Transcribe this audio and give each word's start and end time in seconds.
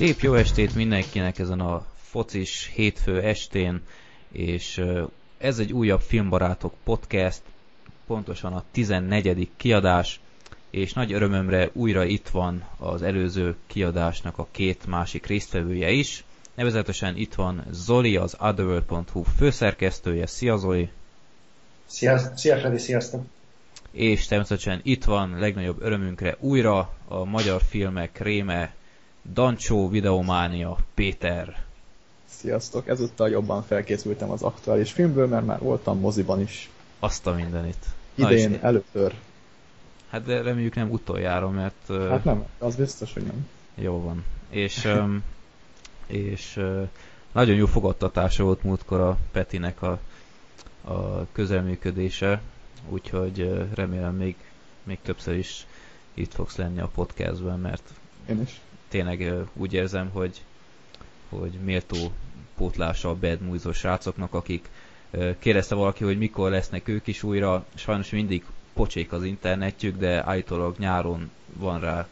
Szép 0.00 0.20
jó 0.20 0.34
estét 0.34 0.74
mindenkinek 0.74 1.38
ezen 1.38 1.60
a 1.60 1.86
focis 2.02 2.70
hétfő 2.74 3.20
estén, 3.20 3.80
és 4.32 4.82
ez 5.38 5.58
egy 5.58 5.72
újabb 5.72 6.00
Filmbarátok 6.00 6.74
podcast, 6.84 7.40
pontosan 8.06 8.52
a 8.52 8.64
14. 8.70 9.48
kiadás, 9.56 10.20
és 10.70 10.92
nagy 10.92 11.12
örömömre 11.12 11.70
újra 11.72 12.04
itt 12.04 12.28
van 12.28 12.64
az 12.76 13.02
előző 13.02 13.56
kiadásnak 13.66 14.38
a 14.38 14.46
két 14.50 14.86
másik 14.86 15.26
résztvevője 15.26 15.90
is. 15.90 16.24
Nevezetesen 16.54 17.16
itt 17.16 17.34
van 17.34 17.64
Zoli, 17.70 18.16
az 18.16 18.36
otherworld.hu 18.38 19.22
főszerkesztője. 19.22 20.26
Szia 20.26 20.56
Zoli! 20.56 20.90
Szia, 21.86 22.18
szia 22.36 22.58
Freddy, 22.58 22.78
sziasztok! 22.78 23.24
És 23.90 24.26
természetesen 24.26 24.80
itt 24.82 25.04
van 25.04 25.38
legnagyobb 25.38 25.82
örömünkre 25.82 26.36
újra 26.38 26.94
a 27.08 27.24
magyar 27.24 27.62
filmek 27.68 28.20
réme 28.20 28.78
Dancsó 29.32 29.88
Videománia 29.88 30.76
Péter. 30.94 31.62
Sziasztok, 32.24 32.88
ezúttal 32.88 33.28
jobban 33.28 33.62
felkészültem 33.62 34.30
az 34.30 34.42
aktuális 34.42 34.92
filmből, 34.92 35.26
mert 35.26 35.46
már 35.46 35.58
voltam 35.58 35.98
moziban 35.98 36.40
is. 36.40 36.70
Azt 36.98 37.26
a 37.26 37.34
mindenit. 37.34 37.86
Idén 38.14 38.58
először. 38.62 39.14
Hát 40.10 40.22
de 40.22 40.42
reméljük 40.42 40.74
nem 40.74 40.90
utoljára, 40.90 41.50
mert... 41.50 41.86
Hát 41.88 42.24
nem, 42.24 42.46
az 42.58 42.76
biztos, 42.76 43.12
hogy 43.12 43.22
nem. 43.22 43.46
Jó 43.74 44.02
van. 44.02 44.24
És, 44.50 44.88
és 46.06 46.60
nagyon 47.32 47.56
jó 47.56 47.66
fogadtatása 47.66 48.44
volt 48.44 48.62
múltkor 48.62 49.00
a 49.00 49.16
Petinek 49.32 49.82
a, 49.82 49.98
a 50.84 51.26
közelműködése, 51.32 52.40
úgyhogy 52.88 53.68
remélem 53.74 54.14
még, 54.14 54.36
még 54.82 54.98
többször 55.02 55.34
is 55.34 55.66
itt 56.14 56.34
fogsz 56.34 56.56
lenni 56.56 56.80
a 56.80 56.90
podcastben, 56.94 57.58
mert 57.58 57.82
Én 58.28 58.40
is. 58.40 58.60
Tényleg 58.90 59.32
úgy 59.52 59.72
érzem, 59.72 60.10
hogy, 60.12 60.42
hogy 61.28 61.52
méltó 61.64 61.96
pótlása 62.56 63.10
a 63.10 63.16
Movies-os 63.40 63.76
srácoknak, 63.78 64.34
akik 64.34 64.68
kérdezte 65.38 65.74
valaki, 65.74 66.04
hogy 66.04 66.18
mikor 66.18 66.50
lesznek 66.50 66.88
ők 66.88 67.06
is 67.06 67.22
újra, 67.22 67.64
sajnos 67.74 68.10
mindig 68.10 68.44
pocsék 68.72 69.12
az 69.12 69.24
internetjük, 69.24 69.96
de 69.98 70.26
állítólag 70.26 70.78
nyáron 70.78 71.30
van 71.52 71.80
rá 71.80 72.08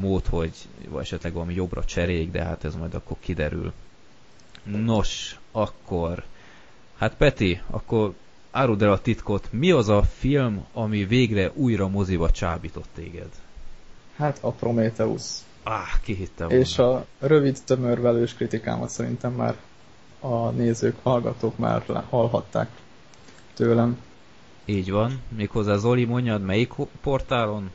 mód, 0.00 0.26
hogy 0.26 0.52
vagy 0.88 1.02
esetleg 1.02 1.32
valami 1.32 1.54
jobbra 1.54 1.84
cserék, 1.84 2.30
de 2.30 2.42
hát 2.44 2.64
ez 2.64 2.74
majd 2.74 2.94
akkor 2.94 3.16
kiderül. 3.20 3.72
Nos, 4.62 5.38
akkor, 5.52 6.24
hát 6.96 7.14
Peti, 7.14 7.60
akkor 7.70 8.14
áruld 8.50 8.82
el 8.82 8.92
a 8.92 9.00
titkot, 9.00 9.48
mi 9.50 9.70
az 9.70 9.88
a 9.88 10.02
film, 10.02 10.64
ami 10.72 11.04
végre 11.04 11.50
újra 11.54 11.88
moziba 11.88 12.30
csábított 12.30 12.88
téged? 12.94 13.30
Hát 14.16 14.38
a 14.40 14.50
Prometheus. 14.50 15.22
Ah, 15.62 16.00
ki 16.02 16.14
hitte 16.14 16.44
volna. 16.44 16.60
És 16.60 16.78
a 16.78 17.06
rövid, 17.18 17.58
tömör 17.64 18.00
velős 18.00 18.34
kritikámat 18.34 18.88
szerintem 18.88 19.32
már 19.32 19.54
a 20.20 20.50
nézők, 20.50 20.96
hallgatók 21.02 21.58
már 21.58 21.82
hallhatták 22.08 22.68
tőlem. 23.54 23.98
Így 24.64 24.90
van. 24.90 25.22
Méghozzá 25.36 25.76
Zoli, 25.76 26.04
mondjad, 26.04 26.42
melyik 26.42 26.72
portálon? 27.02 27.70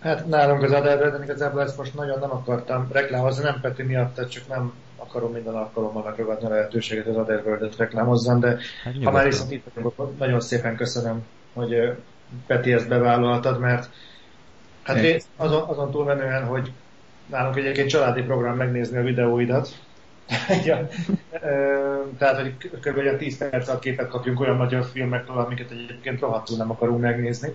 Hát 0.00 0.26
nálunk 0.26 0.62
az 0.62 0.72
Adderbrand, 0.72 1.22
igazából 1.22 1.62
ezt 1.62 1.76
most 1.76 1.94
nagyon 1.94 2.18
nem 2.18 2.30
akartam 2.30 2.88
reklámozni, 2.92 3.42
nem 3.42 3.60
Peti 3.60 3.82
miatt, 3.82 4.14
tehát 4.14 4.30
csak 4.30 4.48
nem 4.48 4.72
akarom 4.96 5.32
minden 5.32 5.54
alkalommal 5.54 6.02
megragadni 6.02 6.46
a 6.46 6.48
lehetőséget 6.48 7.06
az 7.06 7.16
Adderworld-et 7.16 7.76
reklámozzam, 7.76 8.40
de 8.40 8.58
Hát 8.84 8.94
ha 9.04 9.10
már 9.10 9.24
viszont 9.24 9.50
itt 9.50 9.66
nagyon 10.18 10.40
szépen 10.40 10.76
köszönöm, 10.76 11.24
hogy 11.52 11.96
Peti 12.46 12.72
ezt 12.72 12.88
bevállaltad, 12.88 13.58
mert 13.58 13.90
hát 14.84 15.00
rész, 15.00 15.26
azon, 15.36 15.62
azon 15.62 15.90
túlmenően, 15.90 16.44
hogy 16.44 16.72
nálunk 17.26 17.56
egyébként 17.56 17.88
családi 17.88 18.22
program 18.22 18.56
megnézni 18.56 18.98
a 18.98 19.02
videóidat, 19.02 19.68
ja, 20.66 20.88
tehát, 22.18 22.40
hogy 22.40 22.56
kb. 22.80 22.96
olyan 22.96 23.16
10 23.16 23.38
perc 23.38 23.68
alatt 23.68 23.80
képet 23.80 24.08
kapjunk 24.08 24.40
olyan 24.40 24.56
magyar 24.56 24.84
filmekről, 24.84 25.38
amiket 25.38 25.70
egyébként 25.70 26.20
rohadtul 26.20 26.56
nem 26.56 26.70
akarunk 26.70 27.00
megnézni. 27.00 27.54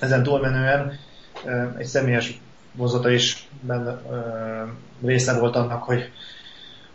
Ezen 0.00 0.22
túlmenően 0.22 0.98
egy 1.78 1.86
személyes 1.86 2.40
vonzata 2.72 3.10
is 3.10 3.48
benne, 3.60 4.00
része 5.04 5.38
volt 5.38 5.56
annak, 5.56 5.82
hogy, 5.82 6.10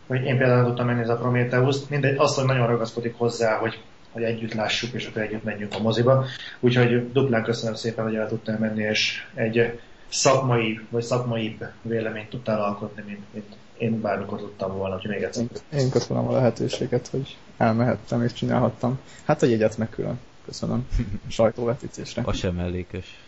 hogy 0.07 0.23
én 0.23 0.37
például 0.37 0.57
nem 0.57 0.65
tudtam 0.65 0.85
megnézni 0.85 1.11
a 1.11 1.17
Prometheus-t. 1.17 1.89
Mindegy, 1.89 2.17
azt, 2.17 2.35
hogy 2.35 2.45
nagyon 2.45 2.67
ragaszkodik 2.67 3.17
hozzá, 3.17 3.57
hogy, 3.57 3.81
hogy 4.11 4.23
együtt 4.23 4.53
lássuk, 4.53 4.93
és 4.93 5.05
akkor 5.05 5.21
együtt 5.21 5.43
menjünk 5.43 5.73
a 5.73 5.81
moziba. 5.81 6.25
Úgyhogy 6.59 7.11
duplán 7.11 7.43
köszönöm 7.43 7.75
szépen, 7.75 8.03
hogy 8.05 8.15
el 8.15 8.27
tudtam 8.27 8.55
menni, 8.55 8.83
és 8.83 9.27
egy 9.33 9.79
szakmai, 10.09 10.79
vagy 10.89 11.03
szakmaibb 11.03 11.65
véleményt 11.81 12.29
tudtál 12.29 12.61
alkotni, 12.61 13.03
mint, 13.07 13.21
mint 13.33 13.55
én 13.77 14.01
bármikor 14.01 14.39
tudtam 14.39 14.77
volna, 14.77 14.97
hogy 14.99 15.09
még 15.09 15.23
egyszer. 15.23 15.45
Én, 15.73 15.89
köszönöm 15.89 16.27
a 16.27 16.31
lehetőséget, 16.31 17.07
hogy 17.07 17.37
elmehettem 17.57 18.23
és 18.23 18.33
csinálhattam. 18.33 18.99
Hát 19.23 19.41
a 19.41 19.45
jegyet 19.45 19.77
meg 19.77 19.89
külön. 19.89 20.19
Köszönöm. 20.45 20.87
Sajtóvetítésre. 21.27 22.21
Az 22.25 22.37
sem 22.37 22.55
mellékes. 22.55 23.19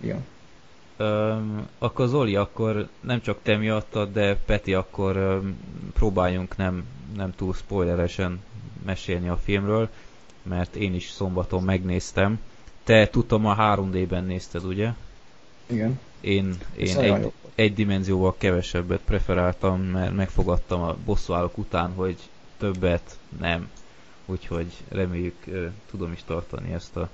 Igen. 0.00 0.24
Öm, 1.00 1.68
akkor 1.78 2.06
Zoli, 2.08 2.36
akkor 2.36 2.88
nem 3.00 3.20
csak 3.20 3.38
te 3.42 3.56
miattad, 3.56 4.12
de 4.12 4.36
Peti, 4.36 4.74
akkor 4.74 5.16
öm, 5.16 5.58
próbáljunk 5.92 6.56
nem, 6.56 6.84
nem 7.16 7.34
túl 7.34 7.54
spoileresen 7.54 8.40
mesélni 8.84 9.28
a 9.28 9.36
filmről, 9.36 9.88
mert 10.42 10.76
én 10.76 10.94
is 10.94 11.10
szombaton 11.10 11.62
megnéztem. 11.62 12.40
Te 12.84 13.08
tudtam 13.08 13.46
a 13.46 13.56
3D-ben 13.56 14.24
nézted, 14.24 14.64
ugye? 14.64 14.92
Igen. 15.66 15.98
Én, 16.20 16.56
én 16.76 16.96
egy, 16.96 17.22
jó 17.22 17.32
egy 17.54 17.74
dimenzióval 17.74 18.34
kevesebbet 18.38 19.00
preferáltam, 19.04 19.80
mert 19.82 20.14
megfogadtam 20.14 20.80
a 20.82 20.96
bosszúállók 21.04 21.58
után, 21.58 21.92
hogy 21.92 22.16
többet 22.58 23.18
nem. 23.40 23.70
Úgyhogy 24.26 24.72
reméljük 24.88 25.36
ö, 25.46 25.66
tudom 25.90 26.12
is 26.12 26.22
tartani 26.26 26.72
ezt 26.72 26.96
a 26.96 27.08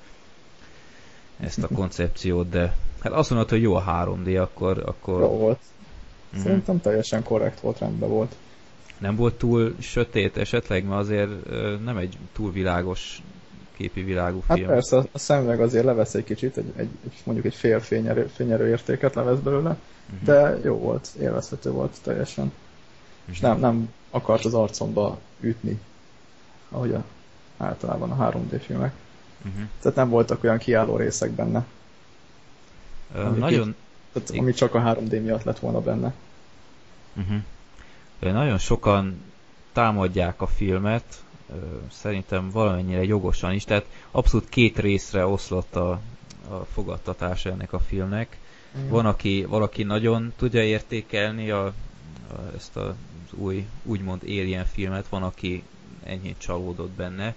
ezt 1.40 1.62
a 1.62 1.68
koncepciót, 1.68 2.48
de 2.48 2.74
hát 3.00 3.12
azt 3.12 3.30
mondod, 3.30 3.48
hogy 3.48 3.62
jó 3.62 3.74
a 3.74 3.84
3D, 3.86 4.40
akkor, 4.42 4.82
akkor 4.86 5.20
Jó 5.20 5.26
volt. 5.28 5.58
Mhm. 6.30 6.42
Szerintem 6.42 6.80
teljesen 6.80 7.22
korrekt 7.22 7.60
volt, 7.60 7.78
rendben 7.78 8.08
volt. 8.08 8.34
nem 8.98 9.16
volt 9.16 9.34
túl 9.34 9.74
sötét 9.80 10.36
esetleg, 10.36 10.84
mert 10.84 11.00
azért 11.00 11.30
nem 11.84 11.96
egy 11.96 12.18
túl 12.32 12.52
világos 12.52 13.22
képi 13.76 14.02
világú 14.02 14.42
Hát 14.48 14.56
film. 14.56 14.68
persze, 14.68 14.96
a 15.12 15.18
szemüveg 15.18 15.60
azért 15.60 15.84
levesz 15.84 16.14
egy 16.14 16.24
kicsit, 16.24 16.56
egy, 16.56 16.72
egy, 16.76 16.88
mondjuk 17.24 17.46
egy 17.46 17.54
fél 17.54 17.80
fényerő, 17.80 18.26
fényerő 18.34 18.68
értéket 18.68 19.14
levesz 19.14 19.38
belőle, 19.38 19.76
Mhm. 20.14 20.24
de 20.24 20.58
jó 20.62 20.74
volt, 20.78 21.08
élvezhető 21.20 21.70
volt 21.70 21.96
teljesen. 22.02 22.52
És 23.30 23.40
nem, 23.40 23.58
nem 23.58 23.92
akart 24.10 24.44
az 24.44 24.54
arcomba 24.54 25.18
ütni, 25.40 25.80
ahogy 26.70 26.94
a, 26.94 27.04
általában 27.56 28.10
a 28.10 28.30
3D 28.30 28.60
filmek. 28.60 28.92
Mhm. 29.44 29.62
Tehát 29.80 29.96
nem 29.96 30.08
voltak 30.08 30.44
olyan 30.44 30.58
kiálló 30.58 30.96
részek 30.96 31.30
benne, 31.30 31.64
Ö, 33.14 33.24
Ami 33.24 33.38
nagyon, 33.38 33.74
tehát, 34.12 34.28
Igen. 34.28 34.42
ami 34.42 34.52
csak 34.52 34.74
a 34.74 34.80
3D 34.80 35.22
miatt 35.22 35.42
lett 35.42 35.58
volna 35.58 35.80
benne. 35.80 36.14
Uh-huh. 37.16 37.40
Nagyon 38.32 38.58
sokan 38.58 39.22
támadják 39.72 40.40
a 40.42 40.46
filmet, 40.46 41.04
ö, 41.50 41.54
szerintem 41.92 42.50
valamennyire 42.50 43.04
jogosan 43.04 43.52
is, 43.52 43.64
tehát 43.64 43.84
abszolút 44.10 44.48
két 44.48 44.78
részre 44.78 45.26
oszlott 45.26 45.76
a, 45.76 45.90
a 46.48 46.54
fogadtatása 46.72 47.50
ennek 47.50 47.72
a 47.72 47.78
filmnek. 47.78 48.38
Van, 48.88 49.06
aki, 49.06 49.44
valaki 49.44 49.82
nagyon 49.82 50.32
tudja 50.36 50.62
értékelni 50.62 51.50
a, 51.50 51.64
a, 51.66 51.72
ezt 52.56 52.76
az 52.76 52.94
új, 53.30 53.66
úgymond 53.82 54.22
Alien 54.22 54.64
filmet, 54.64 55.08
van, 55.08 55.22
aki 55.22 55.62
enyhén 56.04 56.34
csalódott 56.38 56.90
benne. 56.90 57.34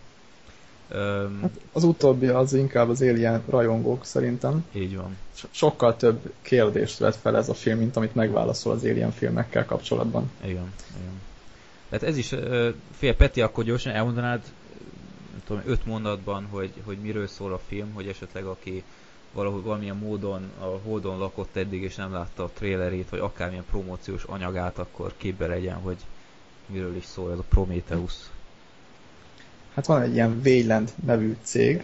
Hát 1.41 1.59
az 1.71 1.83
utóbbi 1.83 2.27
az 2.27 2.53
inkább 2.53 2.89
az 2.89 3.01
Alien 3.01 3.43
rajongók 3.49 4.05
szerintem. 4.05 4.65
így 4.71 4.95
van. 4.95 5.17
So- 5.33 5.49
sokkal 5.53 5.95
több 5.95 6.33
kérdést 6.41 6.97
vet 6.97 7.15
fel 7.15 7.37
ez 7.37 7.49
a 7.49 7.53
film, 7.53 7.77
mint 7.77 7.95
amit 7.95 8.15
megválaszol 8.15 8.71
az 8.73 8.83
Alien 8.83 9.11
filmekkel 9.11 9.65
kapcsolatban. 9.65 10.31
Igen, 10.43 10.73
igen. 10.99 11.21
Tehát 11.89 12.05
ez 12.05 12.17
is, 12.17 12.35
fél 12.97 13.15
Peti, 13.15 13.41
akkor 13.41 13.63
gyorsan 13.63 13.93
elmondanád, 13.93 14.41
nem 15.31 15.41
tudom, 15.45 15.61
öt 15.65 15.85
mondatban, 15.85 16.45
hogy, 16.49 16.73
hogy 16.85 16.97
miről 16.97 17.27
szól 17.27 17.53
a 17.53 17.59
film, 17.67 17.93
hogy 17.93 18.07
esetleg 18.07 18.45
aki 18.45 18.83
valahogy 19.33 19.63
valamilyen 19.63 19.97
módon 19.97 20.51
a 20.59 20.63
Holdon 20.63 21.17
lakott 21.17 21.55
eddig, 21.55 21.81
és 21.81 21.95
nem 21.95 22.11
látta 22.11 22.43
a 22.43 22.49
trailerét, 22.53 23.09
vagy 23.09 23.19
akármilyen 23.19 23.65
promóciós 23.69 24.23
anyagát, 24.23 24.77
akkor 24.77 25.13
képbe 25.17 25.47
legyen, 25.47 25.75
hogy 25.75 25.97
miről 26.65 26.95
is 26.95 27.05
szól 27.05 27.31
ez 27.31 27.37
a 27.37 27.43
Prometheus. 27.49 28.13
Hát 29.77 29.85
van 29.85 30.01
egy 30.01 30.13
ilyen 30.13 30.41
Wayland 30.45 30.91
nevű 31.05 31.35
cég, 31.43 31.83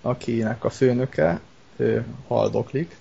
akinek 0.00 0.64
a 0.64 0.70
főnöke 0.70 1.40
ő, 1.76 2.04
haldoklik, 2.26 2.96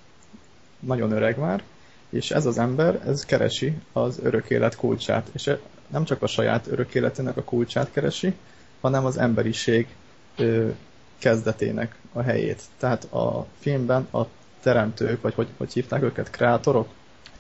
nagyon 0.80 1.12
öreg 1.12 1.38
már, 1.38 1.64
és 2.10 2.32
ez 2.32 2.46
az 2.46 2.58
ember, 2.58 3.02
ez 3.08 3.26
keresi 3.26 3.74
az 3.94 4.20
örök 4.24 4.50
élet 4.50 4.76
kulcsát, 4.76 5.30
és 5.34 5.48
e- 5.48 5.60
nem 5.88 6.04
csak 6.04 6.22
a 6.22 6.28
saját 6.28 6.68
örök 6.68 6.96
életének 6.96 7.38
a 7.38 7.44
kulcsát 7.44 7.92
keresi, 7.92 8.34
hanem 8.82 9.06
az 9.06 9.18
emberiség 9.18 9.88
ö, 10.36 10.70
kezdetének 11.18 11.96
a 12.14 12.22
helyét. 12.22 12.62
Tehát 12.78 13.04
a 13.04 13.48
filmben 13.60 14.08
a 14.12 14.22
teremtők, 14.62 15.22
vagy 15.22 15.34
hogy, 15.34 15.48
hogy 15.58 15.74
hívták 15.74 16.02
őket, 16.02 16.30
kreátorok, 16.30 16.90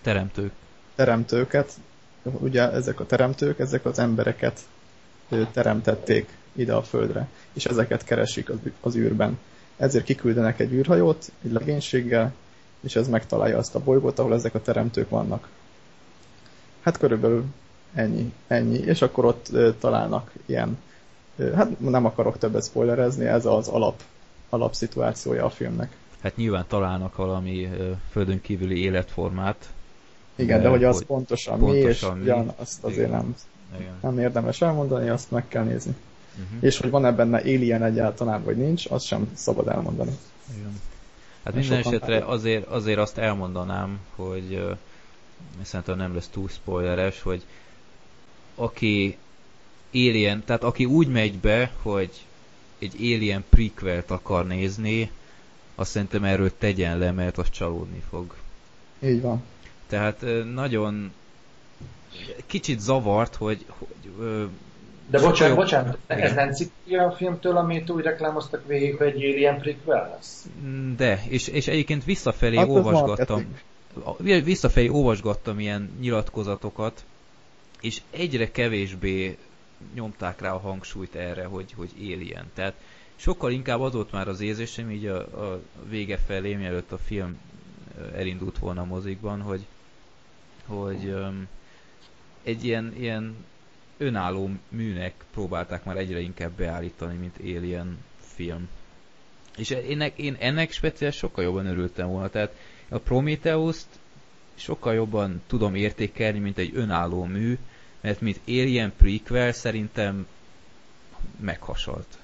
Teremtők. 0.01 0.51
teremtőket, 0.95 1.73
ugye 2.23 2.71
ezek 2.71 2.99
a 2.99 3.05
teremtők, 3.05 3.59
ezek 3.59 3.85
az 3.85 3.99
embereket 3.99 4.59
teremtették 5.51 6.37
ide 6.57 6.73
a 6.73 6.81
földre, 6.81 7.27
és 7.53 7.65
ezeket 7.65 8.03
keresik 8.03 8.49
az, 8.49 8.57
az 8.81 8.95
űrben. 8.95 9.39
Ezért 9.77 10.03
kiküldenek 10.03 10.59
egy 10.59 10.73
űrhajót, 10.73 11.31
egy 11.43 11.51
legénységgel, 11.51 12.33
és 12.81 12.95
ez 12.95 13.07
megtalálja 13.07 13.57
azt 13.57 13.75
a 13.75 13.79
bolygót, 13.79 14.19
ahol 14.19 14.33
ezek 14.33 14.55
a 14.55 14.61
teremtők 14.61 15.09
vannak. 15.09 15.47
Hát 16.81 16.97
körülbelül 16.97 17.43
ennyi, 17.93 18.33
ennyi. 18.47 18.77
És 18.77 19.01
akkor 19.01 19.25
ott 19.25 19.51
találnak 19.79 20.31
ilyen, 20.45 20.77
hát 21.55 21.79
nem 21.79 22.05
akarok 22.05 22.37
többet 22.37 22.65
spoilerezni, 22.65 23.25
ez 23.25 23.45
az 23.45 23.67
alap, 23.67 24.03
alapszituációja 24.49 25.45
a 25.45 25.49
filmnek. 25.49 25.95
Hát 26.21 26.35
nyilván 26.35 26.65
találnak 26.67 27.15
valami 27.15 27.69
földön 28.11 28.41
kívüli 28.41 28.81
életformát. 28.81 29.69
Igen, 30.35 30.57
de, 30.57 30.63
de 30.63 30.69
hogy 30.69 30.83
az 30.83 30.95
hogy 30.95 31.05
pontosan, 31.05 31.59
pontosan 31.59 31.83
mi, 31.83 31.89
és 31.89 32.01
mi, 32.13 32.21
ugyan, 32.21 32.53
azt 32.55 32.83
azért 32.83 33.11
nem, 33.11 33.35
nem 34.01 34.19
érdemes 34.19 34.61
elmondani, 34.61 35.09
azt 35.09 35.31
meg 35.31 35.47
kell 35.47 35.63
nézni. 35.63 35.95
Uh-huh. 36.39 36.57
És 36.59 36.77
hogy 36.77 36.89
van-e 36.89 37.11
benne 37.11 37.37
alien 37.37 37.83
egyáltalán, 37.83 38.43
vagy 38.43 38.57
nincs, 38.57 38.85
azt 38.89 39.05
sem 39.05 39.31
szabad 39.33 39.67
elmondani. 39.67 40.11
Igen. 40.57 40.81
Hát 41.43 41.53
minden 41.53 41.77
esetre 41.79 42.25
azért, 42.25 42.67
azért 42.67 42.99
azt 42.99 43.17
elmondanám, 43.17 43.99
hogy 44.15 44.77
szerintem 45.61 45.97
nem 45.97 46.13
lesz 46.13 46.27
túl 46.27 46.47
spoileres, 46.47 47.21
hogy 47.21 47.43
aki 48.55 49.17
Alien, 49.93 50.43
tehát 50.45 50.63
aki 50.63 50.85
úgy 50.85 51.07
megy 51.07 51.37
be, 51.37 51.71
hogy 51.81 52.25
egy 52.79 52.95
Alien 52.99 53.43
prequelt 53.49 54.11
akar 54.11 54.47
nézni, 54.47 55.11
azt 55.75 55.91
szerintem 55.91 56.23
erről 56.23 56.57
tegyen 56.57 56.97
le, 56.97 57.11
mert 57.11 57.37
az 57.37 57.49
csalódni 57.49 58.03
fog. 58.09 58.35
Így 59.03 59.21
van. 59.21 59.43
Tehát 59.87 60.25
nagyon 60.53 61.11
kicsit 62.45 62.79
zavart, 62.79 63.35
hogy, 63.35 63.65
hogy 63.67 64.11
de 65.09 65.19
bocsánat, 65.19 65.55
bocsánat, 65.55 65.97
ez 66.07 66.33
nem 66.33 66.51
cikk 66.51 66.71
a 66.99 67.11
filmtől, 67.11 67.57
amit 67.57 67.89
úgy 67.89 68.03
reklámoztak 68.03 68.67
végig, 68.67 68.95
hogy 68.95 69.07
egy 69.07 69.23
Alien 69.23 69.59
prequel 69.59 70.09
lesz? 70.15 70.47
De, 70.97 71.23
és, 71.27 71.47
és 71.47 71.67
egyébként 71.67 72.03
visszafelé 72.03 72.57
hát 72.57 72.67
olvasgattam, 72.67 73.57
visszafelé 74.43 74.87
olvasgattam 74.87 75.59
ilyen 75.59 75.97
nyilatkozatokat, 75.99 77.05
és 77.81 78.01
egyre 78.09 78.51
kevésbé 78.51 79.37
nyomták 79.93 80.41
rá 80.41 80.51
a 80.51 80.59
hangsúlyt 80.59 81.15
erre, 81.15 81.45
hogy, 81.45 81.73
hogy 81.75 81.89
Alien. 81.99 82.51
Tehát 82.53 82.73
sokkal 83.15 83.51
inkább 83.51 83.81
az 83.81 83.93
volt 83.93 84.11
már 84.11 84.27
az 84.27 84.41
érzésem 84.41 84.91
így 84.91 85.05
a, 85.05 85.17
a 85.17 85.61
vége 85.89 86.17
felé, 86.17 86.55
mielőtt 86.55 86.91
a 86.91 86.97
film 86.97 87.39
elindult 88.15 88.57
volna 88.57 88.81
a 88.81 88.85
mozikban, 88.85 89.41
hogy, 89.41 89.65
hogy 90.65 91.05
um, 91.05 91.47
egy 92.43 92.65
ilyen, 92.65 92.93
ilyen 92.97 93.35
önálló 93.97 94.49
műnek 94.69 95.13
próbálták 95.33 95.83
már 95.83 95.97
egyre 95.97 96.19
inkább 96.19 96.51
beállítani, 96.51 97.17
mint 97.17 97.37
Alien 97.39 97.97
film. 98.19 98.69
És 99.57 99.71
ennek, 99.71 100.17
én 100.17 100.35
ennek 100.39 100.71
speciál 100.71 101.11
sokkal 101.11 101.43
jobban 101.43 101.65
örültem 101.65 102.07
volna. 102.07 102.29
Tehát 102.29 102.55
a 102.89 102.97
Prometheus-t 102.97 103.87
sokkal 104.55 104.93
jobban 104.93 105.41
tudom 105.47 105.75
értékelni, 105.75 106.39
mint 106.39 106.57
egy 106.57 106.71
önálló 106.73 107.23
mű, 107.23 107.57
mert 108.01 108.21
mint 108.21 108.39
Alien 108.47 108.93
prequel 108.97 109.51
szerintem 109.51 110.27
meghasalt. 111.39 112.17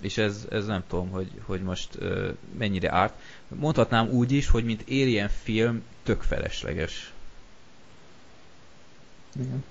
És 0.00 0.18
ez, 0.18 0.46
ez 0.50 0.66
nem 0.66 0.84
tudom, 0.88 1.10
hogy, 1.10 1.30
hogy 1.42 1.62
most 1.62 1.94
uh, 1.94 2.28
mennyire 2.58 2.92
árt. 2.92 3.14
Mondhatnám 3.48 4.08
úgy 4.08 4.32
is, 4.32 4.48
hogy 4.48 4.64
mint 4.64 4.84
Alien 4.88 5.28
film 5.28 5.82
tök 6.02 6.22
felesleges. 6.22 7.12
Igen. 9.34 9.64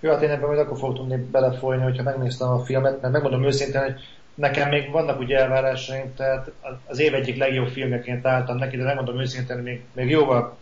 Jó, 0.00 0.10
hát 0.10 0.22
én 0.22 0.30
ebben 0.30 0.46
majd 0.46 0.58
akkor 0.58 0.78
fogok 0.78 0.96
tudni 0.96 1.16
belefolyni, 1.16 1.82
hogyha 1.82 2.02
megnéztem 2.02 2.48
a 2.48 2.64
filmet, 2.64 3.00
mert 3.00 3.12
megmondom 3.12 3.44
őszintén, 3.44 3.80
hogy 3.82 3.94
nekem 4.34 4.68
még 4.68 4.90
vannak 4.90 5.20
ugye 5.20 5.38
elvárásaim, 5.38 6.14
tehát 6.14 6.50
az 6.86 6.98
év 6.98 7.14
egyik 7.14 7.36
legjobb 7.36 7.68
filmjeként 7.68 8.26
álltam 8.26 8.56
neki, 8.56 8.76
de 8.76 8.84
megmondom 8.84 9.20
őszintén, 9.20 9.56
még, 9.56 9.84
még 9.92 10.10
jóval 10.10 10.56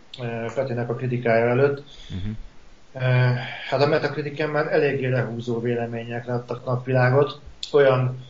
Petinek 0.55 0.89
a 0.89 0.95
kritikája 0.95 1.47
előtt. 1.49 1.83
Uh-huh. 2.09 2.35
Hát 3.69 3.81
a 3.81 3.87
Metakritiken 3.87 4.49
már 4.49 4.73
eléggé 4.73 5.07
lehúzó 5.07 5.59
véleményekre 5.59 6.33
adtak 6.33 6.65
napvilágot. 6.65 7.39
Olyan 7.71 8.25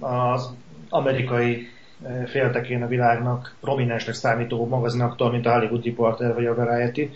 az 0.00 0.50
amerikai 0.88 1.68
féltekén 2.26 2.82
a 2.82 2.86
világnak 2.86 3.54
prominensnek 3.60 4.14
számító 4.14 4.66
magazinaktól, 4.66 5.30
mint 5.30 5.46
a 5.46 5.52
Hollywood 5.52 5.84
Reporter 5.84 6.34
vagy 6.34 6.46
a 6.46 6.54
Variety. 6.54 7.10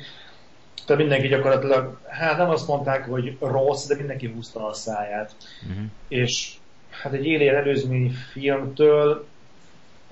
Tehát 0.87 1.03
mindenki 1.03 1.29
gyakorlatilag, 1.29 1.99
hát 2.09 2.39
nem 2.39 2.51
azt 2.51 2.67
mondták, 2.67 3.05
hogy 3.05 3.37
rossz, 3.41 3.87
de 3.87 3.97
mindenki 3.97 4.27
húzta 4.27 4.67
a 4.67 4.73
száját. 4.73 5.35
Uh-huh. 5.69 5.85
És 6.09 6.53
hát 6.91 7.13
egy 7.13 7.35
Alien 7.35 7.55
előzmény 7.55 8.15
filmtől 8.33 9.27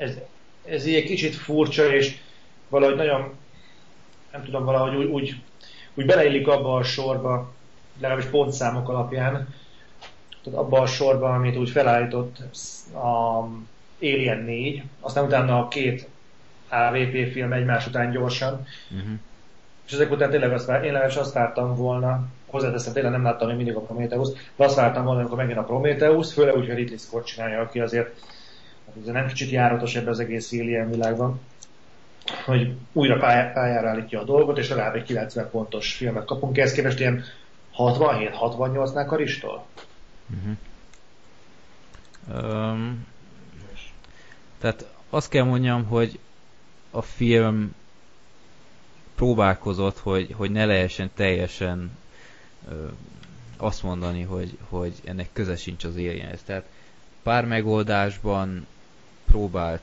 ez, 0.01 0.19
ez 0.65 0.87
így 0.87 0.95
egy 0.95 1.05
kicsit 1.05 1.35
furcsa, 1.35 1.95
és 1.95 2.19
valahogy 2.69 2.97
nagyon, 2.97 3.33
nem 4.33 4.45
tudom, 4.45 4.65
valahogy 4.65 4.97
úgy, 4.97 5.05
úgy, 5.05 5.43
úgy 5.95 6.07
beleillik 6.07 6.49
abba 6.49 6.75
a 6.75 6.83
sorba, 6.83 7.53
legalábbis 7.99 8.31
pontszámok 8.31 8.89
alapján, 8.89 9.55
tehát 10.45 10.59
abba 10.59 10.81
a 10.81 10.87
sorba, 10.87 11.35
amit 11.35 11.57
úgy 11.57 11.71
felállított 11.71 12.39
a 12.95 13.49
Alien 14.01 14.39
4, 14.39 14.83
aztán 15.01 15.25
utána 15.25 15.59
a 15.59 15.69
két 15.69 16.09
AVP 16.69 17.33
film 17.33 17.53
egymás 17.53 17.87
után 17.87 18.11
gyorsan, 18.11 18.67
uh-huh. 18.91 19.11
És 19.91 19.97
ezek 19.97 20.11
után 20.11 20.31
tényleg 20.31 20.53
azt, 20.53 20.69
én 20.69 20.81
legalábbis 20.81 21.17
azt 21.17 21.33
vártam 21.33 21.75
volna, 21.75 22.27
hozzáteszem, 22.47 22.93
tényleg 22.93 23.13
nem 23.13 23.23
láttam 23.23 23.47
még 23.47 23.57
mindig 23.57 23.75
a 23.75 23.81
Prometheus, 23.81 24.29
de 24.57 24.65
azt 24.65 24.77
vártam 24.77 25.05
volna, 25.05 25.21
amikor 25.21 25.37
megint 25.37 25.59
a 25.59 25.63
Prometheus, 25.63 26.33
főleg 26.33 26.57
úgy, 26.57 26.67
hogy 26.67 26.77
Ridley 26.77 26.99
Scott 26.99 27.25
csinálja, 27.25 27.61
aki 27.61 27.81
azért 27.81 28.21
hát 28.87 29.13
nem 29.13 29.27
kicsit 29.27 29.51
járatos 29.51 29.97
ebbe 29.97 30.11
az 30.11 30.21
egész 30.21 30.53
Alien 30.53 30.91
világban, 30.91 31.41
hogy 32.45 32.75
újra 32.93 33.19
pályára 33.53 33.89
állítja 33.89 34.21
a 34.21 34.25
dolgot, 34.25 34.59
és 34.59 34.69
legalább 34.69 34.95
egy 34.95 35.03
90 35.03 35.51
pontos 35.51 35.95
filmet 35.95 36.25
kapunk. 36.25 36.59
Ehhez 36.59 36.73
képest 36.73 37.01
ilyen 37.01 37.25
67-68-nál 37.77 39.05
Karistól? 39.07 39.67
Uh-huh. 40.31 40.57
Um, 42.45 43.07
tehát 44.59 44.87
azt 45.11 45.29
kell 45.29 45.45
mondjam, 45.45 45.85
hogy 45.85 46.19
a 46.91 47.03
film 47.03 47.75
próbálkozott, 49.21 49.99
hogy, 49.99 50.33
hogy 50.37 50.51
ne 50.51 50.65
lehessen 50.65 51.11
teljesen 51.15 51.91
ö, 52.69 52.87
azt 53.57 53.83
mondani, 53.83 54.23
hogy, 54.23 54.57
hogy 54.69 54.93
ennek 55.05 55.29
köze 55.33 55.57
sincs 55.57 55.85
az 55.85 55.95
alienhez. 55.95 56.43
Tehát 56.43 56.65
pár 57.23 57.45
megoldásban 57.45 58.67
próbált 59.27 59.83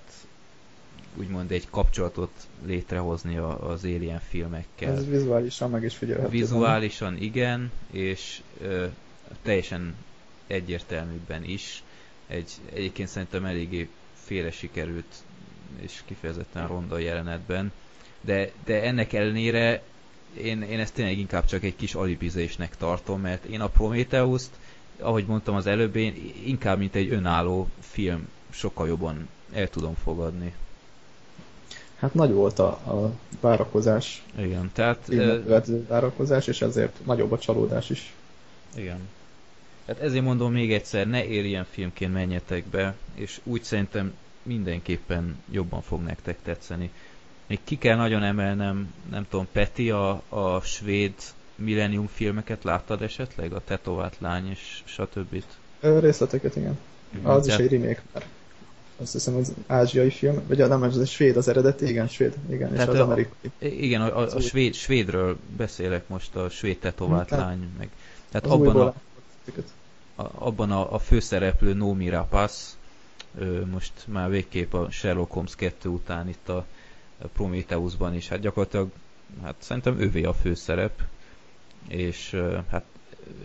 úgymond 1.15 1.51
egy 1.51 1.67
kapcsolatot 1.69 2.31
létrehozni 2.65 3.37
az 3.37 3.83
Alien 3.83 4.19
filmekkel. 4.19 4.95
Ez 4.95 5.07
vizuálisan 5.07 5.69
meg 5.69 5.83
is 5.83 5.95
figyelhető. 5.95 6.29
Vizuálisan 6.29 7.17
igen, 7.17 7.71
és 7.91 8.41
ö, 8.61 8.85
teljesen 9.41 9.95
egyértelműbben 10.47 11.43
is. 11.43 11.83
Egy, 12.27 12.51
egyébként 12.73 13.09
szerintem 13.09 13.45
eléggé 13.45 13.89
félre 14.13 14.51
sikerült 14.51 15.23
és 15.79 16.01
kifejezetten 16.05 16.67
ronda 16.67 16.97
jelenetben. 16.97 17.71
De, 18.21 18.51
de 18.65 18.81
ennek 18.83 19.13
ellenére 19.13 19.81
én, 20.41 20.61
én 20.61 20.79
ezt 20.79 20.93
tényleg 20.93 21.17
inkább 21.17 21.45
csak 21.45 21.63
egy 21.63 21.75
kis 21.75 21.93
alibizésnek 21.95 22.77
tartom, 22.77 23.21
mert 23.21 23.45
én 23.45 23.61
a 23.61 23.67
Prometheus-t, 23.67 24.49
ahogy 24.99 25.25
mondtam 25.25 25.55
az 25.55 25.67
előbb, 25.67 25.95
én 25.95 26.33
inkább 26.43 26.77
mint 26.77 26.95
egy 26.95 27.11
önálló 27.11 27.67
film 27.79 28.27
sokkal 28.49 28.87
jobban 28.87 29.27
el 29.53 29.69
tudom 29.69 29.95
fogadni. 30.03 30.53
Hát 31.99 32.13
nagy 32.13 32.31
volt 32.31 32.59
a, 32.59 32.67
a 32.67 33.11
várakozás. 33.39 34.23
Igen, 34.39 34.69
tehát... 34.73 35.07
Uh, 35.07 35.85
várakozás, 35.87 36.47
és 36.47 36.61
ezért 36.61 37.05
nagyobb 37.05 37.31
a 37.31 37.39
csalódás 37.39 37.89
is. 37.89 38.13
Igen. 38.75 38.99
Hát 39.87 39.99
ezért 39.99 40.23
mondom 40.23 40.51
még 40.51 40.73
egyszer, 40.73 41.07
ne 41.07 41.19
Alien 41.19 41.65
filmként 41.69 42.13
menjetek 42.13 42.65
be, 42.65 42.95
és 43.13 43.39
úgy 43.43 43.63
szerintem 43.63 44.13
mindenképpen 44.43 45.43
jobban 45.51 45.81
fog 45.81 46.01
nektek 46.01 46.37
tetszeni. 46.43 46.91
Még 47.47 47.59
ki 47.63 47.77
kell 47.77 47.95
nagyon 47.95 48.23
emelnem, 48.23 48.93
nem 49.09 49.25
tudom, 49.29 49.47
Peti, 49.51 49.89
a, 49.89 50.21
a 50.29 50.61
svéd 50.61 51.13
Millennium 51.55 52.07
filmeket 52.07 52.63
láttad 52.63 53.01
esetleg? 53.01 53.53
A 53.53 53.61
tetovált 53.65 54.15
lány 54.19 54.49
és 54.49 54.81
stb. 54.83 55.43
Részleteket, 55.79 56.55
igen. 56.55 56.77
igen 57.15 57.25
az 57.31 57.45
tehát... 57.45 57.59
is 57.59 57.65
egy 57.65 57.71
remake 57.71 58.01
már. 58.13 58.25
Azt 59.01 59.11
hiszem, 59.11 59.35
az 59.35 59.53
ázsiai 59.67 60.09
film, 60.09 60.41
vagy 60.47 60.57
nem, 60.57 60.83
ez 60.83 60.97
a 60.97 61.05
svéd 61.05 61.37
az 61.37 61.47
eredeti, 61.47 61.87
igen, 61.87 62.07
svéd, 62.07 62.33
igen, 62.49 62.71
tehát 62.71 62.87
és 62.87 62.93
az 62.93 62.99
a, 62.99 63.03
amerikai. 63.03 63.51
Igen, 63.59 64.01
a, 64.01 64.17
a, 64.17 64.35
a 64.35 64.39
svéd, 64.39 64.73
svédről 64.73 65.37
beszélek 65.57 66.07
most, 66.07 66.35
a 66.35 66.49
svéd 66.49 66.77
tetovált 66.77 67.29
hm, 67.29 67.35
lány, 67.35 67.69
meg. 67.77 67.89
Tehát 68.29 68.47
abban 68.47 68.75
a, 68.75 68.93
abban 70.15 70.71
a, 70.71 70.93
a 70.93 70.99
főszereplő 70.99 71.73
Nomi 71.73 72.09
Rapace, 72.09 72.65
most 73.71 73.93
már 74.05 74.29
végképp 74.29 74.73
a 74.73 74.87
Sherlock 74.91 75.31
Holmes 75.31 75.55
2 75.55 75.89
után 75.89 76.27
itt 76.27 76.49
a 76.49 76.65
Prometheusban 77.33 78.13
is. 78.13 78.27
Hát 78.27 78.39
gyakorlatilag 78.39 78.89
hát 79.43 79.55
szerintem 79.59 79.99
ővé 79.99 80.23
a 80.23 80.33
főszerep, 80.33 81.01
és 81.87 82.41
hát 82.69 82.83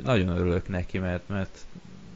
nagyon 0.03 0.29
örülök 0.29 0.69
neki, 0.69 0.99
mert, 0.99 1.29
mert 1.29 1.59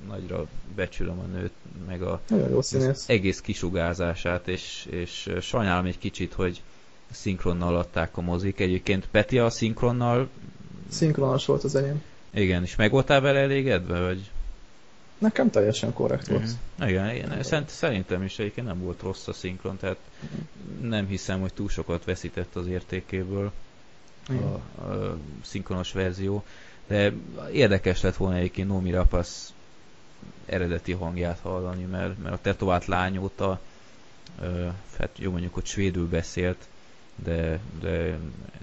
nagyra 0.09 0.47
becsülöm 0.75 1.19
a 1.19 1.25
nőt, 1.25 1.53
meg 1.87 2.03
a 2.03 2.21
az 2.57 3.05
egész 3.07 3.41
kisugárzását, 3.41 4.49
és, 4.49 4.87
és 4.91 5.31
sajnálom 5.41 5.85
egy 5.85 5.99
kicsit, 5.99 6.33
hogy 6.33 6.63
szinkronnal 7.11 7.77
adták 7.77 8.17
a 8.17 8.21
mozik. 8.21 8.61
Egyébként 8.61 9.09
Peti 9.11 9.39
a 9.39 9.51
szinkronnal... 9.51 10.29
Szinkronos 10.89 11.47
volt 11.47 11.65
az 11.65 11.75
enyém. 11.75 12.03
Igen, 12.31 12.63
és 12.63 12.77
meg 12.77 12.91
voltál 12.91 13.21
vele 13.21 13.39
elégedve, 13.39 14.01
vagy? 14.01 14.31
Nekem 15.19 15.51
teljesen 15.51 15.93
korrekt 15.93 16.27
volt. 16.27 16.43
Mm-hmm. 16.43 16.89
Igen, 16.89 17.15
igen 17.15 17.43
szerint, 17.43 17.69
szerintem 17.69 18.23
is 18.23 18.39
egyébként 18.39 18.67
nem 18.67 18.81
volt 18.81 19.03
rossz 19.03 19.29
a 19.29 19.33
szinkron, 19.33 19.77
tehát 19.77 19.97
mm. 20.25 20.89
nem 20.89 21.07
hiszem, 21.07 21.41
hogy 21.41 21.55
túl 21.55 21.69
sokat 21.69 22.05
veszített 22.05 22.57
az 22.57 22.67
értékéből 22.67 23.53
a, 24.29 24.83
a 24.83 25.19
szinkronos 25.43 25.93
verzió. 25.93 26.45
De 26.87 27.13
érdekes 27.53 28.01
lett 28.01 28.17
volna 28.17 28.37
egyébként 28.37 28.69
Nomi 28.69 28.91
Rapasz 28.91 29.53
eredeti 30.47 30.93
hangját 30.93 31.39
hallani, 31.39 31.85
mert, 31.85 32.23
mert 32.23 32.35
a 32.35 32.41
tetovált 32.41 32.87
lány 32.87 33.19
óta 33.19 33.61
ö, 34.41 34.67
hát 34.99 35.11
jó 35.19 35.31
mondjuk, 35.31 35.55
hogy 35.55 35.67
svédül 35.67 36.09
beszélt, 36.09 36.69
de, 37.25 37.61
de 37.81 38.19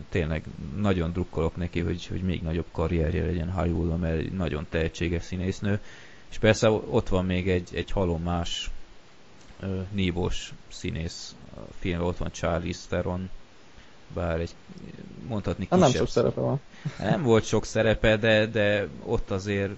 tényleg 0.10 0.44
nagyon 0.76 1.12
drukkolok 1.12 1.56
neki, 1.56 1.80
hogy, 1.80 2.08
hogy 2.08 2.22
még 2.22 2.42
nagyobb 2.42 2.68
karrierje 2.72 3.26
legyen 3.26 3.52
Hollywoodon, 3.52 4.00
mert 4.00 4.18
egy 4.18 4.32
nagyon 4.32 4.66
tehetséges 4.70 5.24
színésznő. 5.24 5.80
És 6.34 6.40
persze 6.40 6.70
ott 6.70 7.10
van 7.10 7.26
még 7.26 7.50
egy, 7.50 7.70
egy 7.74 7.92
halom 7.92 8.22
más 8.22 8.72
ö, 9.60 9.82
nívós 9.92 10.54
színész 10.72 11.36
a 11.56 11.60
filmben, 11.80 12.08
ott 12.08 12.18
van 12.18 12.32
Charlie 12.32 12.76
Theron, 12.90 13.30
bár 14.14 14.40
egy 14.40 14.56
mondhatni 15.28 15.64
kisebb... 15.64 15.80
Nem 15.80 15.92
sok 15.92 16.08
szerepe 16.08 16.40
van. 16.40 16.60
Nem 17.00 17.24
volt 17.24 17.46
sok 17.46 17.66
szerepe, 17.66 18.18
de, 18.18 18.46
de 18.46 18.88
ott 19.04 19.32
azért 19.32 19.72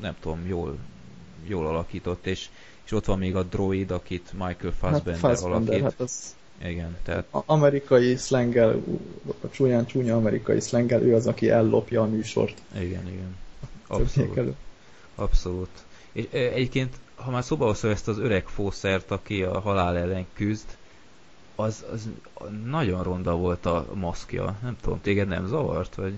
nem 0.00 0.16
tudom, 0.20 0.46
jól, 0.46 0.78
jól 1.46 1.66
alakított, 1.66 2.26
és, 2.26 2.48
és 2.84 2.92
ott 2.92 3.04
van 3.04 3.18
még 3.18 3.36
a 3.36 3.42
droid, 3.42 3.90
akit 3.90 4.32
Michael 4.32 4.72
Fassbender, 4.78 5.12
hát 5.12 5.20
Fassbender 5.20 5.74
alakít. 5.74 5.82
Hát 5.82 6.00
az 6.00 6.34
igen, 6.64 6.96
tehát... 7.02 7.26
Amerikai 7.30 8.16
szlengel, 8.16 8.82
a 9.40 9.50
csúnyán 9.50 9.86
csúnya 9.86 10.16
amerikai 10.16 10.60
szlengel, 10.60 11.02
ő 11.02 11.14
az, 11.14 11.26
aki 11.26 11.50
ellopja 11.50 12.02
a 12.02 12.06
műsort. 12.06 12.62
Igen, 12.74 13.08
igen. 13.08 13.36
Abszolút. 13.86 14.54
Abszolút. 15.20 15.68
És 16.12 16.26
egyébként, 16.30 16.94
ha 17.14 17.30
már 17.30 17.44
szóba 17.44 17.66
hozol 17.66 17.90
ezt 17.90 18.08
az 18.08 18.18
öreg 18.18 18.46
fószert, 18.46 19.10
aki 19.10 19.42
a 19.42 19.60
halál 19.60 19.96
ellen 19.96 20.26
küzd, 20.32 20.66
az, 21.54 21.84
az 21.92 22.08
nagyon 22.64 23.02
ronda 23.02 23.36
volt 23.36 23.66
a 23.66 23.86
maszkja. 23.94 24.56
Nem 24.62 24.76
tudom, 24.80 25.00
téged 25.00 25.28
nem 25.28 25.46
zavart, 25.46 25.94
vagy? 25.94 26.14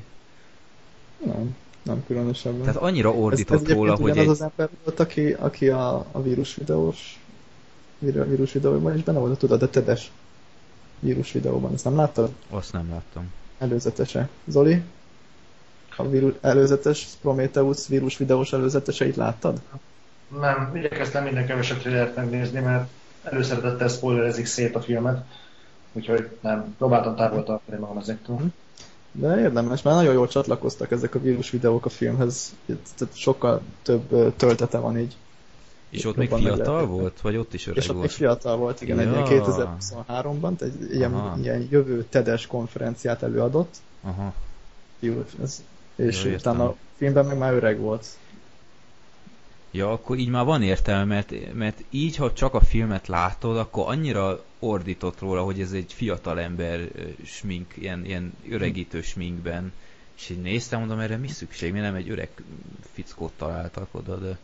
Nem, 1.24 1.56
nem 1.82 2.04
különösebben. 2.06 2.60
Tehát 2.60 2.76
annyira 2.76 3.12
ordított 3.12 3.62
ez, 3.62 3.68
ez 3.68 3.76
róla, 3.76 3.94
hogy 3.94 4.18
egy... 4.18 4.26
az 4.26 4.28
az 4.28 4.42
ember 4.42 4.68
volt, 4.84 5.00
aki, 5.00 5.32
aki 5.32 5.68
a, 5.68 6.06
a 6.12 6.22
vírus 6.22 6.54
videós 6.54 7.20
vírus 7.98 8.52
videóban 8.52 8.96
is 8.96 9.02
benne 9.02 9.18
volt, 9.18 9.38
tudod, 9.38 9.62
a 9.62 9.70
tedes 9.70 10.10
vírus 10.98 11.32
videóban. 11.32 11.72
Ezt 11.72 11.84
nem 11.84 11.96
láttad? 11.96 12.30
Azt 12.50 12.72
nem 12.72 12.88
láttam. 12.90 13.32
Előzetese. 13.58 14.28
Zoli? 14.46 14.82
A 15.96 16.08
vírus, 16.08 16.32
előzetes 16.40 17.06
Prometheus 17.20 17.86
vírus 17.86 18.16
videós 18.16 18.52
előzeteseit 18.52 19.16
láttad? 19.16 19.60
Nem, 20.40 20.76
igyekeztem 20.76 21.24
minden 21.24 21.46
kevesebb 21.46 21.78
trailert 21.78 22.16
megnézni, 22.16 22.60
mert 22.60 22.88
előszeretettel 23.22 23.88
spoilerezik 23.88 24.46
szét 24.46 24.76
a 24.76 24.80
filmet, 24.80 25.24
úgyhogy 25.92 26.28
nem, 26.40 26.74
próbáltam 26.78 27.16
távol 27.16 27.44
tartani 27.44 27.78
magam 27.78 27.98
ezektől. 27.98 28.36
Mhm. 28.36 28.46
De 29.12 29.40
érdemes, 29.40 29.82
mert 29.82 29.96
nagyon 29.96 30.14
jól 30.14 30.28
csatlakoztak 30.28 30.90
ezek 30.90 31.14
a 31.14 31.20
vírus 31.20 31.50
videók 31.50 31.84
a 31.84 31.88
filmhez, 31.88 32.54
tehát 32.66 33.16
sokkal 33.16 33.60
több 33.82 34.36
töltete 34.36 34.78
van 34.78 34.98
így. 34.98 35.16
És 35.90 36.04
ott 36.04 36.16
még 36.16 36.30
fiatal 36.30 36.86
volt? 36.86 37.20
Vagy 37.20 37.36
ott 37.36 37.54
is 37.54 37.66
öreg 37.66 37.76
És 37.82 37.88
ott 37.88 37.94
volt? 37.94 38.06
még 38.06 38.16
fiatal 38.16 38.56
volt, 38.56 38.80
igen, 38.80 39.00
ja. 39.00 39.26
egy 39.26 39.42
2023-ban, 39.42 40.62
egy 40.62 40.94
ilyen, 40.94 41.38
ilyen 41.42 41.66
jövő 41.70 42.04
TEDes 42.04 42.46
konferenciát 42.46 43.22
előadott. 43.22 43.74
Aha. 44.02 44.32
Ez, 45.42 45.62
és 45.96 46.24
Jó, 46.24 46.32
utána 46.32 46.64
a 46.64 46.76
filmben 46.96 47.26
meg 47.26 47.38
már 47.38 47.52
öreg 47.52 47.78
volt. 47.78 48.06
Ja, 49.70 49.92
akkor 49.92 50.18
így 50.18 50.28
már 50.28 50.44
van 50.44 50.62
értelme, 50.62 51.04
mert, 51.04 51.54
mert 51.54 51.84
így, 51.90 52.16
ha 52.16 52.32
csak 52.32 52.54
a 52.54 52.60
filmet 52.60 53.08
látod, 53.08 53.56
akkor 53.56 53.84
annyira 53.88 54.44
ordított 54.58 55.20
róla, 55.20 55.42
hogy 55.42 55.60
ez 55.60 55.72
egy 55.72 55.92
fiatal 55.92 56.40
ember 56.40 56.88
smink, 57.24 57.72
ilyen, 57.76 58.04
ilyen 58.04 58.32
öregítő 58.50 59.02
sminkben. 59.02 59.72
És 60.16 60.28
így 60.30 60.42
néztem, 60.42 60.78
mondom, 60.78 60.98
erre 60.98 61.16
mi 61.16 61.28
szükség? 61.28 61.72
Mi 61.72 61.78
nem 61.78 61.94
egy 61.94 62.10
öreg 62.10 62.28
fickót 62.92 63.32
találtak 63.36 63.88
oda, 63.90 64.16
de... 64.16 64.38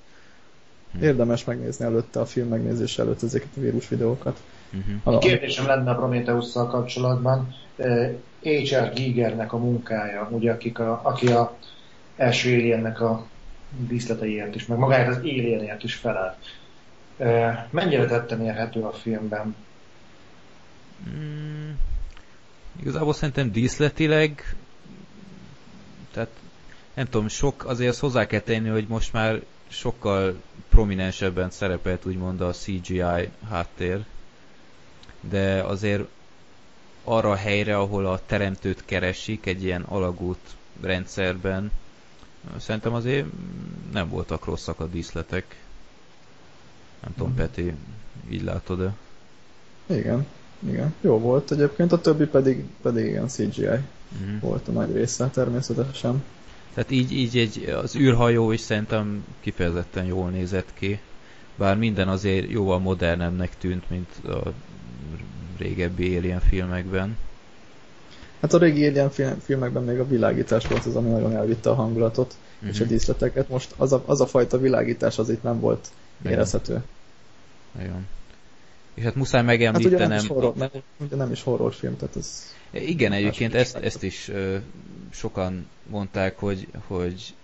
Hm. 0.92 1.02
Érdemes 1.02 1.44
megnézni 1.44 1.84
előtte 1.84 2.20
a 2.20 2.26
film 2.26 2.48
megnézés 2.48 2.98
előtt 2.98 3.22
ezeket 3.22 3.48
a 3.56 3.60
vírus 3.60 3.88
videókat. 3.88 4.42
Uh-huh. 4.72 5.14
A 5.14 5.18
kérdésem 5.18 5.66
lenne 5.66 5.90
a 5.90 5.94
prometheus 5.94 6.52
kapcsolatban. 6.52 7.54
H.R. 8.42 8.92
Gigernek 8.92 9.52
a 9.52 9.56
munkája, 9.56 10.28
ugye, 10.30 10.52
akik 10.52 10.78
a, 10.78 11.00
aki 11.02 11.26
a 11.26 11.56
első 12.16 12.54
aliennek 12.54 13.00
a 13.00 13.26
díszleteiért 13.76 14.54
is, 14.54 14.66
meg 14.66 14.78
magáért 14.78 15.08
az 15.08 15.16
alienért 15.16 15.84
is 15.84 15.94
felállt. 15.94 16.36
Mennyire 17.70 18.06
tetten 18.06 18.44
érhető 18.44 18.82
a 18.82 18.92
filmben? 18.92 19.56
Mm, 21.10 21.70
igazából 22.80 23.12
szerintem 23.14 23.52
díszletileg 23.52 24.56
tehát 26.10 26.30
nem 26.94 27.06
tudom, 27.06 27.28
sok, 27.28 27.64
azért 27.64 27.90
azt 27.90 28.00
hozzá 28.00 28.26
kell 28.26 28.40
tenni, 28.40 28.68
hogy 28.68 28.86
most 28.88 29.12
már 29.12 29.42
sokkal 29.68 30.42
prominensebben 30.68 31.50
szerepelt 31.50 32.06
úgymond 32.06 32.40
a 32.40 32.50
CGI 32.50 33.28
háttér, 33.48 34.04
de 35.20 35.62
azért 35.62 36.08
arra 37.08 37.30
a 37.30 37.34
helyre, 37.34 37.78
ahol 37.78 38.06
a 38.06 38.20
teremtőt 38.26 38.84
keresik 38.84 39.46
egy 39.46 39.64
ilyen 39.64 39.82
alagút 39.82 40.38
rendszerben, 40.80 41.70
szerintem 42.58 42.94
azért 42.94 43.26
nem 43.92 44.08
voltak 44.08 44.44
rosszak 44.44 44.80
a 44.80 44.86
díszletek. 44.86 45.62
Nem 47.02 47.12
tudom, 47.12 47.28
mm-hmm. 47.28 47.38
Peti, 47.38 47.74
így 48.30 48.42
látod-e? 48.42 48.94
Igen, 49.86 50.26
igen. 50.68 50.94
Jó 51.00 51.18
volt 51.18 51.50
egyébként, 51.50 51.92
a 51.92 52.00
többi 52.00 52.24
pedig, 52.24 52.64
pedig 52.82 53.04
igen 53.06 53.28
CGI 53.28 53.66
mm-hmm. 53.66 54.38
volt 54.40 54.68
a 54.68 54.72
nagy 54.72 54.92
része 54.92 55.28
természetesen. 55.28 56.22
Tehát 56.74 56.90
így, 56.90 57.12
így 57.12 57.38
egy, 57.38 57.64
az 57.82 57.96
űrhajó 57.96 58.50
is 58.52 58.60
szerintem 58.60 59.24
kifejezetten 59.40 60.04
jól 60.04 60.30
nézett 60.30 60.68
ki. 60.74 61.00
Bár 61.56 61.76
minden 61.76 62.08
azért 62.08 62.50
jóval 62.50 62.78
modernebbnek 62.78 63.58
tűnt, 63.58 63.90
mint 63.90 64.08
a 64.24 64.52
régebbi 65.58 66.16
Alien 66.16 66.40
filmekben. 66.40 67.16
Hát 68.40 68.52
a 68.52 68.58
régi 68.58 68.86
Alien 68.86 69.10
film, 69.10 69.38
filmekben 69.44 69.84
még 69.84 69.98
a 69.98 70.06
világítás 70.06 70.66
volt 70.66 70.84
az, 70.84 70.96
ami 70.96 71.10
nagyon 71.10 71.36
elvitte 71.36 71.70
a 71.70 71.74
hangulatot 71.74 72.34
uh-huh. 72.54 72.68
és 72.70 72.80
a 72.80 72.84
mhm. 72.84 72.92
díszleteket. 72.92 73.48
Most 73.48 73.74
az 73.76 73.92
a, 73.92 74.02
az 74.06 74.20
a 74.20 74.26
fajta 74.26 74.58
világítás 74.58 75.18
az 75.18 75.30
itt 75.30 75.42
nem 75.42 75.60
volt 75.60 75.88
érezhető. 76.24 76.82
Igen. 77.78 78.06
És 78.94 79.04
hát 79.04 79.14
muszáj 79.14 79.42
megemlítenem... 79.42 79.98
Hát 79.98 80.06
ugye 80.08 80.16
nem 80.16 80.24
is 80.24 80.28
horror, 80.28 80.54
mert 80.54 80.82
ugye 80.96 81.16
nem 81.16 81.32
is 81.32 81.42
horrorfilm, 81.42 81.96
tehát 81.96 82.16
ez... 82.16 82.54
Igen, 82.70 83.12
egyébként 83.12 83.54
ezt, 83.54 83.76
ezt 83.76 84.02
is 84.02 84.28
ö, 84.28 84.56
sokan 85.10 85.66
mondták, 85.86 86.38
hogy, 86.38 86.68
hogy 86.86 87.34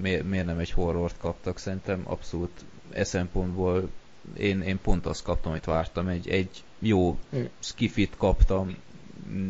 miért, 0.00 0.28
miért 0.28 0.46
nem 0.46 0.58
egy 0.58 0.70
horrort 0.70 1.14
kaptak. 1.18 1.58
Szerintem 1.58 2.02
abszolút 2.04 2.64
e 2.92 3.04
szempontból 3.04 3.88
én, 4.36 4.62
én 4.62 4.78
pont 4.82 5.06
azt 5.06 5.22
kaptam, 5.22 5.50
amit 5.50 5.64
vártam. 5.64 6.08
Egy, 6.08 6.28
egy 6.28 6.62
jó 6.78 7.18
skifit 7.58 8.16
kaptam 8.16 8.76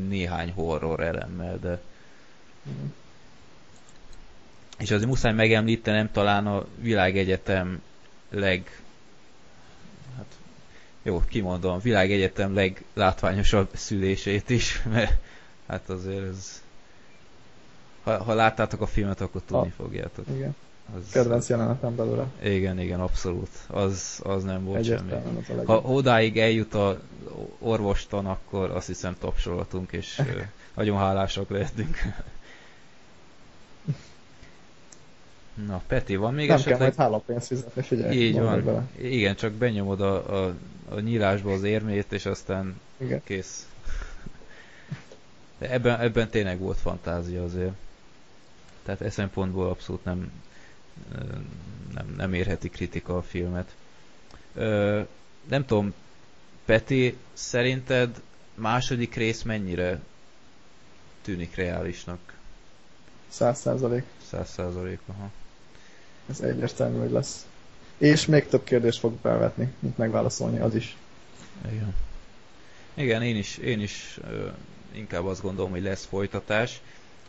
néhány 0.09 0.53
horror 0.53 1.01
elemmel, 1.01 1.59
de... 1.59 1.81
Mm. 2.69 2.87
És 4.79 4.91
azért 4.91 5.09
muszáj 5.09 5.33
megemlítenem 5.33 6.11
talán 6.13 6.47
a 6.47 6.67
világegyetem 6.79 7.83
leg 8.31 8.83
hát 10.17 10.39
jó, 11.03 11.23
kimondom, 11.29 11.81
világegyetem 11.81 12.55
leglátványosabb 12.55 13.69
szülését 13.73 14.51
is, 14.51 14.83
mert 14.93 15.19
hát 15.67 15.89
azért 15.89 16.29
ez 16.29 16.63
ha, 18.05 18.23
ha 18.23 18.35
láttátok 18.35 18.81
a 18.81 18.87
filmet, 18.87 19.21
akkor 19.21 19.43
tudni 19.47 19.69
a, 19.69 19.83
fogjátok. 19.83 20.25
Igen. 20.29 20.55
Az, 20.93 21.11
Kedvenc 21.13 21.49
jelenetem 21.49 21.97
belőle. 21.97 22.27
Igen, 22.43 22.81
igen, 22.81 23.01
abszolút. 23.01 23.49
Az, 23.67 24.21
az 24.23 24.45
nem 24.45 24.65
volt 24.65 24.79
Egyetlen, 24.79 25.43
semmi. 25.47 25.65
Ha 25.65 25.81
odáig 25.81 26.39
eljut 26.39 26.75
a 26.75 27.01
orvostan, 27.59 28.27
akkor 28.27 28.71
azt 28.71 28.87
hiszem 28.87 29.17
tapsolatunk, 29.19 29.93
és 29.93 30.23
nagyon 30.75 30.99
hálásak 30.99 31.51
lehetünk. 31.51 31.97
Na, 35.67 35.83
Peti, 35.87 36.17
van 36.17 36.35
még 36.35 36.47
Nem 36.49 36.57
esetleg... 36.57 36.79
kell 36.79 36.87
majd 36.87 36.99
hálapénzt 36.99 37.47
fizetni, 37.47 37.83
figyelj. 37.83 38.17
Így 38.17 38.39
van. 38.39 38.65
Bele. 38.65 38.83
Igen, 38.97 39.37
csak 39.37 39.53
benyomod 39.53 40.01
a, 40.01 40.45
a, 40.45 40.55
a 40.89 41.01
nyílásba 41.01 41.53
az 41.53 41.63
érmét, 41.63 42.13
és 42.13 42.27
aztán 42.27 42.81
Igen. 42.97 43.21
kész. 43.25 43.69
De 45.59 45.71
ebben, 45.71 46.01
ebben 46.01 46.29
tényleg 46.29 46.59
volt 46.59 46.79
fantázia 46.79 47.43
azért. 47.43 47.73
Tehát 48.83 49.01
e 49.01 49.11
szempontból 49.11 49.69
abszolút 49.69 50.05
nem, 50.05 50.31
nem, 51.95 52.15
nem 52.17 52.33
érheti 52.35 52.69
kritika 52.69 53.17
a 53.17 53.23
filmet. 53.23 53.75
Ö, 54.55 55.01
nem 55.49 55.65
tudom, 55.67 55.95
Peti, 56.65 57.17
szerinted 57.33 58.21
második 58.55 59.15
rész 59.15 59.43
mennyire 59.43 60.01
tűnik 61.23 61.55
reálisnak? 61.55 62.19
Száz 63.29 63.59
százalék. 63.61 64.05
Száz 64.29 64.51
százalék, 64.51 64.99
aha. 65.07 65.31
Ez 66.31 66.41
egyértelmű, 66.41 66.99
hogy 66.99 67.11
lesz. 67.11 67.47
És 67.99 68.27
még 68.27 68.47
több 68.49 68.65
kérdést 68.65 68.99
fog 68.99 69.19
felvetni, 69.23 69.73
mint 69.79 69.99
megválaszolni 69.99 70.59
az 70.59 70.75
is. 70.75 70.97
Igen. 71.73 71.95
Igen, 72.95 73.23
én 73.23 73.37
is, 73.37 73.57
én 73.59 73.81
is 73.81 74.19
ö, 74.31 74.49
inkább 74.93 75.25
azt 75.25 75.43
gondolom, 75.43 75.71
hogy 75.71 75.83
lesz 75.83 76.05
folytatás, 76.05 76.81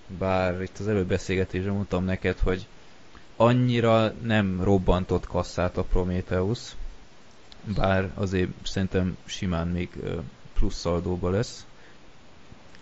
bár 0.08 0.62
itt 0.62 0.78
az 0.80 0.88
előbb 0.88 1.08
beszélgetésben 1.08 1.74
mondtam 1.74 2.04
neked, 2.06 2.40
hogy 2.40 2.68
annyira 3.36 4.13
nem 4.22 4.63
robbantott 4.63 5.27
kasszát 5.27 5.77
a 5.77 5.84
Prometheus, 5.84 6.60
bár 7.63 8.12
azért 8.13 8.50
szerintem 8.63 9.18
simán 9.25 9.68
még 9.68 9.89
plusz 10.54 10.75
szaldóba 10.80 11.30
lesz. 11.30 11.65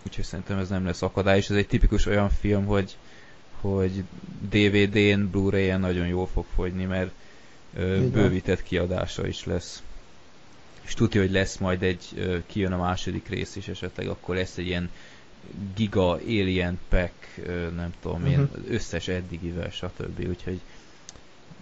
Úgyhogy 0.06 0.24
szerintem 0.24 0.58
ez 0.58 0.68
nem 0.68 0.84
lesz 0.84 1.02
akadály, 1.02 1.36
és 1.36 1.50
ez 1.50 1.56
egy 1.56 1.66
tipikus 1.66 2.06
olyan 2.06 2.30
film, 2.30 2.64
hogy, 2.64 2.96
hogy 3.60 4.04
DVD-n, 4.48 5.30
Blu-ray-en 5.30 5.80
nagyon 5.80 6.06
jól 6.06 6.26
fog 6.26 6.44
fogyni, 6.54 6.84
mert 6.84 7.10
ö, 7.74 8.08
bővített 8.08 8.62
kiadása 8.62 9.26
is 9.26 9.44
lesz. 9.44 9.82
És 10.82 10.94
tudja, 10.94 11.20
hogy 11.20 11.30
lesz 11.30 11.56
majd 11.56 11.82
egy, 11.82 12.04
ö, 12.16 12.38
kijön 12.46 12.72
a 12.72 12.76
második 12.76 13.28
rész 13.28 13.56
is 13.56 13.68
esetleg, 13.68 14.08
akkor 14.08 14.34
lesz 14.34 14.56
egy 14.56 14.66
ilyen 14.66 14.90
giga 15.74 16.10
alien 16.12 16.78
pack, 16.88 17.23
nem 17.76 17.92
tudom 18.00 18.16
uh-huh. 18.16 18.32
én, 18.32 18.38
mhm. 18.38 18.74
összes 18.74 19.08
eddigivel, 19.08 19.70
stb. 19.70 20.26
Úgyhogy 20.28 20.60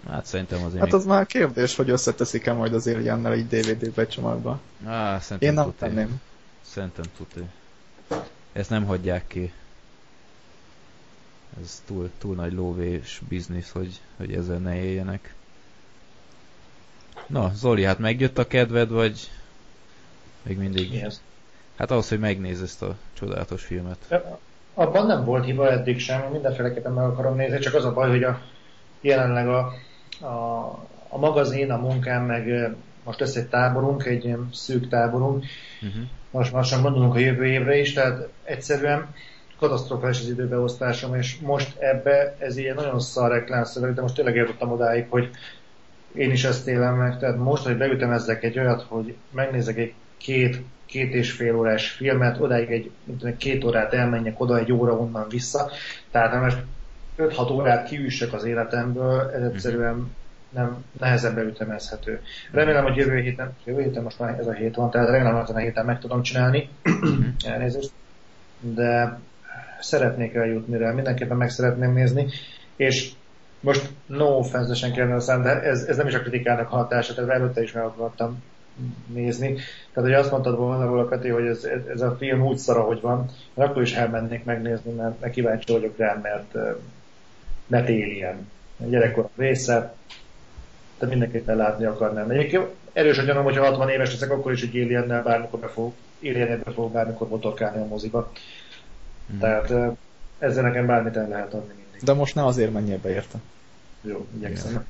Hát 0.09 0.27
szerintem 0.27 0.65
azért... 0.65 0.83
Hát 0.83 0.93
az 0.93 1.05
már 1.05 1.27
kérdés, 1.27 1.77
hogy 1.77 1.91
összeteszik-e 1.91 2.53
majd 2.53 2.75
az 2.75 2.87
Aliennel 2.87 3.33
egy 3.33 3.47
DVD 3.47 3.91
becsomagba. 3.91 4.61
Á, 4.85 5.19
szerintem 5.19 5.49
Én 5.49 5.55
nem 5.55 5.65
tuti. 5.65 5.77
tenném. 5.79 6.21
Szerintem 6.61 7.05
tuti. 7.17 7.41
Ezt 8.53 8.71
nem 8.71 8.85
hagyják 8.85 9.27
ki. 9.27 9.53
Ez 11.63 11.83
túl, 11.87 12.11
túl 12.19 12.35
nagy 12.35 12.53
lóvés 12.53 13.21
biznisz, 13.29 13.71
hogy, 13.71 14.01
hogy 14.17 14.33
ezzel 14.35 14.59
ne 14.59 14.83
éljenek. 14.83 15.35
Na, 17.27 17.53
Zoli, 17.55 17.85
hát 17.85 17.99
megjött 17.99 18.39
a 18.39 18.47
kedved, 18.47 18.91
vagy 18.91 19.31
még 20.43 20.59
mindig? 20.59 20.93
Yes. 20.93 21.15
Hát 21.77 21.91
ahhoz, 21.91 22.09
hogy 22.09 22.19
megnéz 22.19 22.63
ezt 22.63 22.83
a 22.83 22.97
csodálatos 23.13 23.65
filmet. 23.65 24.23
Abban 24.75 25.07
nem 25.07 25.25
volt 25.25 25.45
hiba 25.45 25.71
eddig 25.71 25.99
sem, 25.99 26.23
mindenféleképpen 26.33 26.93
meg 26.93 27.05
akarom 27.05 27.37
nézni, 27.37 27.59
csak 27.59 27.75
az 27.75 27.85
a 27.85 27.93
baj, 27.93 28.09
hogy 28.09 28.23
a, 28.23 28.41
jelenleg 29.01 29.49
a 29.49 29.73
a, 30.23 30.69
a 31.09 31.19
magazin, 31.19 31.71
a 31.71 31.77
munkám, 31.77 32.25
meg 32.25 32.73
most 33.05 33.21
lesz 33.21 33.37
egy 33.37 33.49
táborunk, 33.49 34.05
egy 34.05 34.25
ilyen 34.25 34.49
szűk 34.53 34.89
táborunk, 34.89 35.45
uh-huh. 35.83 36.03
most 36.31 36.53
lassan 36.53 36.83
gondolunk 36.83 37.15
a 37.15 37.19
jövő 37.19 37.45
évre 37.45 37.77
is, 37.79 37.93
tehát 37.93 38.29
egyszerűen 38.45 39.15
katasztrofális 39.59 40.21
az 40.21 40.29
időbeosztásom, 40.29 41.15
és 41.15 41.39
most 41.39 41.79
ebbe 41.79 42.37
ez 42.39 42.57
ilyen 42.57 42.75
nagyon 42.75 43.01
szar 43.01 43.31
reklámszöveg, 43.31 43.95
de 43.95 44.01
most 44.01 44.15
tényleg 44.15 44.37
eljutottam 44.37 44.73
odáig, 44.73 45.07
hogy 45.09 45.31
én 46.15 46.31
is 46.31 46.45
ezt 46.45 46.69
élem 46.69 46.95
meg, 46.95 47.19
tehát 47.19 47.37
most, 47.37 47.65
hogy 47.65 47.77
beütem 47.77 48.11
ezek 48.11 48.43
egy 48.43 48.59
olyat, 48.59 48.83
hogy 48.89 49.17
megnézek 49.31 49.77
egy 49.77 49.95
két, 50.23 50.63
két 50.87 51.15
és 51.15 51.33
fél 51.33 51.57
órás 51.57 51.91
filmet, 51.91 52.41
odáig 52.41 52.71
egy 52.71 52.91
két 53.37 53.65
órát 53.65 53.93
elmenjek 53.93 54.41
oda, 54.41 54.59
egy 54.59 54.73
óra 54.73 54.93
onnan 54.93 55.29
vissza, 55.29 55.71
tehát 56.11 56.41
most 56.43 56.59
5-6 57.19 57.53
órát 57.53 57.89
kiüssek 57.89 58.33
az 58.33 58.45
életemből, 58.45 59.31
ez 59.35 59.43
egyszerűen 59.43 60.11
nem 60.51 60.85
nehezebb 61.01 61.35
beütemezhető. 61.35 62.21
Remélem, 62.51 62.85
hogy 62.85 62.97
jövő 62.97 63.21
héten, 63.21 63.57
jövő 63.65 63.83
héten 63.83 64.03
most 64.03 64.19
már 64.19 64.39
ez 64.39 64.47
a 64.47 64.53
hét 64.53 64.75
van, 64.75 64.91
tehát 64.91 65.09
remélem, 65.09 65.35
hogy 65.35 65.55
a 65.55 65.59
héten 65.59 65.85
meg 65.85 66.01
tudom 66.01 66.23
csinálni, 66.23 66.69
elnézést, 67.47 67.91
de 68.61 69.19
szeretnék 69.81 70.35
eljutni 70.35 70.79
rá, 70.79 70.91
mindenképpen 70.91 71.37
meg 71.37 71.51
szeretném 71.51 71.93
nézni, 71.93 72.27
és 72.77 73.13
most 73.61 73.91
no 74.07 74.25
offense-esen 74.25 74.93
kellene 74.93 75.43
de 75.43 75.63
ez, 75.63 75.83
ez 75.83 75.97
nem 75.97 76.07
is 76.07 76.15
a 76.15 76.21
kritikának 76.21 76.69
hatása, 76.69 77.15
tehát 77.15 77.31
előtte 77.31 77.63
is 77.63 77.73
meg 77.73 77.85
akartam 77.85 78.43
nézni. 79.07 79.55
Tehát, 79.93 80.11
hogy 80.11 80.19
azt 80.19 80.31
mondtad 80.31 80.57
volna 80.57 80.87
róla, 80.87 81.05
Peti, 81.05 81.29
hogy 81.29 81.47
ez, 81.47 81.65
ez 81.93 82.01
a 82.01 82.17
film 82.19 82.47
úgy 82.47 82.59
szar, 82.59 82.77
ahogy 82.77 83.01
van, 83.01 83.31
mert 83.55 83.71
akkor 83.71 83.83
is 83.83 83.93
elmennék 83.95 84.45
megnézni, 84.45 84.93
mert, 84.93 85.21
mert 85.21 85.33
kíváncsi 85.33 85.73
vagyok 85.73 85.97
rá, 85.97 86.21
mert 86.23 86.57
mert 87.67 87.89
Alien. 87.89 88.51
A 88.81 88.85
gyerekkor 88.85 89.29
része, 89.37 89.95
de 90.99 91.07
mindenképpen 91.07 91.57
látni 91.57 91.85
akarnám. 91.85 92.31
Egyébként 92.31 92.67
erős 92.93 93.19
a 93.19 93.23
gyanom, 93.23 93.45
hogyha 93.45 93.65
60 93.65 93.89
éves 93.89 94.13
leszek, 94.13 94.31
akkor 94.31 94.53
is 94.53 94.63
egy 94.63 94.77
Aliennel 94.77 95.23
bármikor 95.23 95.61
be 95.61 95.69
fog, 95.69 95.93
alien 96.23 96.61
be 96.65 96.71
fog 96.71 96.93
bármikor 96.93 97.29
motorkálni 97.29 97.83
a 97.83 97.87
moziba. 97.87 98.33
Mm. 99.33 99.39
Tehát 99.39 99.73
ezzel 100.39 100.63
nekem 100.63 100.87
bármit 100.87 101.17
el 101.17 101.29
lehet 101.29 101.55
adni 101.55 101.73
mindig. 101.83 102.03
De 102.03 102.13
most 102.13 102.35
ne 102.35 102.45
azért 102.45 102.73
menjél 102.73 102.99
be 103.03 103.11
érte. 103.11 103.39
Jó, 104.03 104.27
igyekszem. 104.37 104.87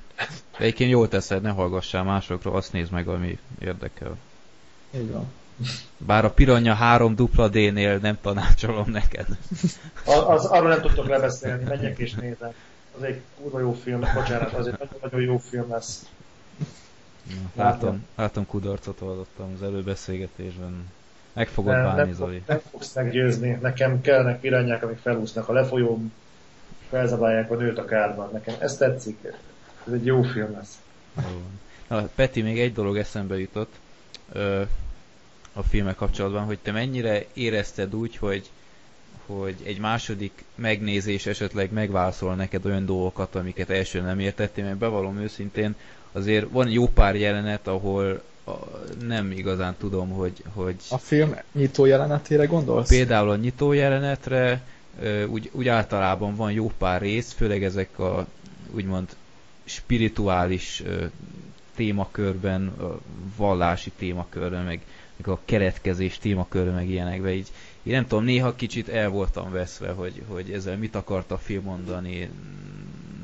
De 0.59 0.59
egyébként 0.59 0.90
jól 0.90 1.09
teszed, 1.09 1.42
ne 1.42 1.51
hallgassál 1.51 2.03
másokról, 2.03 2.57
azt 2.57 2.72
nézd 2.72 2.92
meg, 2.92 3.09
ami 3.09 3.38
érdekel. 3.59 4.16
Így 4.94 5.11
van. 5.11 5.33
Bár 5.96 6.25
a 6.25 6.31
Piranya 6.31 6.75
3 6.75 7.14
dupla 7.14 7.48
D-nél 7.48 7.98
nem 7.98 8.18
tanácsolom 8.20 8.90
neked. 8.90 9.27
Az, 10.05 10.25
az, 10.27 10.44
arról 10.44 10.68
nem 10.68 10.81
tudtok 10.81 11.09
lebeszélni, 11.09 11.64
menjek 11.64 11.98
és 11.98 12.14
nézem. 12.14 12.53
Az 12.96 13.03
egy 13.03 13.20
kurva 13.40 13.61
jó 13.61 13.72
film, 13.72 14.01
bocsánat, 14.01 14.53
az 14.53 14.66
egy 14.66 14.79
nagyon 15.03 15.20
jó 15.20 15.38
film 15.38 15.70
lesz. 15.70 16.07
Na, 17.55 17.64
látom, 17.64 18.07
látom 18.14 18.46
kudarcot 18.46 18.98
hallottam 18.98 19.53
az 19.55 19.62
előbeszélgetésben. 19.62 20.90
Meg 21.33 21.48
fogod 21.48 21.75
nem, 21.75 21.83
bánni, 21.83 22.01
nem, 22.01 22.12
Zoli. 22.12 22.42
Nem 22.46 22.61
fogsz 22.70 22.94
meggyőzni. 22.94 23.59
Nekem 23.61 24.01
kellnek 24.01 24.40
piranyák, 24.40 24.83
amik 24.83 24.98
felúsznak 24.98 25.48
a 25.48 25.53
lefolyóm, 25.53 26.12
felzabálják 26.92 27.50
a 27.50 27.55
nőt 27.55 27.78
a 27.78 27.85
kárban. 27.85 28.28
Nekem 28.33 28.55
ez 28.59 28.76
tetszik. 28.76 29.18
Ez 29.87 29.92
egy 29.92 30.05
jó 30.05 30.22
film 30.22 30.52
lesz. 30.52 30.81
Na, 31.88 32.09
Peti, 32.14 32.42
még 32.42 32.61
egy 32.61 32.72
dolog 32.72 32.96
eszembe 32.96 33.38
jutott. 33.38 33.74
Ö, 34.33 34.62
a 35.52 35.62
filmek 35.62 35.96
kapcsolatban, 35.96 36.44
hogy 36.44 36.59
te 36.62 36.72
mennyire 36.72 37.24
érezted 37.33 37.94
úgy, 37.94 38.16
hogy, 38.16 38.50
hogy 39.26 39.55
egy 39.62 39.78
második 39.78 40.44
megnézés 40.55 41.26
esetleg 41.26 41.72
megválaszol 41.72 42.35
neked 42.35 42.66
olyan 42.66 42.87
dolgokat, 42.87 43.35
amiket 43.35 43.70
első 43.70 44.00
nem 44.00 44.18
értettél, 44.18 44.64
mert 44.64 44.76
bevallom 44.76 45.18
őszintén, 45.18 45.74
azért 46.12 46.46
van 46.50 46.68
jó 46.68 46.87
pár 46.87 47.16
jelenet, 47.16 47.66
ahol 47.66 48.22
a, 48.44 48.52
nem 49.07 49.31
igazán 49.31 49.74
tudom, 49.78 50.11
hogy, 50.11 50.42
hogy... 50.55 50.76
A 50.90 50.98
film 50.98 51.37
nyitó 51.52 51.85
jelenetére 51.85 52.44
gondolsz? 52.44 52.88
Például 52.88 53.31
a 53.31 53.37
nyitó 53.37 53.72
jelenetre, 53.72 54.62
úgy, 55.28 55.50
úgy 55.52 55.68
általában 55.68 56.35
van 56.35 56.52
jó 56.52 56.70
pár 56.78 57.00
rész, 57.00 57.33
főleg 57.33 57.64
ezek 57.64 57.98
a 57.98 58.26
úgymond 58.70 59.16
spirituális 59.64 60.83
témakörben, 61.74 62.72
vallási 63.37 63.90
témakörben, 63.98 64.64
meg 64.64 64.81
a 65.24 65.38
keretkezés 65.44 66.18
témakörre 66.18 66.70
meg 66.70 66.88
ilyenekbe, 66.88 67.33
így 67.33 67.52
én 67.83 67.92
nem 67.92 68.07
tudom, 68.07 68.24
néha 68.24 68.55
kicsit 68.55 68.88
el 68.88 69.09
voltam 69.09 69.50
veszve, 69.50 69.90
hogy, 69.90 70.22
hogy 70.28 70.50
ezzel 70.50 70.76
mit 70.76 70.94
akart 70.94 71.31
a 71.31 71.38
film 71.38 71.64
mondani, 71.64 72.31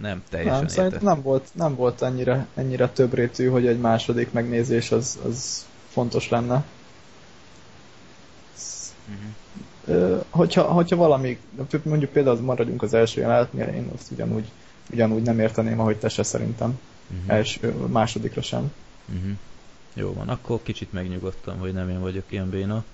nem 0.00 0.22
teljesen 0.28 0.58
Nem, 0.58 0.68
szerintem 0.68 1.02
nem 1.02 1.22
volt, 1.22 1.48
nem 1.52 1.74
volt 1.74 2.02
ennyire, 2.02 2.46
ennyire 2.54 2.88
többrétű, 2.88 3.46
hogy 3.48 3.66
egy 3.66 3.78
második 3.78 4.32
megnézés 4.32 4.90
az, 4.90 5.18
az 5.24 5.66
fontos 5.88 6.28
lenne. 6.28 6.64
Uh-huh. 9.08 9.30
Hogyha, 10.30 10.62
hogyha 10.62 10.96
valami, 10.96 11.38
mondjuk 11.82 12.10
például 12.10 12.40
maradjunk 12.40 12.82
az 12.82 12.94
első 12.94 13.20
jelenetnél, 13.20 13.66
én 13.66 13.90
azt 13.94 14.10
ugyanúgy, 14.10 14.44
ugyanúgy 14.92 15.22
nem 15.22 15.40
érteném, 15.40 15.80
ahogy 15.80 15.96
te 15.96 16.08
se 16.08 16.22
szerintem. 16.22 16.78
Uh-huh. 17.10 17.36
Első, 17.36 17.72
másodikra 17.72 18.42
sem. 18.42 18.72
Uh-huh. 19.14 19.30
Jó 19.94 20.12
van, 20.12 20.28
akkor 20.28 20.58
kicsit 20.62 20.92
megnyugodtam, 20.92 21.58
hogy 21.58 21.72
nem 21.72 21.88
én 21.88 22.00
vagyok 22.00 22.24
ilyen 22.28 22.50
béna. 22.50 22.84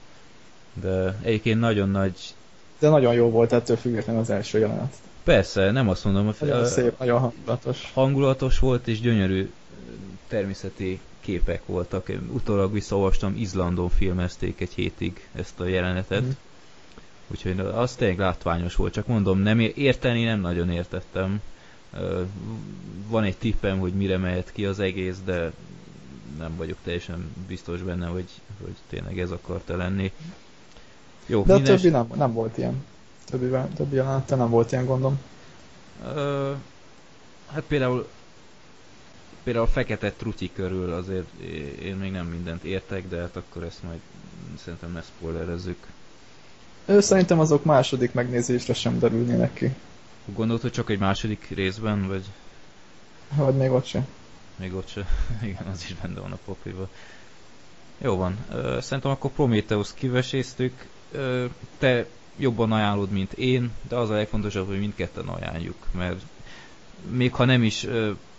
De 0.80 1.18
egyébként 1.22 1.61
nagyon 1.61 1.88
nagy... 1.88 2.35
De 2.78 2.88
nagyon 2.88 3.14
jó 3.14 3.30
volt 3.30 3.52
ettől 3.52 3.76
függetlenül 3.76 4.20
az 4.20 4.30
első 4.30 4.59
jelenet. 4.59 4.94
Persze, 5.24 5.70
nem 5.70 5.88
azt 5.88 6.04
mondom, 6.04 6.24
hogy... 6.24 6.48
Nagyon 6.48 6.66
szép, 6.66 6.98
nagyon 6.98 7.20
hangulatos. 7.20 7.90
Hangulatos 7.94 8.59
volt, 8.59 8.88
és 8.88 9.00
gyönyörű 9.00 9.50
természeti 10.28 11.00
képek 11.20 11.66
voltak. 11.66 12.12
Utólag 12.33 12.72
visszaolvastam, 12.72 13.35
Izlandon 13.37 13.88
filmezték 13.88 14.61
egy 14.61 14.72
hétig 14.74 15.28
ezt 15.35 15.61
a 15.61 15.66
jelenetet. 15.66 16.22
Mm. 16.22 16.30
Úgyhogy 17.26 17.60
az 17.60 17.94
tényleg 17.94 18.18
látványos 18.18 18.76
volt, 18.76 18.92
csak 18.92 19.06
mondom, 19.06 19.38
nem 19.38 19.60
érteni 19.60 20.24
nem 20.24 20.40
nagyon 20.40 20.70
értettem. 20.70 21.40
Van 23.08 23.24
egy 23.24 23.37
tippem, 23.37 23.78
hogy 23.78 23.92
mire 23.92 24.18
mehet 24.18 24.52
ki 24.52 24.66
az 24.66 24.78
egész, 24.78 25.16
de 25.24 25.52
nem 26.38 26.56
vagyok 26.56 26.78
teljesen 26.84 27.30
biztos 27.48 27.80
benne, 27.82 28.06
hogy, 28.06 28.28
hogy 28.64 28.74
tényleg 28.88 29.18
ez 29.18 29.30
akarta 29.30 29.76
lenni. 29.76 30.12
Jó, 31.26 31.42
De 31.42 31.54
a 31.54 31.62
többi 31.62 31.88
nem, 31.88 32.06
nem 32.14 32.32
volt 32.32 32.58
ilyen. 32.58 32.84
Többi, 33.24 33.56
többi 33.74 33.96
jelenete 33.96 34.37
nem 34.37 34.50
volt 34.50 34.72
ilyen 34.72 34.84
gondom. 34.87 35.20
Ö, 36.14 36.52
hát 37.46 37.62
például 37.62 38.08
például 39.42 39.64
a 39.64 39.68
fekete 39.68 40.12
truti 40.12 40.50
körül 40.52 40.92
azért 40.92 41.40
én 41.82 41.96
még 41.96 42.10
nem 42.10 42.26
mindent 42.26 42.64
értek, 42.64 43.08
de 43.08 43.20
hát 43.20 43.37
akkor 43.37 43.62
ezt 43.62 43.82
majd 43.82 43.98
szerintem 44.58 44.92
ne 44.92 45.02
spoilerezzük. 45.02 45.87
Ő 46.87 47.01
szerintem 47.01 47.38
azok 47.38 47.64
második 47.64 48.12
megnézésre 48.12 48.75
sem 48.75 48.99
derülnének 48.99 49.55
ki. 49.55 49.75
Gondolod, 50.25 50.62
hogy 50.62 50.73
csak 50.73 50.90
egy 50.90 50.99
második 50.99 51.49
részben, 51.55 52.09
vagy? 52.09 52.25
Vagy 53.35 53.57
még 53.57 53.70
ott 53.70 53.87
sem. 53.87 54.07
Még 54.57 54.75
ott 54.75 54.88
sem. 54.88 55.05
Igen, 55.42 55.66
az 55.73 55.83
is 55.83 55.94
benne 56.03 56.20
van 56.20 56.33
a 56.33 56.38
pokliba. 56.44 56.88
Jó 57.99 58.16
van. 58.16 58.38
Szerintem 58.81 59.11
akkor 59.11 59.31
Prometheus 59.31 59.94
kiveséztük. 59.94 60.87
Te 61.79 62.07
jobban 62.37 62.73
ajánlod, 62.73 63.11
mint 63.11 63.33
én, 63.33 63.70
de 63.88 63.97
az 63.97 64.11
a 64.11 64.14
legfontosabb, 64.14 64.66
hogy 64.66 64.79
mindketten 64.79 65.29
ajánljuk, 65.29 65.87
mert 65.90 66.23
még 67.11 67.35
ha 67.35 67.44
nem 67.44 67.62
is 67.62 67.87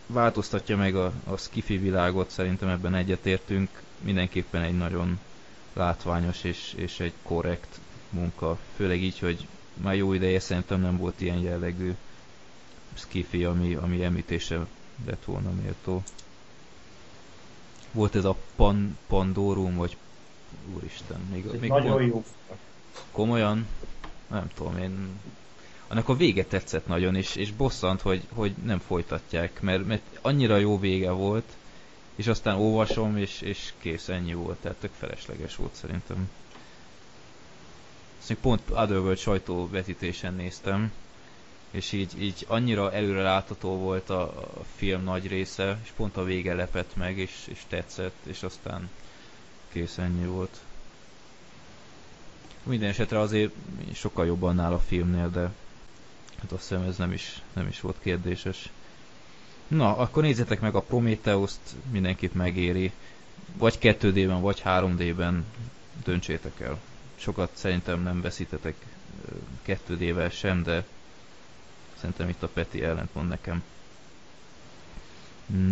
változtatja 0.08 0.78
meg 0.78 0.96
a, 0.96 1.12
a 1.24 1.38
skifi 1.38 1.78
világot, 1.78 2.30
szerintem 2.30 2.70
ebben 2.70 2.96
egyetértünk, 2.96 3.70
mindenképpen 4.02 4.62
egy 4.62 4.78
nagyon 4.78 5.20
látványos 5.74 6.44
és, 6.44 6.74
és 6.78 7.00
egy 7.00 7.14
korrekt 7.24 7.80
munka, 8.10 8.58
főleg 8.76 9.02
így, 9.02 9.20
hogy 9.20 9.48
már 9.74 9.96
jó 9.96 10.14
ideje 10.14 10.40
szerintem 10.40 10.82
nem 10.82 10.98
volt 10.98 11.22
ilyen 11.22 11.40
jellegű 11.40 11.96
skifi, 12.94 13.44
ami, 13.44 13.74
ami 13.74 14.04
említése 14.04 14.66
lett 15.06 15.24
volna 15.24 15.52
méltó. 15.62 16.04
Volt 17.92 18.16
ez 18.16 18.26
a 18.26 18.36
Pan, 18.56 18.98
Pandorum, 19.08 19.76
vagy 19.76 19.98
úristen, 20.74 21.20
még, 21.32 21.46
még 21.60 21.70
nagyon 21.70 21.98
pont, 21.98 22.08
jó. 22.08 22.24
Komolyan? 23.12 23.68
Nem 24.28 24.50
tudom, 24.56 24.78
én 24.78 25.20
annak 25.88 26.10
a 26.10 26.16
vége 26.16 26.46
tetszett 26.46 26.88
nagyon, 26.88 27.16
és, 27.16 27.36
és 27.36 27.52
bosszant, 27.52 28.02
hogy, 28.02 28.24
hogy 28.34 28.54
nem 28.64 28.80
folytatják, 28.80 29.62
mert, 29.62 29.86
mert 29.86 30.02
annyira 30.22 30.58
jó 30.58 30.80
vége 30.80 31.12
volt, 31.12 31.56
és 32.16 32.28
aztán 32.28 32.56
olvasom, 32.56 33.18
és, 33.18 33.42
és 33.42 33.74
kész, 33.80 34.10
ennyi 34.10 34.34
volt, 34.34 34.58
tehát 34.58 34.78
tök 34.78 34.92
felesleges 34.98 35.56
volt 35.56 35.76
szerintem. 35.76 36.30
Ezt 38.26 38.34
még 38.34 38.44
pont 38.44 38.70
Otherworld 38.70 39.18
sajtóvetítésen 39.18 40.34
néztem, 40.34 40.92
és 41.72 41.92
így, 41.92 42.22
így 42.22 42.46
annyira 42.48 42.94
előre 42.94 43.44
volt 43.60 44.10
a, 44.10 44.22
a 44.40 44.64
film 44.76 45.04
nagy 45.04 45.28
része, 45.28 45.80
és 45.84 45.90
pont 45.96 46.18
a 46.18 46.24
vége 46.24 46.54
lepett 46.54 46.96
meg, 46.96 47.18
és, 47.18 47.48
és 47.48 47.62
tetszett, 47.68 48.16
és 48.24 48.44
aztán 48.44 48.90
kész, 49.72 49.98
ennyi 49.98 50.26
volt. 50.26 50.58
Minden 52.64 52.90
esetre 52.90 53.20
azért 53.20 53.52
sokkal 53.94 54.26
jobban 54.26 54.60
áll 54.60 54.74
a 54.74 54.80
filmnél, 54.80 55.30
de 55.30 55.52
hát 56.40 56.52
azt 56.52 56.68
hiszem 56.68 56.84
ez 56.84 56.98
nem 56.98 57.12
is, 57.12 57.42
nem 57.54 57.68
is 57.68 57.82
volt 57.82 57.98
kérdéses. 58.02 58.70
Na, 59.68 59.98
akkor 59.98 60.24
nézzétek 60.24 60.62
meg 60.62 60.76
a 60.76 60.82
Prometheus-t, 60.82 61.76
mindenkit 61.92 62.34
megéri. 62.34 62.92
Vagy 63.58 63.78
2D-ben, 63.82 64.42
vagy 64.42 64.62
3D-ben 64.66 65.46
döntsétek 66.04 66.60
el. 66.60 66.80
Sokat 67.26 67.50
szerintem 67.54 68.04
nem 68.04 68.22
veszítetek 68.22 68.76
2D-vel 69.68 70.32
sem, 70.32 70.64
de 70.64 70.84
szerintem 72.00 72.30
itt 72.30 72.44
a 72.44 72.48
Peti 72.48 72.84
ellentmond 72.84 73.30
nekem. 73.30 73.64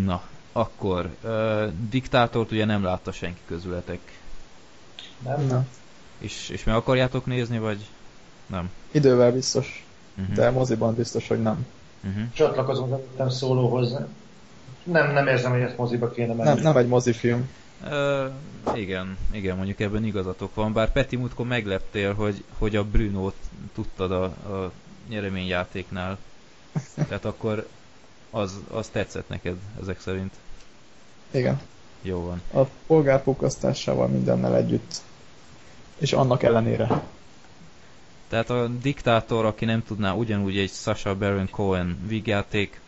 Na, 0.06 0.24
akkor 0.52 1.10
uh, 1.24 1.72
Diktátort 1.89 2.52
ugye 2.52 2.66
nem 2.66 2.84
látta 2.84 3.12
senki 3.12 3.39
közületek. 3.46 4.00
Nem, 5.20 5.46
nem. 5.46 5.68
És, 6.18 6.50
és 6.50 6.63
meg 6.63 6.76
akarjátok 6.76 7.26
nézni, 7.26 7.60
vagy 7.60 7.89
nem? 8.46 8.70
Idővel 8.92 9.32
biztos. 9.32 9.86
Uh-huh. 10.18 10.36
De 10.36 10.50
moziban 10.50 10.96
biztos, 10.96 11.28
hogy 11.28 11.42
nem. 11.42 11.66
Uh-huh. 12.04 12.24
Csatlakozom 12.34 13.00
nem 13.18 13.30
szólóhoz. 13.30 13.98
Nem, 14.84 15.12
nem 15.12 15.28
érzem, 15.28 15.52
hogy 15.52 15.62
ezt 15.62 15.78
moziba 15.78 16.10
kéne 16.10 16.34
menni. 16.34 16.50
Nem, 16.50 16.60
nem 16.60 16.78
egy 16.78 16.88
mozifilm. 16.88 17.50
Uh, 17.84 18.78
igen, 18.78 19.17
igen, 19.32 19.56
mondjuk 19.56 19.80
ebben 19.80 20.04
igazatok 20.04 20.56
van, 20.56 20.74
bár 20.74 20.91
Peti 20.91 21.15
múltkor 21.15 21.46
megleptél, 21.46 22.13
hogy, 22.13 22.43
hogy 22.58 22.76
a 22.76 22.84
Bruno-t 22.84 23.36
tudtad 23.74 24.12
a, 24.12 24.24
a 24.24 24.72
nyereményjátéknál. 25.10 26.17
Tehát 26.96 27.26
akkor 27.26 27.67
az, 28.30 28.60
az 28.72 28.88
tetszett 28.88 29.30
neked 29.30 29.56
ezek 29.82 30.02
szerint. 30.02 30.34
Igen. 31.32 31.62
Jó 32.02 32.22
van. 32.22 32.41
A 32.63 32.69
polgárpukasztásával 32.88 34.08
mindennel 34.08 34.56
együtt. 34.56 35.02
És 35.98 36.13
annak 36.13 36.43
ellenére. 36.43 37.04
Tehát 38.28 38.50
a 38.50 38.67
diktátor, 38.67 39.46
aki 39.46 39.65
nem 39.65 39.84
tudná, 39.84 40.13
ugyanúgy 40.13 40.58
egy 40.58 40.72
Sasha 40.72 41.15
Baron 41.15 41.50
Cohen 41.50 41.98
vígjáték, 42.08 42.80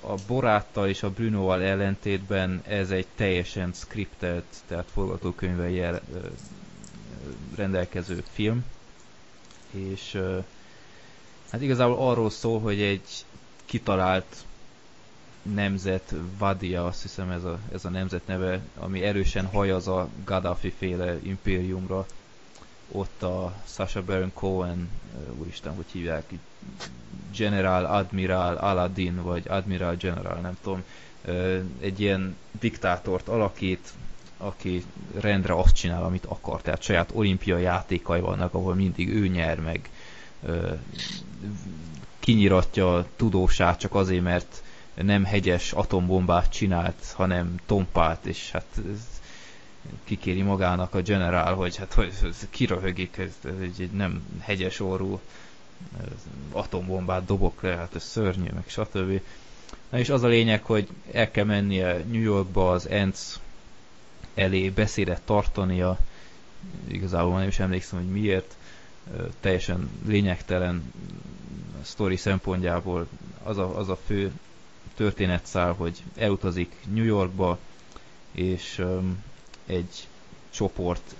a 0.00 0.14
Boráttal 0.26 0.88
és 0.88 1.02
a 1.02 1.10
Brunoval 1.10 1.62
ellentétben 1.62 2.62
ez 2.66 2.90
egy 2.90 3.06
teljesen 3.14 3.72
scriptelt, 3.72 4.44
tehát 4.66 4.88
forgatókönyvvel 4.92 5.70
jel, 5.70 6.00
rendelkező 7.56 8.22
film. 8.32 8.64
És 9.70 10.20
hát 11.50 11.62
igazából 11.62 12.08
arról 12.08 12.30
szól, 12.30 12.60
hogy 12.60 12.80
egy 12.80 13.24
kitalált 13.64 14.36
nemzet, 15.42 16.14
Vadia, 16.38 16.84
azt 16.86 17.02
hiszem 17.02 17.30
ez 17.30 17.44
a, 17.44 17.58
ez 17.72 17.84
a 17.84 17.88
nemzet 17.88 18.26
neve, 18.26 18.60
ami 18.78 19.02
erősen 19.02 19.46
hajaz 19.46 19.88
a 19.88 20.08
Gaddafi 20.24 20.70
féle 20.78 21.18
impériumra, 21.22 22.06
ott 22.92 23.22
a 23.22 23.52
Sasha 23.66 24.02
Baron 24.02 24.30
Cohen, 24.34 24.88
úristen, 25.38 25.74
hogy 25.74 25.84
hívják, 25.92 26.24
General 27.36 27.84
Admiral 27.84 28.56
Aladdin, 28.56 29.22
vagy 29.22 29.44
Admiral 29.48 29.94
General, 29.94 30.38
nem 30.40 30.56
tudom, 30.62 30.82
egy 31.80 32.00
ilyen 32.00 32.36
diktátort 32.60 33.28
alakít, 33.28 33.92
aki 34.36 34.84
rendre 35.20 35.54
azt 35.54 35.74
csinál, 35.74 36.04
amit 36.04 36.24
akar. 36.24 36.62
Tehát 36.62 36.82
saját 36.82 37.10
olimpiai 37.14 37.62
játékai 37.62 38.20
vannak, 38.20 38.54
ahol 38.54 38.74
mindig 38.74 39.08
ő 39.08 39.26
nyer 39.26 39.60
meg, 39.60 39.90
kinyiratja 42.18 43.06
tudósát 43.16 43.78
csak 43.78 43.94
azért, 43.94 44.22
mert 44.22 44.62
nem 44.94 45.24
hegyes 45.24 45.72
atombombát 45.72 46.52
csinált, 46.52 47.12
hanem 47.14 47.54
tompát, 47.66 48.26
és 48.26 48.50
hát 48.50 48.80
kikéri 50.04 50.42
magának 50.42 50.94
a 50.94 51.02
generál, 51.02 51.54
hogy 51.54 51.76
hát 51.76 51.92
hogy 51.92 52.12
kiröhögik, 52.50 53.16
ez, 53.16 53.32
ez 53.44 53.60
egy, 53.60 53.80
egy 53.82 53.90
nem 53.90 54.22
hegyes 54.40 54.80
orrú 54.80 55.20
atombombát 56.52 57.24
dobok 57.24 57.62
le, 57.62 57.76
hát 57.76 57.94
ez 57.94 58.02
szörnyű, 58.04 58.50
meg 58.54 58.64
stb. 58.66 59.20
Na 59.90 59.98
és 59.98 60.08
az 60.08 60.22
a 60.22 60.26
lényeg, 60.26 60.62
hogy 60.64 60.88
el 61.12 61.30
kell 61.30 61.44
mennie 61.44 62.04
New 62.10 62.20
Yorkba 62.20 62.70
az 62.70 62.88
ENC 62.88 63.38
elé 64.34 64.70
beszédet 64.70 65.22
tartania, 65.24 65.98
igazából 66.86 67.38
nem 67.38 67.48
is 67.48 67.58
emlékszem, 67.58 67.98
hogy 67.98 68.08
miért, 68.10 68.56
teljesen 69.40 69.90
lényegtelen 70.06 70.92
sztori 71.82 72.16
szempontjából 72.16 73.06
az 73.42 73.58
a, 73.58 73.78
az 73.78 73.88
a 73.88 73.96
fő 74.06 74.32
történetszál, 74.94 75.72
hogy 75.72 76.02
elutazik 76.16 76.74
New 76.94 77.04
Yorkba, 77.04 77.58
és 78.32 78.78
um, 78.78 79.22
egy 79.66 80.06
csoport 80.50 81.14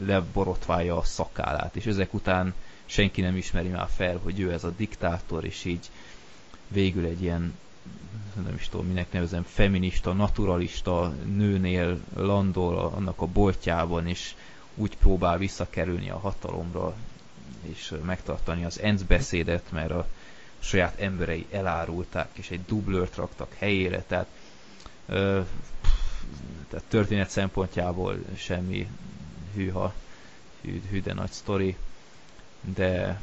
leborotválja 0.00 0.96
a 0.96 1.02
szakállát, 1.04 1.76
és 1.76 1.86
ezek 1.86 2.14
után 2.14 2.54
senki 2.86 3.20
nem 3.20 3.36
ismeri 3.36 3.68
már 3.68 3.88
fel, 3.96 4.16
hogy 4.22 4.40
ő 4.40 4.52
ez 4.52 4.64
a 4.64 4.70
diktátor, 4.76 5.44
és 5.44 5.64
így 5.64 5.90
végül 6.68 7.04
egy 7.04 7.22
ilyen 7.22 7.54
nem 8.44 8.54
is 8.54 8.68
tudom, 8.68 8.86
minek 8.86 9.12
nevezem, 9.12 9.42
feminista, 9.42 10.12
naturalista 10.12 11.08
nőnél 11.36 11.98
landol 12.14 12.78
annak 12.78 13.20
a 13.20 13.26
boltjában, 13.26 14.06
és 14.06 14.34
úgy 14.74 14.96
próbál 14.96 15.38
visszakerülni 15.38 16.10
a 16.10 16.18
hatalomra, 16.18 16.94
és 17.60 17.94
megtartani 18.04 18.64
az 18.64 18.80
ENSZ 18.80 19.02
beszédet, 19.02 19.64
mert 19.70 19.90
a 19.90 20.06
saját 20.58 21.00
emberei 21.00 21.46
elárulták, 21.50 22.28
és 22.32 22.50
egy 22.50 22.64
dublőrt 22.66 23.16
raktak 23.16 23.54
helyére, 23.58 24.04
tehát 24.06 24.26
tehát 26.68 26.84
történet 26.88 27.30
szempontjából 27.30 28.18
semmi 28.36 28.88
hűha, 29.54 29.94
hű, 30.62 30.82
hű 30.90 31.02
de 31.02 31.14
nagy 31.14 31.30
sztori, 31.30 31.76
de 32.74 33.20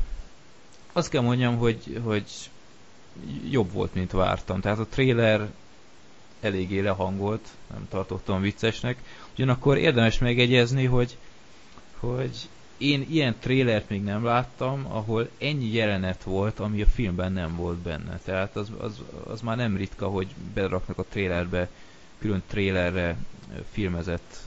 azt 0.92 1.10
kell 1.10 1.22
mondjam, 1.22 1.58
hogy, 1.58 2.02
hogy 2.04 2.26
jobb 3.50 3.72
volt, 3.72 3.94
mint 3.94 4.12
vártam. 4.12 4.62
Tehát 4.62 4.80
a 4.80 4.88
trailer 4.88 5.50
eléggé 6.42 6.80
lehangolt, 6.80 7.48
nem 7.74 7.88
tartottam 7.90 8.42
viccesnek. 8.42 8.98
Ugyanakkor 9.34 9.78
érdemes 9.78 10.18
megegyezni, 10.18 10.86
hogy, 10.86 11.18
hogy 12.00 12.50
én 12.78 13.06
ilyen 13.10 13.36
trélert 13.40 13.90
még 13.90 14.04
nem 14.04 14.24
láttam, 14.24 14.86
ahol 14.90 15.30
ennyi 15.38 15.74
jelenet 15.74 16.24
volt, 16.24 16.60
ami 16.60 16.82
a 16.82 16.86
filmben 16.86 17.32
nem 17.32 17.56
volt 17.56 17.78
benne. 17.78 18.20
Tehát 18.24 18.56
az, 18.56 18.72
az, 18.78 19.02
az 19.28 19.42
már 19.42 19.58
nem 19.58 19.78
ritka, 19.78 20.08
hogy 20.08 20.28
beraknak 20.54 20.98
a 20.98 21.06
trélerbe 21.10 21.70
külön 22.20 22.44
trélerre 22.48 23.18
filmezett 23.72 24.38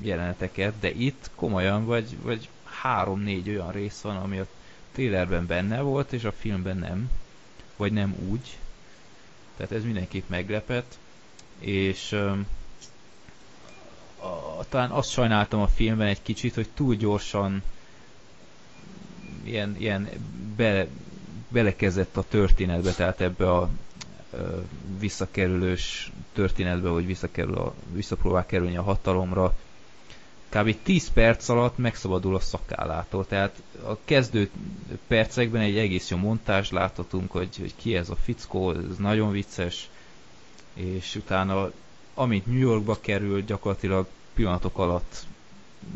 jeleneteket, 0.00 0.74
de 0.80 0.90
itt 0.90 1.30
komolyan 1.34 1.84
vagy, 1.84 2.16
vagy 2.22 2.48
három-négy 2.64 3.48
olyan 3.48 3.72
rész 3.72 4.00
van, 4.00 4.16
ami 4.16 4.38
a 4.38 4.46
trailerben 4.92 5.46
benne 5.46 5.80
volt, 5.80 6.12
és 6.12 6.24
a 6.24 6.32
filmben 6.32 6.76
nem. 6.76 7.10
Vagy 7.76 7.92
nem 7.92 8.14
úgy. 8.28 8.58
Tehát 9.56 9.72
ez 9.72 9.84
mindenképp 9.84 10.28
meglepett. 10.28 10.98
És 11.58 12.12
um, 12.12 12.46
a, 14.20 14.64
talán 14.68 14.90
azt 14.90 15.10
sajnáltam 15.10 15.60
a 15.60 15.66
filmben 15.68 16.06
egy 16.06 16.22
kicsit, 16.22 16.54
hogy 16.54 16.68
túl 16.74 16.94
gyorsan 16.94 17.62
ilyen, 19.42 19.76
ilyen 19.78 20.08
be, 20.56 20.86
belekezdett 21.48 22.16
a 22.16 22.24
történetbe, 22.28 22.92
tehát 22.92 23.20
ebbe 23.20 23.50
a 23.52 23.70
visszakerülős 24.98 26.12
történetbe, 26.32 26.88
hogy 26.88 27.06
visszakerül 27.06 27.54
a, 27.54 27.74
visszapróbál 27.92 28.46
kerülni 28.46 28.76
a 28.76 28.82
hatalomra. 28.82 29.54
Kb. 30.48 30.76
10 30.82 31.10
perc 31.12 31.48
alatt 31.48 31.78
megszabadul 31.78 32.34
a 32.34 32.40
szakállától, 32.40 33.26
tehát 33.26 33.62
a 33.86 33.96
kezdő 34.04 34.50
percekben 35.06 35.60
egy 35.60 35.78
egész 35.78 36.10
jó 36.10 36.16
montázs 36.16 36.70
láthatunk, 36.70 37.30
hogy, 37.30 37.56
hogy 37.56 37.72
ki 37.76 37.96
ez 37.96 38.10
a 38.10 38.16
fickó, 38.16 38.70
ez 38.72 38.96
nagyon 38.98 39.30
vicces, 39.30 39.88
és 40.74 41.14
utána 41.14 41.70
amint 42.14 42.46
New 42.46 42.58
Yorkba 42.58 42.98
kerül, 43.00 43.42
gyakorlatilag 43.42 44.06
pillanatok 44.34 44.78
alatt 44.78 45.26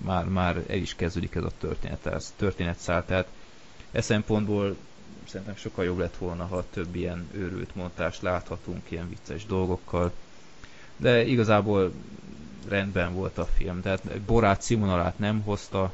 már, 0.05 0.25
már 0.25 0.65
el 0.69 0.77
is 0.77 0.95
kezdődik 0.95 1.35
ez 1.35 1.45
a 1.45 1.51
történet, 1.59 2.07
ez 2.07 2.33
történetszál, 2.37 3.05
tehát 3.07 3.29
e 3.93 4.01
szempontból 4.01 4.77
szerintem 5.29 5.57
sokkal 5.57 5.85
jobb 5.85 5.99
lett 5.99 6.17
volna, 6.17 6.47
ha 6.47 6.65
több 6.71 6.95
ilyen 6.95 7.29
őrült 7.33 7.75
montást 7.75 8.23
láthatunk, 8.23 8.91
ilyen 8.91 9.09
vicces 9.09 9.47
dolgokkal. 9.47 10.13
De 10.97 11.25
igazából 11.25 11.93
rendben 12.69 13.15
volt 13.15 13.39
a 13.39 13.47
film. 13.47 13.81
Tehát 13.81 14.21
Borát 14.21 14.63
színvonalát 14.63 15.19
nem 15.19 15.41
hozta, 15.41 15.93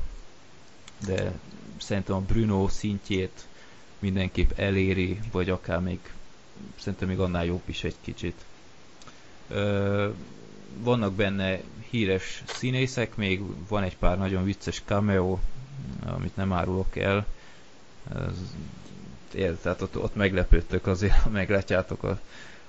de 1.07 1.33
szerintem 1.77 2.17
a 2.17 2.21
Bruno 2.21 2.69
szintjét 2.69 3.47
mindenképp 3.99 4.51
eléri, 4.59 5.21
vagy 5.33 5.51
akár 5.51 5.81
még 5.81 5.99
szerintem 6.79 7.09
még 7.09 7.19
annál 7.19 7.45
jobb 7.45 7.63
is 7.65 7.85
egy 7.85 7.97
kicsit. 8.01 8.45
Ö, 9.49 10.09
vannak 10.79 11.13
benne 11.15 11.61
híres 11.91 12.43
színészek, 12.47 13.17
még 13.17 13.43
van 13.69 13.83
egy 13.83 13.97
pár 13.97 14.19
nagyon 14.19 14.45
vicces 14.45 14.83
cameo, 14.85 15.39
amit 16.07 16.37
nem 16.37 16.53
árulok 16.53 16.97
el. 16.97 17.27
Ez 18.15 18.55
ér, 19.35 19.57
tehát 19.63 19.81
ott, 19.81 19.99
ott 19.99 20.15
meglepődtök 20.15 20.87
azért, 20.87 21.13
ha 21.15 21.31
meglátjátok 21.31 22.03
a, 22.03 22.21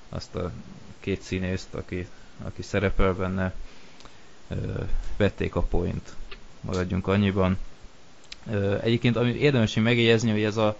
azt 0.09 0.35
a 0.35 0.51
két 0.99 1.21
színészt, 1.21 1.73
aki, 1.73 2.07
aki 2.43 2.61
szerepel 2.61 3.13
benne, 3.13 3.53
ö, 4.47 4.55
vették 5.17 5.55
a 5.55 5.61
point. 5.61 6.15
Maradjunk 6.61 7.07
annyiban. 7.07 7.57
Ö, 8.51 8.77
egyébként, 8.81 9.15
ami 9.15 9.31
érdemes 9.31 9.73
megjegyezni, 9.73 10.31
hogy 10.31 10.43
ez, 10.43 10.57
a, 10.57 10.77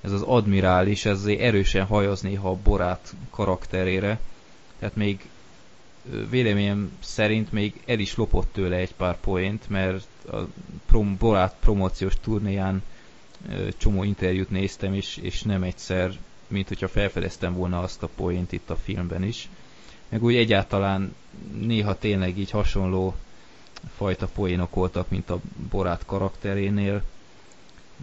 ez 0.00 0.12
az 0.12 0.22
admirális, 0.22 1.04
ez 1.04 1.18
azért 1.18 1.40
erősen 1.40 1.86
hajaz 1.86 2.20
néha 2.20 2.50
a 2.50 2.58
Borát 2.62 3.14
karakterére, 3.30 4.20
tehát 4.78 4.96
még 4.96 5.28
véleményem 6.30 6.92
szerint 7.00 7.52
még 7.52 7.82
el 7.86 7.98
is 7.98 8.16
lopott 8.16 8.52
tőle 8.52 8.76
egy 8.76 8.94
pár 8.94 9.20
point, 9.20 9.68
mert 9.68 10.06
a 10.32 10.36
prom, 10.86 11.16
Borát 11.18 11.56
promóciós 11.60 12.14
turnéján 12.20 12.82
csomó 13.76 14.02
interjút 14.02 14.50
néztem, 14.50 14.94
és, 14.94 15.16
és 15.16 15.42
nem 15.42 15.62
egyszer, 15.62 16.12
mint 16.46 16.68
hogyha 16.68 16.88
felfedeztem 16.88 17.54
volna 17.54 17.80
azt 17.80 18.02
a 18.02 18.08
point 18.14 18.52
itt 18.52 18.70
a 18.70 18.76
filmben 18.76 19.22
is. 19.22 19.48
Meg 20.08 20.22
úgy 20.22 20.34
egyáltalán 20.34 21.14
néha 21.60 21.98
tényleg 21.98 22.38
így 22.38 22.50
hasonló 22.50 23.14
fajta 23.96 24.26
poénok 24.26 24.74
voltak, 24.74 25.08
mint 25.10 25.30
a 25.30 25.40
Borát 25.70 26.02
karakterénél, 26.06 27.02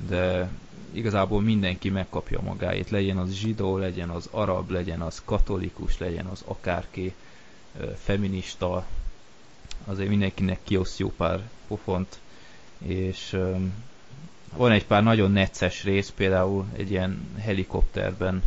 de 0.08 0.50
igazából 0.92 1.42
mindenki 1.42 1.90
megkapja 1.90 2.42
magáét, 2.42 2.90
legyen 2.90 3.18
az 3.18 3.32
zsidó, 3.34 3.78
legyen 3.78 4.10
az 4.10 4.28
arab, 4.32 4.70
legyen 4.70 5.02
az 5.02 5.22
katolikus, 5.26 5.98
legyen 5.98 6.26
az 6.26 6.44
akárki 6.46 7.14
feminista, 7.96 8.86
azért 9.86 10.10
mindenkinek 10.10 10.60
kiosz 10.64 10.98
jó 11.00 11.12
pár 11.18 11.50
pofont, 11.68 12.20
és 12.78 13.38
van 14.56 14.72
egy 14.72 14.86
pár 14.86 15.04
nagyon 15.04 15.32
necces 15.32 15.84
rész, 15.84 16.14
például 16.16 16.66
egy 16.76 16.92
ilyen 16.92 17.28
helikopterben 17.40 18.44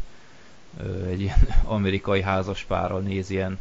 egy 1.08 1.20
ilyen 1.20 1.38
amerikai 1.64 2.22
házaspárral 2.22 3.00
néz 3.00 3.30
ilyen 3.30 3.58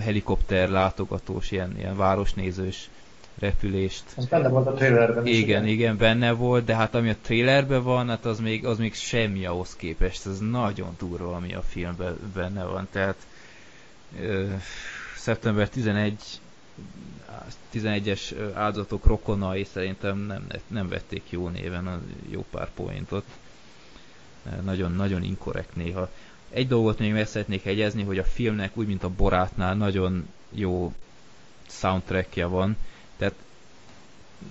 helikopter 0.00 0.68
látogatós, 0.68 1.50
ilyen, 1.50 1.74
ilyen 1.78 1.96
városnézős 1.96 2.88
repülést. 3.38 4.04
Ez 4.16 4.26
benne 4.26 4.48
volt 4.48 4.66
a 4.66 4.72
trailerben 4.72 5.26
is. 5.26 5.38
Igen, 5.38 5.66
igen, 5.66 5.96
benne 5.96 6.32
volt, 6.32 6.64
de 6.64 6.74
hát 6.74 6.94
ami 6.94 7.08
a 7.08 7.16
trailerben 7.22 7.82
van, 7.82 8.08
hát 8.08 8.24
az 8.24 8.40
még, 8.40 8.66
az 8.66 8.78
még 8.78 8.94
semmi 8.94 9.44
ahhoz 9.46 9.76
képest. 9.76 10.26
Ez 10.26 10.38
nagyon 10.38 10.94
durva, 10.98 11.34
ami 11.34 11.54
a 11.54 11.62
filmben 11.62 12.18
benne 12.34 12.64
van. 12.64 12.88
Tehát 12.90 13.16
ö, 14.20 14.46
szeptember 15.16 15.68
11 15.68 16.14
11-es 17.74 18.34
áldozatok 18.54 19.04
rokonai 19.04 19.64
szerintem 19.64 20.18
nem, 20.18 20.46
nem 20.66 20.88
vették 20.88 21.22
jó 21.30 21.48
néven 21.48 21.86
a 21.86 22.00
jó 22.30 22.44
pár 22.50 22.70
pointot. 22.74 23.24
Nagyon, 24.62 24.92
nagyon 24.92 25.22
inkorrekt 25.22 25.76
néha. 25.76 26.10
Egy 26.50 26.68
dolgot 26.68 26.98
még 26.98 27.12
meg 27.12 27.26
szeretnék 27.26 27.66
egyezni, 27.66 28.02
hogy 28.02 28.18
a 28.18 28.24
filmnek 28.24 28.76
úgy, 28.76 28.86
mint 28.86 29.02
a 29.02 29.08
Borátnál 29.08 29.74
nagyon 29.74 30.28
jó 30.50 30.92
soundtrackja 31.68 32.48
van. 32.48 32.76
Tehát 33.16 33.34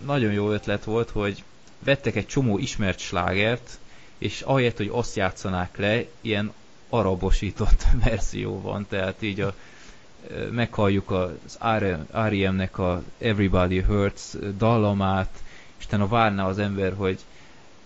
nagyon 0.05 0.31
jó 0.31 0.51
ötlet 0.51 0.83
volt, 0.83 1.09
hogy 1.09 1.43
vettek 1.79 2.15
egy 2.15 2.27
csomó 2.27 2.57
ismert 2.57 2.99
slágert, 2.99 3.79
és 4.17 4.41
ahelyett, 4.41 4.77
hogy 4.77 4.89
azt 4.91 5.15
játszanák 5.15 5.77
le, 5.77 6.05
ilyen 6.21 6.53
arabosított 6.89 7.85
verzió 8.03 8.61
van, 8.61 8.85
tehát 8.89 9.21
így 9.21 9.39
a 9.39 9.55
meghalljuk 10.51 11.11
az 11.11 11.57
R.E.M.-nek 12.11 12.77
a 12.77 13.03
Everybody 13.17 13.81
Hurts 13.81 14.21
dallamát, 14.57 15.43
és 15.77 15.85
utána 15.85 16.07
várná 16.07 16.45
az 16.47 16.59
ember, 16.59 16.93
hogy 16.93 17.19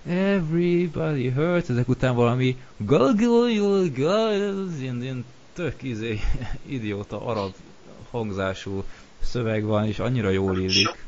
Everybody 0.07 1.29
Hurts, 1.31 1.69
ezek 1.69 1.87
után 1.87 2.15
valami 2.15 2.57
Gulgul 2.77 3.49
ilyen, 4.79 5.01
ilyen 5.01 5.25
tök 5.53 5.83
izé, 5.83 6.19
idióta 6.65 7.25
arab 7.25 7.53
hangzású 8.11 8.83
szöveg 9.21 9.63
van, 9.63 9.85
és 9.85 9.99
annyira 9.99 10.29
jól 10.29 10.57
illik. 10.57 11.05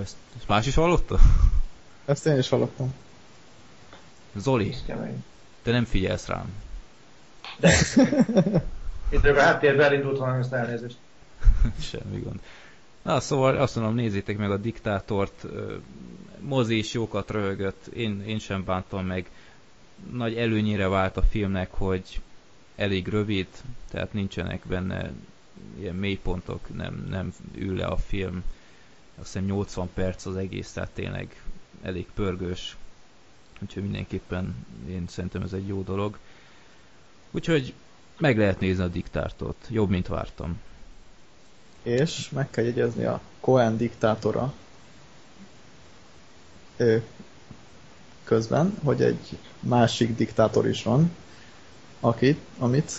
ezt, 0.00 0.16
ezt 0.36 0.48
más 0.48 0.66
is 0.66 0.74
hallotta? 0.74 1.18
Ezt 2.04 2.26
én 2.26 2.38
is 2.38 2.48
hallottam. 2.48 2.94
Zoli, 4.36 4.74
te 5.62 5.70
nem 5.70 5.84
figyelsz 5.84 6.26
rám. 6.26 6.52
De. 7.58 7.72
Itt 9.10 9.24
a 9.24 9.40
háttérben 9.40 9.86
elindult 9.86 10.18
valami, 10.18 10.38
ezt 10.38 10.52
elnézést. 10.52 10.96
Semmi 11.90 12.20
gond. 12.20 12.40
Na, 13.02 13.20
szóval 13.20 13.56
azt 13.56 13.76
mondom, 13.76 13.94
nézzétek 13.94 14.38
meg 14.38 14.50
a 14.50 14.56
diktátort. 14.56 15.46
Mozi 16.40 16.78
is 16.78 16.92
jókat 16.92 17.30
röhögött, 17.30 17.86
én, 17.86 18.22
én 18.26 18.38
sem 18.38 18.64
bántam 18.64 19.06
meg. 19.06 19.30
Nagy 20.12 20.36
előnyére 20.36 20.88
vált 20.88 21.16
a 21.16 21.22
filmnek, 21.22 21.70
hogy 21.70 22.20
elég 22.76 23.08
rövid, 23.08 23.46
tehát 23.90 24.12
nincsenek 24.12 24.66
benne 24.66 25.12
ilyen 25.78 25.94
mélypontok, 25.94 26.76
nem, 26.76 27.06
nem 27.10 27.32
ül 27.54 27.76
le 27.76 27.86
a 27.86 27.96
film. 27.96 28.44
Azt 29.18 29.32
hiszem 29.32 29.44
80 29.44 29.90
perc 29.94 30.26
az 30.26 30.36
egész, 30.36 30.72
tehát 30.72 30.90
tényleg 30.90 31.42
elég 31.82 32.06
pörgős 32.14 32.76
úgyhogy 33.62 33.82
mindenképpen 33.82 34.66
én 34.88 35.04
szerintem 35.08 35.42
ez 35.42 35.52
egy 35.52 35.66
jó 35.66 35.82
dolog. 35.82 36.18
Úgyhogy 37.30 37.74
meg 38.18 38.38
lehet 38.38 38.60
nézni 38.60 38.82
a 38.82 38.88
diktátort, 38.88 39.66
jobb, 39.68 39.88
mint 39.88 40.08
vártam. 40.08 40.60
És 41.82 42.30
meg 42.30 42.50
kell 42.50 42.64
jegyezni 42.64 43.04
a 43.04 43.20
Cohen 43.40 43.76
diktátora 43.76 44.52
ő, 46.76 47.02
közben, 48.24 48.78
hogy 48.84 49.02
egy 49.02 49.38
másik 49.60 50.16
diktátor 50.16 50.68
is 50.68 50.82
van, 50.82 51.10
akit, 52.00 52.38
amit 52.58 52.92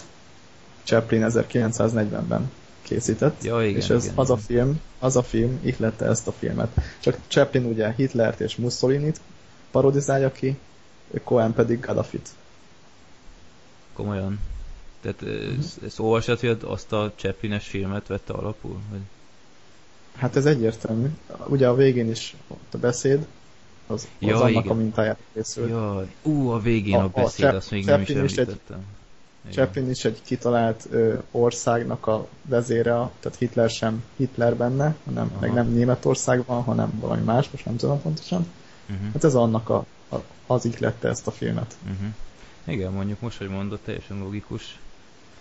Chaplin 0.83 1.25
1940-ben 1.29 2.51
készített, 2.81 3.43
ja, 3.43 3.63
igen, 3.63 3.81
és 3.81 3.89
ez 3.89 4.03
igen, 4.03 4.17
az 4.17 4.29
igen. 4.29 4.37
a 4.37 4.41
film, 4.41 4.81
az 4.99 5.15
a 5.15 5.23
film 5.23 5.59
ihlette 5.63 6.05
ezt 6.05 6.27
a 6.27 6.31
filmet. 6.31 6.69
Csak 6.99 7.17
Chaplin 7.27 7.65
ugye 7.65 7.93
Hitlert 7.93 8.39
és 8.39 8.55
Mussolinit 8.55 9.19
parodizálja 9.73 10.31
ki, 10.31 10.57
Cohen 11.23 11.53
pedig 11.53 11.79
Gaddafit. 11.79 12.29
Komolyan. 13.93 14.39
Tehát 15.01 15.21
uh-huh. 15.21 15.57
ezt, 15.59 15.83
ezt 15.83 15.99
olvasod, 15.99 16.39
hogy 16.39 16.57
azt 16.63 16.91
a 16.91 17.11
Chaplines 17.15 17.67
filmet 17.67 18.07
vette 18.07 18.33
alapul? 18.33 18.79
Vagy? 18.91 18.99
Hát 20.15 20.35
ez 20.35 20.45
egyértelmű. 20.45 21.07
Ugye 21.47 21.67
a 21.67 21.75
végén 21.75 22.09
is 22.09 22.35
ott 22.47 22.73
a 22.73 22.77
beszéd, 22.77 23.25
az, 23.87 24.07
ja, 24.19 24.35
az 24.35 24.41
annak 24.41 24.63
igen. 24.63 24.77
a 24.77 24.79
mintáját 24.79 25.17
készült. 25.33 25.69
Ja, 25.69 26.07
ú, 26.21 26.49
a 26.49 26.59
végén 26.59 26.95
a, 26.95 27.03
a 27.03 27.07
beszéd, 27.07 27.45
a 27.45 27.55
azt 27.55 27.71
még 27.71 27.85
nem 27.85 28.01
is 28.01 28.07
Chaplin 28.07 28.25
is 28.25 28.31
egy, 28.31 28.39
említettem. 28.39 28.85
Chaplin 29.51 29.89
is 29.89 30.05
egy 30.05 30.21
kitalált 30.23 30.87
ö, 30.89 31.13
országnak 31.31 32.07
a 32.07 32.27
vezére, 32.41 32.91
tehát 32.91 33.37
Hitler 33.37 33.69
sem 33.69 34.03
Hitler 34.15 34.55
benne, 34.55 34.95
hanem 35.05 35.29
Aha. 35.31 35.39
meg 35.39 35.53
nem 35.53 35.73
Németország 35.73 36.45
van, 36.45 36.63
hanem 36.63 36.99
valami 36.99 37.21
más, 37.21 37.49
most 37.49 37.65
nem 37.65 37.75
tudom 37.75 38.01
pontosan. 38.01 38.47
Uh-huh. 38.93 39.13
Hát 39.13 39.23
ez 39.23 39.35
annak 39.35 39.69
a, 39.69 39.85
a, 40.09 40.15
az 40.47 40.65
ihlette 40.65 41.09
ezt 41.09 41.27
a 41.27 41.31
filmet. 41.31 41.75
Uh-huh. 41.83 42.07
Igen, 42.63 42.91
mondjuk 42.91 43.19
most, 43.19 43.37
hogy 43.37 43.49
mondod, 43.49 43.79
teljesen 43.79 44.17
logikus. 44.17 44.79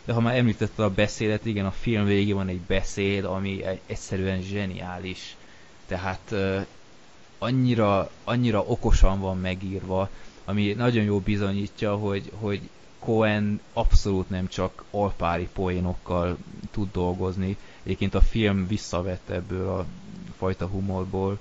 De 0.05 0.13
ha 0.13 0.21
már 0.21 0.37
említette 0.37 0.85
a 0.85 0.91
beszédet, 0.91 1.45
igen, 1.45 1.67
a 1.67 1.71
film 1.71 2.05
végén 2.05 2.35
van 2.35 2.49
egy 2.49 2.61
beszéd, 2.61 3.25
ami 3.25 3.63
egyszerűen 3.87 4.41
zseniális. 4.41 5.37
Tehát 5.87 6.21
uh, 6.31 6.67
annyira, 7.39 8.11
annyira 8.25 8.63
okosan 8.63 9.21
van 9.21 9.39
megírva, 9.39 10.09
ami 10.45 10.73
nagyon 10.73 11.05
jó 11.05 11.21
bizonyítja, 11.21 11.97
hogy, 11.97 12.31
hogy 12.35 12.69
Cohen 12.99 13.61
abszolút 13.73 14.31
nem 14.31 14.49
csak 14.49 14.85
alpári 14.91 15.49
poénokkal 15.53 16.37
tud 16.71 16.89
dolgozni. 16.93 17.57
Egyébként 17.83 18.15
a 18.15 18.21
film 18.21 18.67
visszavett 18.67 19.31
ebből 19.31 19.69
a 19.69 19.87
fajta 20.37 20.67
humorból. 20.67 21.39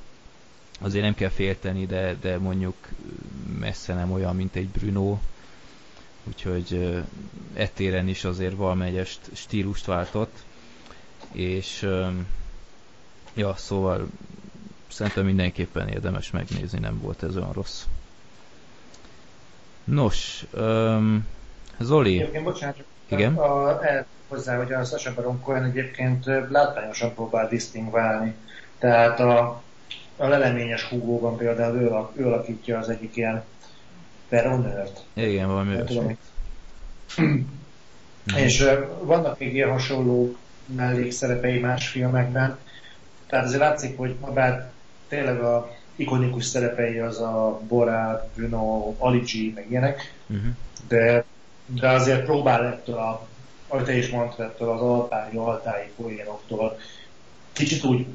Azért 0.81 1.03
nem 1.03 1.13
kell 1.13 1.29
félteni, 1.29 1.85
de, 1.85 2.15
de 2.21 2.37
mondjuk 2.37 2.75
messze 3.59 3.93
nem 3.93 4.11
olyan, 4.11 4.35
mint 4.35 4.55
egy 4.55 4.67
Bruno. 4.67 5.17
Úgyhogy 6.23 7.01
etéren 7.53 8.07
is 8.07 8.23
azért 8.23 8.55
valamelyes 8.55 9.19
stílust 9.33 9.85
váltott. 9.85 10.43
És 11.31 11.87
ja, 13.33 13.55
szóval 13.55 14.07
szerintem 14.87 15.25
mindenképpen 15.25 15.87
érdemes 15.87 16.31
megnézni, 16.31 16.79
nem 16.79 16.99
volt 17.01 17.23
ez 17.23 17.37
olyan 17.37 17.53
rossz. 17.53 17.83
Nos, 19.83 20.45
um, 20.53 21.27
Zoli. 21.79 22.19
Egyébként, 22.19 22.43
bocsánat, 22.43 22.75
csak 22.75 22.85
Igen? 23.07 23.35
A, 23.35 23.79
hozzá, 24.27 24.57
hogy 24.57 24.73
a 24.73 24.83
Sasha 24.83 25.13
Baron 25.13 25.41
Cohen 25.41 25.63
egyébként 25.63 26.25
látványosan 26.49 27.13
próbál 27.13 27.47
disztingválni. 27.47 28.35
Tehát 28.79 29.19
a, 29.19 29.61
a 30.21 30.27
leleményes 30.27 30.83
húgóban 30.83 31.37
például 31.37 31.77
ő, 31.77 31.91
ő 32.13 32.27
alakítja 32.27 32.77
az 32.77 32.89
egyik 32.89 33.15
ilyen 33.15 33.43
peronőrt. 34.29 35.03
Igen, 35.13 35.47
valami 35.47 35.83
tudom, 35.85 36.17
És 38.35 38.65
vannak 39.01 39.39
még 39.39 39.53
ilyen 39.53 39.69
hasonló 39.69 40.35
mellékszerepei 40.75 41.59
más 41.59 41.87
filmekben, 41.87 42.57
tehát 43.27 43.45
azért 43.45 43.61
látszik, 43.61 43.97
hogy 43.97 44.15
bár 44.15 44.71
tényleg 45.07 45.41
a 45.41 45.75
ikonikus 45.95 46.45
szerepei 46.45 46.99
az 46.99 47.19
a 47.19 47.61
Borát, 47.67 48.29
Bruno, 48.35 48.93
Alici, 48.97 49.51
meg 49.55 49.65
ilyenek, 49.69 50.13
uh-huh. 50.27 50.51
de 50.87 51.25
de 51.65 51.89
azért 51.89 52.23
próbál 52.23 52.65
ettől 52.65 52.97
a, 52.97 53.27
ahogy 53.67 53.83
te 53.83 53.97
is 53.97 54.09
mondtad, 54.09 54.45
ettől 54.45 54.69
az 54.69 54.81
alpári, 54.81 55.37
altái 55.37 55.91
poénoktól 55.95 56.79
kicsit 57.51 57.83
úgy 57.83 58.05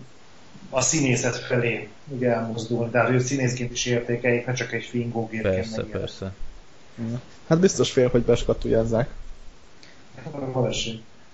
a 0.71 0.81
színészet 0.81 1.37
felé 1.37 1.89
ugye 2.09 2.33
elmozdulni, 2.33 2.91
tehát 2.91 3.11
ő 3.11 3.19
színészként 3.19 3.73
is 3.73 3.87
értékeljék, 3.87 4.47
ne 4.47 4.53
csak 4.53 4.73
egy 4.73 4.85
fingógépként. 4.85 5.55
Persze, 5.55 5.77
meg 5.83 5.87
persze. 5.87 6.35
Hát 7.47 7.61
biztos 7.61 7.91
fél, 7.91 8.09
hogy 8.09 8.23
beskatujázzák. 8.23 9.09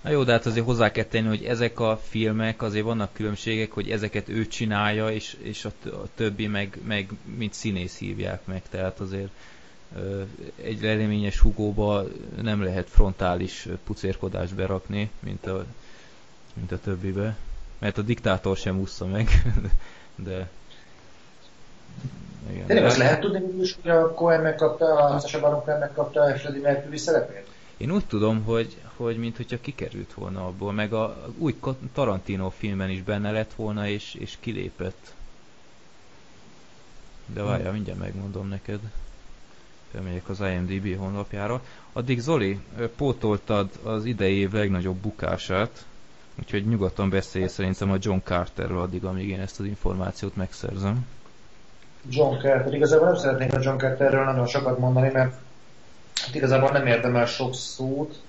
Na 0.01 0.09
jó, 0.09 0.23
de 0.23 0.31
hát 0.31 0.45
azért 0.45 0.65
hozzá 0.65 0.91
kell 0.91 1.03
tenni, 1.03 1.27
hogy 1.27 1.43
ezek 1.43 1.79
a 1.79 1.99
filmek, 2.07 2.61
azért 2.61 2.85
vannak 2.85 3.13
különbségek, 3.13 3.71
hogy 3.71 3.89
ezeket 3.89 4.29
ő 4.29 4.47
csinálja, 4.47 5.09
és, 5.09 5.37
és 5.41 5.65
a, 5.65 5.71
többi 6.15 6.47
meg, 6.47 6.77
meg 6.83 7.09
mint 7.37 7.53
színész 7.53 7.97
hívják 7.97 8.45
meg, 8.45 8.61
tehát 8.69 8.99
azért 8.99 9.29
egy 10.63 10.81
leleményes 10.81 11.39
hugóba 11.39 12.03
nem 12.41 12.63
lehet 12.63 12.89
frontális 12.89 13.67
pucérkodást 13.83 14.55
berakni, 14.55 15.09
mint 15.19 15.45
a, 15.45 15.65
mint 16.53 16.71
a 16.71 16.79
többibe. 16.79 17.37
Mert 17.83 17.97
a 17.97 18.01
diktátor 18.01 18.57
sem 18.57 18.79
úszta 18.79 19.05
meg, 19.05 19.29
de... 20.15 20.49
Igen. 22.51 22.65
Tényleg 22.65 22.85
azt 22.85 22.97
lehet 22.97 23.19
tudni, 23.19 23.39
hogy 23.39 23.91
a 23.91 24.13
Cohen 24.13 24.41
megkapta, 24.41 24.85
a 24.85 25.19
Sasha 25.19 25.39
Baron 25.39 25.63
Cohen 25.63 25.79
megkapta 25.79 26.21
a 26.21 26.35
Freddie 26.35 26.61
Mercury 26.61 26.97
szerepét? 26.97 27.47
Én 27.77 27.91
úgy 27.91 28.05
tudom, 28.05 28.43
hogy, 28.43 28.77
hogy 28.95 29.17
mint 29.17 29.37
hogyha 29.37 29.57
kikerült 29.61 30.13
volna 30.13 30.45
abból, 30.45 30.71
meg 30.71 30.93
a 30.93 31.25
új 31.37 31.59
Tarantino 31.93 32.49
filmben 32.49 32.89
is 32.89 33.01
benne 33.01 33.31
lett 33.31 33.53
volna, 33.53 33.87
és, 33.87 34.13
és 34.13 34.37
kilépett. 34.39 35.13
De 37.25 37.41
várjál, 37.41 37.71
mindjárt 37.71 37.99
megmondom 37.99 38.47
neked 38.47 38.79
felmegyek 39.91 40.29
az 40.29 40.39
IMDb 40.39 40.97
honlapjára. 40.97 41.61
Addig 41.93 42.19
Zoli, 42.19 42.59
pótoltad 42.95 43.69
az 43.83 44.05
idei 44.05 44.35
év 44.35 44.51
legnagyobb 44.51 44.97
bukását, 44.97 45.85
úgyhogy 46.39 46.67
nyugodtan 46.67 47.09
beszélj 47.09 47.47
szerintem 47.47 47.91
a 47.91 47.97
John 47.99 48.19
Carterről 48.23 48.79
addig, 48.79 49.03
amíg 49.03 49.29
én 49.29 49.39
ezt 49.39 49.59
az 49.59 49.65
információt 49.65 50.35
megszerzem. 50.35 51.07
John 52.09 52.37
Carter. 52.37 52.73
Igazából 52.73 53.07
nem 53.07 53.15
szeretnék 53.15 53.53
a 53.53 53.59
John 53.61 53.77
Carterről 53.77 54.23
nagyon 54.23 54.47
sokat 54.47 54.79
mondani, 54.79 55.09
mert 55.13 55.33
hát 56.25 56.35
igazából 56.35 56.69
nem 56.69 56.87
érdemel 56.87 57.25
sok 57.25 57.55
szót. 57.55 58.21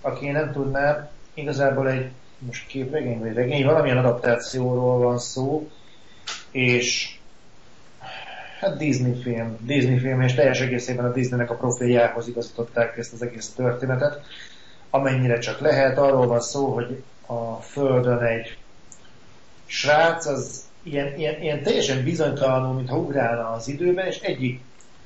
Aki 0.00 0.30
nem 0.30 0.52
tudná, 0.52 1.10
igazából 1.34 1.88
egy 1.90 2.10
most 2.38 2.66
képregény 2.66 3.18
vagy 3.18 3.32
regény, 3.32 3.64
valamilyen 3.64 3.98
adaptációról 3.98 4.98
van 4.98 5.18
szó, 5.18 5.70
és 6.50 7.18
Hát 8.60 8.76
Disney 8.76 9.20
film. 9.22 9.56
Disney 9.60 9.98
film, 9.98 10.20
és 10.20 10.34
teljes 10.34 10.60
egészében 10.60 11.04
a 11.04 11.12
Disneynek 11.12 11.50
a 11.50 11.54
profiljához 11.54 12.28
igazították 12.28 12.96
ezt 12.96 13.12
az 13.12 13.22
egész 13.22 13.48
történetet. 13.48 14.20
Amennyire 14.90 15.38
csak 15.38 15.60
lehet, 15.60 15.98
arról 15.98 16.26
van 16.26 16.40
szó, 16.40 16.66
hogy 16.66 17.02
a 17.30 17.60
Földön 17.60 18.22
egy 18.22 18.56
srác, 19.66 20.26
az 20.26 20.64
ilyen, 20.82 21.18
ilyen, 21.18 21.42
ilyen 21.42 21.62
teljesen 21.62 22.04
bizonytalanul, 22.04 22.74
mintha 22.74 22.96
ugrálna 22.96 23.50
az 23.50 23.68
időben, 23.68 24.06
és 24.06 24.20
egyik 24.20 24.60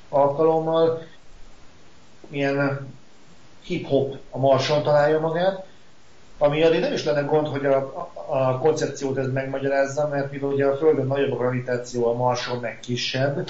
alkalommal 0.09 1.01
ilyen 2.29 2.87
hip-hop 3.63 4.17
a 4.29 4.37
marson 4.37 4.83
találja 4.83 5.19
magát, 5.19 5.65
ami 6.37 6.63
addig 6.63 6.79
nem 6.79 6.93
is 6.93 7.03
lenne 7.03 7.21
gond, 7.21 7.47
hogy 7.47 7.65
a, 7.65 8.09
a 8.27 8.57
koncepciót 8.57 9.17
ez 9.17 9.31
megmagyarázza, 9.31 10.07
mert 10.07 10.31
mivel 10.31 10.49
ugye 10.49 10.65
a 10.65 10.77
Földön 10.77 11.07
nagyobb 11.07 11.31
a 11.31 11.37
gravitáció, 11.37 12.07
a 12.07 12.13
Marson 12.13 12.59
meg 12.59 12.79
kisebb, 12.79 13.49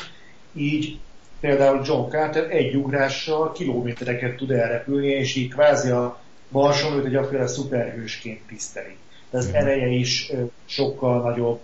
így 0.54 1.00
például 1.40 1.82
John 1.86 2.10
Carter 2.10 2.52
egy 2.52 2.76
ugrással 2.76 3.52
kilométereket 3.52 4.36
tud 4.36 4.52
elrepülni, 4.52 5.08
és 5.08 5.36
így 5.36 5.50
kvázi 5.50 5.90
a 5.90 6.24
Marson 6.48 6.98
őt 6.98 7.06
egy 7.06 7.16
aféle 7.16 7.48
szuperhősként 7.48 8.42
tiszteli. 8.48 8.98
De 9.30 9.38
az 9.38 9.48
mhm. 9.48 9.56
ereje 9.56 9.88
is 9.88 10.32
sokkal 10.66 11.22
nagyobb, 11.22 11.60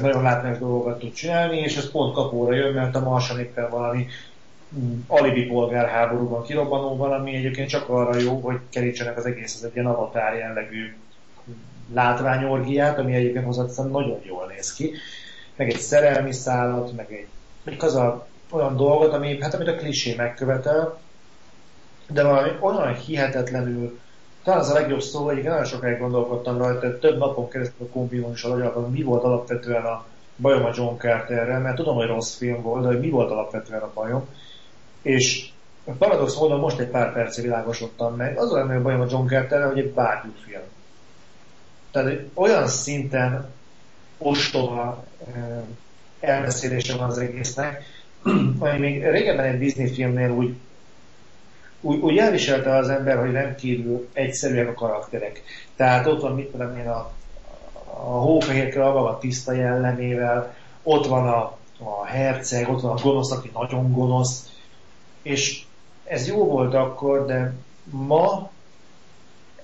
nagyon 0.00 0.22
látványos 0.22 0.58
dolgokat 0.58 0.98
tud 0.98 1.12
csinálni, 1.12 1.58
és 1.58 1.76
ez 1.76 1.90
pont 1.90 2.14
kapóra 2.14 2.54
jön, 2.54 2.72
mert 2.72 2.96
a 2.96 3.00
Marson 3.00 3.38
éppen 3.38 3.70
valami 3.70 4.06
alibi 5.06 5.46
polgárháborúban 5.46 6.42
kirobbanó 6.42 6.96
valami 6.96 7.34
egyébként 7.34 7.68
csak 7.68 7.88
arra 7.88 8.16
jó, 8.16 8.40
hogy 8.40 8.58
kerítsenek 8.70 9.16
az 9.16 9.26
egész 9.26 9.54
az 9.54 9.64
egy 9.64 9.74
ilyen 9.74 9.86
avatár 9.86 10.34
jellegű 10.34 10.96
látványorgiát, 11.94 12.98
ami 12.98 13.14
egyébként 13.14 13.44
hozzáteszem 13.44 13.90
nagyon 13.90 14.20
jól 14.22 14.52
néz 14.54 14.74
ki, 14.74 14.92
meg 15.56 15.70
egy 15.70 15.78
szerelmi 15.78 16.32
szállat, 16.32 16.96
meg 16.96 17.12
egy, 17.12 17.26
egy 17.64 17.84
az 17.84 17.94
a, 17.94 18.26
olyan 18.50 18.76
dolgot, 18.76 19.12
ami, 19.12 19.40
hát 19.40 19.54
amit 19.54 19.68
a 19.68 19.74
klisé 19.74 20.14
megkövetel, 20.14 20.98
de 22.08 22.22
valami 22.22 22.50
olyan 22.60 22.94
hihetetlenül, 22.94 23.98
talán 24.46 24.60
az 24.60 24.68
a 24.68 24.74
legjobb 24.74 25.00
szó, 25.00 25.24
hogy 25.24 25.42
nagyon 25.42 25.64
sokáig 25.64 25.98
gondolkodtam 25.98 26.58
rajta, 26.58 26.98
több 26.98 27.18
napon 27.18 27.48
keresztül 27.48 27.86
a 27.86 27.92
kombinón 27.92 28.32
is 28.32 28.44
a 28.44 28.88
mi 28.90 29.02
volt 29.02 29.22
alapvetően 29.22 29.84
a 29.84 30.04
bajom 30.36 30.64
a 30.64 30.70
John 30.74 30.96
Carterrel, 30.96 31.60
mert 31.60 31.76
tudom, 31.76 31.96
hogy 31.96 32.06
rossz 32.06 32.36
film 32.36 32.62
volt, 32.62 32.82
de 32.82 32.88
hogy 32.88 33.00
mi 33.00 33.10
volt 33.10 33.30
alapvetően 33.30 33.80
a 33.80 33.90
bajom. 33.94 34.28
És 35.02 35.48
paradox 35.98 36.38
módon 36.38 36.60
most 36.60 36.78
egy 36.78 36.88
pár 36.88 37.12
percig 37.12 37.44
világosodtam 37.44 38.16
meg. 38.16 38.38
Az 38.38 38.52
a 38.52 38.56
legnagyobb 38.56 38.82
bajom 38.82 39.00
a 39.00 39.06
John 39.10 39.26
Carterrel, 39.26 39.68
hogy 39.68 39.78
egy 39.78 39.92
bárgyú 39.92 40.30
film. 40.44 40.62
Tehát 41.90 42.20
olyan 42.34 42.66
szinten 42.66 43.50
ostoba 44.18 45.04
elbeszélése 46.20 46.96
van 46.96 47.08
az 47.08 47.18
egésznek, 47.18 47.82
ami 48.58 48.78
még 48.78 49.10
régebben 49.10 49.44
egy 49.44 49.58
Disney 49.58 49.92
filmnél 49.92 50.30
úgy, 50.30 50.54
úgy, 51.86 52.00
úgy 52.00 52.18
elviselte 52.18 52.76
az 52.76 52.88
ember, 52.88 53.18
hogy 53.18 53.32
rendkívül 53.32 54.08
egyszerűek 54.12 54.68
a 54.68 54.74
karakterek. 54.74 55.42
Tehát 55.76 56.06
ott 56.06 56.20
van, 56.20 56.34
mit 56.34 56.50
tudom 56.50 56.76
én, 56.78 56.88
a, 56.88 57.12
a 57.84 58.18
hófehérke 58.18 58.84
a 58.84 59.18
tiszta 59.18 59.52
jellemével, 59.52 60.54
ott 60.82 61.06
van 61.06 61.28
a, 61.28 61.56
a 61.78 62.04
herceg, 62.04 62.68
ott 62.68 62.80
van 62.80 62.96
a 62.96 63.00
gonosz, 63.02 63.32
aki 63.32 63.50
nagyon 63.54 63.92
gonosz, 63.92 64.50
és 65.22 65.64
ez 66.04 66.28
jó 66.28 66.44
volt 66.44 66.74
akkor, 66.74 67.26
de 67.26 67.52
ma 67.84 68.50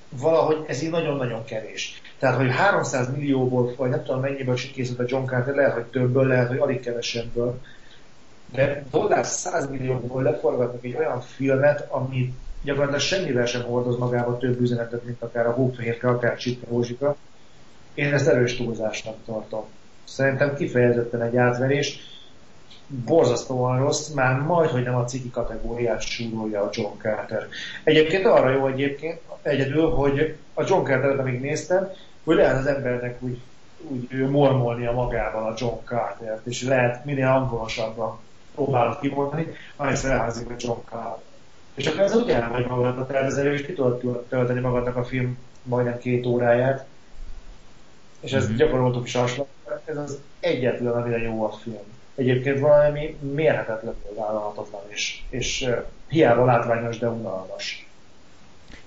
valahogy 0.08 0.64
ez 0.66 0.82
így 0.82 0.90
nagyon-nagyon 0.90 1.44
kevés. 1.44 2.00
Tehát, 2.18 2.36
hogy 2.36 2.50
300 2.50 3.10
millióból, 3.10 3.74
vagy 3.76 3.90
nem 3.90 4.04
tudom 4.04 4.20
mennyiből 4.20 4.54
készült 4.54 4.98
a 4.98 5.04
John 5.06 5.26
Carter, 5.26 5.54
lehet, 5.54 5.72
hogy 5.72 5.84
többből, 5.84 6.26
lehet, 6.26 6.48
hogy 6.48 6.58
alig 6.58 6.80
kevesebből. 6.80 7.60
De 8.52 8.84
dollár 8.90 9.26
100 9.26 9.70
millióból 9.70 10.22
leforgatnak 10.22 10.84
egy 10.84 10.96
olyan 10.96 11.20
filmet, 11.20 11.86
ami 11.90 12.34
gyakorlatilag 12.62 13.00
semmivel 13.00 13.46
sem 13.46 13.62
hordoz 13.62 13.98
magába 13.98 14.38
több 14.38 14.60
üzenetet, 14.60 15.04
mint 15.04 15.22
akár 15.22 15.46
a 15.46 15.52
hófehérke, 15.52 16.08
akár 16.08 16.36
Csitka 16.36 16.66
Rózsika. 16.70 17.16
Én 17.94 18.12
ezt 18.12 18.28
erős 18.28 18.56
túlzásnak 18.56 19.16
tartom. 19.24 19.64
Szerintem 20.04 20.54
kifejezetten 20.54 21.22
egy 21.22 21.36
átverés. 21.36 22.00
Borzasztóan 22.86 23.78
rossz, 23.78 24.08
már 24.08 24.40
majd, 24.40 24.70
hogy 24.70 24.82
nem 24.82 24.94
a 24.94 25.04
ciki 25.04 25.30
kategóriát 25.30 26.00
súrolja 26.00 26.62
a 26.62 26.70
John 26.72 26.98
Carter. 26.98 27.46
Egyébként 27.84 28.26
arra 28.26 28.50
jó 28.50 28.66
egyébként 28.66 29.20
egyedül, 29.42 29.90
hogy 29.90 30.36
a 30.54 30.64
John 30.66 30.84
Carter-et, 30.84 31.18
amíg 31.18 31.40
néztem, 31.40 31.90
hogy 32.24 32.36
lehet 32.36 32.58
az 32.58 32.66
embernek 32.66 33.22
úgy, 33.22 33.40
úgy 33.78 34.30
mormolnia 34.30 34.92
magában 34.92 35.52
a 35.52 35.54
John 35.56 35.84
Carter-t, 35.84 36.46
és 36.46 36.62
lehet 36.62 37.04
minél 37.04 37.26
angolosabban 37.26 38.18
próbálod 38.54 38.98
kimondani, 39.00 39.46
ahelyett 39.76 40.04
elhangzik 40.04 40.50
a 40.50 40.54
John 40.58 40.80
Carter. 40.84 41.22
És 41.74 41.86
akkor 41.86 42.00
ez 42.00 42.16
úgy 42.16 42.30
elmegy 42.30 42.66
magad 42.66 42.98
a 42.98 43.06
tervezelő, 43.06 43.52
és 43.52 43.62
ki 43.62 43.72
tudod 43.72 44.24
tölteni 44.28 44.60
magadnak 44.60 44.96
a 44.96 45.04
film 45.04 45.38
majdnem 45.62 45.98
két 45.98 46.26
óráját, 46.26 46.86
és 48.20 48.32
ezt 48.32 48.46
mm-hmm. 48.46 48.56
gyakoroltuk 48.56 49.06
is 49.06 49.14
hasonló. 49.14 49.48
Ez 49.84 49.96
az 49.96 50.18
egyetlen, 50.40 50.92
amire 50.92 51.18
jó 51.18 51.44
a 51.44 51.52
film. 51.52 51.76
Egyébként 52.14 52.58
valami 52.58 53.16
mérhetetlenül 53.20 54.14
vállalhatatlan, 54.16 54.82
és, 54.86 55.22
és 55.28 55.62
uh, 55.62 55.84
hiába 56.08 56.44
látványos, 56.44 56.98
de 56.98 57.08
unalmas. 57.08 57.86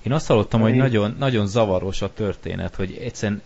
Én 0.05 0.11
azt 0.11 0.27
hallottam, 0.27 0.61
hogy 0.61 0.75
nagyon, 0.75 1.15
nagyon 1.19 1.47
zavaros 1.47 2.01
a 2.01 2.13
történet, 2.13 2.75
hogy 2.75 2.97
egyszerűen 3.01 3.41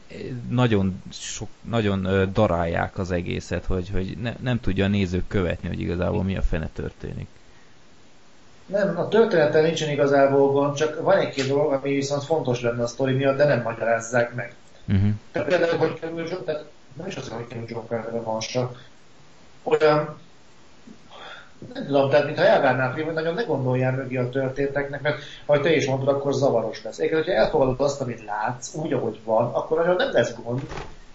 nagyon, 0.50 1.02
sok, 1.12 1.48
nagyon 1.70 2.30
darálják 2.34 2.98
az 2.98 3.12
egészet, 3.12 3.66
hogy, 3.66 3.90
hogy 3.90 4.18
ne, 4.22 4.34
nem 4.42 4.60
tudja 4.60 4.86
a 4.86 4.88
nézők 4.88 5.28
követni, 5.28 5.68
hogy 5.68 5.80
igazából 5.80 6.24
mi 6.24 6.38
a 6.38 6.42
fene 6.42 6.70
történik. 6.74 7.28
Nem, 8.66 8.98
a 8.98 9.08
történeten 9.08 9.64
nincsen 9.64 9.90
igazából 9.90 10.52
gond, 10.52 10.76
csak 10.76 11.02
van 11.02 11.18
egy-két 11.18 11.48
dolog, 11.48 11.74
ami 11.74 11.94
viszont 11.94 12.24
fontos 12.24 12.62
lenne 12.62 12.84
a 12.84 12.88
sztori 12.88 13.14
miatt, 13.14 13.38
de 13.38 13.46
nem 13.46 13.62
magyarázzák 13.62 14.36
meg. 14.36 14.56
Uh-huh. 14.88 15.10
Tehát 15.32 15.48
például, 15.48 15.78
hogy 15.78 16.00
kerül 16.00 16.28
John, 16.28 16.44
tehát 16.46 16.66
nem 16.94 17.08
is 17.08 17.16
az, 17.16 17.28
hogy 17.28 17.48
kerül 17.48 17.66
John 17.68 17.88
Carter 17.88 18.24
van 18.24 18.40
csak 18.40 18.88
olyan, 19.64 20.18
nem 21.74 21.86
tudom, 21.86 22.10
tehát 22.10 22.26
mintha 22.26 22.44
elvárnál 22.44 22.94
film, 22.94 23.06
hogy 23.06 23.16
nagyon 23.16 23.34
ne 23.34 23.44
gondoljál 23.44 23.92
mögé 23.92 24.18
a 24.18 24.30
történteknek, 24.30 25.02
mert 25.02 25.22
ha 25.46 25.60
te 25.60 25.76
is 25.76 25.88
mondod, 25.88 26.08
akkor 26.08 26.34
zavaros 26.34 26.84
lesz. 26.84 27.00
Egyébként, 27.00 27.24
hogyha 27.26 27.40
elfogadod 27.40 27.80
azt, 27.80 28.02
amit 28.02 28.26
látsz, 28.26 28.76
úgy, 28.76 28.94
ahogy 28.94 29.20
van, 29.24 29.54
akkor 29.54 29.78
nagyon 29.78 29.96
nem 29.96 30.12
lesz 30.12 30.36
gond, 30.44 30.62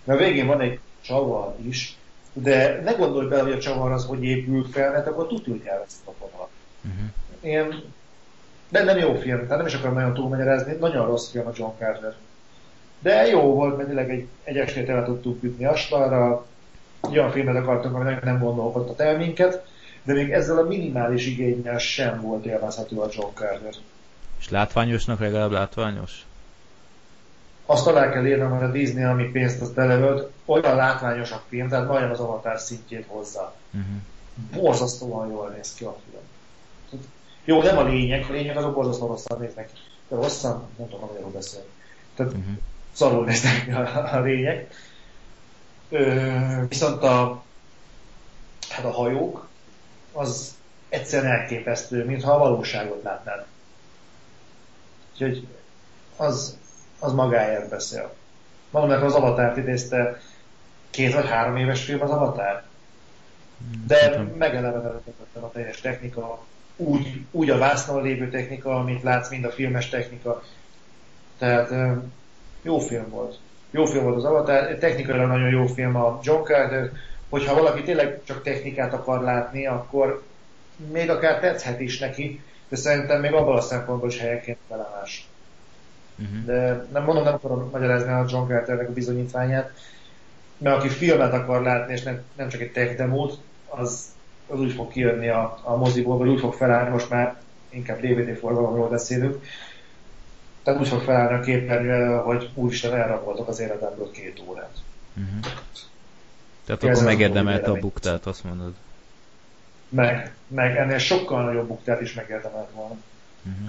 mert 0.05 0.21
a 0.21 0.25
végén 0.25 0.47
van 0.47 0.61
egy 0.61 0.79
csavar 1.01 1.55
is, 1.67 1.97
de 2.33 2.81
ne 2.85 2.93
gondolj 2.93 3.29
bele, 3.29 3.43
hogy 3.43 3.53
a 3.53 3.59
csavar 3.59 3.93
az 3.93 4.07
hogy 4.07 4.25
épül 4.25 4.67
fel, 4.71 4.91
mert 4.91 5.07
akkor 5.07 5.27
tudja, 5.27 5.53
hogy 5.53 5.67
elveszett 5.67 6.07
a 6.07 6.13
fonalat. 6.19 6.49
Uh-huh 6.85 7.11
ilyen, 7.45 7.83
de 8.69 8.85
nem 8.85 8.99
jó 8.99 9.15
film, 9.15 9.43
tehát 9.43 9.57
nem 9.57 9.67
is 9.67 9.75
akarom 9.75 9.95
nagyon 9.95 10.15
túlmagyarázni, 10.15 10.77
nagyon 10.81 11.07
rossz 11.07 11.31
film 11.31 11.47
a 11.47 11.53
John 11.55 11.79
Carter. 11.79 12.15
De 12.99 13.27
jó 13.27 13.41
volt, 13.41 13.77
mert 13.77 13.89
tényleg 13.89 14.11
egy, 14.11 14.27
egy 14.45 14.57
estét 14.57 14.89
el 14.89 15.05
tudtuk 15.05 15.43
ütni 15.43 15.65
asztalra, 15.65 16.47
olyan 17.11 17.31
filmet 17.31 17.57
akartunk, 17.57 17.95
ami 17.95 18.15
nem 18.23 18.39
gondolkodott 18.39 19.01
el 19.01 19.17
minket, 19.17 19.67
de 20.05 20.13
még 20.13 20.31
ezzel 20.31 20.59
a 20.59 20.63
minimális 20.63 21.27
igényel 21.27 21.79
sem 21.79 22.21
volt 22.21 22.45
élvezhető 22.45 22.97
a 22.97 23.09
John 23.13 23.35
Carter. 23.35 23.73
És 24.41 24.51
látványosnak 24.51 25.21
legalább 25.21 25.51
látványos? 25.51 26.27
Azt 27.67 27.87
alá 27.87 28.11
kell 28.11 28.27
írnom, 28.27 28.51
hogy 28.51 28.63
a 28.63 28.71
Disney, 28.71 29.03
ami 29.03 29.25
pénzt 29.25 29.61
az 29.61 29.71
beleölt, 29.71 30.31
olyan 30.45 30.77
látványos 30.77 31.31
a 31.33 31.43
film, 31.49 31.69
tehát 31.69 31.89
majdnem 31.89 32.11
az 32.11 32.21
avatar 32.21 32.59
szintjét 32.59 33.05
hozza. 33.07 33.55
Uh-huh. 33.71 34.63
Borzasztóan 34.63 35.31
jól 35.31 35.49
néz 35.49 35.75
ki 35.75 35.85
a 35.85 35.97
film. 36.11 36.23
Jó, 37.45 37.63
nem 37.63 37.79
a 37.79 37.83
lényeg, 37.83 38.27
a 38.29 38.33
lényeg 38.33 38.57
azok 38.57 38.75
borzasztó 38.75 39.07
rosszan 39.07 39.41
néznek. 39.41 39.71
De 40.09 40.17
rosszan, 40.17 40.69
nem 40.77 40.89
tudom, 40.89 41.07
magyarul 41.07 41.31
beszélni. 41.31 41.69
Tehát 42.15 42.33
uh-huh. 42.33 42.55
szarul 42.93 43.25
néznek 43.25 43.69
a, 43.69 44.17
a 44.17 44.21
lényeg. 44.21 44.69
Ö, 45.89 46.67
viszont 46.69 47.03
a, 47.03 47.43
hát 48.69 48.85
a 48.85 48.91
hajók, 48.91 49.49
az 50.15 50.55
egyszerűen 50.89 51.33
elképesztő, 51.33 52.05
mintha 52.05 52.33
a 52.33 52.39
valóságot 52.39 53.03
látnád. 53.03 53.45
Úgyhogy 55.13 55.47
az, 56.17 56.59
az 56.99 57.13
magáért 57.13 57.69
beszél. 57.69 58.15
Mondom, 58.71 59.03
az 59.03 59.15
Avatárt 59.15 59.57
idézte 59.57 60.21
két 60.91 61.15
vagy 61.15 61.29
három 61.29 61.57
éves 61.57 61.85
film 61.85 62.03
az 62.03 62.11
Avatár. 62.11 62.63
Hmm, 63.59 63.85
De 63.87 64.27
megelevenetettem 64.39 65.45
a 65.45 65.51
teljes 65.51 65.81
technika, 65.81 66.45
úgy, 66.77 67.25
úgy 67.31 67.51
a 67.51 67.59
vásznon 67.59 68.03
lévő 68.03 68.31
technika, 68.31 68.77
amit 68.77 69.03
látsz, 69.03 69.31
mind 69.31 69.45
a 69.45 69.51
filmes 69.51 69.89
technika. 69.89 70.43
Tehát 71.39 71.99
jó 72.63 72.79
film 72.79 73.09
volt. 73.11 73.39
Jó 73.71 73.85
film 73.85 74.05
volt 74.05 74.17
az 74.17 74.25
Avatar, 74.25 74.75
technikailag 74.75 75.29
nagyon 75.29 75.49
jó 75.49 75.67
film 75.67 75.97
a 75.97 76.19
John 76.23 76.45
Carter, 76.45 76.91
hogyha 77.29 77.55
valaki 77.55 77.83
tényleg 77.83 78.21
csak 78.25 78.43
technikát 78.43 78.93
akar 78.93 79.23
látni, 79.23 79.67
akkor 79.67 80.23
még 80.93 81.11
akár 81.11 81.41
tetszhet 81.41 81.81
is 81.81 81.99
neki, 81.99 82.43
de 82.69 82.77
szerintem 82.77 83.21
még 83.21 83.33
abban 83.33 83.57
a 83.57 83.61
szempontból 83.61 84.09
is 84.09 84.19
helyenként 84.19 84.59
felemás. 84.69 85.29
Uh-huh. 86.19 86.45
De 86.45 86.87
nem 86.93 87.05
mondom, 87.05 87.25
nem 87.25 87.35
akarom 87.35 87.69
magyarázni 87.73 88.13
a 88.13 88.27
John 88.29 88.49
Carternek 88.49 88.89
a 88.89 88.93
bizonyítványát, 88.93 89.73
mert 90.59 90.77
aki 90.77 90.89
filmet 90.89 91.33
akar 91.33 91.63
látni, 91.63 91.93
és 91.93 92.03
nem, 92.03 92.23
nem 92.37 92.49
csak 92.49 92.61
egy 92.61 92.73
tech 92.73 92.97
demót, 92.97 93.39
az 93.69 94.13
az 94.47 94.61
úgy 94.61 94.73
fog 94.73 94.91
kijönni 94.91 95.29
a, 95.29 95.61
a 95.63 95.77
moziból, 95.77 96.19
vagy 96.19 96.29
úgy 96.29 96.41
fog 96.41 96.55
felállni, 96.55 96.91
most 96.91 97.11
már 97.11 97.37
inkább 97.69 98.01
DVD 98.01 98.39
forgalomról 98.39 98.89
beszélünk, 98.89 99.45
tehát 100.63 100.81
úgy 100.81 100.89
fog 100.89 101.01
felállni 101.01 101.35
a 101.35 101.41
képernyő, 101.41 102.17
hogy 102.17 102.51
úristen 102.55 102.95
elraboltak 102.95 103.49
az 103.49 103.61
életemből 103.61 104.11
két 104.11 104.43
órát. 104.49 104.77
Uh-huh. 105.17 105.53
Tehát 106.65 106.83
akkor 106.83 107.05
megérdemelt 107.05 107.67
a 107.67 107.73
buktát, 107.73 108.27
azt 108.27 108.45
mondod. 108.45 108.75
Meg, 109.89 110.35
meg 110.47 110.77
ennél 110.77 110.99
sokkal 110.99 111.45
nagyobb 111.45 111.67
buktát 111.67 112.01
is 112.01 112.15
megérdemelt 112.15 112.71
volna. 112.73 112.97
Uh-huh. 113.43 113.69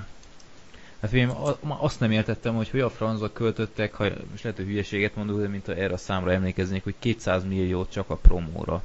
Hát 1.01 1.13
én 1.13 1.31
azt 1.67 1.99
nem 1.99 2.11
értettem, 2.11 2.55
hogy 2.55 2.69
hogy 2.69 2.79
a 2.79 2.89
francba 2.89 3.31
költöttek, 3.31 3.93
ha 3.93 4.03
most 4.31 4.43
lehet, 4.43 4.57
hogy 4.57 4.67
hülyeséget 4.67 5.15
mondok, 5.15 5.39
de 5.39 5.47
mint 5.47 5.67
erre 5.67 5.93
a 5.93 5.97
számra 5.97 6.31
emlékeznék, 6.31 6.83
hogy 6.83 6.95
200 6.99 7.43
milliót 7.43 7.91
csak 7.91 8.09
a 8.09 8.15
promóra. 8.15 8.83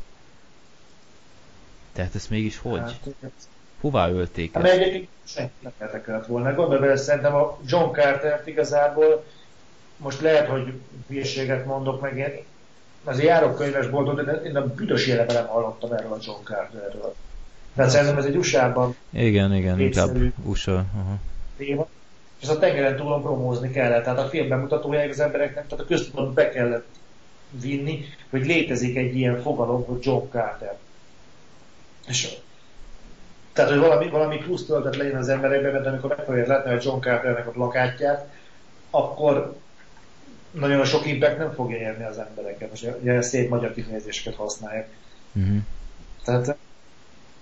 Tehát 1.93 2.15
ezt 2.15 2.31
mégis 2.31 2.59
hogy? 2.59 2.79
Hát, 2.79 2.99
Hová 3.81 4.09
ölték 4.09 4.53
hát, 4.53 4.65
ezt? 4.65 4.73
Egyébként 4.73 5.09
senki 5.25 5.53
nem 5.61 5.73
érdekelt 5.81 6.27
volna. 6.27 6.55
Gondolj 6.55 6.81
bele, 6.81 6.97
szerintem 6.97 7.35
a 7.35 7.59
John 7.67 7.93
Carter 7.93 8.43
igazából 8.45 9.25
most 9.97 10.21
lehet, 10.21 10.49
hogy 10.49 10.73
hülyeséget 11.09 11.67
mondok 11.67 12.01
meg, 12.01 12.17
én 12.17 12.45
azért 13.05 13.27
járok 13.27 13.57
könyvesboltot, 13.57 14.25
de 14.25 14.33
én 14.33 14.57
a 14.57 14.67
büdös 14.67 15.07
éleve 15.07 15.33
nem 15.33 15.47
hallottam 15.47 15.93
erről 15.93 16.13
a 16.13 16.19
John 16.21 16.45
Carterről. 16.45 17.15
Tehát 17.75 17.91
szerintem 17.91 18.19
ez 18.19 18.25
egy 18.25 18.37
USA-ban 18.37 18.97
Igen, 19.11 19.55
igen, 19.55 19.81
inkább 19.81 20.17
USA. 20.45 20.73
Aha. 20.73 21.17
Téma. 21.57 21.89
És 22.41 22.49
ezt 22.49 22.57
a 22.57 22.59
tengeren 22.59 22.97
túlon 22.97 23.23
promózni 23.23 23.71
kellett. 23.71 24.05
Tehát 24.05 24.19
a 24.19 24.29
film 24.29 24.49
bemutatója 24.49 25.09
az 25.09 25.21
embereknek, 25.21 25.67
tehát 25.67 25.85
a 25.85 25.89
köztudatban 25.89 26.35
be 26.35 26.49
kellett 26.49 26.87
vinni, 27.51 28.05
hogy 28.31 28.47
létezik 28.47 28.97
egy 28.97 29.17
ilyen 29.17 29.43
fogalom, 29.43 29.85
hogy 29.85 29.99
John 30.01 30.29
Carter. 30.31 30.77
És 32.07 32.37
tehát, 33.53 33.71
hogy 33.71 33.81
valami, 33.81 34.09
valami 34.09 34.37
plusz 34.37 34.67
töltet 34.67 34.97
legyen 34.97 35.17
az 35.17 35.29
emberekben, 35.29 35.73
mert 35.73 35.87
amikor 35.87 36.15
meg 36.17 36.27
fogják 36.27 36.47
látni 36.47 36.73
a 36.73 36.79
John 36.81 37.01
Carternek 37.01 37.47
a 37.47 37.51
plakátját, 37.51 38.29
akkor 38.91 39.57
nagyon 40.51 40.85
sok 40.85 41.07
impact 41.07 41.39
nem 41.39 41.53
fogja 41.53 41.77
érni 41.77 42.05
az 42.05 42.19
embereket. 42.19 42.71
Most 42.71 42.89
ugye 43.01 43.23
szép 43.23 43.49
magyar 43.49 43.75
kifejezéseket 43.75 44.35
használják. 44.35 44.89
Uh-huh. 45.33 45.57
Tehát 46.25 46.57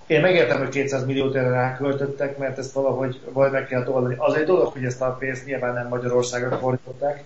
én 0.07 0.21
megértem, 0.21 0.59
hogy 0.59 0.69
200 0.69 1.07
milliót 1.07 1.35
erre 1.35 1.49
ráköltöttek, 1.49 2.39
mert 2.39 2.59
ezt 2.59 2.73
valahogy 2.73 3.21
vagy 3.33 3.51
meg 3.51 3.67
kell 3.67 3.87
oldani. 3.87 4.15
Az 4.19 4.35
egy 4.35 4.45
dolog, 4.45 4.73
hogy 4.73 4.85
ezt 4.85 5.01
a 5.01 5.17
pénzt 5.19 5.45
nyilván 5.45 5.75
nem 5.75 5.89
Magyarországra 5.89 6.59
fordították, 6.59 7.25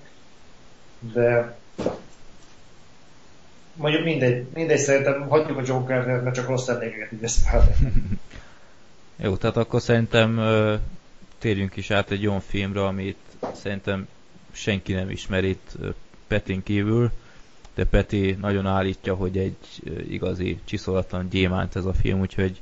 de 0.98 1.56
mondjuk 3.74 4.04
mindegy, 4.04 4.46
mindegy 4.54 4.78
szerintem 4.78 5.28
hagyjuk 5.28 5.58
a 5.58 5.62
Joker-t, 5.64 6.22
mert 6.22 6.34
csak 6.34 6.48
rossz 6.48 6.68
emlékeket 6.68 7.12
így 7.12 7.30
Jó, 9.16 9.36
tehát 9.36 9.56
akkor 9.56 9.80
szerintem 9.80 10.40
térjünk 11.38 11.76
is 11.76 11.90
át 11.90 12.10
egy 12.10 12.26
olyan 12.26 12.40
filmre, 12.40 12.84
amit 12.84 13.18
szerintem 13.54 14.08
senki 14.52 14.92
nem 14.92 15.10
ismer 15.10 15.44
itt 15.44 15.76
Petin 16.26 16.62
kívül, 16.62 17.10
de 17.74 17.84
Peti 17.84 18.36
nagyon 18.40 18.66
állítja, 18.66 19.14
hogy 19.14 19.38
egy 19.38 19.56
igazi 20.10 20.60
csiszolatlan 20.64 21.28
gyémánt 21.28 21.76
ez 21.76 21.84
a 21.84 21.92
film, 21.92 22.20
úgyhogy 22.20 22.60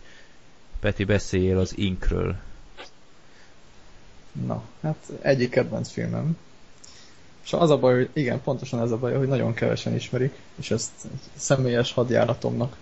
Peti 0.80 1.05
beszéljél 1.05 1.59
az 1.59 1.78
Inkről. 1.78 2.36
Na, 4.47 4.62
hát 4.82 5.12
egyik 5.20 5.51
kedvenc 5.51 5.88
filmem. 5.91 6.36
És 7.45 7.53
az 7.53 7.70
a 7.70 7.78
baj, 7.78 7.95
hogy 7.95 8.09
igen, 8.12 8.41
pontosan 8.43 8.80
ez 8.80 8.91
a 8.91 8.97
baj, 8.99 9.14
hogy 9.14 9.28
nagyon 9.28 9.55
kevesen 9.55 9.95
ismerik, 9.95 10.34
és 10.55 10.70
ezt 10.70 10.91
személyes 11.34 11.93
hadjáratomnak 11.93 12.76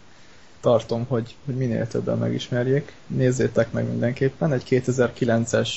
tartom, 0.60 1.04
hogy, 1.06 1.34
hogy 1.44 1.54
minél 1.56 1.86
többen 1.86 2.18
megismerjék. 2.18 2.92
Nézzétek 3.06 3.72
meg 3.72 3.88
mindenképpen, 3.88 4.52
egy 4.52 4.64
2009-es 4.70 5.70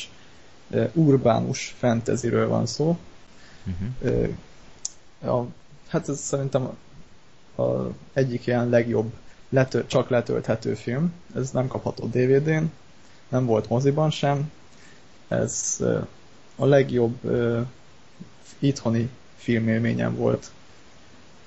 uh, 0.67 0.89
urbánus 0.93 1.75
fantasyről 1.77 2.47
van 2.47 2.65
szó. 2.65 2.97
Uh-huh. 3.65 4.27
Uh, 5.21 5.39
a, 5.39 5.47
hát 5.87 6.09
ez 6.09 6.19
szerintem 6.19 6.69
a, 7.55 7.61
a 7.61 7.91
egyik 8.13 8.47
ilyen 8.47 8.69
legjobb 8.69 9.13
letö- 9.49 9.87
csak 9.87 10.09
letölthető 10.09 10.73
film. 10.73 11.13
Ez 11.35 11.51
nem 11.51 11.67
kapható 11.67 12.05
DVD-n, 12.05 12.63
nem 13.29 13.45
volt 13.45 13.69
moziban 13.69 14.09
sem. 14.09 14.51
Ez 15.27 15.83
a 16.55 16.65
legjobb 16.65 17.17
itthoni 18.59 19.09
filmélményem 19.35 20.15
volt, 20.15 20.51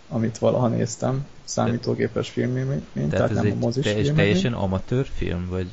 amit 0.08 0.38
valaha 0.38 0.68
néztem 0.68 1.26
számítógépes 1.44 2.30
filmélmény, 2.30 2.82
tehát, 2.92 3.10
tehát 3.10 3.30
nem 3.30 3.52
a 3.52 3.54
mozis 3.54 3.84
teljes, 3.84 4.12
teljesen 4.14 4.52
amatőr 4.52 5.06
film, 5.14 5.48
vagy? 5.48 5.68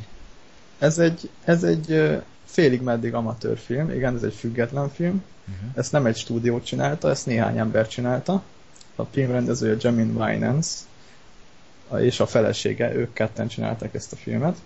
Ez 0.79 0.99
egy, 0.99 1.29
ez 1.43 1.63
egy 1.63 2.21
félig 2.51 2.81
meddig 2.81 3.13
amatőr 3.13 3.57
film, 3.57 3.89
igen, 3.89 4.15
ez 4.15 4.23
egy 4.23 4.33
független 4.33 4.89
film. 4.89 5.23
Uh-huh. 5.47 5.69
Ezt 5.75 5.91
nem 5.91 6.05
egy 6.05 6.17
stúdió 6.17 6.61
csinálta, 6.61 7.09
ezt 7.09 7.25
néhány 7.25 7.57
ember 7.57 7.87
csinálta. 7.87 8.43
A 8.95 9.03
filmrendezője 9.03 9.75
Jamin 9.79 10.15
Winans 10.15 10.67
és 11.99 12.19
a 12.19 12.25
felesége, 12.25 12.93
ők 12.93 13.13
ketten 13.13 13.47
csinálták 13.47 13.93
ezt 13.93 14.13
a 14.13 14.15
filmet. 14.15 14.57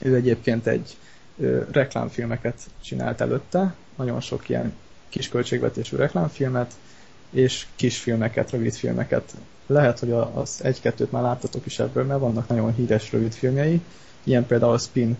Ő 0.00 0.14
egyébként 0.14 0.66
egy 0.66 0.96
ö, 1.38 1.62
reklámfilmeket 1.70 2.60
csinált 2.80 3.20
előtte, 3.20 3.74
nagyon 3.96 4.20
sok 4.20 4.48
ilyen 4.48 4.72
kisköltségvetésű 5.08 5.96
reklámfilmet, 5.96 6.72
és 7.30 7.66
kisfilmeket, 7.76 8.50
rövidfilmeket 8.50 9.34
lehet, 9.66 9.98
hogy 9.98 10.10
az 10.10 10.60
egy-kettőt 10.62 11.12
már 11.12 11.22
láttatok 11.22 11.66
is 11.66 11.78
ebből, 11.78 12.04
mert 12.04 12.20
vannak 12.20 12.48
nagyon 12.48 12.74
híres 12.74 13.12
rövidfilmjei, 13.12 13.80
ilyen 14.22 14.46
például 14.46 14.72
a 14.72 14.78
Spin 14.78 15.16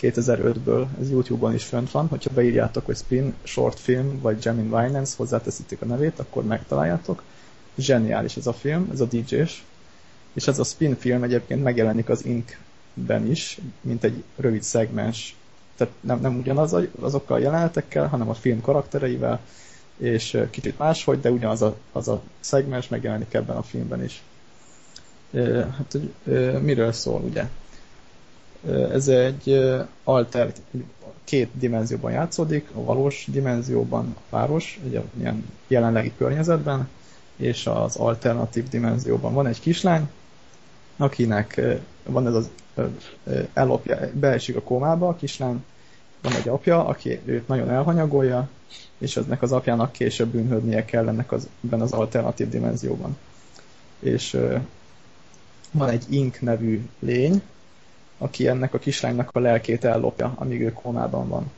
2005-ből, 0.00 0.86
ez 1.00 1.10
YouTube-on 1.10 1.54
is 1.54 1.64
fönt 1.64 1.90
van, 1.90 2.08
hogyha 2.08 2.30
beírjátok, 2.34 2.86
hogy 2.86 2.96
Spin, 2.96 3.34
short 3.42 3.80
film, 3.80 4.20
vagy 4.20 4.44
Jamin 4.44 4.72
Winans, 4.72 5.16
hozzáteszitek 5.16 5.82
a 5.82 5.84
nevét, 5.84 6.18
akkor 6.18 6.44
megtaláljátok. 6.44 7.22
Zseniális 7.78 8.36
ez 8.36 8.46
a 8.46 8.52
film, 8.52 8.88
ez 8.92 9.00
a 9.00 9.04
DJ-s, 9.04 9.62
és 10.32 10.46
ez 10.46 10.58
a 10.58 10.64
Spin 10.64 10.96
film 10.96 11.22
egyébként 11.22 11.62
megjelenik 11.62 12.08
az 12.08 12.24
Ink-ben 12.24 13.30
is, 13.30 13.58
mint 13.80 14.04
egy 14.04 14.24
rövid 14.36 14.62
szegmens. 14.62 15.36
Tehát 15.76 15.94
nem, 16.00 16.20
nem 16.20 16.38
ugyanaz 16.38 16.76
azokkal 17.00 17.36
a 17.36 17.40
jelenetekkel, 17.40 18.06
hanem 18.06 18.28
a 18.28 18.34
film 18.34 18.60
karaktereivel, 18.60 19.40
és 19.96 20.38
kicsit 20.50 20.78
máshogy, 20.78 21.20
de 21.20 21.30
ugyanaz 21.30 21.62
a, 21.62 21.76
az 21.92 22.08
a 22.08 22.22
szegmens 22.40 22.88
megjelenik 22.88 23.34
ebben 23.34 23.56
a 23.56 23.62
filmben 23.62 24.04
is. 24.04 24.22
Hát, 25.76 25.92
hogy 25.92 26.12
miről 26.62 26.92
szól, 26.92 27.20
ugye? 27.20 27.48
Ez 28.92 29.08
egy 29.08 29.58
alter, 30.04 30.52
két 31.24 31.50
dimenzióban 31.52 32.12
játszódik, 32.12 32.68
a 32.74 32.84
valós 32.84 33.26
dimenzióban 33.30 34.16
a 34.18 34.20
város, 34.30 34.80
egy 34.84 35.02
ilyen 35.18 35.44
jelenlegi 35.66 36.12
környezetben, 36.16 36.88
és 37.36 37.66
az 37.66 37.96
alternatív 37.96 38.68
dimenzióban 38.68 39.34
van 39.34 39.46
egy 39.46 39.60
kislány, 39.60 40.08
akinek 40.96 41.60
van 42.04 42.26
ez 42.26 42.34
az 42.34 42.50
ellopja, 43.52 44.10
beesik 44.12 44.56
a 44.56 44.62
kómába 44.62 45.08
a 45.08 45.16
kislány, 45.16 45.64
van 46.22 46.32
egy 46.32 46.48
apja, 46.48 46.86
aki 46.86 47.20
őt 47.24 47.48
nagyon 47.48 47.70
elhanyagolja, 47.70 48.48
és 48.98 49.16
eznek 49.16 49.42
az 49.42 49.52
apjának 49.52 49.92
később 49.92 50.28
bűnhődnie 50.28 50.84
kell 50.84 51.08
ennek 51.08 51.32
az, 51.32 51.48
ebben 51.64 51.80
az 51.80 51.92
alternatív 51.92 52.48
dimenzióban. 52.48 53.16
És 53.98 54.38
van 55.70 55.88
egy 55.88 56.04
Ink 56.08 56.40
nevű 56.40 56.88
lény, 56.98 57.42
aki 58.18 58.48
ennek 58.48 58.74
a 58.74 58.78
kislánynak 58.78 59.30
a 59.32 59.38
lelkét 59.38 59.84
ellopja, 59.84 60.34
amíg 60.36 60.60
ő 60.60 60.72
kómában 60.72 61.28
van. 61.28 61.50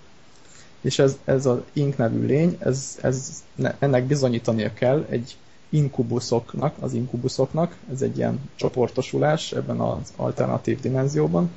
És 0.80 0.98
ez, 0.98 1.18
ez 1.24 1.46
az 1.46 1.58
Ink 1.72 1.96
nevű 1.96 2.26
lény, 2.26 2.56
ez, 2.58 2.98
ez, 3.02 3.42
ennek 3.78 4.04
bizonyítania 4.04 4.72
kell 4.72 5.06
egy 5.08 5.36
inkubuszoknak, 5.68 6.74
az 6.80 6.92
inkubuszoknak, 6.92 7.76
ez 7.92 8.02
egy 8.02 8.16
ilyen 8.16 8.50
csoportosulás 8.54 9.52
ebben 9.52 9.80
az 9.80 10.12
alternatív 10.16 10.80
dimenzióban, 10.80 11.50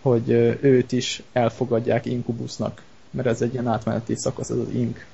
hogy 0.00 0.30
őt 0.60 0.92
is 0.92 1.22
elfogadják 1.32 2.06
inkubusznak 2.06 2.82
mert 3.12 3.28
ez 3.28 3.42
egy 3.42 3.52
ilyen 3.52 3.68
átmeneti 3.68 4.14
szakasz, 4.14 4.50
ez 4.50 4.56
az 4.56 4.68
ink. 4.74 5.06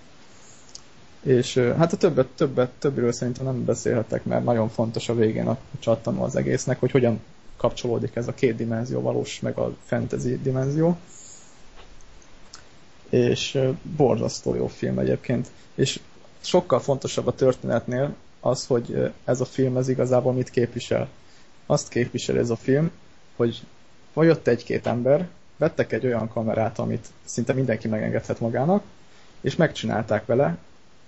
És 1.22 1.57
hát 1.57 1.92
a 1.92 1.96
többet, 1.96 2.26
többet, 2.26 2.70
többről 2.78 3.12
szerintem 3.12 3.44
nem 3.44 3.64
beszélhetek, 3.64 4.24
mert 4.24 4.44
nagyon 4.44 4.68
fontos 4.68 5.09
a 5.09 5.14
végén 5.14 5.46
a 5.46 5.59
csattanó 5.78 6.22
az 6.22 6.36
egésznek, 6.36 6.80
hogy 6.80 6.90
hogyan 6.90 7.20
kapcsolódik 7.59 8.17
ez 8.17 8.29
a 8.29 8.35
két 8.35 8.57
dimenzió, 8.57 9.01
valós 9.01 9.41
meg 9.41 9.59
a 9.59 9.75
fantasy 9.85 10.39
dimenzió. 10.43 10.97
És 13.09 13.59
borzasztó 13.97 14.55
jó 14.55 14.67
film 14.67 14.99
egyébként. 14.99 15.49
És 15.75 16.01
sokkal 16.41 16.81
fontosabb 16.81 17.27
a 17.27 17.35
történetnél 17.35 18.15
az, 18.41 18.67
hogy 18.67 19.13
ez 19.25 19.41
a 19.41 19.45
film 19.45 19.77
ez 19.77 19.89
igazából 19.89 20.33
mit 20.33 20.51
képvisel. 20.51 21.09
Azt 21.67 21.89
képvisel 21.89 22.39
ez 22.39 22.51
a 22.51 22.57
film, 22.57 22.91
hogy 23.37 23.63
jött 24.15 24.47
egy-két 24.47 24.87
ember, 24.87 25.29
vettek 25.57 25.93
egy 25.93 26.07
olyan 26.07 26.29
kamerát, 26.29 26.79
amit 26.79 27.07
szinte 27.25 27.53
mindenki 27.53 27.89
megengedhet 27.89 28.41
magának, 28.41 28.83
és 29.41 29.57
megcsinálták 29.57 30.27
vele, 30.27 30.59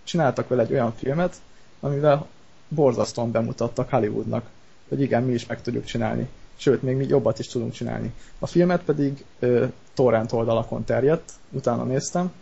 csináltak 0.04 0.48
vele 0.48 0.62
egy 0.62 0.72
olyan 0.72 0.94
filmet, 0.94 1.36
amivel 1.80 2.26
borzasztóan 2.68 3.30
bemutattak 3.30 3.90
Hollywoodnak, 3.90 4.48
hogy 4.88 5.00
igen, 5.00 5.22
mi 5.22 5.32
is 5.32 5.46
meg 5.46 5.62
tudjuk 5.62 5.84
csinálni. 5.84 6.28
Sőt, 6.60 6.82
még 6.82 6.96
mi 6.96 7.06
jobbat 7.06 7.38
is 7.38 7.46
tudunk 7.46 7.72
csinálni. 7.72 8.12
A 8.38 8.46
filmet 8.46 8.82
pedig 8.82 9.24
ö, 9.38 9.66
torrent 9.94 10.32
oldalakon 10.32 10.84
terjedt, 10.84 11.32
utána 11.50 11.84
néztem, 11.84 12.32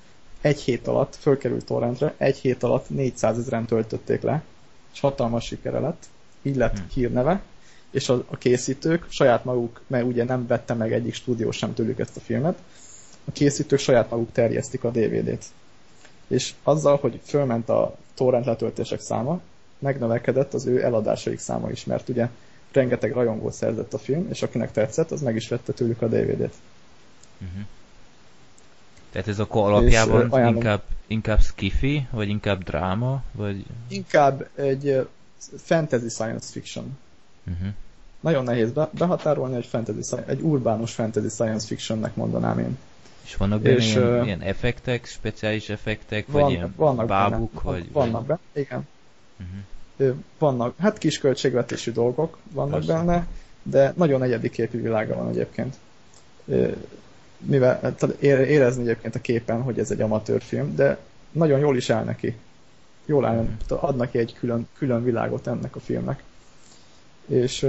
egy 0.40 0.60
hét 0.60 0.86
alatt 0.86 1.16
fölkerült 1.20 1.64
torrentre, 1.64 2.14
egy 2.16 2.36
hét 2.36 2.62
alatt 2.62 2.88
400 2.90 3.38
ezeren 3.38 3.66
töltötték 3.66 4.22
le, 4.22 4.42
és 4.92 5.00
hatalmas 5.00 5.44
sikere 5.44 5.78
lett, 5.78 6.06
így 6.42 6.56
lett 6.56 6.78
hmm. 6.78 6.86
hírneve, 6.94 7.42
és 7.90 8.08
a, 8.08 8.24
a 8.30 8.36
készítők 8.36 9.06
saját 9.08 9.44
maguk, 9.44 9.80
mert 9.86 10.04
ugye 10.04 10.24
nem 10.24 10.46
vette 10.46 10.74
meg 10.74 10.92
egyik 10.92 11.14
stúdió 11.14 11.50
sem 11.50 11.74
tőlük 11.74 11.98
ezt 11.98 12.16
a 12.16 12.20
filmet, 12.20 12.58
a 13.24 13.32
készítők 13.32 13.78
saját 13.78 14.10
maguk 14.10 14.32
terjesztik 14.32 14.84
a 14.84 14.90
DVD-t. 14.90 15.44
És 16.26 16.54
azzal, 16.62 16.96
hogy 16.96 17.20
fölment 17.24 17.68
a 17.68 17.96
torrent 18.14 18.46
letöltések 18.46 19.00
száma, 19.00 19.40
megnövekedett 19.78 20.54
az 20.54 20.66
ő 20.66 20.84
eladásaik 20.84 21.38
száma 21.38 21.70
is, 21.70 21.84
mert 21.84 22.08
ugye 22.08 22.28
rengeteg 22.72 23.12
rajongó 23.12 23.50
szerzett 23.50 23.94
a 23.94 23.98
film, 23.98 24.26
és 24.30 24.42
akinek 24.42 24.72
tetszett, 24.72 25.10
az 25.10 25.22
meg 25.22 25.36
is 25.36 25.48
vette 25.48 25.72
tőlük 25.72 26.02
a 26.02 26.06
DVD-t. 26.06 26.54
Uh-huh. 27.38 27.66
Tehát 29.10 29.28
ez 29.28 29.38
akkor 29.38 29.70
alapjában 29.70 30.30
és, 30.32 30.54
inkább, 30.54 30.82
inkább 31.06 31.40
skifi, 31.40 32.06
vagy 32.10 32.28
inkább 32.28 32.64
dráma, 32.64 33.22
vagy... 33.32 33.64
Inkább 33.88 34.48
egy 34.54 35.08
fantasy 35.56 36.08
science 36.08 36.52
fiction. 36.52 36.98
Uh-huh. 37.50 37.68
Nagyon 38.20 38.44
nehéz 38.44 38.72
be, 38.72 38.90
behatárolni, 38.92 39.56
egy, 39.56 39.66
fantasy, 39.66 40.16
egy 40.26 40.40
urbánus 40.40 40.92
fantasy 40.92 41.28
science 41.28 41.66
fictionnek 41.66 42.14
mondanám 42.14 42.58
én. 42.58 42.78
És 43.24 43.36
vannak 43.36 43.60
benne 43.60 43.76
és, 43.76 43.94
ilyen, 43.94 44.18
uh, 44.18 44.26
ilyen 44.26 44.40
effektek, 44.40 45.06
speciális 45.06 45.68
effektek, 45.68 46.26
van, 46.26 46.42
vagy 46.42 46.50
ilyen 46.52 46.72
vannak 46.76 47.06
bábuk, 47.06 47.52
benne, 47.52 47.76
vagy... 47.76 47.92
Vannak 47.92 48.26
benne, 48.26 48.40
igen. 48.52 48.86
Uh-huh. 49.38 49.56
Vannak, 50.38 50.74
hát 50.78 50.98
kis 50.98 51.18
költségvetésű 51.18 51.92
dolgok 51.92 52.38
vannak 52.52 52.84
Persze. 52.84 52.92
benne, 52.92 53.26
de 53.62 53.92
nagyon 53.96 54.22
egyedi 54.22 54.50
képű 54.50 54.82
világa 54.82 55.14
van 55.14 55.28
egyébként. 55.28 55.76
Mivel 57.38 57.78
hát 57.82 58.02
érezni 58.22 58.82
egyébként 58.82 59.14
a 59.14 59.20
képen, 59.20 59.62
hogy 59.62 59.78
ez 59.78 59.90
egy 59.90 60.00
amatőr 60.00 60.42
film, 60.42 60.74
de 60.74 60.98
nagyon 61.30 61.58
jól 61.58 61.76
is 61.76 61.90
áll 61.90 62.04
neki. 62.04 62.36
Jól 63.06 63.24
áll, 63.24 63.48
ad 63.68 63.96
neki 63.96 64.18
egy 64.18 64.34
külön, 64.38 64.68
külön 64.78 65.04
világot 65.04 65.46
ennek 65.46 65.76
a 65.76 65.80
filmnek 65.80 66.22
és 67.28 67.66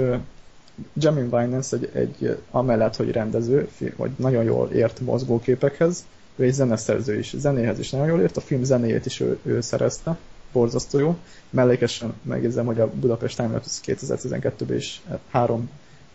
Jamin 0.94 1.28
Binance 1.28 1.76
egy, 1.76 1.90
egy, 1.92 2.38
amellett, 2.50 2.96
hogy 2.96 3.10
rendező, 3.10 3.68
hogy 3.96 4.10
nagyon 4.16 4.44
jól 4.44 4.70
ért 4.70 5.00
mozgóképekhez, 5.00 6.04
ő 6.36 6.44
egy 6.44 6.52
zeneszerző 6.52 7.18
is, 7.18 7.34
zenéhez 7.36 7.78
is 7.78 7.90
nagyon 7.90 8.06
jól 8.06 8.20
ért, 8.20 8.36
a 8.36 8.40
film 8.40 8.62
zenéjét 8.62 9.06
is 9.06 9.20
ő, 9.20 9.38
ő 9.42 9.60
szerezte, 9.60 10.18
borzasztó 10.52 10.98
jó. 10.98 11.16
Mellékesen 11.50 12.14
megjegyzem, 12.22 12.66
hogy 12.66 12.80
a 12.80 12.90
Budapest 12.90 13.36
Time 13.36 13.60
2012-ben 13.64 14.76
is 14.76 15.02
három 15.30 15.70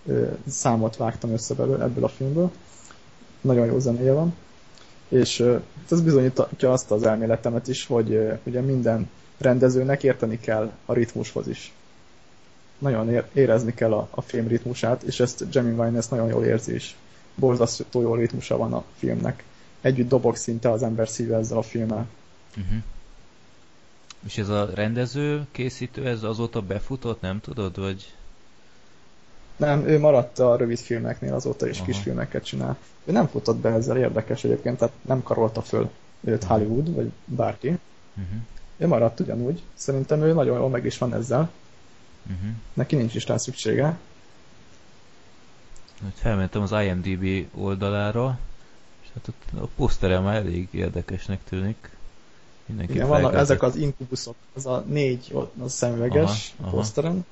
ö, 0.05 0.27
számot 0.47 0.97
vágtam 0.97 1.31
össze 1.31 1.53
belőle 1.53 1.83
ebből 1.83 2.03
a 2.03 2.07
filmből. 2.07 2.51
Nagyon 3.41 3.65
jó 3.65 3.79
zenéje 3.79 4.13
van. 4.13 4.35
És 5.07 5.39
ö, 5.39 5.57
ez 5.91 6.01
bizonyítja 6.01 6.71
azt 6.71 6.91
az 6.91 7.03
elméletemet 7.03 7.67
is, 7.67 7.85
hogy 7.85 8.11
ö, 8.11 8.33
ugye 8.43 8.61
minden 8.61 9.09
rendezőnek 9.37 10.03
érteni 10.03 10.39
kell 10.39 10.71
a 10.85 10.93
ritmushoz 10.93 11.47
is 11.47 11.73
nagyon 12.77 13.23
érezni 13.33 13.73
kell 13.73 13.93
a, 13.93 14.07
a 14.11 14.21
film 14.21 14.47
ritmusát, 14.47 15.03
és 15.03 15.19
ezt 15.19 15.45
Jamie 15.51 15.83
Wine 15.83 15.97
ezt 15.97 16.11
nagyon 16.11 16.27
jól 16.27 16.43
érzi 16.45 16.73
is. 16.73 16.95
Borzasztó 17.35 18.01
jó 18.01 18.15
ritmusa 18.15 18.57
van 18.57 18.73
a 18.73 18.83
filmnek. 18.97 19.43
Együtt 19.81 20.09
dobog 20.09 20.35
szinte 20.35 20.71
az 20.71 20.83
ember 20.83 21.07
szíve 21.09 21.37
ezzel 21.37 21.57
a 21.57 21.61
filmmel. 21.61 22.07
Uh-huh. 22.57 22.77
És 24.25 24.37
ez 24.37 24.49
a 24.49 24.69
rendező, 24.73 25.45
készítő, 25.51 26.07
ez 26.07 26.23
azóta 26.23 26.61
befutott, 26.61 27.21
nem 27.21 27.39
tudod, 27.39 27.79
vagy... 27.79 28.13
Nem, 29.55 29.87
ő 29.87 29.99
maradt 29.99 30.39
a 30.39 30.55
rövid 30.55 30.77
filmeknél, 30.77 31.33
azóta 31.33 31.67
is 31.67 31.77
Aha. 31.77 31.85
kis 31.85 31.97
filmeket 31.97 32.43
csinál. 32.43 32.77
Ő 33.05 33.11
nem 33.11 33.27
futott 33.27 33.57
be 33.57 33.69
ezzel, 33.69 33.97
érdekes 33.97 34.43
egyébként, 34.43 34.77
tehát 34.77 34.93
nem 35.01 35.23
karolta 35.23 35.61
föl 35.61 35.89
őt 36.21 36.43
Hollywood, 36.43 36.93
vagy 36.93 37.11
bárki. 37.25 37.67
Uh-huh. 37.67 38.39
Ő 38.77 38.87
maradt 38.87 39.19
ugyanúgy. 39.19 39.61
Szerintem 39.73 40.21
ő 40.21 40.33
nagyon 40.33 40.57
jól 40.57 40.69
meg 40.69 40.85
is 40.85 40.97
van 40.97 41.13
ezzel. 41.13 41.49
Uh-huh. 42.25 42.49
Neki 42.73 42.95
nincs 42.95 43.15
is 43.15 43.25
rá 43.27 43.37
szüksége. 43.37 43.97
Hát 46.03 46.13
felmentem 46.15 46.61
az 46.61 46.71
IMDb 46.71 47.47
oldalára, 47.53 48.39
és 49.03 49.07
hát 49.13 49.27
ott 49.27 49.61
a 49.63 49.67
posztere 49.75 50.19
már 50.19 50.35
elég 50.35 50.67
érdekesnek 50.71 51.43
tűnik. 51.43 51.94
Mindenki 52.65 52.93
Igen, 52.93 53.07
vannak 53.07 53.33
ezek 53.35 53.61
az 53.63 53.75
inkubuszok, 53.75 54.35
az 54.55 54.65
a 54.65 54.83
négy 54.87 55.29
ott, 55.33 55.53
az 55.63 55.71
szemüveges 55.73 56.53
Aha, 56.61 56.69
poszteren. 56.69 57.25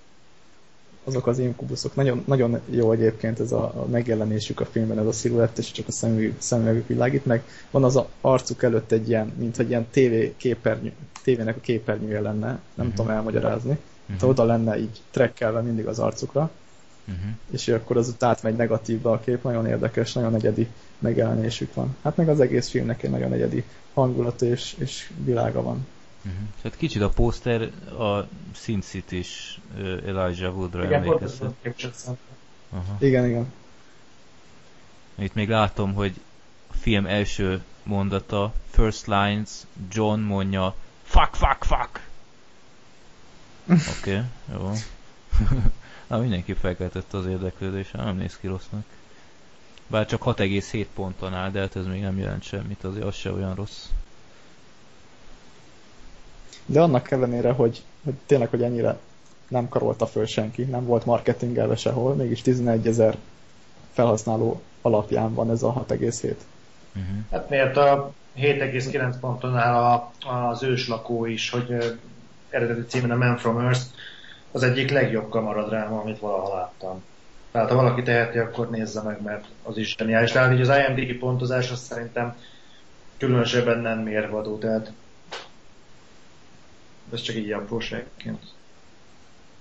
Azok 1.05 1.27
az 1.27 1.39
inkubuszok. 1.39 1.95
Nagyon, 1.95 2.23
nagyon 2.27 2.59
jó 2.69 2.91
egyébként 2.91 3.39
ez 3.39 3.51
a, 3.51 3.63
a 3.63 3.85
megjelenésük 3.91 4.59
a 4.59 4.65
filmben, 4.65 4.99
ez 4.99 5.05
a 5.05 5.11
sziluett, 5.11 5.57
és 5.57 5.71
csak 5.71 5.87
a 5.87 5.91
szemüveg, 5.91 6.33
szemüvegük 6.37 6.87
világít 6.87 7.25
meg. 7.25 7.43
Van 7.71 7.83
az 7.83 7.95
a 7.95 8.07
arcuk 8.21 8.63
előtt 8.63 8.91
egy 8.91 9.09
ilyen, 9.09 9.33
mint 9.37 9.55
hogy 9.55 9.69
ilyen 9.69 9.87
TV 9.91 10.37
képernyő, 10.37 10.93
tévének 11.23 11.57
a 11.57 11.59
képernyője 11.59 12.19
lenne, 12.19 12.59
nem 12.73 12.85
Mhm. 12.85 12.95
tudom 12.95 13.11
elmagyarázni. 13.11 13.71
Mhm. 13.71 14.13
Uh-huh. 14.15 14.29
oda 14.29 14.43
lenne 14.43 14.79
így 14.79 15.01
trekkelve 15.11 15.61
mindig 15.61 15.85
az 15.87 15.99
arcukra, 15.99 16.51
Uh-huh. 17.07 17.31
és 17.51 17.67
akkor 17.67 17.97
az 17.97 18.07
ott 18.07 18.23
átmegy 18.23 18.55
negatívba 18.55 19.11
a 19.11 19.19
kép, 19.19 19.43
nagyon 19.43 19.67
érdekes, 19.67 20.13
nagyon 20.13 20.35
egyedi 20.35 20.67
megjelenésük 20.99 21.73
van. 21.73 21.95
Hát 22.03 22.15
meg 22.15 22.29
az 22.29 22.39
egész 22.39 22.69
filmnek 22.69 23.03
egy 23.03 23.09
nagyon 23.09 23.33
egyedi 23.33 23.63
hangulata 23.93 24.45
és, 24.45 24.75
és 24.77 25.11
világa 25.23 25.61
van. 25.61 25.87
Uh-huh. 26.25 26.41
Hát 26.63 26.77
kicsit 26.77 27.01
a 27.01 27.09
poszter 27.09 27.61
a 27.99 28.27
Sin 28.51 28.81
city 28.81 29.17
is 29.17 29.59
uh, 29.77 30.01
Elijah 30.05 30.55
Woodra 30.57 30.85
Igen, 30.85 31.03
emlékeztet. 31.03 31.53
Aha. 32.69 32.97
Igen, 32.99 33.25
igen. 33.25 33.51
Itt 35.15 35.33
még 35.33 35.49
látom, 35.49 35.93
hogy 35.93 36.13
a 36.67 36.73
film 36.73 37.05
első 37.05 37.63
mondata, 37.83 38.53
first 38.69 39.07
lines, 39.07 39.49
John 39.91 40.19
mondja, 40.19 40.75
fuck, 41.03 41.35
fuck, 41.35 41.63
fuck! 41.63 42.07
Oké, 43.99 44.11
okay, 44.11 44.23
jó. 44.51 44.71
Na, 46.07 46.17
mindenki 46.17 46.53
felkeltette 46.53 47.17
az 47.17 47.25
érdeklődésre, 47.25 48.03
nem 48.03 48.15
néz 48.15 48.37
ki 48.37 48.47
rossznak. 48.47 48.83
Bár 49.87 50.05
csak 50.05 50.23
6,7 50.23 50.85
ponton 50.95 51.33
áll, 51.33 51.51
de 51.51 51.59
hát 51.59 51.75
ez 51.75 51.85
még 51.85 52.01
nem 52.01 52.17
jelent 52.17 52.43
semmit, 52.43 52.83
azért 52.83 53.05
az 53.05 53.15
se 53.15 53.31
olyan 53.31 53.55
rossz. 53.55 53.85
De 56.65 56.81
annak 56.81 57.11
ellenére, 57.11 57.51
hogy, 57.51 57.83
hogy 58.03 58.13
tényleg, 58.25 58.49
hogy 58.49 58.63
ennyire 58.63 58.97
nem 59.47 59.69
karolta 59.69 60.05
föl 60.05 60.25
senki, 60.25 60.63
nem 60.63 60.85
volt 60.85 61.05
marketingelve 61.05 61.75
sehol, 61.75 62.13
mégis 62.13 62.41
11 62.41 62.87
ezer 62.87 63.17
felhasználó 63.91 64.61
alapján 64.81 65.33
van 65.33 65.49
ez 65.49 65.63
a 65.63 65.85
6,7. 65.87 66.35
Uh-huh. 66.95 67.15
Hát 67.31 67.49
miért 67.49 67.77
a 67.77 68.11
7,9 68.37 69.15
ponton 69.19 69.57
áll 69.57 69.73
a, 69.73 70.11
az 70.29 70.63
őslakó 70.63 71.25
is, 71.25 71.49
hogy 71.49 71.97
eredeti 72.49 72.81
címen 72.87 73.11
a 73.11 73.15
Man 73.15 73.37
from 73.37 73.59
Earth 73.59 73.85
az 74.53 74.63
egyik 74.63 74.89
legjobb 74.89 75.29
kamaradráma, 75.29 75.99
amit 76.01 76.19
valaha 76.19 76.55
láttam. 76.55 77.03
Tehát 77.51 77.69
ha 77.69 77.75
valaki 77.75 78.01
teheti, 78.03 78.37
akkor 78.37 78.69
nézze 78.69 79.01
meg, 79.01 79.21
mert 79.21 79.45
az 79.63 79.77
is 79.77 79.95
zseniális. 79.97 80.31
Tehát 80.31 80.53
így 80.53 80.61
az 80.61 80.77
IMDb 80.77 81.19
pontozás 81.19 81.71
az 81.71 81.79
szerintem 81.79 82.37
különösebben 83.17 83.79
nem 83.79 83.99
mérvadó, 83.99 84.57
tehát 84.57 84.91
ez 87.13 87.21
csak 87.21 87.35
így 87.35 87.51
apróságként. 87.51 88.43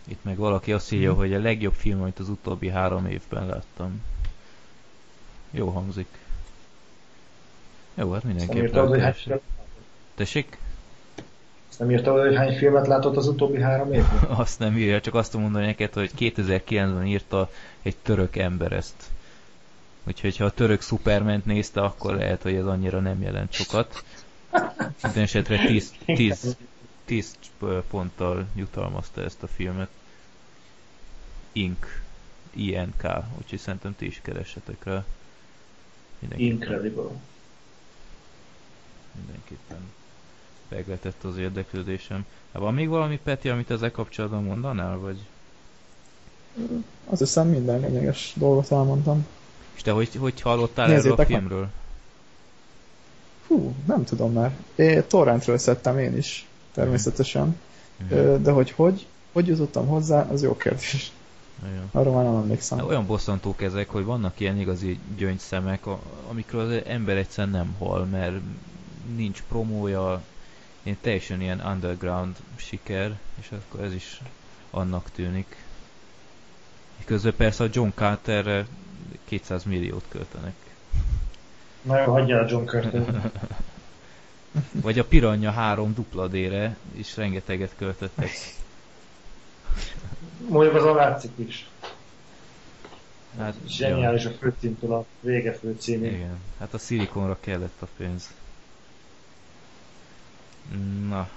Itt 0.05 0.25
meg 0.25 0.37
valaki 0.37 0.73
azt 0.73 0.93
írja, 0.93 1.15
hogy 1.15 1.35
a 1.35 1.41
legjobb 1.41 1.75
film, 1.75 2.01
amit 2.01 2.19
az 2.19 2.29
utóbbi 2.29 2.69
három 2.69 3.07
évben 3.07 3.47
láttam. 3.47 4.03
Jó 5.51 5.69
hangzik. 5.69 6.09
Jó, 7.95 8.13
hát 8.13 8.23
mindenképp 8.25 8.75
hogy 8.75 8.89
lelkes. 8.89 9.23
filmet- 9.23 9.43
Tessék? 10.15 10.59
Azt 11.73 11.81
nem 11.81 11.91
írtad, 11.91 12.21
hogy 12.21 12.37
hány 12.37 12.57
filmet 12.57 12.87
látott 12.87 13.17
az 13.17 13.27
utóbbi 13.27 13.61
három 13.61 13.93
évben? 13.93 14.31
Azt 14.45 14.59
nem 14.59 14.77
írja, 14.77 15.01
csak 15.01 15.15
azt 15.15 15.37
mondani 15.37 15.67
neked, 15.67 15.93
hogy 15.93 16.11
2009-ben 16.19 17.07
írta 17.07 17.51
egy 17.83 17.97
török 17.97 18.37
ember 18.37 18.73
ezt. 18.73 19.11
Úgyhogy 20.07 20.37
ha 20.37 20.45
a 20.45 20.51
török 20.51 20.83
Superment 20.83 21.45
nézte, 21.45 21.81
akkor 21.81 22.15
lehet, 22.15 22.43
hogy 22.43 22.55
ez 22.55 22.67
annyira 22.67 23.01
nem 23.01 23.23
jelent 23.23 23.53
sokat. 23.53 24.05
Minden 25.03 25.23
esetre 25.23 25.67
10, 25.67 25.93
10, 26.05 26.57
10 27.05 27.37
ponttal 27.91 28.47
jutalmazta 28.55 29.23
ezt 29.23 29.43
a 29.43 29.47
filmet. 29.47 29.89
Ink. 31.53 32.03
INK. 32.51 33.03
Úgyhogy 33.39 33.59
szerintem 33.59 33.95
ti 33.97 34.07
is 34.07 34.21
keressetek 34.23 34.85
rá. 34.85 35.05
Mindenki, 36.19 36.47
Incredible. 36.47 37.11
mindenképpen 39.13 39.79
megletett 40.75 41.25
az 41.25 41.37
érdeklődésem. 41.37 42.25
Hát 42.53 42.63
van 42.63 42.75
még 42.75 42.89
valami, 42.89 43.19
Peti, 43.25 43.49
amit 43.49 43.71
ezzel 43.71 43.91
kapcsolatban 43.91 44.45
mondanál, 44.45 44.99
vagy? 44.99 45.19
Azt 47.07 47.21
hiszem 47.21 47.49
minden 47.49 47.81
lényeges 47.81 48.33
dolgot 48.37 48.73
elmondtam. 48.73 49.27
És 49.75 49.83
te 49.83 49.91
hogy, 49.91 50.15
hogy 50.17 50.41
hallottál 50.41 50.85
erről 50.85 50.97
a 50.97 51.03
Nézzétek 51.03 51.29
meg. 51.29 51.39
filmről? 51.39 51.69
Hú, 53.47 53.75
nem 53.87 54.05
tudom 54.05 54.33
már. 54.33 54.57
Én 54.75 55.05
torrentről 55.09 55.59
szedtem 55.59 55.99
én 55.99 56.17
is, 56.17 56.47
természetesen. 56.73 57.57
Ö, 58.11 58.37
De 58.43 58.51
hogy 58.51 58.71
hogy, 58.71 59.07
hogy 59.33 59.47
jutottam 59.47 59.87
hozzá, 59.87 60.23
az 60.31 60.43
jó 60.43 60.57
kérdés. 60.57 61.13
Nagyon. 61.63 61.89
Arra 61.93 62.13
már 62.13 62.25
nem 62.25 62.35
emlékszem. 62.37 62.79
Hát 62.79 62.87
olyan 62.87 63.07
bosszantók 63.07 63.63
ezek, 63.63 63.89
hogy 63.89 64.05
vannak 64.05 64.41
ilyen 64.41 64.59
igazi 64.61 64.99
gyöngyszemek, 65.17 65.87
amikről 66.31 66.61
az 66.67 66.83
ember 66.87 67.17
egyszerűen 67.17 67.55
nem 67.57 67.75
hal, 67.79 68.05
mert 68.05 68.35
nincs 69.17 69.43
promója, 69.49 70.23
én 70.83 70.97
teljesen 71.01 71.41
ilyen 71.41 71.61
underground 71.61 72.37
siker, 72.57 73.19
és 73.41 73.51
akkor 73.51 73.85
ez 73.85 73.95
is 73.95 74.21
annak 74.71 75.11
tűnik. 75.15 75.57
Közben 77.05 77.35
persze 77.37 77.65
a 77.65 77.69
John 77.73 77.89
Carterre 77.95 78.67
200 79.25 79.65
milliót 79.65 80.05
költenek. 80.09 80.55
Na 81.83 82.01
jó, 82.01 82.13
hagyjál 82.13 82.45
a 82.45 82.49
John 82.49 82.65
Carter. 82.65 83.03
Vagy 84.83 84.99
a 84.99 85.05
Piranha 85.05 85.51
3 85.51 85.95
dupla 85.95 86.27
D-re 86.27 86.77
is 86.93 87.17
rengeteget 87.17 87.75
költöttek. 87.77 88.31
Mondjuk 90.49 90.75
az 90.75 90.85
a 90.85 90.95
látszik 90.95 91.33
is. 91.37 91.69
Hát, 93.39 93.55
Zseniális 93.67 94.25
a 94.25 94.31
főcímtől 94.31 94.93
a 94.93 95.05
vége 95.21 95.53
főcímig. 95.53 96.13
Igen, 96.13 96.39
hát 96.59 96.75
a 96.75 96.79
szilikonra 96.79 97.37
kellett 97.41 97.83
a 97.83 97.87
pénz. 97.97 98.35
Na. 101.09 101.29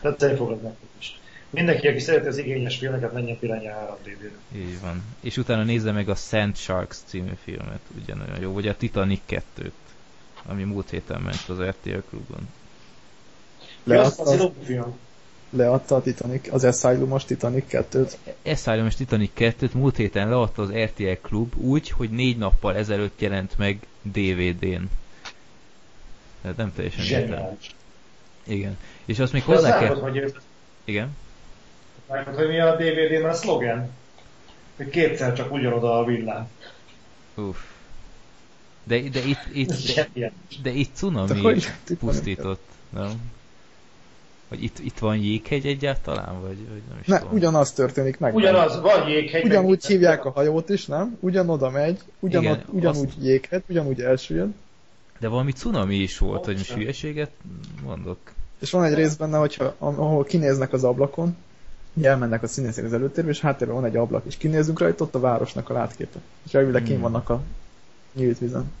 Tetszeni 0.00 0.36
fogod 0.36 0.62
nektek 0.62 0.88
is. 0.98 1.20
Mindenki, 1.50 1.88
aki 1.88 1.98
szereti 1.98 2.26
az 2.26 2.36
igényes 2.38 2.76
filmeket, 2.78 3.12
menjen 3.12 3.38
Piranha 3.38 3.72
3 3.72 3.96
d 4.02 4.56
így 4.56 4.80
van. 4.80 5.02
És 5.20 5.36
utána 5.36 5.62
nézze 5.62 5.92
meg 5.92 6.08
a 6.08 6.14
Sand 6.14 6.56
Sharks 6.56 6.96
című 7.04 7.32
filmet, 7.44 7.80
ugyanolyan 8.02 8.40
jó. 8.40 8.52
Vagy 8.52 8.68
a 8.68 8.76
Titanic 8.76 9.20
2-t, 9.28 9.70
ami 10.46 10.62
múlt 10.62 10.90
héten 10.90 11.20
ment 11.20 11.48
az 11.48 11.60
RTL 11.60 11.98
klubon. 12.08 12.48
Leadta 13.84 14.22
az 14.22 14.28
Leadta, 14.28 14.64
film. 14.64 14.96
leadta 15.50 15.94
a 15.94 16.02
Titanic, 16.02 16.52
az 16.52 16.64
Asylumos 16.64 17.24
Titanic 17.24 17.64
2-t. 17.70 18.12
Asylum 18.44 18.86
és 18.86 18.94
Titanic 18.94 19.30
2-t 19.36 19.72
múlt 19.72 19.96
héten 19.96 20.28
leadta 20.28 20.62
az 20.62 20.70
RTL 20.70 21.12
klub 21.22 21.56
úgy, 21.56 21.90
hogy 21.90 22.10
négy 22.10 22.36
nappal 22.38 22.76
ezelőtt 22.76 23.20
jelent 23.20 23.58
meg 23.58 23.86
DVD-n. 24.02 24.82
Tehát 26.42 26.56
nem 26.56 26.72
teljesen 26.74 27.04
értem. 27.20 27.58
Igen. 28.46 28.76
És 29.04 29.18
azt 29.18 29.32
még 29.32 29.44
De 29.46 29.52
azt 29.52 29.62
hozzá 29.64 29.78
kell... 29.78 29.94
hogy, 29.94 30.16
ő- 30.16 30.34
Igen? 30.84 31.16
látod, 32.08 32.34
hogy 32.34 32.48
mi 32.48 32.60
a 32.60 32.76
DVD-ben 32.76 33.30
a 33.30 33.32
szlogen? 33.32 33.90
Hogy 34.76 34.88
kétszer 34.88 35.32
csak 35.32 35.52
ugyanoda 35.52 35.98
a 35.98 36.04
villám. 36.04 36.48
Uff. 37.34 37.56
De, 38.84 39.00
de 39.00 39.20
itt, 39.24 39.38
itt, 39.52 39.72
Zseniális. 39.76 40.60
de 40.62 40.70
itt 40.70 40.88
De 40.92 40.94
cunami 40.94 41.40
hogy 41.40 41.68
Titanic? 41.84 41.98
pusztított, 41.98 42.62
nem? 42.88 43.10
Vagy 44.48 44.62
itt, 44.62 44.78
itt 44.78 44.98
van 44.98 45.16
jéghegy 45.16 45.66
egyáltalán, 45.66 46.40
vagy, 46.40 46.68
vagy 46.68 46.82
nem 46.88 46.98
is 47.00 47.06
Ne, 47.06 47.18
tudom. 47.18 47.34
ugyanaz 47.34 47.72
történik 47.72 48.18
meg. 48.18 48.34
Ugyanaz, 48.34 48.80
van 48.80 49.08
jéghegy. 49.08 49.44
Ugyanúgy 49.44 49.86
hívják 49.86 50.24
a 50.24 50.30
hajót 50.30 50.68
is, 50.68 50.86
nem? 50.86 51.16
Ugyanoda 51.20 51.70
megy, 51.70 51.98
ugyanott, 52.20 52.58
Igen, 52.58 52.64
ugyanúgy 52.68 53.12
jéghet, 53.24 53.62
ugyanúgy 53.68 54.00
elsüllyed. 54.00 54.48
De 55.20 55.28
valami 55.28 55.52
cunami 55.52 55.96
is 55.96 56.18
volt, 56.18 56.44
hogy 56.44 56.56
most 56.56 56.72
hülyeséget 56.72 57.30
mondok. 57.82 58.18
És 58.58 58.70
van 58.70 58.84
egy 58.84 58.94
rész 58.94 59.14
benne, 59.14 59.38
hogyha, 59.38 59.74
ahol 59.78 60.24
kinéznek 60.24 60.72
az 60.72 60.84
ablakon, 60.84 61.36
elmennek 62.02 62.42
a 62.42 62.46
színészek 62.46 62.84
az 62.84 62.92
előtérbe, 62.92 63.30
és 63.30 63.40
háttérben 63.40 63.76
van 63.76 63.84
egy 63.84 63.96
ablak, 63.96 64.24
és 64.26 64.36
kinézünk 64.36 64.78
rajta, 64.78 65.04
ott 65.04 65.14
a 65.14 65.20
városnak 65.20 65.70
a 65.70 65.72
látképe. 65.72 66.18
És 66.46 66.54
elvileg 66.54 66.82
Hmm. 66.82 66.92
hmm. 66.92 67.02
vannak 67.02 67.28
a 67.28 67.42
nyílt 68.12 68.38
vizen. 68.38 68.72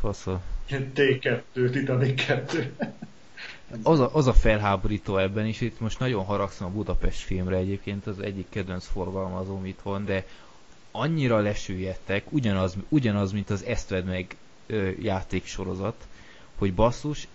Fasza. 0.00 0.40
T2, 0.70 1.40
Titanic 1.70 2.26
2. 2.26 2.74
az 3.82 4.00
a, 4.00 4.10
az 4.12 4.26
a 4.26 4.32
felháborító 4.32 5.16
ebben 5.16 5.46
is, 5.46 5.60
itt 5.60 5.80
most 5.80 5.98
nagyon 5.98 6.24
haragszom 6.24 6.66
a 6.66 6.70
Budapest 6.70 7.20
filmre 7.20 7.56
egyébként, 7.56 8.06
az 8.06 8.18
egyik 8.18 8.46
kedvenc 8.48 8.86
forgalmazóm 8.86 9.66
itthon, 9.66 10.04
de 10.04 10.24
annyira 10.90 11.38
lesüllyedtek, 11.38 12.32
ugyanaz, 12.32 12.76
ugyanaz 12.88 13.32
mint 13.32 13.50
az 13.50 13.64
Esztved 13.64 14.04
meg 14.04 14.36
ö, 14.66 14.90
játéksorozat, 15.00 16.06
hogy 16.58 16.74
basszus, 16.74 17.28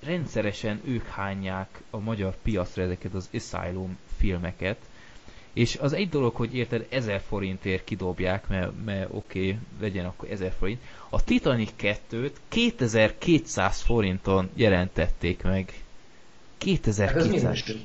rendszeresen 0.00 0.80
ők 0.84 1.06
hányják 1.06 1.82
a 1.90 1.98
magyar 1.98 2.36
piacra 2.42 2.82
ezeket 2.82 3.14
az 3.14 3.28
Asylum 3.32 3.98
filmeket, 4.16 4.76
és 5.52 5.76
az 5.76 5.92
egy 5.92 6.08
dolog, 6.08 6.34
hogy 6.34 6.54
érted, 6.54 6.86
1000 6.90 7.20
forintért 7.20 7.84
kidobják, 7.84 8.48
mert, 8.48 8.84
mert 8.84 9.08
oké, 9.12 9.38
okay, 9.38 9.58
legyen 9.80 10.04
akkor 10.04 10.30
1000 10.30 10.52
forint. 10.58 10.80
A 11.08 11.24
Titanic 11.24 11.70
2-t 11.80 12.32
2200 12.48 13.80
forinton 13.80 14.50
jelentették 14.54 15.42
meg. 15.42 15.82
2200. 16.58 17.42
Hát, 17.42 17.76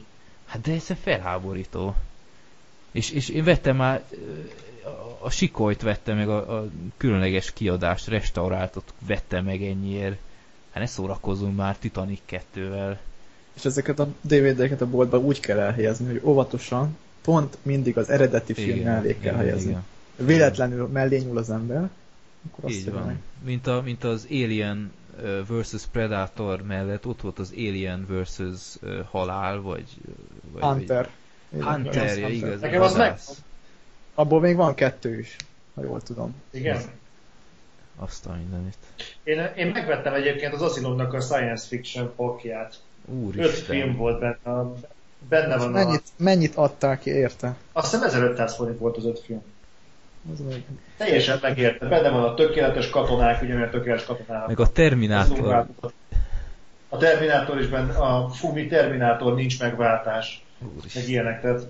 hát 0.45 0.61
de 0.61 0.73
ez 0.73 0.89
felháborító. 1.01 1.95
És, 2.91 3.11
és 3.11 3.29
én 3.29 3.43
vettem 3.43 3.75
már, 3.75 4.03
a, 5.19 5.29
sikolyt 5.29 5.81
vettem 5.81 6.17
meg, 6.17 6.29
a, 6.29 6.57
a 6.57 6.67
különleges 6.97 7.53
kiadást, 7.53 8.07
restauráltot 8.07 8.93
vettem 9.07 9.45
meg 9.45 9.63
ennyiért. 9.63 10.17
Hát 10.71 10.83
ne 10.83 10.85
szórakozzunk 10.85 11.55
már 11.55 11.77
Titanic 11.77 12.19
2-vel. 12.29 12.95
És 13.53 13.65
ezeket 13.65 13.99
a 13.99 14.07
DVD-ket 14.21 14.81
a 14.81 14.89
boltban 14.89 15.23
úgy 15.23 15.39
kell 15.39 15.59
elhelyezni, 15.59 16.05
hogy 16.05 16.21
óvatosan, 16.23 16.97
pont 17.21 17.57
mindig 17.61 17.97
az 17.97 18.09
eredeti 18.09 18.53
film 18.53 18.77
igen, 18.77 18.93
mellé 18.93 19.17
kell 19.21 19.35
helyezni. 19.35 19.69
Igen. 19.69 19.85
Véletlenül 20.15 20.87
mellé 20.87 21.17
nyúl 21.17 21.37
az 21.37 21.49
ember, 21.49 21.89
akkor 22.51 22.69
azt 22.69 22.73
Így 22.73 22.91
van. 22.91 23.19
Mint, 23.43 23.67
a, 23.67 23.81
mint 23.81 24.03
az 24.03 24.27
Alien 24.29 24.91
versus 25.47 25.85
Predator 25.91 26.61
mellett 26.61 27.05
ott 27.05 27.21
volt 27.21 27.39
az 27.39 27.51
Alien 27.55 28.05
versus 28.09 28.77
Halál, 29.11 29.61
vagy... 29.61 29.85
vagy 30.51 30.63
Hunter. 30.63 31.09
Vagy... 31.49 31.63
Hunter, 31.63 32.17
ja, 32.17 32.27
igaz. 32.27 32.61
Nekem 32.61 32.81
az 32.81 32.95
meg... 32.95 33.19
Abból 34.13 34.39
még 34.39 34.55
van 34.55 34.73
kettő 34.75 35.19
is, 35.19 35.35
ha 35.75 35.83
jól 35.83 36.01
tudom. 36.01 36.35
Igen? 36.51 36.81
Azt 37.95 38.25
a 38.25 38.33
mindenit. 38.33 38.77
Én, 39.23 39.51
én 39.55 39.67
megvettem 39.67 40.13
egyébként 40.13 40.53
az 40.53 40.61
Asylumnak 40.61 41.13
a 41.13 41.19
science 41.19 41.67
fiction 41.67 42.13
pakját. 42.15 42.75
Úristen. 43.05 43.45
Öt 43.45 43.53
film 43.53 43.95
volt 43.95 44.19
benne. 44.19 44.65
Benne 45.29 45.57
van 45.57 45.69
mennyit, 45.69 46.03
a... 46.05 46.23
mennyit 46.23 46.55
adták 46.55 46.99
ki 46.99 47.09
érte? 47.09 47.55
Azt 47.71 47.91
hiszem 47.91 48.07
1500 48.07 48.55
forint 48.55 48.79
volt 48.79 48.97
az 48.97 49.05
öt 49.05 49.19
film. 49.19 49.43
Az 50.33 50.39
meg... 50.49 50.63
Teljesen 50.97 51.39
megérte. 51.41 51.87
Benne 51.87 52.09
van 52.09 52.23
a 52.23 52.33
tökéletes 52.33 52.89
katonák, 52.89 53.41
ugyanilyen 53.41 53.69
tökéletes 53.69 54.05
katonák. 54.05 54.47
Meg 54.47 54.59
a 54.59 54.71
Terminátor. 54.71 55.67
A 56.89 56.97
Terminátor 56.97 57.59
is 57.59 57.67
benne, 57.67 57.93
a 57.93 58.29
Fumi 58.29 58.67
Terminátor 58.67 59.35
nincs 59.35 59.59
megváltás. 59.59 60.45
Úristen. 60.77 61.01
Meg 61.01 61.11
ilyenek, 61.11 61.41
tehát 61.41 61.61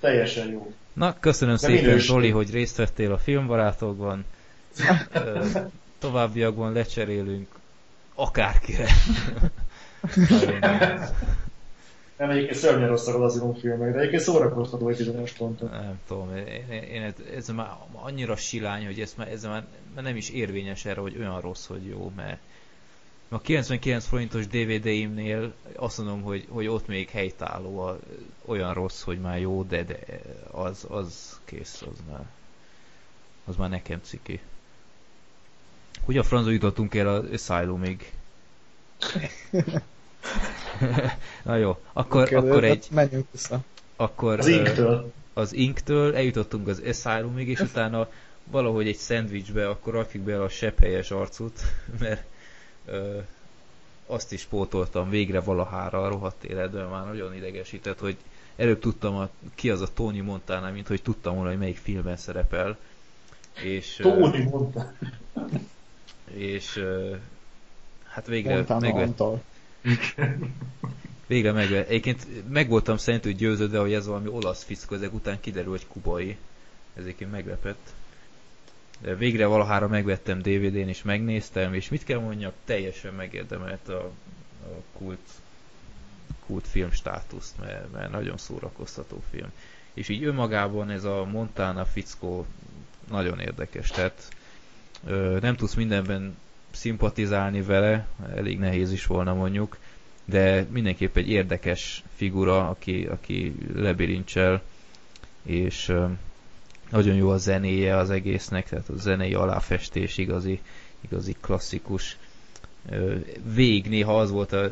teljesen 0.00 0.50
jó. 0.50 0.72
Na, 0.92 1.16
köszönöm 1.20 1.54
De 1.54 1.60
szépen 1.60 1.98
Zoli, 1.98 2.30
hogy 2.30 2.50
részt 2.50 2.76
vettél 2.76 3.12
a 3.12 3.18
filmbarátokban. 3.18 4.24
Továbbiakban 5.98 6.72
lecserélünk 6.72 7.48
akárkire. 8.14 8.86
Nem, 12.16 12.30
egyébként 12.30 12.58
szörnyen 12.58 12.88
rosszak 12.88 13.14
az 13.14 13.20
Asylum 13.20 13.54
filmek, 13.54 13.92
de 13.92 13.98
egyébként 13.98 14.22
szórakoztató 14.22 14.88
egy 14.88 14.96
bizonyos 14.96 15.32
ponton. 15.32 15.68
Nem 15.70 16.00
tudom, 16.06 16.36
én, 16.36 16.82
én, 16.82 17.02
ez, 17.02 17.14
ez 17.36 17.48
már 17.48 17.70
annyira 17.92 18.36
silány, 18.36 18.84
hogy 18.84 19.00
ez 19.00 19.14
már, 19.16 19.28
ez 19.28 19.42
már 19.42 19.64
nem 19.94 20.16
is 20.16 20.30
érvényes 20.30 20.84
erre, 20.84 21.00
hogy 21.00 21.16
olyan 21.18 21.40
rossz, 21.40 21.66
hogy 21.66 21.86
jó, 21.86 22.12
mert 22.16 22.38
a 23.32 23.40
99 23.40 24.06
forintos 24.06 24.46
DVD-imnél 24.46 25.52
azt 25.76 25.98
mondom, 25.98 26.22
hogy, 26.22 26.46
hogy 26.48 26.66
ott 26.66 26.86
még 26.86 27.08
helytálló, 27.08 27.78
a, 27.78 27.98
olyan 28.44 28.74
rossz, 28.74 29.02
hogy 29.02 29.20
már 29.20 29.40
jó, 29.40 29.62
de, 29.62 29.82
de 29.82 29.98
az, 30.50 30.86
az 30.88 31.40
kész, 31.44 31.82
az 31.82 31.98
már, 32.10 32.26
az 33.44 33.56
már 33.56 33.68
nekem 33.68 34.00
ciki. 34.02 34.40
Hogy 36.04 36.16
a 36.16 36.22
franzó 36.22 36.50
jutottunk 36.50 36.94
el 36.94 37.08
az 37.08 37.24
Asylumig? 37.32 38.12
Na 41.44 41.56
jó, 41.56 41.78
akkor, 41.92 42.22
okay, 42.22 42.34
akkor 42.34 42.64
egy... 42.64 42.86
Menjünk 42.90 43.26
vissza. 43.30 43.60
Akkor, 43.96 44.38
az 44.38 44.46
Inktől. 44.46 45.12
Az 45.32 45.52
Inktől 45.52 46.16
eljutottunk 46.16 46.68
az 46.68 46.82
Asylumig, 46.86 47.48
és 47.48 47.60
utána 47.60 48.08
valahogy 48.44 48.88
egy 48.88 48.96
szendvicsbe 48.96 49.68
akkor 49.68 49.92
rakjuk 49.92 50.24
be 50.24 50.42
a 50.42 50.48
sepphelyes 50.48 51.10
arcut, 51.10 51.60
mert 52.00 52.30
ö, 52.84 53.18
azt 54.06 54.32
is 54.32 54.44
pótoltam 54.44 55.10
végre 55.10 55.40
valahára 55.40 56.02
a 56.02 56.08
rohadt 56.08 56.44
életben, 56.44 56.88
már 56.88 57.04
nagyon 57.06 57.34
idegesített, 57.34 57.98
hogy 57.98 58.16
előbb 58.56 58.78
tudtam, 58.78 59.14
a, 59.14 59.28
ki 59.54 59.70
az 59.70 59.80
a 59.80 59.92
Tony 59.94 60.22
Montana, 60.22 60.70
mint 60.70 60.86
hogy 60.86 61.02
tudtam 61.02 61.34
volna, 61.34 61.48
hogy 61.48 61.58
melyik 61.58 61.76
filmben 61.76 62.16
szerepel. 62.16 62.78
És, 63.62 63.98
Tony 64.02 64.42
Montana. 64.42 64.92
És 66.34 66.84
hát 68.04 68.26
végre 68.26 68.64
megvett, 68.68 69.22
végre 71.26 71.52
megvett. 71.52 71.88
Egyébként 71.88 72.26
meg 72.48 72.68
voltam 72.68 72.96
szerintű 72.96 73.32
győződve, 73.32 73.78
hogy 73.78 73.92
ez 73.92 74.06
valami 74.06 74.28
olasz 74.28 74.62
fickó, 74.62 74.94
ezek 74.94 75.14
után 75.14 75.40
kiderül, 75.40 75.70
hogy 75.70 75.86
kubai. 75.86 76.36
Ez 76.96 77.02
egyébként 77.02 77.30
meglepett. 77.30 77.94
Végre 79.18 79.46
valahára 79.46 79.88
megvettem 79.88 80.38
DVD-n 80.38 80.88
és 80.88 81.02
megnéztem, 81.02 81.74
és 81.74 81.88
mit 81.88 82.04
kell 82.04 82.18
mondjak, 82.18 82.54
teljesen 82.64 83.14
megérdemelt 83.14 83.88
a, 83.88 84.04
a 84.62 84.82
kult, 84.98 85.28
kult 86.46 86.66
film 86.66 86.90
státuszt, 86.90 87.58
mert, 87.60 87.92
mert 87.92 88.10
nagyon 88.10 88.36
szórakoztató 88.36 89.22
film. 89.30 89.52
És 89.94 90.08
így 90.08 90.24
önmagában 90.24 90.90
ez 90.90 91.04
a 91.04 91.24
Montana 91.24 91.84
fickó 91.84 92.46
nagyon 93.10 93.38
érdekes, 93.38 93.90
tehát 93.90 94.28
ö, 95.06 95.38
nem 95.40 95.56
tudsz 95.56 95.74
mindenben 95.74 96.36
szimpatizálni 96.70 97.62
vele, 97.62 98.06
elég 98.34 98.58
nehéz 98.58 98.92
is 98.92 99.06
volna 99.06 99.34
mondjuk, 99.34 99.78
de 100.24 100.66
mindenképp 100.70 101.16
egy 101.16 101.28
érdekes 101.28 102.02
figura, 102.14 102.68
aki, 102.68 103.06
aki 103.06 103.54
lebirincsel, 103.74 104.62
és 105.42 105.92
nagyon 106.92 107.14
jó 107.14 107.30
a 107.30 107.36
zenéje 107.36 107.96
az 107.96 108.10
egésznek, 108.10 108.68
tehát 108.68 108.88
a 108.88 108.96
zenei 108.96 109.34
aláfestés 109.34 110.18
igazi, 110.18 110.60
igazi 111.00 111.36
klasszikus. 111.40 112.16
Vég 113.54 113.88
néha 113.88 114.18
az 114.18 114.30
volt 114.30 114.52
a, 114.52 114.70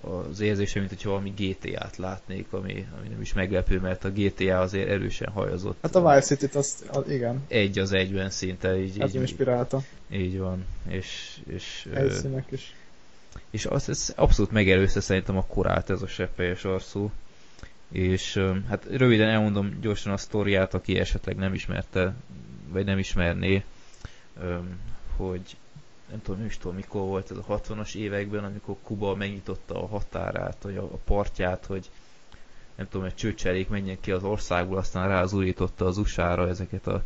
az 0.00 0.40
érzésem, 0.40 0.80
mint 0.80 0.94
hogyha 0.94 1.10
valami 1.10 1.32
GTA-t 1.36 1.96
látnék, 1.96 2.46
ami, 2.50 2.86
ami 2.98 3.08
nem 3.08 3.20
is 3.20 3.32
meglepő, 3.32 3.80
mert 3.80 4.04
a 4.04 4.10
GTA 4.10 4.60
azért 4.60 4.88
erősen 4.88 5.28
hajazott. 5.28 5.76
Hát 5.82 5.94
a 5.94 6.14
Vice 6.14 6.20
City-t 6.20 6.54
azt, 6.54 6.84
az, 6.88 7.10
igen. 7.10 7.44
Egy 7.48 7.78
az 7.78 7.92
egyben 7.92 8.30
szinte. 8.30 8.80
Így, 8.82 9.00
Ez 9.00 9.14
így, 9.14 9.20
inspirálta. 9.20 9.82
Így 10.10 10.38
van. 10.38 10.64
És, 10.88 11.38
és, 11.46 11.88
Helyszínek 11.92 12.46
is. 12.50 12.74
És 13.50 13.66
az, 13.66 13.88
ez 13.88 14.12
abszolút 14.16 14.50
megelőzte 14.50 15.00
szerintem 15.00 15.36
a 15.36 15.44
korát 15.46 15.90
ez 15.90 16.02
a 16.02 16.06
seppelyes 16.06 16.64
arcú 16.64 17.10
és 17.94 18.40
hát 18.68 18.86
röviden 18.90 19.28
elmondom 19.28 19.80
gyorsan 19.80 20.12
a 20.12 20.16
sztoriát, 20.16 20.74
aki 20.74 20.98
esetleg 20.98 21.36
nem 21.36 21.54
ismerte, 21.54 22.14
vagy 22.68 22.84
nem 22.84 22.98
ismerné, 22.98 23.64
hogy 25.16 25.56
nem 26.10 26.22
tudom, 26.22 26.38
nem 26.38 26.46
is 26.46 26.58
tudom 26.58 26.76
mikor 26.76 27.00
volt 27.00 27.30
ez 27.30 27.36
a 27.36 27.60
60-as 27.60 27.94
években, 27.94 28.44
amikor 28.44 28.76
Kuba 28.82 29.14
megnyitotta 29.14 29.82
a 29.82 29.86
határát, 29.86 30.56
vagy 30.62 30.76
a 30.76 30.98
partját, 31.04 31.66
hogy 31.66 31.90
nem 32.74 32.88
tudom, 32.88 33.06
egy 33.06 33.14
csőcserék 33.14 33.68
menjen 33.68 34.00
ki 34.00 34.10
az 34.10 34.22
országból, 34.24 34.78
aztán 34.78 35.08
rázúrította 35.08 35.86
az 35.86 35.98
USA-ra 35.98 36.48
ezeket 36.48 36.86
a 36.86 37.02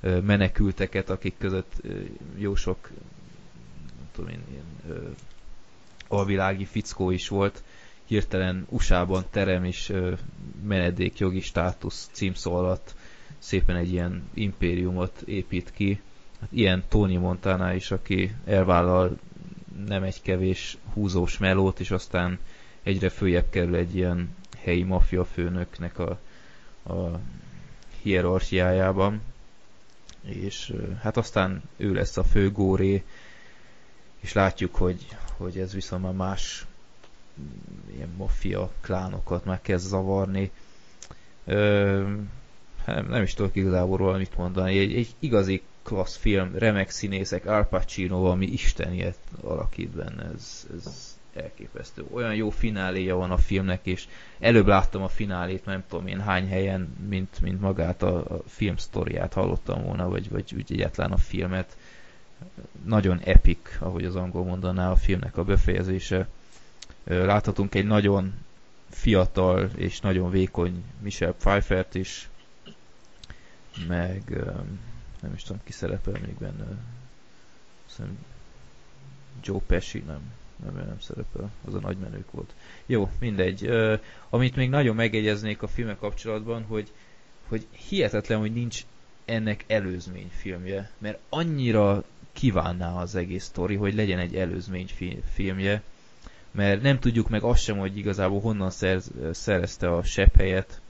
menekülteket, 0.00 1.10
akik 1.10 1.34
között 1.38 1.72
jó 2.36 2.54
sok 2.54 2.90
nem 3.96 4.08
tudom 4.12 4.30
én, 4.30 4.42
ilyen 4.50 5.16
alvilági 6.08 6.64
fickó 6.64 7.10
is 7.10 7.28
volt, 7.28 7.62
hirtelen 8.06 8.66
USA-ban 8.68 9.24
terem 9.30 9.64
és 9.64 9.92
menedékjogi 10.62 11.40
státusz 11.40 12.08
címszó 12.12 12.54
alatt 12.54 12.94
szépen 13.38 13.76
egy 13.76 13.92
ilyen 13.92 14.28
impériumot 14.34 15.20
épít 15.24 15.70
ki. 15.70 16.00
Hát 16.40 16.48
ilyen 16.52 16.84
Tony 16.88 17.18
Montana 17.18 17.74
is, 17.74 17.90
aki 17.90 18.34
elvállal 18.44 19.18
nem 19.86 20.02
egy 20.02 20.22
kevés 20.22 20.76
húzós 20.92 21.38
melót, 21.38 21.80
és 21.80 21.90
aztán 21.90 22.38
egyre 22.82 23.08
följebb 23.08 23.50
kerül 23.50 23.74
egy 23.74 23.96
ilyen 23.96 24.34
helyi 24.58 24.82
maffia 24.82 25.24
főnöknek 25.24 25.98
a, 25.98 26.18
a 26.92 27.20
hierarchiájában. 28.02 29.20
És 30.22 30.72
hát 31.02 31.16
aztán 31.16 31.62
ő 31.76 31.92
lesz 31.92 32.16
a 32.16 32.24
fő 32.24 32.50
góré, 32.50 33.02
és 34.20 34.32
látjuk, 34.32 34.74
hogy, 34.74 35.06
hogy 35.36 35.58
ez 35.58 35.72
viszont 35.72 36.02
már 36.02 36.12
más 36.12 36.66
ilyen 37.94 38.14
maffia 38.16 38.70
klánokat 38.80 39.44
meg 39.44 39.62
kezd 39.62 39.88
zavarni. 39.88 40.50
Ö, 41.44 42.14
hát 42.84 43.08
nem 43.08 43.22
is 43.22 43.34
tudok 43.34 43.56
igazából 43.56 43.96
róla 43.96 44.16
mit 44.16 44.36
mondani. 44.36 44.78
Egy, 44.78 44.94
egy 44.94 45.14
igazi 45.18 45.62
klassz 45.82 46.16
film, 46.16 46.54
remek 46.54 46.90
színészek, 46.90 47.46
Al 47.46 47.64
Pacino 47.64 48.20
valami 48.20 48.46
isteniet 48.46 49.18
alakít 49.40 49.90
benne. 49.90 50.30
Ez, 50.34 50.66
ez 50.76 51.16
elképesztő. 51.36 52.04
Olyan 52.12 52.34
jó 52.34 52.50
fináléja 52.50 53.16
van 53.16 53.30
a 53.30 53.36
filmnek, 53.36 53.86
és 53.86 54.08
előbb 54.38 54.66
láttam 54.66 55.02
a 55.02 55.08
finálét, 55.08 55.64
nem 55.64 55.84
tudom 55.88 56.06
én 56.06 56.20
hány 56.20 56.48
helyen, 56.48 56.96
mint, 57.08 57.40
mint 57.40 57.60
magát 57.60 58.02
a, 58.02 58.16
a 58.16 58.42
film 58.46 58.76
sztoriát 58.76 59.32
hallottam 59.32 59.82
volna, 59.82 60.08
vagy, 60.08 60.30
vagy 60.30 60.52
úgy 60.54 60.72
egyáltalán 60.72 61.12
a 61.12 61.16
filmet. 61.16 61.76
Nagyon 62.84 63.20
epic, 63.24 63.58
ahogy 63.80 64.04
az 64.04 64.16
angol 64.16 64.44
mondaná 64.44 64.90
a 64.90 64.96
filmnek 64.96 65.36
a 65.36 65.44
befejezése. 65.44 66.28
Láthatunk 67.06 67.74
egy 67.74 67.86
nagyon 67.86 68.34
fiatal 68.90 69.70
és 69.76 70.00
nagyon 70.00 70.30
vékony 70.30 70.84
Michelle 71.00 71.32
Pfeiffert 71.32 71.94
is, 71.94 72.28
meg 73.88 74.22
nem 75.20 75.32
is 75.34 75.42
tudom 75.42 75.60
ki 75.64 75.72
szerepel 75.72 76.12
még 76.12 76.34
benne. 76.38 76.66
Szerintem 77.86 78.24
Joe 79.42 79.60
Pesci 79.66 79.98
nem, 79.98 80.20
nem, 80.64 80.74
nem 80.74 81.00
szerepel, 81.00 81.50
az 81.64 81.74
a 81.74 81.80
nagy 81.80 81.96
menők 81.96 82.30
volt. 82.30 82.54
Jó, 82.86 83.10
mindegy. 83.18 83.70
Amit 84.28 84.56
még 84.56 84.70
nagyon 84.70 84.94
megjegyeznék 84.94 85.62
a 85.62 85.68
filmek 85.68 85.98
kapcsolatban, 85.98 86.62
hogy, 86.62 86.92
hogy 87.48 87.66
hihetetlen, 87.88 88.38
hogy 88.38 88.52
nincs 88.52 88.84
ennek 89.24 89.64
előzmény 89.66 90.30
filmje, 90.36 90.90
mert 90.98 91.18
annyira 91.28 92.04
kívánná 92.32 93.00
az 93.00 93.14
egész 93.14 93.44
sztori, 93.44 93.74
hogy 93.74 93.94
legyen 93.94 94.18
egy 94.18 94.36
előzmény 94.36 94.88
filmje, 95.32 95.82
mert 96.56 96.82
nem 96.82 96.98
tudjuk 96.98 97.28
meg 97.28 97.42
azt 97.42 97.62
sem, 97.62 97.78
hogy 97.78 97.98
igazából 97.98 98.40
honnan 98.40 98.70
szerz, 98.70 99.10
szerezte 99.32 99.92
a 99.92 100.02
sepp 100.02 100.36
helyet, 100.36 100.80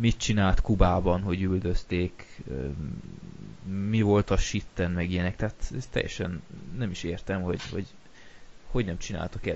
mit 0.00 0.16
csinált 0.16 0.60
Kubában, 0.60 1.20
hogy 1.20 1.42
üldözték, 1.42 2.42
mi 3.88 4.02
volt 4.02 4.30
a 4.30 4.36
sitten, 4.36 4.90
meg 4.90 5.10
ilyenek, 5.10 5.36
tehát 5.36 5.72
ez 5.76 5.86
teljesen 5.86 6.42
nem 6.76 6.90
is 6.90 7.02
értem, 7.02 7.42
hogy 7.42 7.60
hogy, 7.70 7.86
hogy 8.70 8.84
nem 8.84 8.98
csináltak 8.98 9.46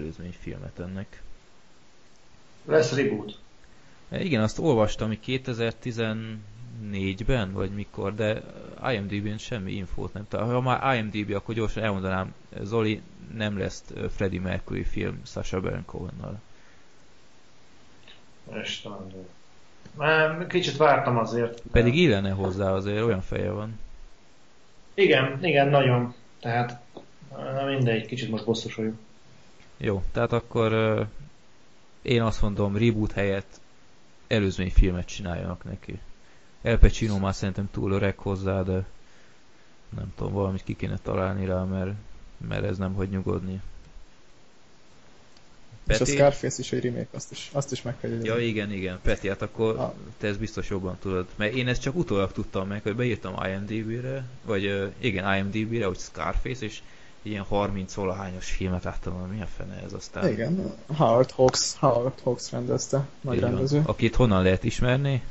filmet 0.41 0.78
ennek. 0.78 1.22
Lesz 2.64 2.93
reboot. 2.95 3.39
Igen, 4.11 4.43
azt 4.43 4.59
olvastam, 4.59 5.09
hogy 5.09 5.20
2014-ben, 6.83 7.53
vagy 7.53 7.70
mikor, 7.70 8.14
de 8.14 8.43
IMDb-n 8.93 9.37
semmi 9.39 9.72
infót 9.72 10.12
nem. 10.12 10.27
Tehát, 10.29 10.47
ha 10.47 10.61
már 10.61 10.97
IMDb, 10.97 11.35
akkor 11.35 11.55
gyorsan 11.55 11.83
elmondanám, 11.83 12.35
Zoli, 12.62 13.03
nem 13.35 13.59
lesz 13.59 13.85
Freddie 14.11 14.41
Mercury 14.41 14.85
film 14.85 15.20
Sasha 15.24 15.61
Baron 15.61 15.85
Cohen-nal. 15.85 16.41
Istenem, 18.62 19.27
már 19.97 20.47
kicsit 20.47 20.77
vártam 20.77 21.18
azért. 21.18 21.62
Pedig 21.72 21.97
illene 21.97 22.31
hozzá 22.31 22.72
azért, 22.72 23.03
olyan 23.03 23.22
feje 23.22 23.51
van. 23.51 23.79
Igen, 24.95 25.45
igen, 25.45 25.68
nagyon. 25.68 26.14
Tehát, 26.41 26.81
na 27.31 27.64
mindegy, 27.64 28.07
kicsit 28.07 28.31
most 28.31 28.45
bosszus 28.45 28.74
vagyok. 28.74 28.95
Jó, 29.77 30.03
tehát 30.12 30.33
akkor 30.33 30.72
uh, 30.72 31.07
én 32.03 32.22
azt 32.22 32.43
mondom, 32.43 32.77
reboot 32.77 33.12
helyett 33.12 33.61
előzmény 34.27 34.70
filmet 34.70 35.07
csináljanak 35.07 35.64
neki. 35.64 35.99
El 36.67 36.79
Pacino 36.79 37.19
már 37.19 37.35
szerintem 37.35 37.69
túl 37.73 37.93
öreg 37.93 38.19
hozzá, 38.19 38.62
de 38.62 38.85
nem 39.97 40.12
tudom, 40.17 40.33
valamit 40.33 40.64
ki 40.64 40.77
kéne 40.77 40.99
találni 41.03 41.47
rá, 41.47 41.62
mert, 41.62 41.91
mert 42.49 42.64
ez 42.64 42.79
nem 42.79 42.95
hogy 42.95 43.09
nyugodni. 43.09 43.61
Peti? 45.87 46.03
És 46.03 46.09
a 46.09 46.12
Scarface 46.12 46.61
is 46.61 46.73
egy 46.73 46.83
remake, 46.83 47.09
azt 47.11 47.31
is, 47.31 47.51
azt 47.53 47.73
is 47.73 47.83
meg 47.83 47.97
kell 48.01 48.11
jegyezni. 48.11 48.29
Ja, 48.29 48.47
igen, 48.47 48.73
igen. 48.73 48.99
Peti, 49.03 49.29
hát 49.29 49.43
akkor 49.43 49.77
ah. 49.79 49.93
te 50.19 50.27
ezt 50.27 50.39
biztos 50.39 50.69
jobban 50.69 50.97
tudod. 51.01 51.27
Mert 51.37 51.55
én 51.55 51.69
ezt 51.69 51.81
csak 51.83 51.97
utólag 51.97 52.33
tudtam 52.33 52.69
meg, 52.69 52.83
hogy 52.83 52.97
beírtam 52.97 53.35
IMDb-re, 53.47 54.25
vagy 54.45 54.93
igen, 54.99 55.37
IMDb-re, 55.37 55.87
hogy 55.87 55.99
Scarface, 55.99 56.64
és 56.64 56.83
ilyen 57.23 57.43
30 57.43 57.95
valahányos 57.95 58.51
filmet 58.51 58.85
láttam, 58.85 59.12
hogy 59.12 59.31
mi 59.37 59.43
a 59.43 59.47
fene 59.57 59.83
ez 59.85 59.93
aztán. 59.93 60.33
Igen, 60.33 60.75
Howard 60.87 61.31
Hawks, 61.31 61.75
Howard 61.79 62.21
Hawks 62.21 62.51
rendezte, 62.51 63.07
nagy 63.21 63.41
rendező. 63.41 63.83
Akit 63.85 64.14
honnan 64.14 64.43
lehet 64.43 64.64
ismerni? 64.64 65.23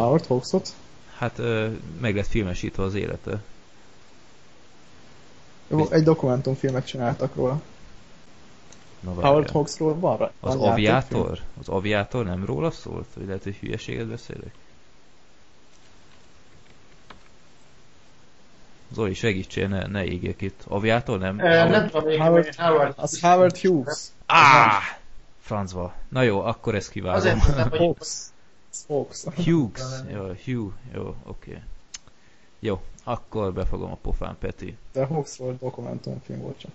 Howard 0.00 0.26
Hawksot? 0.26 0.68
Hát 1.16 1.38
uh, 1.38 1.76
meg 2.00 2.16
lett 2.16 2.26
filmesítve 2.26 2.82
az 2.82 2.94
élete. 2.94 3.42
Egy 5.90 6.02
dokumentumfilmet 6.02 6.86
csináltak 6.86 7.34
róla. 7.34 7.60
Na, 9.00 9.12
Howard 9.12 9.50
Hawksról 9.50 9.98
van 9.98 10.16
rá? 10.16 10.30
Az 10.40 10.54
aviátor? 10.54 11.38
Az 11.60 11.68
aviátor 11.68 12.24
nem 12.24 12.44
róla 12.44 12.70
szólt? 12.70 13.06
Vagy 13.14 13.26
lehet, 13.26 13.42
hogy 13.42 13.56
hülyeséget 13.56 14.06
beszélek? 14.06 14.54
Zoli, 18.92 19.14
segítsél, 19.14 19.68
ne, 19.68 19.86
ne 19.86 20.04
égjek 20.04 20.40
itt. 20.40 20.62
Aviátor 20.68 21.18
nem? 21.18 21.38
E, 21.40 21.42
Howard... 21.42 21.70
Nem 21.70 21.88
tudom, 21.88 22.20
Howard, 22.20 22.54
Howard, 22.54 22.92
az 22.96 23.20
Howard 23.20 23.58
Hughes. 23.58 23.98
Ah! 24.26 24.82
Francba. 25.40 25.94
Na 26.08 26.22
jó, 26.22 26.40
akkor 26.40 26.74
ezt 26.74 26.90
kiválom. 26.90 27.18
Azért 27.18 27.56
nem, 27.56 27.70
Hawks. 28.88 29.24
Hawks. 29.24 29.44
Hughes. 29.44 29.82
Jó, 30.08 30.20
Hugh. 30.22 30.72
Jó, 30.94 31.16
oké. 31.24 31.50
Okay. 31.50 31.62
Jó, 32.58 32.82
akkor 33.04 33.52
befogom 33.52 33.90
a 33.90 33.96
pofán, 33.96 34.36
Peti. 34.38 34.76
De 34.92 35.04
Hawksról 35.04 35.56
dokumentumfilm 35.60 36.40
volt 36.40 36.58
csak 36.58 36.70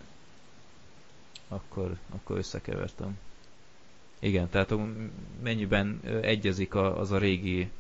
akkor, 1.47 1.97
akkor 2.15 2.37
összekevertem. 2.37 3.17
Igen, 4.19 4.49
tehát 4.49 4.73
mennyiben 5.43 5.99
egyezik 6.21 6.75
az 6.75 7.11
a 7.11 7.17
régi... 7.17 7.71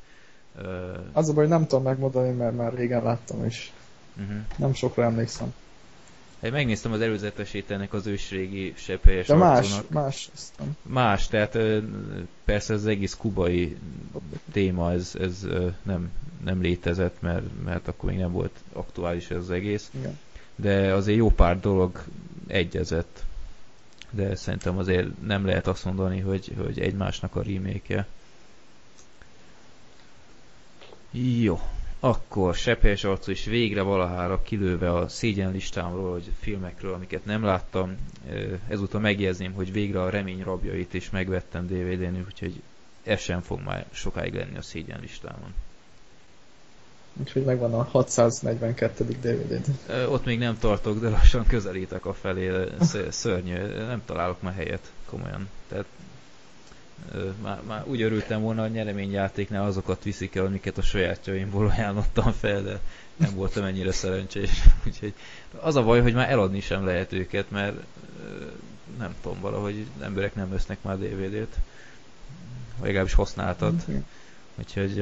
Uh... 0.57 0.97
Az 1.13 1.29
a 1.29 1.33
baj, 1.33 1.47
nem 1.47 1.67
tudom 1.67 1.83
megmondani, 1.83 2.31
mert 2.31 2.55
már 2.55 2.73
régen 2.73 3.03
láttam, 3.03 3.45
és 3.45 3.71
uh-huh. 4.17 4.37
nem 4.57 4.73
sokra 4.73 5.03
emlékszem. 5.03 5.53
Hát 6.45 6.53
megnéztem 6.53 6.91
az 6.91 7.01
előzetesét 7.01 7.71
ennek 7.71 7.93
az 7.93 8.07
ősrégi 8.07 8.73
sepphelyes 8.77 9.27
De 9.27 9.35
más, 9.35 9.57
arcúnak. 9.57 9.89
más. 9.89 10.29
Aztán. 10.33 10.77
Más, 10.81 11.27
tehát 11.27 11.57
persze 12.43 12.73
az 12.73 12.85
egész 12.85 13.13
kubai 13.13 13.77
téma, 14.51 14.91
ez, 14.91 15.15
ez 15.19 15.47
nem, 15.83 16.11
nem 16.43 16.61
létezett, 16.61 17.21
mert, 17.21 17.45
mert 17.63 17.87
akkor 17.87 18.09
még 18.09 18.19
nem 18.19 18.31
volt 18.31 18.59
aktuális 18.73 19.29
ez 19.29 19.37
az 19.37 19.51
egész. 19.51 19.91
Igen. 19.99 20.19
De 20.55 20.93
azért 20.93 21.17
jó 21.17 21.29
pár 21.29 21.59
dolog 21.59 22.03
egyezett 22.47 23.23
de 24.09 24.35
szerintem 24.35 24.77
azért 24.77 25.21
nem 25.21 25.45
lehet 25.45 25.67
azt 25.67 25.85
mondani, 25.85 26.19
hogy, 26.19 26.53
hogy 26.57 26.79
egymásnak 26.79 27.35
a 27.35 27.41
remake 27.41 28.07
Jó, 31.11 31.59
akkor 31.99 32.55
Sepphelyes 32.55 33.03
arcú 33.03 33.31
is 33.31 33.45
végre 33.45 33.81
valahára 33.81 34.41
kilőve 34.41 34.93
a 34.93 35.07
szégyen 35.07 35.51
listámról, 35.51 36.11
hogy 36.11 36.31
filmekről, 36.39 36.93
amiket 36.93 37.25
nem 37.25 37.43
láttam. 37.43 37.95
Ezúttal 38.67 39.01
megjegyezném, 39.01 39.53
hogy 39.53 39.71
végre 39.71 40.01
a 40.01 40.09
remény 40.09 40.43
rabjait 40.43 40.93
is 40.93 41.09
megvettem 41.09 41.67
DVD-n, 41.67 42.25
úgyhogy 42.25 42.61
ez 43.03 43.19
sem 43.19 43.41
fog 43.41 43.61
már 43.61 43.85
sokáig 43.91 44.33
lenni 44.33 44.57
a 44.57 44.61
szégyen 44.61 44.99
listámon. 45.01 45.53
Úgyhogy 47.19 47.43
megvan 47.43 47.73
a 47.73 47.83
642. 47.83 49.03
DVD-d. 49.05 49.69
Ott 50.09 50.25
még 50.25 50.39
nem 50.39 50.57
tartok, 50.57 50.99
de 50.99 51.09
lassan 51.09 51.45
közelítek 51.45 52.05
a 52.05 52.13
felé. 52.13 52.51
Szörnyű, 53.09 53.53
nem 53.75 54.01
találok 54.05 54.41
már 54.41 54.53
helyet, 54.53 54.91
komolyan. 55.05 55.49
Tehát 55.67 55.85
már, 57.41 57.61
már 57.67 57.83
úgy 57.87 58.01
örültem 58.01 58.41
volna 58.41 58.61
a 58.63 58.67
nyereményjátéknál 58.67 59.65
azokat 59.65 60.03
viszik 60.03 60.35
el, 60.35 60.45
amiket 60.45 60.77
a 60.77 60.81
sajátjaimból 60.81 61.67
ajánlottam 61.67 62.31
fel, 62.31 62.61
de 62.61 62.79
nem 63.15 63.35
voltam 63.35 63.63
ennyire 63.63 63.91
szerencsés. 63.91 64.49
Úgyhogy 64.87 65.13
az 65.59 65.75
a 65.75 65.83
baj, 65.83 66.01
hogy 66.01 66.13
már 66.13 66.29
eladni 66.29 66.59
sem 66.59 66.85
lehet 66.85 67.13
őket, 67.13 67.51
mert 67.51 67.75
nem 68.97 69.15
tudom, 69.21 69.39
valahogy 69.41 69.85
emberek 70.01 70.35
nem 70.35 70.49
vesznek 70.49 70.77
már 70.81 70.97
DVD-t. 70.97 71.57
Vagy 72.77 72.87
legalábbis 72.87 73.13
használtad. 73.13 73.73
Úgyhogy 74.55 74.95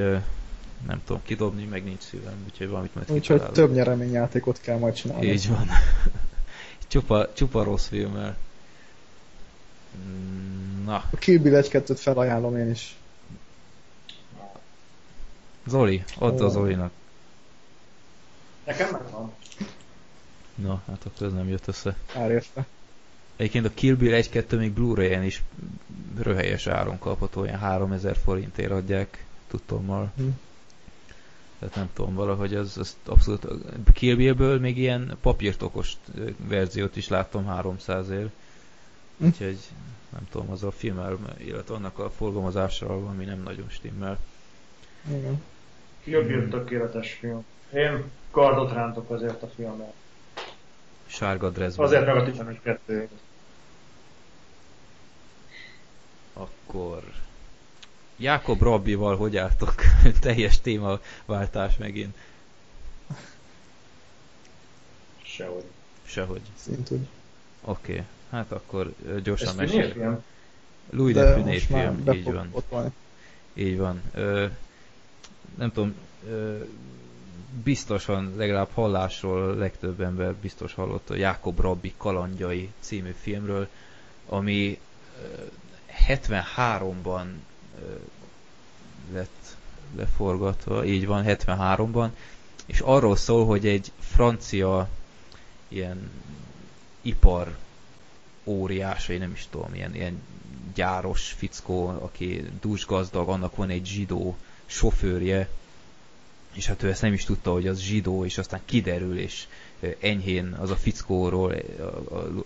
nem 0.86 1.02
tudom 1.04 1.22
kidobni, 1.24 1.64
meg 1.64 1.84
nincs 1.84 2.02
szívem, 2.02 2.34
úgyhogy 2.44 2.68
valamit 2.68 2.94
majd 2.94 3.10
Úgyhogy 3.10 3.42
több 3.42 3.72
nyereményjátékot 3.72 4.60
kell 4.60 4.78
majd 4.78 4.94
csinálni. 4.94 5.26
Így 5.26 5.48
van. 5.48 5.68
csupa, 6.88 7.32
csupa 7.32 7.62
rossz 7.62 7.86
filmmel. 7.86 8.36
Na. 10.84 10.94
A 10.94 11.16
Kill 11.18 11.38
Bill 11.38 11.54
1 11.54 11.68
2 11.68 11.94
felajánlom 11.94 12.56
én 12.56 12.70
is. 12.70 12.96
Zoli, 15.66 16.04
ott 16.18 16.40
oh. 16.40 16.44
az 16.44 16.52
Zolinak. 16.52 16.90
Nekem 18.64 18.90
megvan. 18.90 19.32
Na, 20.54 20.82
hát 20.86 21.06
akkor 21.06 21.26
ez 21.26 21.32
nem 21.32 21.48
jött 21.48 21.66
össze. 21.66 21.96
Árérte. 22.14 22.66
Egyébként 23.36 23.66
a 23.66 23.70
Kill 23.74 23.94
Bill 23.94 24.22
1-2 24.22 24.58
még 24.58 24.72
Blu-ray-en 24.72 25.22
is 25.22 25.42
röhelyes 26.22 26.66
áron 26.66 26.98
kapható, 26.98 27.40
olyan 27.40 27.58
3000 27.58 28.16
forintért 28.16 28.70
adják 28.70 29.24
tudtommal. 29.48 30.12
Hm. 30.16 30.28
Tehát 31.58 31.74
nem 31.74 31.90
tudom, 31.92 32.14
valahogy 32.14 32.54
az, 32.54 32.78
az 32.78 32.96
abszolút 33.04 33.46
Kill 33.92 34.16
Bill-ből 34.16 34.58
még 34.58 34.78
ilyen 34.78 35.16
papírtokos 35.20 35.96
verziót 36.48 36.96
is 36.96 37.08
láttam 37.08 37.46
300 37.46 38.10
ér. 38.10 38.30
Hm. 39.24 39.30
Úgyhogy 39.30 39.58
nem 40.12 40.28
tudom, 40.30 40.50
az 40.50 40.62
a 40.62 40.70
filmmel, 40.70 41.18
illetve 41.38 41.74
annak 41.74 41.98
a 41.98 42.10
forgalmazással, 42.10 43.06
ami 43.06 43.24
nem 43.24 43.42
nagyon 43.42 43.68
stimmel. 43.68 44.18
Igen. 45.08 45.42
Kill 46.02 46.22
Bill 46.22 46.48
tökéletes 46.48 47.12
film. 47.12 47.44
Én 47.72 48.04
kardot 48.30 48.72
rántok 48.72 49.10
azért 49.10 49.42
a 49.42 49.46
filmmel. 49.46 49.92
Sárga 51.06 51.50
dressben. 51.50 51.86
Azért 51.86 52.06
meg 52.06 52.16
a 52.16 52.24
12. 52.24 53.08
Akkor... 56.32 57.02
Jákob 58.16 58.62
Rabbival 58.62 59.16
hogy 59.16 59.36
álltok? 59.36 59.74
Teljes 60.20 60.60
témaváltás 60.60 61.76
megint. 61.76 62.16
Sehogy. 65.22 65.64
Sehogy. 66.04 66.42
Szintúgy. 66.56 67.06
Oké. 67.60 67.92
Okay. 67.92 68.04
Hát 68.34 68.52
akkor 68.52 68.94
gyorsan 69.22 69.48
Ez 69.48 69.54
mesél. 69.54 69.90
film? 69.92 70.22
Louis 70.90 71.14
De 71.14 71.24
de 71.24 71.34
Funès 71.34 71.64
film, 71.64 72.02
így 72.12 72.32
van. 72.32 72.52
Így 73.54 73.78
van. 73.78 74.02
Ö, 74.14 74.46
nem 75.58 75.72
tudom, 75.72 75.94
ö, 76.28 76.56
biztosan 77.62 78.32
legalább 78.36 78.68
hallásról 78.74 79.54
legtöbb 79.54 80.00
ember 80.00 80.34
biztos 80.34 80.74
hallott 80.74 81.10
a 81.10 81.14
Jákob 81.14 81.60
Rabbi 81.60 81.94
kalandjai 81.96 82.72
című 82.80 83.14
filmről, 83.20 83.68
ami 84.26 84.78
ö, 85.22 85.42
73-ban 86.08 87.24
ö, 87.80 87.94
lett 89.12 89.56
leforgatva, 89.96 90.84
így 90.84 91.06
van, 91.06 91.24
73-ban, 91.26 92.08
és 92.66 92.80
arról 92.80 93.16
szól, 93.16 93.46
hogy 93.46 93.66
egy 93.66 93.92
francia 93.98 94.88
ilyen 95.68 96.10
ipar 97.00 97.56
óriás, 98.44 99.06
vagy 99.06 99.18
nem 99.18 99.32
is 99.32 99.46
tudom, 99.50 99.74
ilyen, 99.74 99.94
ilyen 99.94 100.22
gyáros 100.74 101.34
fickó, 101.36 101.86
aki 101.86 102.44
dúsgazdag, 102.60 103.28
annak 103.28 103.56
van 103.56 103.70
egy 103.70 103.86
zsidó 103.86 104.36
sofőrje, 104.66 105.48
és 106.52 106.66
hát 106.66 106.82
ő 106.82 106.88
ezt 106.88 107.02
nem 107.02 107.12
is 107.12 107.24
tudta, 107.24 107.52
hogy 107.52 107.66
az 107.66 107.80
zsidó, 107.80 108.24
és 108.24 108.38
aztán 108.38 108.60
kiderül, 108.64 109.18
és 109.18 109.46
enyhén 110.00 110.52
az 110.52 110.70
a 110.70 110.76
fickóról, 110.76 111.54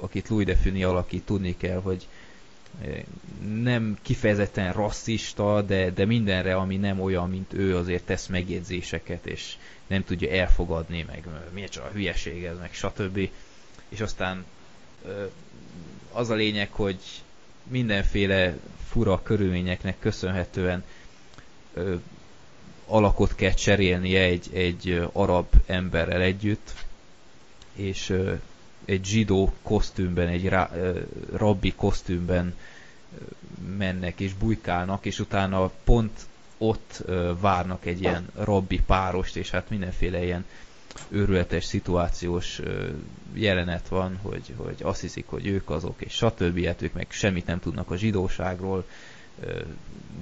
akit 0.01 0.29
Louis 0.29 0.47
de 0.47 0.57
Funès 0.65 0.85
alakít, 0.85 1.25
tudni 1.25 1.57
kell, 1.57 1.81
hogy 1.81 2.07
nem 3.63 3.99
kifejezetten 4.03 4.73
rasszista, 4.73 5.63
de, 5.63 5.91
de 5.91 6.05
mindenre, 6.05 6.57
ami 6.57 6.77
nem 6.77 7.01
olyan, 7.01 7.31
mint 7.31 7.53
ő, 7.53 7.77
azért 7.77 8.05
tesz 8.05 8.27
megjegyzéseket, 8.27 9.27
és 9.27 9.57
nem 9.87 10.05
tudja 10.05 10.31
elfogadni, 10.31 11.05
meg 11.07 11.27
miért 11.53 11.73
csak 11.73 11.85
a 11.85 11.91
hülyeség 11.93 12.45
ez, 12.45 12.59
meg 12.59 12.73
stb. 12.73 13.31
És 13.89 14.01
aztán 14.01 14.45
az 16.13 16.31
a 16.31 16.35
lényeg, 16.35 16.73
hogy 16.73 16.99
mindenféle 17.63 18.57
fura 18.89 19.23
körülményeknek 19.23 19.97
köszönhetően 19.99 20.85
ö, 21.75 21.95
alakot 22.87 23.35
kell 23.35 23.53
cserélnie 23.53 24.23
egy, 24.23 24.49
egy 24.53 24.89
ö, 24.91 25.07
arab 25.13 25.47
emberrel 25.67 26.21
együtt, 26.21 26.75
és 27.75 28.09
ö, 28.11 28.35
egy 28.85 29.05
zsidó 29.05 29.53
kosztümben, 29.63 30.29
egy 30.29 30.49
rá, 30.49 30.71
ö, 30.75 31.01
rabbi 31.33 31.73
kosztümben 31.77 32.55
ö, 33.19 33.23
mennek 33.77 34.21
és 34.21 34.35
bujkálnak, 34.35 35.05
és 35.07 35.19
utána 35.19 35.71
pont 35.85 36.27
ott 36.59 37.03
ö, 37.05 37.33
várnak 37.41 37.87
egy 37.87 38.01
ilyen 38.01 38.29
rabbi 38.35 38.81
párost, 38.87 39.37
és 39.37 39.51
hát 39.51 39.71
mindenféle 39.71 40.25
ilyen 40.25 40.45
őrületes 41.09 41.65
szituációs 41.65 42.61
jelenet 43.33 43.89
van, 43.89 44.19
hogy, 44.23 44.55
hogy 44.57 44.77
azt 44.83 45.01
hiszik, 45.01 45.27
hogy 45.27 45.47
ők 45.47 45.71
azok, 45.71 46.01
és 46.01 46.13
stb. 46.13 46.65
Hát 46.65 46.83
ők 46.83 46.93
meg 46.93 47.07
semmit 47.11 47.47
nem 47.47 47.61
tudnak 47.61 47.91
a 47.91 47.97
zsidóságról, 47.97 48.85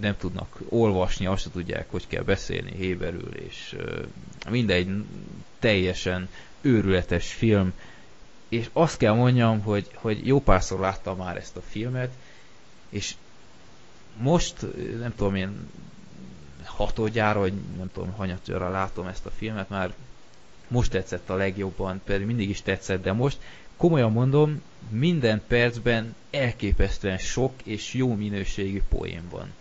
nem 0.01 0.16
tudnak 0.16 0.59
olvasni, 0.68 1.27
azt 1.27 1.51
tudják, 1.53 1.91
hogy 1.91 2.07
kell 2.07 2.22
beszélni 2.22 2.72
héberül, 2.77 3.35
és 3.35 3.77
mindegy, 4.51 5.05
teljesen 5.59 6.29
őrületes 6.61 7.33
film, 7.33 7.72
és 8.49 8.68
azt 8.72 8.97
kell 8.97 9.14
mondjam, 9.14 9.61
hogy, 9.61 9.91
hogy 9.95 10.27
jó 10.27 10.41
párszor 10.41 10.81
láttam 10.81 11.16
már 11.16 11.37
ezt 11.37 11.57
a 11.57 11.61
filmet, 11.61 12.12
és 12.89 13.14
most, 14.16 14.66
nem 14.99 15.14
tudom 15.16 15.35
én, 15.35 15.68
hatodjára, 16.64 17.39
vagy 17.39 17.53
nem 17.77 17.91
tudom, 17.93 18.12
hanyatjára 18.12 18.70
látom 18.70 19.07
ezt 19.07 19.27
a 19.27 19.31
filmet, 19.31 19.68
már 19.68 19.95
most 20.69 20.91
tetszett 20.91 21.31
a 21.31 21.35
legjobban, 21.35 22.01
pedig 22.05 22.27
mindig 22.27 22.49
is 22.49 22.62
tetszett, 22.62 23.03
de 23.03 23.12
most 23.12 23.39
komolyan 23.77 24.12
mondom, 24.12 24.62
minden 24.89 25.43
percben 25.47 26.14
elképesztően 26.31 27.19
sok 27.19 27.53
és 27.64 27.95
jó 27.95 28.14
minőségű 28.14 28.81
poén 28.89 29.23
van. 29.31 29.53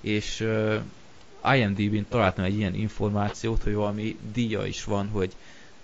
És 0.00 0.40
uh, 0.40 1.54
IMDb-n 1.54 2.06
találtam 2.08 2.44
egy 2.44 2.56
ilyen 2.56 2.74
információt, 2.74 3.62
hogy 3.62 3.74
valami 3.74 4.18
díja 4.32 4.66
is 4.66 4.84
van, 4.84 5.08
hogy 5.08 5.32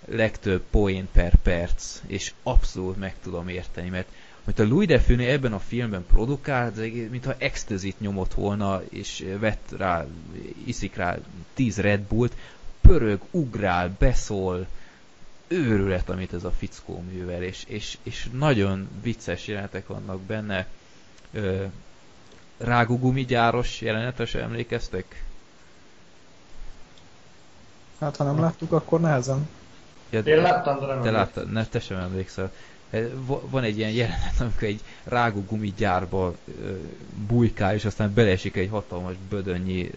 legtöbb 0.05 0.63
poén 0.69 1.07
per 1.11 1.35
perc, 1.35 2.01
és 2.07 2.33
abszolút 2.43 2.97
meg 2.97 3.15
tudom 3.21 3.47
érteni, 3.47 3.89
mert 3.89 4.07
mert 4.45 4.59
a 4.59 4.63
Louis 4.63 4.87
de 4.87 4.99
Funès 4.99 5.27
ebben 5.27 5.53
a 5.53 5.59
filmben 5.59 6.05
produkál, 6.05 6.73
egész- 6.77 7.09
mintha 7.09 7.35
extazit 7.37 7.99
nyomott 7.99 8.33
volna, 8.33 8.81
és 8.89 9.25
vett 9.39 9.73
rá, 9.77 10.05
iszik 10.65 10.95
rá 10.95 11.17
10 11.53 11.77
Red 11.77 11.99
Bullt, 11.99 12.35
pörög, 12.87 13.21
ugrál, 13.31 13.95
beszól, 13.99 14.67
őrület, 15.47 16.09
amit 16.09 16.33
ez 16.33 16.43
a 16.43 16.51
fickó 16.51 17.01
művel, 17.01 17.43
és, 17.43 17.63
és, 17.67 17.97
és 18.03 18.29
nagyon 18.31 18.87
vicces 19.01 19.47
jelenetek 19.47 19.87
vannak 19.87 20.21
benne. 20.21 20.67
Ö, 21.33 21.65
rágugumi 22.57 23.25
gyáros 23.25 23.81
jelenetes 23.81 24.33
emlékeztek? 24.35 25.23
Hát 27.99 28.15
ha 28.15 28.23
nem 28.23 28.39
láttuk, 28.39 28.71
akkor 28.71 28.99
nehezen. 28.99 29.47
Ja, 30.09 30.19
Én 30.19 30.41
láttam, 30.41 30.79
de 30.79 30.85
nem 30.85 31.01
Te 31.01 31.11
láttad, 31.11 31.51
ne, 31.51 31.65
te 31.65 31.79
sem 31.79 31.97
emlékszel. 31.97 32.51
Va- 33.15 33.49
Van 33.49 33.63
egy 33.63 33.77
ilyen 33.77 33.91
jelenet, 33.91 34.39
amikor 34.39 34.63
egy 34.63 34.81
rágógumi 35.03 35.73
gyárba 35.77 36.33
ö, 36.45 36.75
bujkál, 37.27 37.73
és 37.73 37.85
aztán 37.85 38.13
beleesik 38.13 38.55
egy 38.55 38.69
hatalmas 38.69 39.15
bödönnyi 39.29 39.89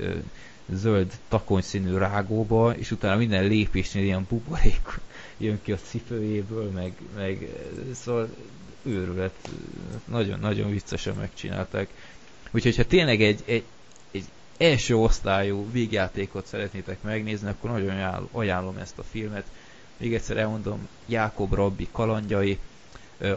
zöld 0.72 1.12
takonyszínű 1.28 1.96
rágóba, 1.96 2.76
és 2.76 2.90
utána 2.90 3.16
minden 3.16 3.44
lépésnél 3.46 4.04
ilyen 4.04 4.26
buborék 4.28 5.00
jön 5.36 5.58
ki 5.62 5.72
a 5.72 5.76
cipőjéből, 5.76 6.70
meg, 6.70 6.92
meg 7.16 7.48
szóval 7.94 8.28
őrület, 8.82 9.34
nagyon-nagyon 10.04 10.70
viccesen 10.70 11.14
megcsinálták. 11.14 11.88
Úgyhogy 12.50 12.76
ha 12.76 12.84
tényleg 12.84 13.22
egy, 13.22 13.42
egy, 13.46 13.64
egy 14.10 14.24
első 14.56 14.96
osztályú 14.96 15.70
vígjátékot 15.70 16.46
szeretnétek 16.46 17.02
megnézni, 17.02 17.48
akkor 17.48 17.70
nagyon 17.70 17.90
ajánl- 17.90 18.28
ajánlom 18.32 18.76
ezt 18.76 18.98
a 18.98 19.02
filmet. 19.02 19.44
Még 19.96 20.14
egyszer 20.14 20.36
elmondom, 20.36 20.88
Jákob 21.06 21.54
Rabbi 21.54 21.88
kalandjai. 21.92 22.58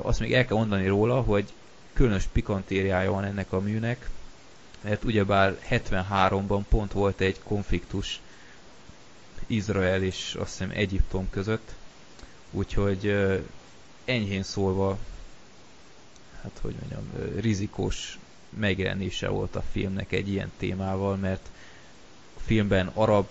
Azt 0.01 0.19
még 0.19 0.33
el 0.33 0.45
kell 0.45 0.57
mondani 0.57 0.87
róla, 0.87 1.21
hogy 1.21 1.53
különös 1.93 2.23
pikantériája 2.31 3.11
van 3.11 3.23
ennek 3.23 3.51
a 3.51 3.59
műnek, 3.59 4.09
mert 4.81 5.03
ugyebár 5.03 5.59
73-ban 5.69 6.61
pont 6.69 6.91
volt 6.91 7.21
egy 7.21 7.39
konfliktus 7.43 8.19
Izrael 9.47 10.03
és 10.03 10.35
azt 10.39 10.49
hiszem 10.51 10.71
Egyiptom 10.73 11.29
között, 11.29 11.73
úgyhogy 12.51 13.15
enyhén 14.05 14.43
szólva, 14.43 14.97
hát 16.41 16.59
hogy 16.61 16.75
mondjam, 16.79 17.39
rizikós 17.39 18.19
megjelenése 18.49 19.27
volt 19.27 19.55
a 19.55 19.63
filmnek 19.71 20.11
egy 20.11 20.29
ilyen 20.29 20.51
témával, 20.57 21.15
mert 21.15 21.49
a 22.37 22.39
filmben 22.39 22.87
arab 22.87 23.29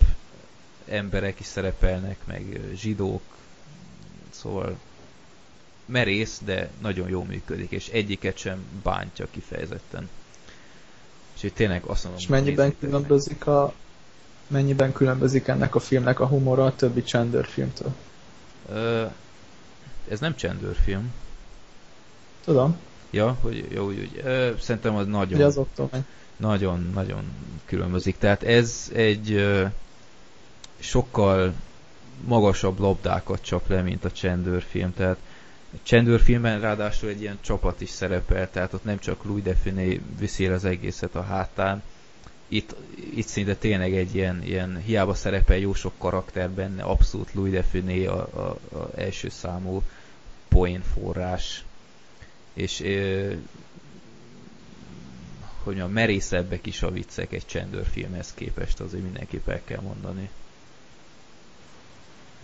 emberek 0.87 1.39
is 1.39 1.45
szerepelnek, 1.45 2.17
meg 2.25 2.59
zsidók, 2.75 3.21
szóval 4.29 4.79
merész, 5.85 6.41
de 6.45 6.69
nagyon 6.81 7.09
jól 7.09 7.25
működik, 7.25 7.71
és 7.71 7.87
egyiket 7.87 8.37
sem 8.37 8.65
bántja 8.83 9.27
kifejezetten. 9.31 10.09
Úgyhogy 11.39 11.53
tényleg 11.53 11.83
azt 11.83 12.03
mondom, 12.03 12.21
És 12.21 12.27
mennyiben 12.27 12.75
különbözik 12.79 13.47
a 13.47 13.73
mennyiben 14.47 14.93
különbözik 14.93 15.47
ennek 15.47 15.75
a 15.75 15.79
filmnek 15.79 16.19
a 16.19 16.27
humora 16.27 16.65
a 16.65 16.75
többi 16.75 17.01
Chandler 17.01 17.45
filmtől? 17.45 17.91
Ö, 18.69 19.05
ez 20.09 20.19
nem 20.19 20.35
csendőrfilm. 20.35 21.13
Tudom, 22.43 22.77
Ja, 23.09 23.37
hogy 23.41 23.67
jó, 23.71 23.87
úgy, 23.87 23.99
úgy. 23.99 24.21
Ö, 24.23 24.51
szerintem 24.59 24.95
az 24.95 25.07
nagyon, 25.07 25.41
az 25.41 25.57
oktomány. 25.57 26.05
nagyon, 26.37 26.89
nagyon 26.93 27.23
különbözik. 27.65 28.17
Tehát 28.17 28.43
ez 28.43 28.89
egy 28.93 29.31
ö, 29.31 29.65
sokkal 30.79 31.53
magasabb 32.25 32.79
labdákat 32.79 33.41
csap 33.41 33.67
le, 33.69 33.81
mint 33.81 34.05
a 34.05 34.11
csendőrfilm. 34.11 34.93
Tehát 34.93 35.17
a 35.73 35.77
csendőrfilmben 35.83 36.59
ráadásul 36.59 37.09
egy 37.09 37.21
ilyen 37.21 37.37
csapat 37.41 37.81
is 37.81 37.89
szerepel, 37.89 38.49
tehát 38.51 38.73
ott 38.73 38.83
nem 38.83 38.99
csak 38.99 39.23
Louis 39.23 39.43
de 39.43 39.55
Funès 39.55 39.99
viszi 40.19 40.45
az 40.47 40.65
egészet 40.65 41.15
a 41.15 41.21
hátán. 41.23 41.83
Itt, 42.47 42.75
itt 43.15 43.27
szinte 43.27 43.55
tényleg 43.55 43.95
egy 43.95 44.15
ilyen, 44.15 44.43
ilyen 44.43 44.77
hiába 44.85 45.13
szerepel 45.13 45.57
jó 45.57 45.73
sok 45.73 45.93
karakter 45.97 46.49
benne, 46.49 46.83
abszolút 46.83 47.33
Louis 47.33 47.51
de 47.51 47.63
Funès 47.63 48.07
a, 48.07 48.19
a, 48.19 48.75
a 48.77 48.89
első 48.95 49.29
számú 49.29 49.83
poén 50.47 50.81
forrás. 50.81 51.63
És 52.53 52.81
ö, 52.81 53.31
hogy 55.63 55.79
a 55.79 55.87
merészebbek 55.87 56.65
is 56.65 56.81
a 56.81 56.91
viccek 56.91 57.31
egy 57.33 57.45
csendőrfilmhez 57.45 58.33
képest, 58.33 58.79
azért 58.79 59.03
mindenképp 59.03 59.47
el 59.47 59.61
kell 59.65 59.81
mondani. 59.81 60.29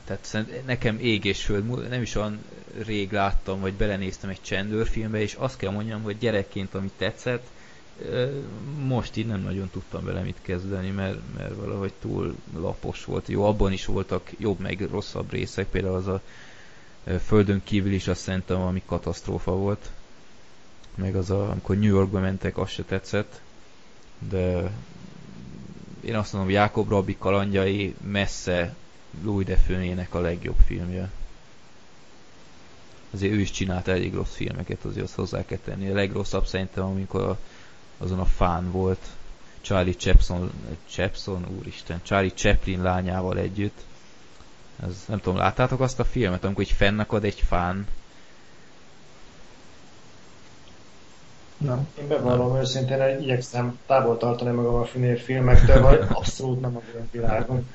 Tehát 0.06 0.46
nekem 0.66 1.00
ég 1.00 1.26
és 1.26 1.44
föld, 1.44 1.90
nem 1.90 2.02
is 2.02 2.16
olyan 2.16 2.40
rég 2.86 3.12
láttam, 3.12 3.60
vagy 3.60 3.74
belenéztem 3.74 4.30
egy 4.30 4.42
csendőrfilmbe, 4.42 5.22
és 5.22 5.34
azt 5.34 5.58
kell 5.58 5.72
mondjam, 5.72 6.02
hogy 6.02 6.18
gyerekként, 6.18 6.74
amit 6.74 6.94
tetszett, 6.98 7.48
most 8.86 9.16
így 9.16 9.28
nem 9.28 9.42
nagyon 9.42 9.70
tudtam 9.70 10.06
vele 10.06 10.22
mit 10.22 10.38
kezdeni, 10.42 10.90
mert, 10.90 11.20
mert 11.38 11.56
valahogy 11.56 11.94
túl 12.02 12.36
lapos 12.58 13.06
volt. 13.06 13.28
Jó, 13.28 13.44
abban 13.44 13.72
is 13.72 13.86
voltak 13.86 14.30
jobb 14.38 14.60
meg 14.60 14.88
rosszabb 14.92 15.32
részek, 15.32 15.68
például 15.68 15.96
az 15.96 16.08
a 16.08 16.22
földön 17.26 17.62
kívül 17.64 17.94
is 17.94 18.08
azt 18.08 18.22
szerintem 18.22 18.62
ami 18.62 18.82
katasztrófa 18.86 19.52
volt. 19.52 19.90
Meg 20.96 21.16
az, 21.16 21.30
a, 21.30 21.50
amikor 21.50 21.78
New 21.78 21.90
Yorkba 21.90 22.20
mentek, 22.20 22.58
az 22.58 22.70
se 22.70 22.84
tetszett. 22.84 23.42
De 24.30 24.72
én 26.02 26.16
azt 26.16 26.34
mondom, 26.34 26.52
Jákob 26.52 26.90
Rabbi 26.90 27.16
kalandjai 27.20 27.96
messze 28.02 28.76
Louis 29.24 29.46
Defönének 29.46 30.14
a 30.14 30.20
legjobb 30.20 30.58
filmje. 30.66 31.10
Azért 33.12 33.34
ő 33.34 33.40
is 33.40 33.52
csinált 33.52 33.88
elég 33.88 34.14
rossz 34.14 34.36
filmeket, 34.36 34.86
azért 34.86 35.06
azt 35.06 35.16
hozzá 35.16 35.46
kell 35.46 35.58
tenni. 35.64 35.90
A 35.90 35.94
legrosszabb 35.94 36.46
szerintem, 36.46 36.84
amikor 36.84 37.22
a, 37.22 37.38
azon 37.98 38.20
a 38.20 38.26
fán 38.26 38.72
volt 38.72 39.08
Charlie 39.62 39.96
Chapson, 39.96 40.52
Chapson, 40.90 41.46
úristen, 41.60 42.00
Charlie 42.04 42.34
Chaplin 42.34 42.82
lányával 42.82 43.38
együtt. 43.38 43.80
Ez, 44.84 45.04
nem 45.08 45.20
tudom, 45.20 45.38
láttátok 45.38 45.80
azt 45.80 46.00
a 46.00 46.04
filmet, 46.04 46.44
amikor 46.44 46.64
így 46.64 46.72
fennakad 46.72 47.24
egy 47.24 47.40
fán? 47.40 47.88
Nem. 51.58 51.88
Én 52.00 52.08
bevallom 52.08 52.52
nem. 52.52 52.62
őszintén, 52.62 53.02
hogy 53.02 53.22
igyekszem 53.22 53.80
távol 53.86 54.18
tartani 54.18 54.52
magam 54.52 54.76
a 54.76 54.86
filmektől, 55.18 55.82
vagy 55.82 56.06
abszolút 56.10 56.62
nem 56.62 56.76
a 56.76 56.82
világon. 57.12 57.68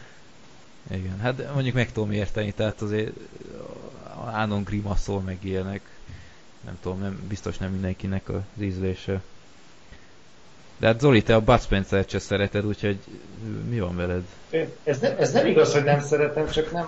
Igen, 0.91 1.19
hát 1.19 1.53
mondjuk 1.55 1.75
meg 1.75 1.93
tudom 1.93 2.13
érteni, 2.13 2.53
tehát 2.53 2.81
azért 2.81 3.13
Ánon 4.33 4.63
grimaszol 4.63 5.21
meg 5.21 5.39
ilyenek. 5.41 5.81
Nem 6.65 6.79
tudom, 6.83 7.01
nem, 7.01 7.21
biztos 7.29 7.59
nem 7.59 7.71
mindenkinek 7.71 8.29
az 8.29 8.63
ízlése. 8.63 9.21
De 10.79 10.87
hát 10.87 11.01
Zoli, 11.01 11.23
te 11.23 11.35
a 11.35 11.41
Bud 11.41 11.61
spencer 11.61 12.05
se 12.09 12.19
szereted, 12.19 12.67
úgyhogy 12.67 12.99
mi 13.69 13.81
van 13.81 13.97
veled? 13.97 14.23
Ez, 14.85 14.99
ne, 14.99 15.17
ez 15.17 15.33
nem 15.33 15.47
igaz, 15.47 15.73
hogy 15.73 15.85
nem 15.85 16.01
szeretem, 16.01 16.51
csak 16.51 16.73
nem, 16.73 16.87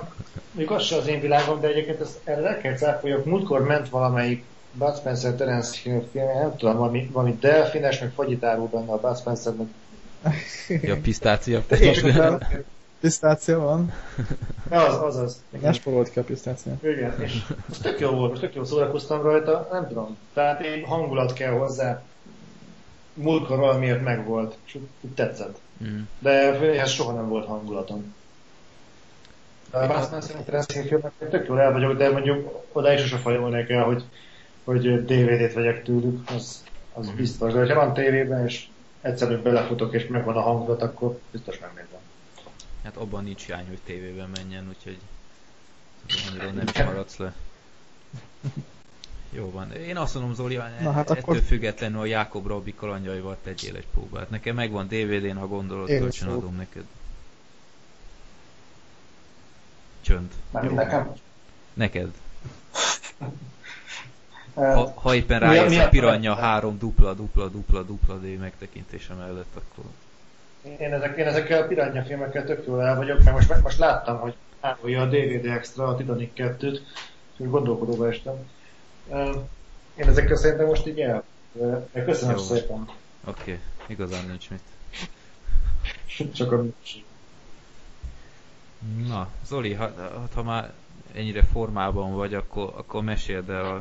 igaz 0.57 0.83
se 0.85 0.97
az 0.97 1.07
én 1.07 1.21
világom, 1.21 1.61
de 1.61 1.69
egyébként 1.69 2.01
ezt 2.01 2.21
erre 2.25 2.49
el 2.49 2.59
kell 2.59 2.77
cáfoljak. 2.77 3.25
Múltkor 3.25 3.63
ment 3.63 3.89
valamelyik 3.89 4.45
Bud 4.73 4.97
Spencer 4.97 5.35
Terence 5.35 5.79
Hill 5.83 6.09
film, 6.13 6.27
nem 6.39 6.57
tudom, 6.57 6.77
valami, 6.77 7.09
valami 7.13 7.37
delfines, 7.41 7.99
meg 7.99 8.13
fagyitáró 8.15 8.67
benne 8.67 8.93
a 8.93 9.01
Bud 9.01 9.19
Spencer, 9.19 9.53
meg... 9.55 9.67
Ja, 10.83 10.97
pisztácia. 11.01 11.65
Pisztácia 13.03 13.59
van. 13.59 13.93
Az, 14.71 15.03
az, 15.03 15.17
az. 15.17 15.43
Ne 15.61 15.73
sporolt 15.73 16.11
ki 16.11 16.19
a 16.19 16.23
pisztácia. 16.23 16.73
Igen, 16.83 17.21
és 17.21 17.43
ez 17.71 17.79
tök 17.79 18.01
jó 18.01 18.11
volt, 18.11 18.41
tök 18.41 18.55
jó 18.55 18.65
szórakoztam 18.65 19.23
rajta, 19.23 19.69
nem 19.73 19.89
tudom. 19.89 20.17
Tehát 20.33 20.61
én 20.61 20.85
hangulat 20.85 21.33
kell 21.33 21.53
hozzá. 21.53 22.03
Múltkor 23.15 23.59
valamiért 23.59 24.03
megvolt, 24.03 24.57
és 24.65 24.79
úgy 25.01 25.11
tetszett. 25.15 25.59
Mm. 25.85 26.01
De 26.19 26.31
ez 26.81 26.91
soha 26.91 27.13
nem 27.13 27.29
volt 27.29 27.47
hangulatom. 27.47 28.15
A 29.71 29.87
Batman 29.87 30.21
szerintem 30.21 30.63
filmek 30.63 31.13
tök 31.31 31.47
jól 31.47 31.61
el 31.61 31.73
vagyok, 31.73 31.97
de 31.97 32.11
mondjuk 32.11 32.65
oda 32.73 32.93
is 32.93 33.01
sose 33.01 33.17
fajolnék 33.17 33.69
el, 33.69 33.85
hogy, 33.85 34.05
hogy 34.65 35.05
DVD-t 35.05 35.55
vegyek 35.55 35.83
tőlük, 35.83 36.31
az, 36.31 36.65
az 36.93 37.11
mm. 37.11 37.17
biztos. 37.17 37.53
De 37.53 37.75
ha 37.75 37.85
van 37.85 37.95
tévében, 37.95 38.47
és 38.47 38.67
egyszerűen 39.01 39.43
belefutok, 39.43 39.95
és 39.95 40.07
megvan 40.07 40.37
a 40.37 40.41
hangulat, 40.41 40.83
akkor 40.83 41.19
biztos 41.31 41.59
megnézem. 41.59 41.92
Hát 42.83 42.97
abban 42.97 43.25
nincs 43.25 43.45
hiány, 43.45 43.67
hogy 43.67 43.79
tévében 43.85 44.31
menjen, 44.35 44.69
úgyhogy 44.69 44.99
annyira 46.29 46.51
nem 46.51 46.67
is 46.67 46.83
maradsz 46.83 47.17
le. 47.17 47.35
Jó 49.31 49.51
van. 49.51 49.73
Én 49.73 49.97
azt 49.97 50.15
mondom, 50.15 50.35
Zoli, 50.35 50.57
Na, 50.57 50.93
hát 50.93 51.11
ettől 51.11 51.23
akkor... 51.23 51.43
függetlenül 51.43 52.01
a 52.01 52.05
Jákob 52.05 52.47
Rabbi 52.47 52.75
kalandjaival 52.75 53.37
tegyél 53.43 53.77
egy 53.77 53.87
próbát. 53.87 54.31
Nekem 54.31 54.55
megvan 54.55 54.87
DVD-n, 54.87 55.37
ha 55.37 55.47
gondolod, 55.47 55.87
kölcsön 55.87 56.29
adom 56.29 56.57
neked. 56.57 56.85
Csönd. 60.01 60.33
Nem, 60.51 60.75
nekem? 60.75 61.13
Neked. 61.75 62.11
Ha, 64.55 64.93
ha 64.95 65.15
éppen 65.15 65.41
rájössz 65.41 65.77
a 65.77 65.89
Piranya 65.89 66.35
3 66.35 66.79
dupla, 66.79 67.15
dupla, 67.15 67.49
dupla, 67.49 67.83
dupla 67.83 68.17
D 68.17 68.39
megtekintése 68.39 69.15
mellett, 69.15 69.55
akkor 69.55 69.85
én, 70.63 70.93
ezek, 70.93 71.17
én 71.17 71.27
ezekkel 71.27 71.63
a 71.63 71.67
Piranha 71.67 72.03
filmekkel 72.03 72.45
tök 72.45 72.67
jól 72.67 72.83
el 72.83 72.97
vagyok, 72.97 73.23
mert 73.23 73.37
most, 73.37 73.63
most 73.63 73.79
láttam, 73.79 74.19
hogy 74.19 74.35
árulja 74.61 75.03
a 75.03 75.07
DVD 75.07 75.47
Extra, 75.47 75.87
a 75.87 75.97
Titanic 75.97 76.31
2-t, 76.37 76.79
és 77.37 77.49
gondolkodóba 77.49 78.09
estem. 78.09 78.35
Én 79.95 80.09
ezekkel 80.09 80.37
szerintem 80.37 80.67
most 80.67 80.87
így 80.87 81.01
el. 81.01 81.25
Köszönöm 81.93 82.37
Jó. 82.37 82.43
szépen. 82.43 82.89
Oké, 83.25 83.41
okay. 83.41 83.59
igazán 83.87 84.27
nincs 84.27 84.51
mit. 84.51 84.63
Csak 86.37 86.53
a. 86.53 86.65
Na, 89.07 89.29
Zoli, 89.47 89.73
ha, 89.73 89.93
ha 90.35 90.43
már 90.43 90.73
ennyire 91.15 91.43
formában 91.43 92.15
vagy, 92.15 92.35
akkor, 92.35 92.73
akkor 92.77 93.03
meséld 93.03 93.51
el 93.51 93.65
a 93.65 93.81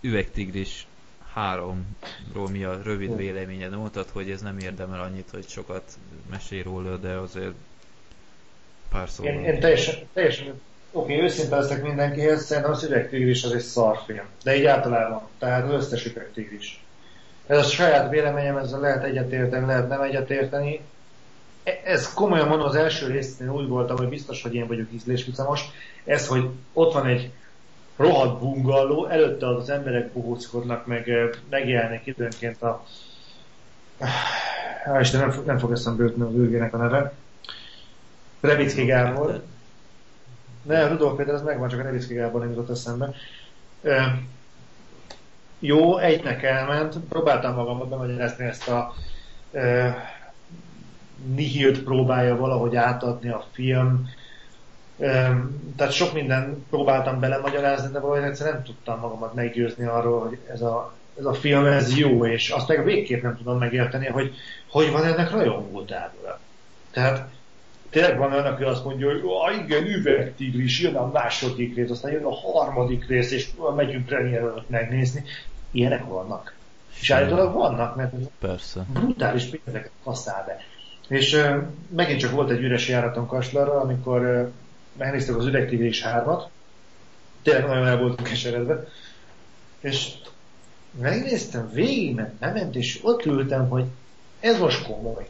üvegtigris 0.00 0.86
háromról 1.34 2.48
mi 2.50 2.64
a 2.64 2.80
rövid 2.82 3.16
véleményed? 3.16 3.76
Mondtad, 3.76 4.08
hogy 4.12 4.30
ez 4.30 4.40
nem 4.40 4.58
érdemel 4.58 5.00
annyit, 5.00 5.28
hogy 5.30 5.48
sokat 5.48 5.82
mesél 6.30 6.62
róla, 6.62 6.96
de 6.96 7.12
azért 7.12 7.54
pár 8.90 9.08
szó. 9.08 9.24
Én, 9.24 9.44
én 9.44 9.60
teljesen, 9.60 9.94
teljesen 10.12 10.60
oké, 10.92 11.12
okay, 11.14 11.24
őszinte 11.24 11.56
leszek 11.56 11.82
mindenkihez, 11.82 12.44
szerintem 12.44 12.72
az 12.72 12.84
üvegtigris 12.84 13.44
az 13.44 13.52
egy 13.52 13.60
szarfilm. 13.60 14.26
De 14.42 14.56
így 14.56 14.64
általában, 14.64 15.28
tehát 15.38 15.64
az 15.64 15.72
összes 15.72 16.04
üvegtigris. 16.04 16.84
Ez 17.46 17.58
a 17.58 17.62
saját 17.62 18.10
véleményem, 18.10 18.56
ezzel 18.56 18.80
lehet 18.80 19.04
egyetérteni, 19.04 19.66
lehet 19.66 19.88
nem 19.88 20.00
egyetérteni. 20.00 20.80
E, 21.64 21.80
ez 21.84 22.14
komolyan 22.14 22.48
mondom, 22.48 22.66
az 22.66 22.74
első 22.74 23.06
részén 23.06 23.50
úgy 23.50 23.68
voltam, 23.68 23.96
hogy 23.96 24.08
biztos, 24.08 24.42
hogy 24.42 24.54
én 24.54 24.66
vagyok 24.66 24.92
ízlésvicamos. 24.92 25.60
Ez, 26.04 26.26
hogy 26.26 26.48
ott 26.72 26.92
van 26.92 27.06
egy 27.06 27.30
rohadt 27.96 28.40
bungalló, 28.40 29.06
előtte 29.06 29.48
az 29.48 29.70
emberek 29.70 30.12
bohóckodnak, 30.12 30.86
meg 30.86 31.10
megjelennek 31.50 32.06
időnként 32.06 32.62
a... 32.62 32.84
Hál' 34.84 35.00
Isten, 35.00 35.20
nem, 35.20 35.42
nem 35.46 35.58
fog 35.58 35.72
eszembe 35.72 36.02
jutni 36.02 36.22
az 36.22 36.34
ülgének 36.34 36.74
a 36.74 36.76
neve. 36.76 37.12
Revicki 38.40 38.84
Gábor. 38.84 39.42
Ne, 40.62 40.88
Rudolf 40.88 41.16
Péter, 41.16 41.34
ez 41.34 41.42
megvan, 41.42 41.68
csak 41.68 41.80
a 41.80 41.82
Revicki 41.82 42.14
Gábor 42.14 42.40
nem 42.40 42.50
jutott 42.50 42.70
eszembe. 42.70 43.14
E, 43.82 44.18
jó, 45.58 45.98
egynek 45.98 46.42
elment, 46.42 46.96
próbáltam 47.08 47.54
magamat 47.54 47.88
bemagyarázni 47.88 48.44
ezt 48.44 48.68
a 48.68 48.94
e, 49.52 49.96
nihilt 51.34 51.82
próbálja 51.82 52.36
valahogy 52.36 52.76
átadni 52.76 53.28
a 53.28 53.44
film, 53.52 54.08
tehát 55.76 55.92
sok 55.92 56.12
minden 56.12 56.64
próbáltam 56.70 57.20
belemagyarázni, 57.20 57.92
de 57.92 58.00
valahogy 58.00 58.28
egyszer 58.28 58.52
nem 58.52 58.62
tudtam 58.62 59.00
magamat 59.00 59.34
meggyőzni 59.34 59.84
arról, 59.84 60.20
hogy 60.20 60.38
ez 60.52 60.60
a, 60.60 60.94
ez 61.18 61.24
a 61.24 61.32
film 61.32 61.64
ez 61.64 61.96
jó, 61.96 62.26
és 62.26 62.50
azt 62.50 62.68
meg 62.68 62.84
végképp 62.84 63.22
nem 63.22 63.36
tudom 63.36 63.58
megérteni, 63.58 64.06
hogy 64.06 64.34
hogy 64.68 64.90
van 64.90 65.04
ennek 65.04 65.30
rajongó 65.30 65.82
tábora. 65.82 66.40
Tehát 66.90 67.28
tényleg 67.90 68.18
van 68.18 68.32
olyan, 68.32 68.46
aki 68.46 68.62
azt 68.62 68.84
mondja, 68.84 69.08
hogy 69.08 69.64
igen, 69.64 69.86
üvegtigris, 69.86 70.80
jön 70.80 70.94
a 70.94 71.10
második 71.10 71.76
rész, 71.76 71.90
aztán 71.90 72.12
jön 72.12 72.24
a 72.24 72.34
harmadik 72.34 73.06
rész, 73.08 73.30
és 73.30 73.48
megyünk 73.76 74.06
premier 74.06 74.40
előtt 74.40 74.68
megnézni. 74.68 75.24
Ilyenek 75.70 76.04
vannak. 76.04 76.54
És 77.00 77.10
állítólag 77.10 77.52
vannak, 77.52 77.96
mert 77.96 78.14
Persze. 78.38 78.86
brutális 78.92 79.44
pénzeket 79.44 79.90
kaszál 80.04 80.44
be. 80.46 80.56
És 81.16 81.32
uh, 81.32 81.56
megint 81.88 82.20
csak 82.20 82.30
volt 82.30 82.50
egy 82.50 82.62
üres 82.62 82.88
járaton 82.88 83.26
Kaslarra, 83.26 83.80
amikor 83.80 84.50
megnéztük 84.96 85.36
az 85.36 85.46
üvegtigris 85.46 86.02
hármat, 86.02 86.50
tényleg 87.42 87.66
nagyon 87.66 87.86
el 87.86 87.98
voltunk 87.98 88.28
keseredve, 88.28 88.84
és 89.80 90.12
megnéztem, 90.98 91.70
végigment, 91.72 92.40
ment, 92.40 92.74
és 92.74 92.98
ott 93.02 93.24
ültem, 93.26 93.68
hogy 93.68 93.84
ez 94.40 94.58
most 94.58 94.86
komoly. 94.86 95.28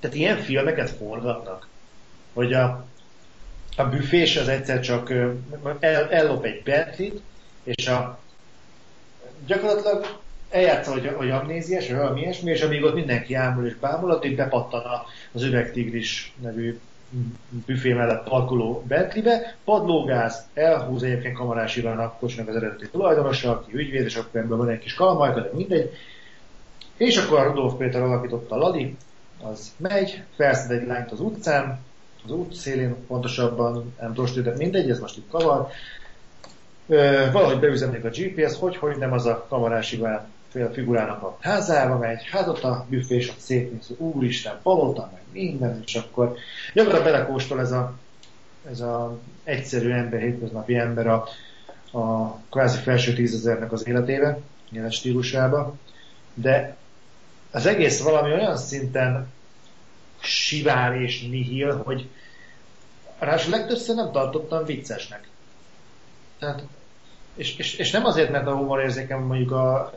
Tehát 0.00 0.16
ilyen 0.16 0.38
filmeket 0.38 0.90
forgatnak, 0.90 1.68
hogy 2.32 2.52
a, 2.52 2.86
a 3.76 3.84
büfés 3.84 4.36
az 4.36 4.48
egyszer 4.48 4.80
csak 4.80 5.10
el, 5.80 6.10
ellop 6.10 6.44
egy 6.44 6.62
Bentley-t, 6.62 7.20
és 7.62 7.86
a 7.86 8.18
gyakorlatilag 9.46 10.20
eljátsza, 10.50 10.92
hogy, 10.92 11.12
hogy 11.16 11.30
amnéziás, 11.30 11.88
vagy 11.88 11.96
valami 11.96 12.20
ilyesmi, 12.20 12.50
és 12.50 12.62
amíg 12.62 12.82
ott 12.82 12.94
mindenki 12.94 13.34
ámul 13.34 13.66
és 13.66 13.74
bámul, 13.74 14.10
addig 14.10 14.36
bepattan 14.36 14.82
az 15.32 15.42
üvegtigris 15.42 16.32
nevű 16.40 16.78
büfé 17.66 17.92
mellett 17.92 18.28
parkoló 18.28 18.84
Bentleybe, 18.88 19.56
padlógáz, 19.64 20.46
elhúz 20.54 21.02
egyébként 21.02 21.36
kamarás 21.36 21.76
Ivának 21.76 22.18
kocsinak 22.18 22.48
az 22.48 22.56
eredeti 22.56 22.88
tulajdonosa, 22.88 23.50
aki 23.50 23.72
ügyvéd, 23.74 24.04
és 24.04 24.16
akkor 24.16 24.40
ebben 24.40 24.58
van 24.58 24.68
egy 24.68 24.78
kis 24.78 24.94
kalmajka, 24.94 25.40
de 25.40 25.50
mindegy. 25.52 25.90
És 26.96 27.16
akkor 27.16 27.38
a 27.38 27.44
Rudolf 27.44 27.74
Péter 27.74 28.02
alakította 28.02 28.54
a 28.54 28.58
Lali, 28.58 28.96
az 29.42 29.72
megy, 29.76 30.22
felszed 30.36 30.70
egy 30.70 30.86
lányt 30.86 31.12
az 31.12 31.20
utcán, 31.20 31.78
az 32.24 32.30
út 32.30 32.54
szélén, 32.54 32.96
pontosabban 33.06 33.94
nem 34.00 34.14
tudom, 34.14 34.42
de 34.42 34.54
mindegy, 34.56 34.90
ez 34.90 34.98
most 34.98 35.16
itt 35.16 35.30
kavar. 35.30 35.68
Ö, 36.88 37.26
valahogy 37.32 37.58
beüzenik 37.58 38.04
a 38.04 38.08
GPS, 38.08 38.58
hogy, 38.58 38.76
hogy 38.76 38.96
nem 38.96 39.12
az 39.12 39.26
a 39.26 39.46
kamarás 39.48 39.92
Iván 39.92 40.26
fél 40.48 40.72
figurának 40.72 41.22
a 41.22 41.36
házába 41.40 41.98
megy, 41.98 42.28
hát 42.30 42.48
ott 42.48 42.62
a 42.62 42.86
büfé 42.88 43.14
és 43.14 43.28
ott 43.28 43.38
szétnéz, 43.38 43.90
úristen, 43.96 44.58
palota, 44.62 45.10
meg 45.12 45.22
minden, 45.32 45.82
és 45.86 45.94
akkor 45.94 46.36
jobbra 46.72 47.02
belekóstol 47.02 47.60
ez 47.60 47.72
a, 47.72 47.94
ez 48.70 48.80
a 48.80 49.18
egyszerű 49.44 49.90
ember, 49.90 50.20
hétköznapi 50.20 50.76
ember 50.76 51.06
a, 51.06 51.28
a 51.98 52.34
kvázi 52.50 52.78
felső 52.78 53.12
tízezernek 53.12 53.72
az 53.72 53.86
életébe, 53.86 54.38
élet 54.72 54.92
stílusába, 54.92 55.74
de 56.34 56.76
az 57.50 57.66
egész 57.66 58.02
valami 58.02 58.32
olyan 58.32 58.56
szinten 58.56 59.32
sivár 60.20 61.00
és 61.00 61.22
nihil, 61.22 61.82
hogy 61.84 62.08
ráadásul 63.18 63.50
legtöbbször 63.50 63.94
nem 63.94 64.12
tartottam 64.12 64.64
viccesnek. 64.64 65.28
Tehát, 66.38 66.62
és, 67.34 67.56
és, 67.56 67.74
és 67.74 67.90
nem 67.90 68.04
azért, 68.04 68.30
mert 68.30 68.46
a 68.46 68.56
humorérzékem 68.56 69.20
mondjuk 69.20 69.50
a 69.50 69.92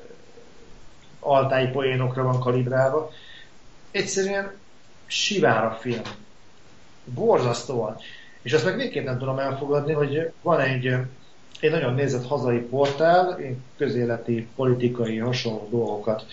altái 1.20 1.68
poénokra 1.68 2.24
van 2.24 2.40
kalibrálva, 2.40 3.12
egyszerűen 3.92 4.52
sivár 5.06 5.64
a 5.64 5.78
film. 5.82 6.02
Borzasztóan. 7.04 7.98
És 8.42 8.54
azt 8.54 8.66
meg 8.66 8.76
végképp 8.76 9.06
nem 9.06 9.18
tudom 9.18 9.40
elfogadni, 9.40 9.94
hogy 9.94 10.32
van 10.42 10.60
egy, 10.60 10.86
egy 11.60 11.72
nagyon 11.72 11.94
nézett 11.94 12.28
hazai 12.28 12.60
portál, 12.60 13.40
közéleti, 13.78 14.48
politikai, 14.56 15.18
hasonló 15.18 15.68
dolgokat. 15.70 16.26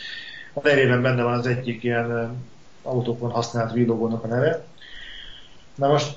A 0.52 0.60
nevében 0.62 1.02
benne 1.02 1.22
van 1.22 1.32
az 1.32 1.46
egyik 1.46 1.82
ilyen 1.82 2.36
autókon 2.82 3.30
használt 3.30 3.72
villogónak 3.72 4.24
a 4.24 4.26
neve. 4.26 4.64
Na 5.74 5.88
most 5.88 6.16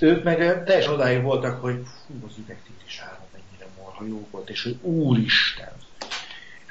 ők 0.00 0.24
meg 0.24 0.64
teljesen 0.64 0.92
odáig 0.92 1.22
voltak, 1.22 1.60
hogy 1.60 1.82
fú, 2.06 2.26
az 2.26 2.32
üvegtítis 2.38 3.00
három 3.00 3.26
mennyire 3.32 3.66
morha 3.78 4.04
jó 4.06 4.26
volt, 4.30 4.50
és 4.50 4.62
hogy 4.62 4.78
úristen, 4.82 5.72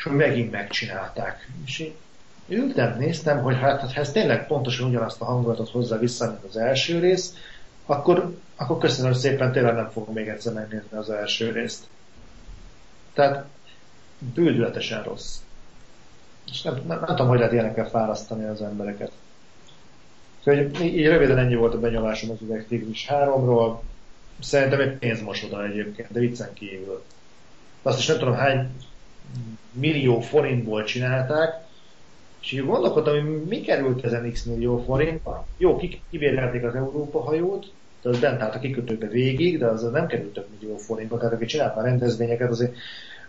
és 0.03 0.09
hogy 0.09 0.17
megint 0.17 0.51
megcsinálták. 0.51 1.49
És 1.65 1.80
én 1.80 1.93
ültem, 2.47 2.97
néztem, 2.97 3.41
hogy 3.41 3.55
hát 3.55 3.93
ha 3.93 3.99
ez 3.99 4.11
tényleg 4.11 4.47
pontosan 4.47 4.88
ugyanazt 4.88 5.21
a 5.21 5.25
hangulatot 5.25 5.69
hozza 5.69 5.97
vissza, 5.97 6.25
mint 6.25 6.43
az 6.43 6.57
első 6.57 6.99
rész, 6.99 7.35
akkor, 7.85 8.38
akkor 8.55 8.77
köszönöm 8.77 9.13
szépen, 9.13 9.51
tényleg 9.51 9.73
nem 9.75 9.89
fogom 9.89 10.13
még 10.13 10.27
egyszer 10.27 10.53
megnézni 10.53 10.97
az 10.97 11.09
első 11.09 11.51
részt. 11.51 11.88
Tehát 13.13 13.45
bődületesen 14.34 15.03
rossz. 15.03 15.38
És 16.51 16.61
nem, 16.61 16.73
nem, 16.73 16.99
nem 16.99 17.05
tudom, 17.05 17.27
hogy 17.27 17.38
lehet 17.38 17.53
ilyenekkel 17.53 17.89
fárasztani 17.89 18.45
az 18.45 18.61
embereket. 18.61 19.11
Úgyhogy 20.39 20.81
így 20.81 21.05
röviden 21.05 21.38
ennyi 21.38 21.55
volt 21.55 21.73
a 21.73 21.80
benyomásom 21.80 22.30
az 22.30 22.41
üvegtigris 22.41 23.07
3-ról. 23.09 23.80
Szerintem 24.39 24.80
egy 24.80 24.97
pénzmosoda 24.97 25.65
egyébként, 25.65 26.11
de 26.11 26.19
viccen 26.19 26.53
kívül. 26.53 27.03
Azt 27.81 27.99
is 27.99 28.05
nem 28.05 28.17
tudom 28.17 28.34
hány 28.34 28.69
millió 29.71 30.19
forintból 30.19 30.83
csinálták, 30.83 31.61
és 32.41 32.51
így 32.51 32.65
gondolkodtam, 32.65 33.13
hogy 33.13 33.43
mi 33.43 33.61
került 33.61 34.05
ezen 34.05 34.31
x 34.31 34.43
millió 34.43 34.83
forintba. 34.83 35.47
Jó, 35.57 35.81
kibérelték 36.09 36.63
az 36.63 36.75
Európa 36.75 37.21
hajót, 37.21 37.71
tehát 38.01 38.19
bent 38.19 38.41
állt 38.41 38.55
a 38.55 38.59
kikötőbe 38.59 39.07
végig, 39.07 39.59
de 39.59 39.65
az 39.65 39.81
nem 39.91 40.07
került 40.07 40.33
több 40.33 40.47
millió 40.59 40.77
forintba, 40.77 41.17
tehát 41.17 41.33
aki 41.33 41.45
csinált 41.45 41.75
már 41.75 41.85
rendezvényeket, 41.85 42.49
azért 42.49 42.75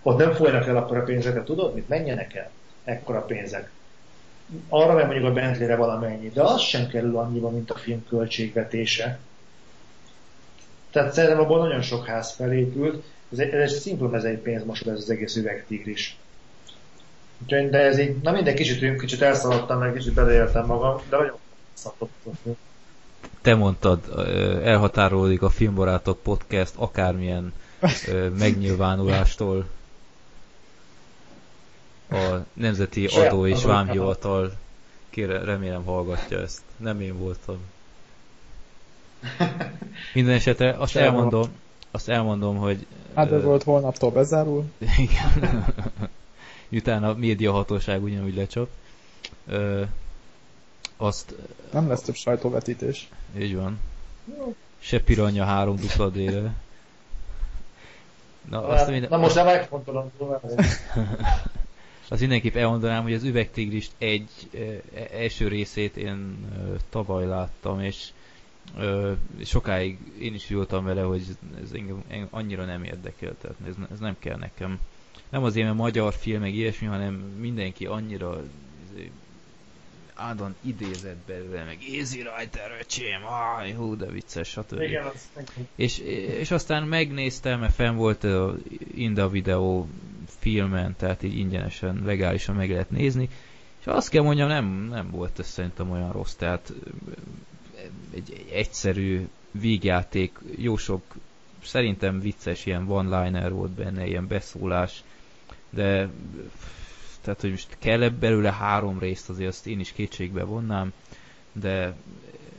ott 0.03 0.19
nem 0.19 0.33
folynak 0.33 0.67
el 0.67 0.77
akkor 0.77 0.97
a 0.97 1.03
pénzeket, 1.03 1.45
tudod, 1.45 1.75
mit 1.75 1.89
menjenek 1.89 2.35
el 2.35 2.51
ekkora 2.85 3.21
pénzek. 3.21 3.71
Arra 4.69 4.95
meg 4.95 5.07
mondjuk 5.07 5.27
a 5.27 5.33
Bentley-re 5.33 5.77
valamennyi, 5.77 6.29
de 6.29 6.43
az 6.43 6.61
sem 6.61 6.87
kerül 6.87 7.17
annyiba, 7.17 7.51
mint 7.51 7.71
a 7.71 7.75
film 7.75 8.05
költségvetése. 8.09 9.19
Tehát 10.91 11.13
szerintem 11.13 11.41
abból 11.41 11.59
nagyon 11.59 11.83
sok 11.83 12.07
ház 12.07 12.33
felépült, 12.33 13.05
ez 13.33 13.39
egy, 13.39 13.49
ez 13.49 13.73
egy 13.73 13.79
szimpla 13.79 14.17
ez 14.17 14.25
egy 14.25 14.39
pénzmosod, 14.39 14.89
ez 14.89 14.99
az 14.99 15.11
egész 15.11 15.37
üvegtigris. 15.37 16.17
Úgyhogy, 17.43 17.71
de 17.71 17.79
ez 17.79 17.99
így, 17.99 18.17
na 18.23 18.33
mindegy, 18.33 18.55
kicsit, 18.55 19.01
kicsit 19.01 19.23
elszaladtam, 19.23 19.79
meg 19.79 19.93
kicsit 19.93 20.13
beleéltem 20.13 20.67
magam, 20.67 21.01
de 21.09 21.17
nagyon 21.17 21.39
szatottam. 21.73 22.57
Te 23.41 23.55
mondtad, 23.55 24.29
elhatárolódik 24.65 25.43
a 25.43 25.49
Filmbarátok 25.49 26.23
podcast 26.23 26.73
akármilyen 26.77 27.53
megnyilvánulástól. 28.39 29.67
A 32.11 32.37
Nemzeti 32.53 33.07
Adó 33.07 33.47
és 33.47 33.65
Vámhivatal 33.65 34.53
kére, 35.11 35.45
remélem 35.45 35.85
hallgatja 35.85 36.41
ezt. 36.41 36.63
Nem 36.77 37.01
én 37.01 37.19
voltam. 37.19 37.59
Minden 40.15 40.35
esetre 40.35 40.71
azt 40.71 40.97
elmondom, 40.97 41.49
azt 41.95 42.09
elmondom, 42.09 42.57
hogy... 42.57 42.87
Hát 43.15 43.33
ez 43.33 43.43
volt 43.43 43.63
holnaptól 43.63 44.11
bezárul. 44.11 44.65
Igen. 44.79 45.65
Miután 46.69 47.05
a 47.05 47.15
médiahatóság 47.15 48.03
ugyanúgy 48.03 48.35
lecsap. 48.35 48.69
Ö, 49.47 49.83
azt... 50.97 51.35
Nem 51.73 51.89
lesz 51.89 52.01
több 52.03 52.15
sajtóvetítés. 52.15 53.09
Így 53.39 53.57
van. 53.57 53.81
Se 54.79 55.01
piranya 55.01 55.45
három 55.45 55.77
dupla 55.77 56.11
Na, 58.51 58.67
azt 58.67 58.89
minden... 58.89 59.11
Na 59.11 59.17
most 59.17 59.35
nem 59.35 59.45
megfontolom 59.45 60.11
Az 62.09 62.21
mindenképp 62.21 62.57
elmondanám, 62.57 63.03
hogy 63.03 63.15
az 63.15 63.23
üvegtigrist 63.23 63.93
egy 63.99 64.29
első 65.13 65.49
részét 65.49 65.97
én 65.97 66.37
tavaly 66.91 67.27
láttam, 67.27 67.81
és 67.81 68.09
sokáig 69.45 69.99
én 70.19 70.35
is 70.35 70.49
voltam 70.49 70.85
vele, 70.85 71.03
hogy 71.03 71.23
ez 71.63 71.73
engem 71.73 72.29
annyira 72.31 72.65
nem 72.65 72.85
érdekel, 72.85 73.35
tehát 73.41 73.57
ez, 73.67 73.75
ez 73.93 73.99
nem 73.99 74.17
kell 74.19 74.37
nekem. 74.37 74.81
Nem 75.29 75.43
azért, 75.43 75.67
mert 75.67 75.79
magyar 75.79 76.15
film, 76.15 76.41
meg 76.41 76.55
ilyesmi, 76.55 76.87
hanem 76.87 77.15
mindenki 77.15 77.87
annyira 77.87 78.43
izé, 78.93 79.11
áldon 80.15 80.55
idézett 80.61 81.17
belőle, 81.27 81.65
meg 81.65 81.79
Easy 81.93 82.17
Rider, 82.17 82.77
öcsém, 82.81 83.21
aj, 83.57 83.73
hú, 83.73 83.97
de 83.97 84.07
vicces, 84.07 84.49
stb. 84.49 84.81
Igen, 84.81 85.11
és, 85.75 85.99
és 86.39 86.51
aztán 86.51 86.83
megnéztem, 86.83 87.61
mert 87.61 87.75
fenn 87.75 87.97
volt 87.97 88.25
a 88.25 88.55
Inda 88.95 89.29
videó 89.29 89.89
filmen, 90.39 90.95
tehát 90.97 91.23
így 91.23 91.39
ingyenesen, 91.39 92.03
legálisan 92.05 92.55
meg 92.55 92.71
lehet 92.71 92.91
nézni, 92.91 93.29
és 93.81 93.87
azt 93.87 94.09
kell 94.09 94.23
mondjam, 94.23 94.49
nem, 94.49 94.67
nem 94.91 95.11
volt 95.11 95.39
ez 95.39 95.47
szerintem 95.47 95.91
olyan 95.91 96.13
rossz, 96.13 96.35
tehát 96.35 96.73
egy, 98.15 98.33
egy 98.33 98.49
egyszerű 98.53 99.29
vígjáték, 99.51 100.39
jó 100.57 100.77
sok 100.77 101.03
szerintem 101.65 102.21
vicces 102.21 102.67
ilyen 102.67 102.91
one-liner 102.91 103.53
volt 103.53 103.71
benne, 103.71 104.07
ilyen 104.07 104.27
beszólás, 104.27 105.03
de 105.71 106.09
tehát, 107.21 107.41
hogy 107.41 107.51
most 107.51 107.77
kell 107.79 108.09
belőle 108.09 108.53
három 108.53 108.99
részt, 108.99 109.29
azért 109.29 109.49
azt 109.49 109.67
én 109.67 109.81
is 109.81 109.93
kétségbe 109.93 110.45
vonnám, 110.45 110.93
de 111.53 111.95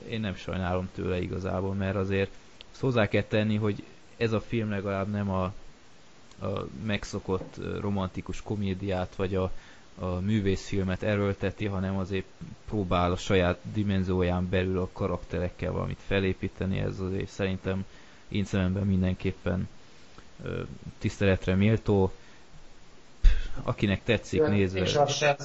én 0.10 0.20
nem 0.20 0.36
sajnálom 0.36 0.90
tőle 0.94 1.22
igazából, 1.22 1.74
mert 1.74 1.96
azért 1.96 2.32
azt 2.72 2.82
hozzá 2.82 3.08
kell 3.08 3.24
tenni, 3.24 3.56
hogy 3.56 3.84
ez 4.18 4.32
a 4.32 4.42
film 4.42 4.70
legalább 4.70 5.10
nem 5.10 5.30
a, 5.30 5.44
a 6.42 6.68
megszokott 6.86 7.56
romantikus 7.80 8.42
komédiát, 8.42 9.16
vagy 9.16 9.36
a, 9.36 9.52
a 10.00 10.06
művészfilmet 10.06 11.04
erőlteti, 11.04 11.66
hanem 11.66 11.98
azért 11.98 12.26
próbál 12.70 13.12
a 13.12 13.18
saját 13.18 13.58
dimenzióján 13.74 14.50
belül 14.50 14.80
a 14.80 14.90
karakterekkel 14.94 15.72
valamit 15.72 16.00
felépíteni, 16.06 16.80
ez 16.80 17.00
azért 17.00 17.30
szerintem 17.30 17.86
én 18.28 18.46
szememben 18.46 18.86
mindenképpen 18.86 19.68
tiszteletre 20.98 21.56
méltó 21.56 22.12
akinek 23.64 24.04
tetszik, 24.04 24.48
nézve. 24.48 24.80
És 24.80 24.96
azt 24.96 25.18
sem, 25.18 25.36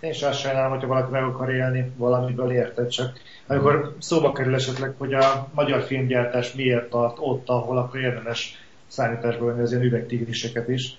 én 0.00 0.12
sem 0.12 0.30
azt 0.30 0.40
sajnálom, 0.40 0.70
hogyha 0.70 0.86
valaki 0.86 1.10
meg 1.10 1.22
akar 1.22 1.50
élni 1.50 1.92
valamiből 1.96 2.52
érted, 2.52 2.88
csak 2.88 3.18
amikor 3.46 3.96
szóba 3.98 4.32
kerül 4.32 4.54
esetleg, 4.54 4.94
hogy 4.98 5.14
a 5.14 5.48
magyar 5.54 5.82
filmgyártás 5.82 6.52
miért 6.52 6.90
tart 6.90 7.16
ott, 7.20 7.48
ahol 7.48 7.78
akkor 7.78 8.00
érdemes 8.00 8.54
számításba 8.86 9.44
venni 9.44 9.60
az 9.60 9.70
ilyen 9.72 9.84
üvegtigriseket 9.84 10.68
is. 10.68 10.96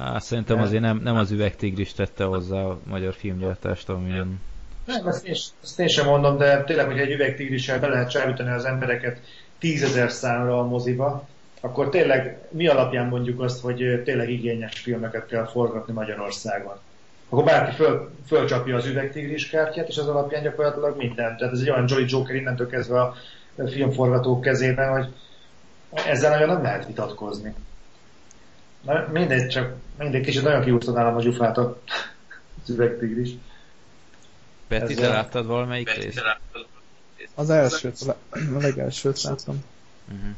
Hát 0.00 0.22
szerintem 0.22 0.60
azért 0.60 0.82
nem, 0.82 1.00
nem 1.04 1.16
az 1.16 1.30
üvegtigris 1.30 1.92
tette 1.92 2.24
hozzá 2.24 2.56
a 2.56 2.78
magyar 2.84 3.14
filmgyártást, 3.14 3.88
amilyen... 3.88 4.40
Nem, 4.84 5.06
ezt 5.06 5.26
én, 5.26 5.34
ezt 5.62 5.80
én 5.80 5.88
sem 5.88 6.06
mondom, 6.06 6.36
de 6.36 6.64
tényleg, 6.64 6.86
hogy 6.86 6.98
egy 6.98 7.10
üvegtigrissel 7.10 7.80
be 7.80 7.88
lehet 7.88 8.10
csábítani 8.10 8.50
az 8.50 8.64
embereket 8.64 9.20
tízezer 9.58 10.10
számra 10.10 10.58
a 10.58 10.66
moziba, 10.66 11.28
akkor 11.60 11.88
tényleg 11.88 12.38
mi 12.50 12.66
alapján 12.66 13.06
mondjuk 13.06 13.40
azt, 13.40 13.60
hogy 13.60 14.02
tényleg 14.04 14.30
igényes 14.30 14.78
filmeket 14.80 15.26
kell 15.26 15.46
forgatni 15.46 15.92
Magyarországon? 15.92 16.76
Akkor 17.28 17.44
bárki 17.44 17.74
föl, 17.74 18.10
fölcsapja 18.26 18.76
az 18.76 18.86
üvegtigris 18.86 19.48
kártyát, 19.48 19.88
és 19.88 19.98
az 19.98 20.08
alapján 20.08 20.42
gyakorlatilag 20.42 20.96
minden. 20.96 21.36
Tehát 21.36 21.52
ez 21.52 21.60
egy 21.60 21.70
olyan 21.70 21.84
Jolly 21.88 22.04
Joker 22.08 22.34
innentől 22.34 22.68
kezdve 22.68 23.00
a 23.00 23.14
filmforgatók 23.66 24.40
kezében, 24.40 24.92
hogy 24.92 25.08
ezzel 26.06 26.30
nagyon 26.30 26.48
nem 26.48 26.62
lehet 26.62 26.86
vitatkozni. 26.86 27.54
Na, 28.80 29.06
mindegy, 29.12 29.48
csak 29.48 29.74
mindegy 29.98 30.24
kicsit 30.24 30.42
nagyon 30.42 30.62
kiúszta 30.62 30.92
nálam 30.92 31.16
a 31.16 31.20
gyufát 31.20 31.58
az 31.58 31.72
üvegtigris. 32.74 33.30
Peti, 34.68 34.94
te 34.94 35.08
láttad 35.08 35.46
valamelyik 35.46 35.94
részt? 35.94 36.22
Az 37.34 37.50
elsőt, 37.50 38.00
a 38.00 38.16
legelsőt 38.60 39.22
láttam. 39.22 39.64
Uh-huh. 40.08 40.30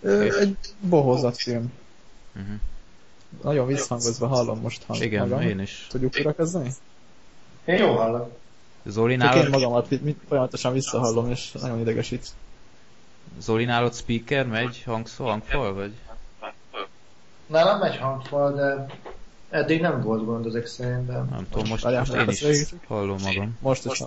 Ö, 0.00 0.38
egy 0.38 0.56
bohózatfilm. 0.80 1.72
Uh-huh. 2.36 2.54
Nagyon 3.42 3.66
visszhangozva 3.66 4.26
hallom 4.26 4.60
most 4.60 4.82
hang 4.86 5.02
Igen, 5.02 5.28
magam. 5.28 5.46
én 5.48 5.60
is. 5.60 5.86
Tudjuk 5.90 6.14
újra 6.16 6.34
kezdeni? 6.34 6.70
Én 7.64 7.76
jó 7.76 7.96
hallok. 7.96 8.38
Zoli 8.86 9.16
Csak 9.16 9.22
én 9.34 9.36
nálad, 9.36 9.50
magamat 9.50 9.90
mit- 9.90 10.02
mit- 10.02 10.20
folyamatosan 10.28 10.72
visszahallom, 10.72 11.30
és 11.30 11.52
nagyon 11.52 11.80
idegesít. 11.80 12.26
Zoli 13.38 13.64
nálad 13.64 13.94
speaker 13.94 14.46
megy, 14.46 14.82
hangszó, 14.86 15.24
hangfal, 15.24 15.74
vagy? 15.74 15.92
Nálam 17.46 17.78
megy 17.78 17.96
hangfal, 17.96 18.52
de 18.54 18.86
eddig 19.50 19.80
nem 19.80 20.00
volt 20.02 20.24
gond 20.24 20.46
ezek 20.46 20.66
szerint, 20.66 21.06
de... 21.06 21.12
Nem 21.12 21.46
tudom, 21.50 21.68
most, 21.68 21.82
Várjál, 21.82 22.00
most 22.00 22.12
én 22.12 22.20
is 22.20 22.26
beszélgetjük. 22.26 22.84
hallom 22.86 23.20
magam. 23.22 23.58
Most 23.60 23.84
is. 23.84 24.02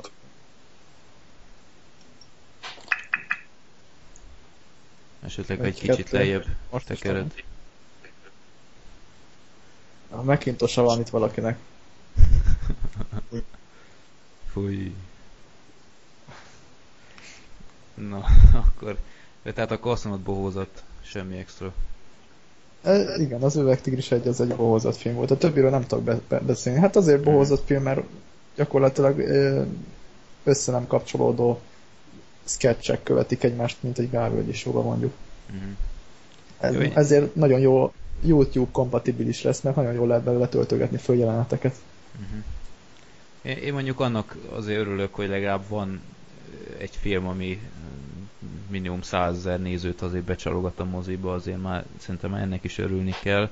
Esetleg 5.23 5.59
Egy, 5.59 5.65
egy 5.65 5.73
kicsit 5.73 5.95
kettő. 5.95 6.18
lejjebb 6.18 6.45
Most 6.69 6.85
tekered. 6.85 7.34
A 10.09 10.23
Macintosh-a 10.23 10.81
valamit 10.81 11.09
valakinek. 11.09 11.57
Fúj. 14.51 14.95
Na, 17.93 18.26
akkor... 18.65 18.97
De 19.41 19.53
tehát 19.53 19.72
akkor 19.72 19.91
azt 19.91 20.03
mondod 20.03 20.22
bohózat, 20.22 20.84
semmi 21.01 21.38
extra. 21.38 21.73
E, 22.84 23.16
igen, 23.18 23.41
az 23.41 23.56
Üvegtigris 23.56 24.12
egy 24.12 24.28
az 24.28 24.41
egy 24.41 24.56
bohózott 24.56 24.95
film 24.95 25.16
volt. 25.16 25.32
A 25.32 25.38
többiről 25.38 25.70
nem 25.70 25.86
tudok 25.86 26.04
be, 26.04 26.20
be, 26.28 26.40
beszélni. 26.40 26.80
Hát 26.80 26.95
azért 26.95 27.24
bohózott 27.24 27.66
film, 27.66 27.84
mert 27.84 28.02
gyakorlatilag 28.56 29.20
össze 30.44 30.72
nem 30.72 30.88
kapcsolódó 30.88 31.60
sketchek 32.44 33.04
követik 33.04 33.44
egymást, 33.44 33.78
mint 33.80 33.98
egy 33.98 34.10
Gálvölgyi 34.10 34.54
sóba 34.54 34.82
mondjuk. 34.82 35.14
Uh-huh. 35.49 35.70
Ez, 36.60 36.74
Jó, 36.74 36.91
ezért 36.94 37.36
nagyon 37.36 37.60
jó 37.60 37.94
YouTube 38.24 38.72
kompatibilis 38.72 39.41
lesz, 39.41 39.62
mert 39.62 39.76
nagyon 39.76 39.94
jól 39.94 40.08
lehet 40.08 40.24
belőle 40.24 40.48
töltögetni 40.48 40.98
följeleneteket. 40.98 41.76
Uh-huh. 42.14 42.44
Én, 43.41 43.58
én 43.58 43.74
mondjuk 43.74 43.99
annak 43.99 44.38
azért 44.49 44.80
örülök, 44.80 45.14
hogy 45.16 45.28
legalább 45.28 45.64
van 45.68 46.02
egy 46.78 46.95
film, 46.99 47.28
ami 47.28 47.60
minimum 48.68 49.01
százezer 49.01 49.59
nézőt 49.61 50.01
azért 50.01 50.23
becsalogat 50.23 50.80
a 50.80 50.85
moziba, 50.85 51.34
azért 51.34 51.61
már 51.61 51.85
szerintem 51.97 52.34
ennek 52.34 52.64
is 52.64 52.77
örülni 52.77 53.14
kell, 53.22 53.49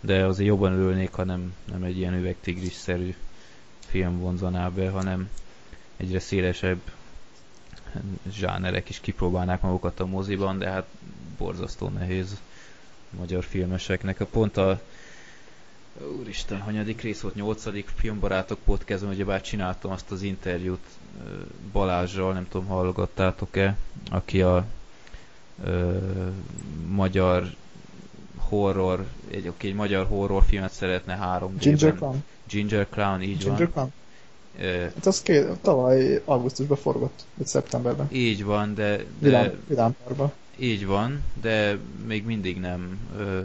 de 0.00 0.24
azért 0.24 0.48
jobban 0.48 0.72
örülnék, 0.72 1.12
ha 1.12 1.24
nem, 1.24 1.54
nem 1.64 1.82
egy 1.82 1.98
ilyen 1.98 2.14
üvegtigris-szerű 2.14 3.14
film 3.86 4.18
vonzaná 4.18 4.68
be, 4.68 4.90
hanem 4.90 5.30
egyre 5.96 6.18
szélesebb 6.18 6.80
zsánerek 8.30 8.88
is 8.88 9.00
kipróbálnák 9.00 9.60
magukat 9.60 10.00
a 10.00 10.06
moziban, 10.06 10.58
de 10.58 10.70
hát 10.70 10.86
borzasztó 11.38 11.88
nehéz 11.88 12.40
magyar 13.10 13.44
filmeseknek. 13.44 14.20
A 14.20 14.26
pont 14.26 14.56
a 14.56 14.80
Úristen, 16.02 16.60
hanyadik 16.60 17.00
rész 17.00 17.20
volt? 17.20 17.34
Nyolcadik 17.34 17.88
filmbarátok 17.96 18.58
podcastban, 18.64 19.12
ugyebár 19.12 19.40
csináltam 19.40 19.90
azt 19.90 20.10
az 20.10 20.22
interjút 20.22 20.84
Balázsral, 21.72 22.32
nem 22.32 22.48
tudom, 22.48 22.66
hallgattátok-e, 22.66 23.76
aki 24.10 24.42
a 24.42 24.64
ö, 25.64 25.96
magyar 26.88 27.54
horror, 28.36 29.06
egy, 29.30 29.46
aki 29.46 29.66
egy 29.68 29.74
magyar 29.74 30.06
horrorfilmet 30.06 30.72
szeretne 30.72 31.16
3 31.16 31.56
Ginger 31.58 31.94
Clown? 31.94 32.24
Ginger 32.48 32.86
Clown, 32.90 33.22
így 33.22 33.38
Ginger 33.38 33.58
van. 33.58 33.70
Clown? 33.72 33.92
Ö, 34.60 34.80
Hát 34.94 35.06
az 35.06 35.22
két, 35.22 35.46
tavaly 35.60 36.22
augusztusban 36.24 36.76
forgott, 36.76 37.24
vagy 37.34 37.46
szeptemberben. 37.46 38.08
így 38.12 38.44
van, 38.44 38.74
de, 38.74 38.96
de 38.96 39.04
Vidám, 39.18 39.52
Vidámparkban. 39.66 40.32
így 40.56 40.86
van, 40.86 41.22
de 41.40 41.78
még 42.06 42.24
mindig 42.24 42.60
nem 42.60 42.98
ö, 43.18 43.40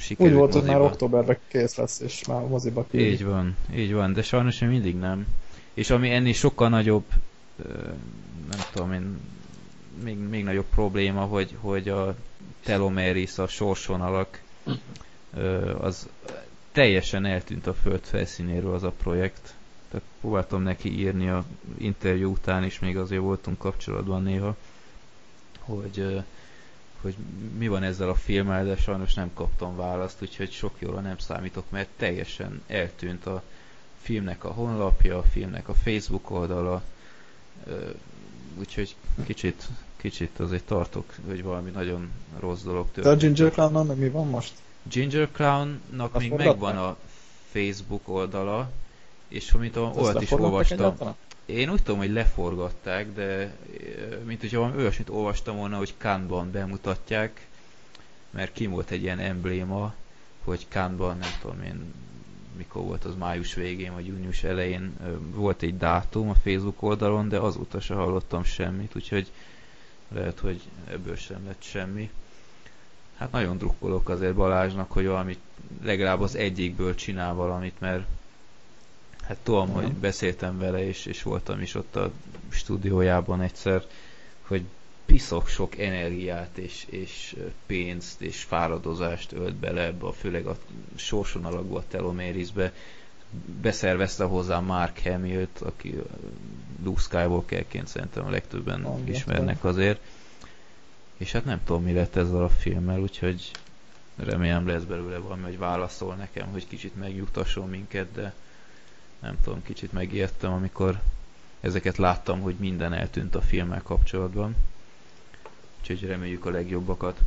Úgy 0.00 0.06
sikerült 0.06 0.36
volt, 0.36 0.52
hogy 0.52 0.62
már 0.62 0.70
moziba. 0.76 0.92
októberben 0.92 1.38
kész 1.48 1.74
lesz, 1.76 2.00
és 2.00 2.26
már 2.26 2.42
moziba 2.42 2.86
küldik. 2.90 3.12
Így 3.12 3.24
van, 3.24 3.56
így 3.74 3.92
van, 3.92 4.12
de 4.12 4.22
sajnos 4.22 4.58
még 4.58 4.70
mindig 4.70 4.96
nem. 4.96 5.26
És 5.74 5.90
ami 5.90 6.10
ennél 6.10 6.32
sokkal 6.32 6.68
nagyobb, 6.68 7.04
nem 8.50 8.60
tudom 8.72 8.92
én, 8.92 9.18
még, 10.02 10.18
még 10.18 10.44
nagyobb 10.44 10.66
probléma, 10.74 11.20
hogy, 11.20 11.56
hogy 11.60 11.88
a 11.88 12.16
telomeris, 12.64 13.38
a 13.38 13.46
sorsvonalak, 13.46 14.42
az 15.80 16.08
teljesen 16.72 17.24
eltűnt 17.24 17.66
a 17.66 17.74
föld 17.74 18.02
felszínéről 18.02 18.74
az 18.74 18.82
a 18.82 18.92
projekt. 19.02 19.54
Tehát 19.90 20.06
próbáltam 20.20 20.62
neki 20.62 20.98
írni 20.98 21.28
a 21.28 21.44
interjú 21.78 22.30
után 22.30 22.64
is, 22.64 22.78
még 22.78 22.96
azért 22.96 23.22
voltunk 23.22 23.58
kapcsolatban 23.58 24.22
néha, 24.22 24.56
hogy, 25.58 26.22
hogy 27.00 27.14
mi 27.58 27.68
van 27.68 27.82
ezzel 27.82 28.08
a 28.08 28.14
filmmel, 28.14 28.64
de 28.64 28.76
sajnos 28.76 29.14
nem 29.14 29.30
kaptam 29.34 29.76
választ, 29.76 30.22
úgyhogy 30.22 30.52
sok 30.52 30.74
jóra 30.78 31.00
nem 31.00 31.18
számítok, 31.18 31.70
mert 31.70 31.88
teljesen 31.96 32.62
eltűnt 32.66 33.26
a 33.26 33.42
filmnek 34.02 34.44
a 34.44 34.48
honlapja, 34.48 35.18
a 35.18 35.22
filmnek 35.22 35.68
a 35.68 35.74
Facebook 35.74 36.30
oldala, 36.30 36.82
úgyhogy 38.58 38.96
kicsit, 39.24 39.68
kicsit 39.96 40.40
azért 40.40 40.64
tartok, 40.64 41.14
hogy 41.26 41.42
valami 41.42 41.70
nagyon 41.70 42.10
rossz 42.38 42.62
dolog 42.62 42.84
De 42.84 43.00
a 43.00 43.02
történt. 43.02 43.20
Ginger 43.20 43.52
Clown-nal 43.52 43.84
meg 43.84 43.98
mi 43.98 44.08
van 44.08 44.28
most? 44.28 44.52
Ginger 44.82 45.28
Clown-nak 45.32 46.18
még 46.18 46.32
megvan 46.32 46.76
a 46.76 46.96
Facebook 47.50 48.08
oldala, 48.08 48.70
és 49.28 49.52
amit 49.52 49.76
a, 49.76 49.92
olyat 49.96 50.22
is 50.22 50.30
olvastam. 50.30 50.78
egyáltalán? 50.78 51.14
Én 51.50 51.70
úgy 51.70 51.82
tudom, 51.82 51.98
hogy 51.98 52.12
leforgatták, 52.12 53.12
de 53.14 53.54
ö, 53.80 54.16
mint 54.24 54.40
hogyha 54.40 54.58
valami 54.58 54.80
olyasmit 54.80 55.08
olvastam 55.08 55.56
volna, 55.56 55.76
hogy 55.76 55.94
Cannes-ban 55.98 56.50
bemutatják, 56.50 57.46
mert 58.30 58.52
ki 58.52 58.66
volt 58.66 58.90
egy 58.90 59.02
ilyen 59.02 59.18
embléma, 59.18 59.94
hogy 60.44 60.66
Cannes-ban, 60.68 61.18
nem 61.18 61.30
tudom 61.40 61.62
én, 61.62 61.94
mikor 62.56 62.82
volt 62.82 63.04
az 63.04 63.14
május 63.18 63.54
végén, 63.54 63.92
vagy 63.92 64.06
június 64.06 64.42
elején 64.42 64.92
ö, 65.04 65.16
volt 65.34 65.62
egy 65.62 65.76
dátum 65.76 66.28
a 66.28 66.34
Facebook 66.34 66.82
oldalon, 66.82 67.28
de 67.28 67.38
azóta 67.38 67.80
se 67.80 67.94
hallottam 67.94 68.44
semmit, 68.44 68.96
úgyhogy 68.96 69.30
lehet, 70.08 70.38
hogy 70.38 70.60
ebből 70.88 71.16
sem 71.16 71.46
lett 71.46 71.62
semmi. 71.62 72.10
Hát 73.16 73.32
nagyon 73.32 73.58
drukkolok 73.58 74.08
azért 74.08 74.34
Balázsnak, 74.34 74.92
hogy 74.92 75.06
valamit 75.06 75.38
legalább 75.82 76.20
az 76.20 76.34
egyikből 76.34 76.94
csinál 76.94 77.34
valamit, 77.34 77.80
mert 77.80 78.06
hát 79.22 79.36
tudom, 79.42 79.70
Aha. 79.70 79.80
hogy 79.80 79.92
beszéltem 79.92 80.58
vele, 80.58 80.86
és, 80.86 81.06
és 81.06 81.22
voltam 81.22 81.60
is 81.60 81.74
ott 81.74 81.96
a 81.96 82.10
stúdiójában 82.48 83.40
egyszer, 83.40 83.84
hogy 84.42 84.64
piszok 85.10 85.48
sok 85.48 85.78
energiát 85.78 86.58
és, 86.58 86.86
és 86.90 87.36
pénzt 87.66 88.20
és 88.20 88.42
fáradozást 88.42 89.32
ölt 89.32 89.54
bele 89.54 89.82
ebbe, 89.82 90.06
a, 90.06 90.12
főleg 90.12 90.46
a 90.46 90.56
sorson 90.96 91.44
alakú 91.44 91.74
a 91.74 91.84
telomérisbe. 91.88 92.72
Beszervezte 93.60 94.24
hozzá 94.24 94.58
Mark 94.58 95.02
Hamill-t, 95.02 95.60
aki 95.60 95.94
Luke 96.84 97.00
Skywalkerként 97.00 97.86
szerintem 97.86 98.26
a 98.26 98.30
legtöbben 98.30 98.82
Hallottam. 98.82 99.08
ismernek 99.08 99.64
azért. 99.64 100.00
És 101.16 101.32
hát 101.32 101.44
nem 101.44 101.60
tudom, 101.64 101.82
mi 101.82 101.92
lett 101.92 102.16
ezzel 102.16 102.42
a 102.42 102.48
filmmel, 102.48 103.00
úgyhogy 103.00 103.50
remélem 104.16 104.66
lesz 104.66 104.82
belőle 104.82 105.18
valami, 105.18 105.42
hogy 105.42 105.58
válaszol 105.58 106.14
nekem, 106.14 106.48
hogy 106.48 106.66
kicsit 106.66 106.96
megnyugtasson 106.96 107.68
minket, 107.68 108.12
de 108.12 108.34
nem 109.20 109.36
tudom, 109.44 109.62
kicsit 109.62 109.92
megijedtem, 109.92 110.52
amikor 110.52 111.00
ezeket 111.60 111.96
láttam, 111.96 112.40
hogy 112.40 112.54
minden 112.58 112.92
eltűnt 112.92 113.34
a 113.34 113.40
filmmel 113.40 113.82
kapcsolatban. 113.82 114.56
Úgyhogy 115.80 116.02
reméljük 116.02 116.46
a 116.46 116.50
legjobbakat. 116.50 117.18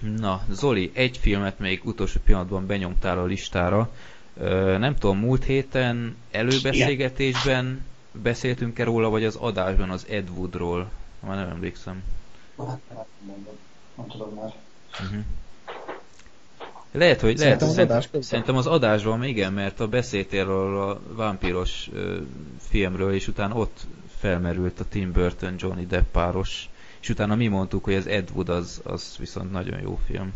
Na, 0.00 0.44
Zoli, 0.50 0.90
egy 0.94 1.18
filmet 1.18 1.58
még 1.58 1.84
utolsó 1.84 2.20
pillanatban 2.24 2.66
benyomtál 2.66 3.18
a 3.18 3.24
listára. 3.24 3.90
Ö, 4.36 4.78
nem 4.78 4.96
tudom, 4.96 5.18
múlt 5.18 5.44
héten 5.44 6.16
előbeszélgetésben 6.30 7.84
beszéltünk-e 8.12 8.84
róla, 8.84 9.08
vagy 9.08 9.24
az 9.24 9.36
adásban 9.36 9.90
az 9.90 10.06
Ed 10.08 10.30
Woodról? 10.30 10.90
Már 11.20 11.36
nem 11.36 11.48
emlékszem. 11.48 12.02
Hát, 12.58 12.78
Nem 13.96 14.06
tudom 14.06 14.34
már. 14.34 14.54
Uh-huh. 15.00 15.24
Lehet, 16.92 17.20
hogy 17.20 17.38
lehet, 17.38 17.60
Szerintem 17.60 17.68
az 17.68 17.74
szerintem, 17.74 17.96
adás 17.96 18.26
szerintem 18.26 18.56
az 18.56 18.66
adásban 18.66 19.24
igen, 19.24 19.52
mert 19.52 19.80
a 19.80 19.88
beszéltél 19.88 20.42
arról 20.42 20.90
a 20.90 21.00
vámpíros 21.14 21.88
ö, 21.94 22.16
filmről, 22.68 23.14
és 23.14 23.28
utána 23.28 23.54
ott 23.54 23.80
felmerült 24.18 24.80
a 24.80 24.84
Tim 24.88 25.12
Burton 25.12 25.54
Johnny 25.58 25.86
Depp 25.86 26.12
páros, 26.12 26.68
és 27.00 27.08
utána 27.08 27.34
mi 27.34 27.46
mondtuk, 27.46 27.84
hogy 27.84 27.94
az 27.94 28.06
Ed 28.06 28.28
Wood 28.34 28.48
az, 28.48 28.80
az 28.84 29.14
viszont 29.18 29.52
nagyon 29.52 29.80
jó 29.80 29.98
film. 30.06 30.32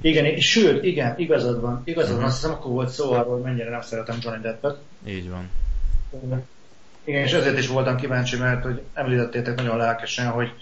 Igen, 0.00 0.24
és 0.24 0.50
sőt, 0.50 0.84
igen, 0.84 1.14
igazad 1.18 1.60
van. 1.60 1.82
Igazad 1.84 2.10
van, 2.10 2.18
Mhm. 2.18 2.26
azt 2.28 2.36
hiszem 2.40 2.54
akkor 2.54 2.70
volt 2.72 2.88
szó 2.88 3.12
arról, 3.12 3.32
hogy 3.32 3.42
mennyire 3.42 3.70
nem 3.70 3.82
szeretem 3.82 4.18
Johnny 4.20 4.40
Deppet. 4.40 4.78
Így 5.06 5.30
van. 5.30 5.50
Igen, 7.04 7.22
és 7.22 7.32
ezért 7.32 7.58
is 7.58 7.66
voltam 7.66 7.96
kíváncsi, 7.96 8.36
mert 8.36 8.62
hogy 8.62 8.82
említettétek 8.92 9.56
nagyon 9.56 9.76
lelkesen, 9.76 10.26
hogy 10.26 10.52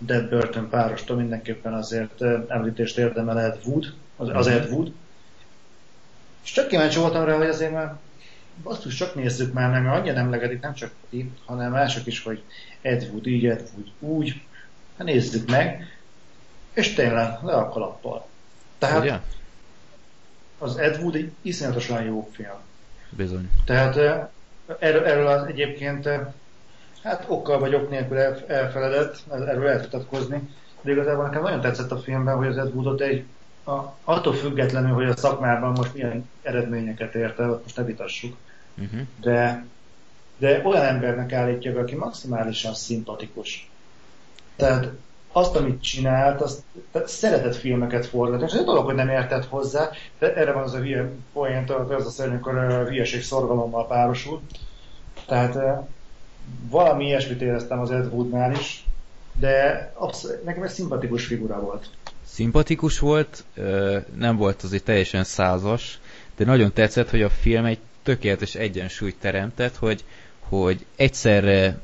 Dead 0.00 0.28
Burton 0.28 0.68
párostól 0.68 1.16
mindenképpen 1.16 1.74
azért 1.74 2.22
említést 2.48 2.98
érdemel 2.98 3.40
Ed 3.40 3.58
Wood, 3.64 3.94
az, 4.16 4.28
az 4.28 4.46
Ed 4.46 4.70
Wood. 4.70 4.92
És 6.44 6.52
csak 6.52 6.68
kíváncsi 6.68 6.98
voltam 6.98 7.24
rá, 7.24 7.36
hogy 7.36 7.46
azért 7.46 7.72
már 7.72 7.96
basszus, 8.62 8.94
csak 8.94 9.14
nézzük 9.14 9.52
már 9.52 9.70
meg, 9.70 9.82
mert 9.82 9.96
annyira 9.96 10.14
nem 10.14 10.30
legedik, 10.30 10.60
nem 10.60 10.74
csak 10.74 10.90
ti, 11.10 11.30
hanem 11.44 11.72
mások 11.72 12.06
is, 12.06 12.22
hogy 12.22 12.42
Ed 12.82 13.08
Wood 13.10 13.26
így, 13.26 13.46
Ed 13.46 13.70
Wood 13.74 13.88
úgy, 13.98 14.40
hát 14.96 15.06
nézzük 15.06 15.50
meg, 15.50 15.98
és 16.72 16.94
tényleg 16.94 17.38
le 17.42 17.52
a 17.52 17.68
kalappal. 17.68 18.28
Tehát 18.78 19.00
Ugye? 19.00 19.18
az 20.58 20.76
Ed 20.76 21.02
Wood 21.02 21.14
egy 21.14 21.32
iszonyatosan 21.42 22.02
jó 22.02 22.28
film. 22.32 22.58
Bizony. 23.10 23.50
Tehát 23.64 23.96
erről, 24.78 25.04
erről 25.04 25.26
az 25.26 25.46
egyébként 25.46 26.08
hát 27.02 27.24
okkal 27.28 27.58
vagy 27.58 27.74
ok 27.74 27.90
nélkül 27.90 28.18
elfeledett, 28.46 29.16
erről 29.30 29.64
lehet 29.64 29.84
vitatkozni, 29.84 30.48
de 30.80 30.90
igazából 30.90 31.24
nekem 31.24 31.42
nagyon 31.42 31.60
tetszett 31.60 31.90
a 31.90 31.98
filmben, 31.98 32.36
hogy 32.36 32.46
az 32.46 32.58
Ed 32.58 32.74
Woodot 32.74 33.00
egy 33.00 33.24
a, 33.64 33.94
attól 34.04 34.32
függetlenül, 34.32 34.92
hogy 34.92 35.08
a 35.08 35.16
szakmában 35.16 35.72
most 35.72 35.94
milyen 35.94 36.28
eredményeket 36.42 37.14
ért 37.14 37.38
el, 37.38 37.60
most 37.62 37.76
ne 37.76 37.84
vitassuk, 37.84 38.36
uh-huh. 38.78 39.00
de, 39.20 39.64
de 40.36 40.62
olyan 40.64 40.84
embernek 40.84 41.32
állítja 41.32 41.72
be, 41.72 41.80
aki 41.80 41.94
maximálisan 41.94 42.74
szimpatikus. 42.74 43.70
Tehát 44.56 44.88
azt, 45.32 45.56
amit 45.56 45.82
csinált, 45.82 46.40
azt 46.40 46.62
tehát 46.92 47.08
szeretett 47.08 47.56
filmeket 47.56 48.06
forgatni. 48.06 48.46
És 48.46 48.52
egy 48.52 48.64
dolog, 48.64 48.84
hogy 48.84 48.94
nem 48.94 49.08
értett 49.08 49.46
hozzá, 49.46 49.90
de 50.18 50.34
erre 50.34 50.52
van 50.52 50.62
az 50.62 50.74
a 50.74 50.78
hülye 50.78 51.10
point, 51.32 51.70
az 51.70 52.06
a 52.06 52.10
szerint, 52.10 52.34
amikor 52.34 52.56
a 52.56 52.84
hülyeség 52.84 53.22
szorgalommal 53.22 53.86
párosul. 53.86 54.40
Tehát 55.26 55.56
valami 56.68 57.04
ilyesmit 57.04 57.40
éreztem 57.40 57.80
az 57.80 57.90
Ed 57.90 58.12
Woodnál 58.12 58.52
is, 58.52 58.84
de 59.38 59.90
abszolút, 59.94 60.44
nekem 60.44 60.62
egy 60.62 60.70
szimpatikus 60.70 61.26
figura 61.26 61.60
volt. 61.60 61.88
Szimpatikus 62.24 62.98
volt, 62.98 63.44
nem 64.16 64.36
volt 64.36 64.62
azért 64.62 64.84
teljesen 64.84 65.24
százas, 65.24 65.98
de 66.36 66.44
nagyon 66.44 66.72
tetszett, 66.72 67.10
hogy 67.10 67.22
a 67.22 67.30
film 67.30 67.64
egy 67.64 67.78
tökéletes 68.02 68.54
egyensúlyt 68.54 69.16
teremtett, 69.20 69.76
hogy, 69.76 70.04
hogy 70.38 70.86
egyszerre 70.96 71.78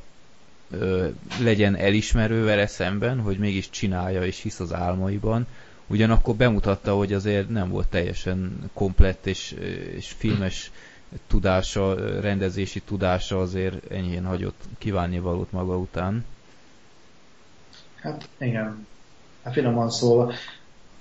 legyen 1.41 1.77
elismerő 1.77 2.45
vele 2.45 2.67
szemben, 2.67 3.21
hogy 3.21 3.39
mégis 3.39 3.71
csinálja 3.71 4.25
és 4.25 4.41
hisz 4.41 4.61
az 4.61 4.73
álmaiban, 4.73 5.47
ugyanakkor 5.87 6.35
bemutatta, 6.35 6.95
hogy 6.95 7.13
azért 7.13 7.49
nem 7.49 7.71
volt 7.71 7.89
teljesen 7.89 8.71
komplett 8.73 9.27
és, 9.27 9.55
és 9.97 10.15
filmes 10.19 10.71
tudása, 11.27 11.95
rendezési 12.21 12.81
tudása 12.81 13.41
azért 13.41 13.91
enyhén 13.91 14.25
hagyott 14.25 14.63
kívánni 14.79 15.19
valót 15.19 15.53
maga 15.53 15.77
után. 15.77 16.25
Hát 17.95 18.29
igen, 18.39 18.87
hát 19.43 19.53
finoman 19.53 19.91
szólva. 19.91 20.33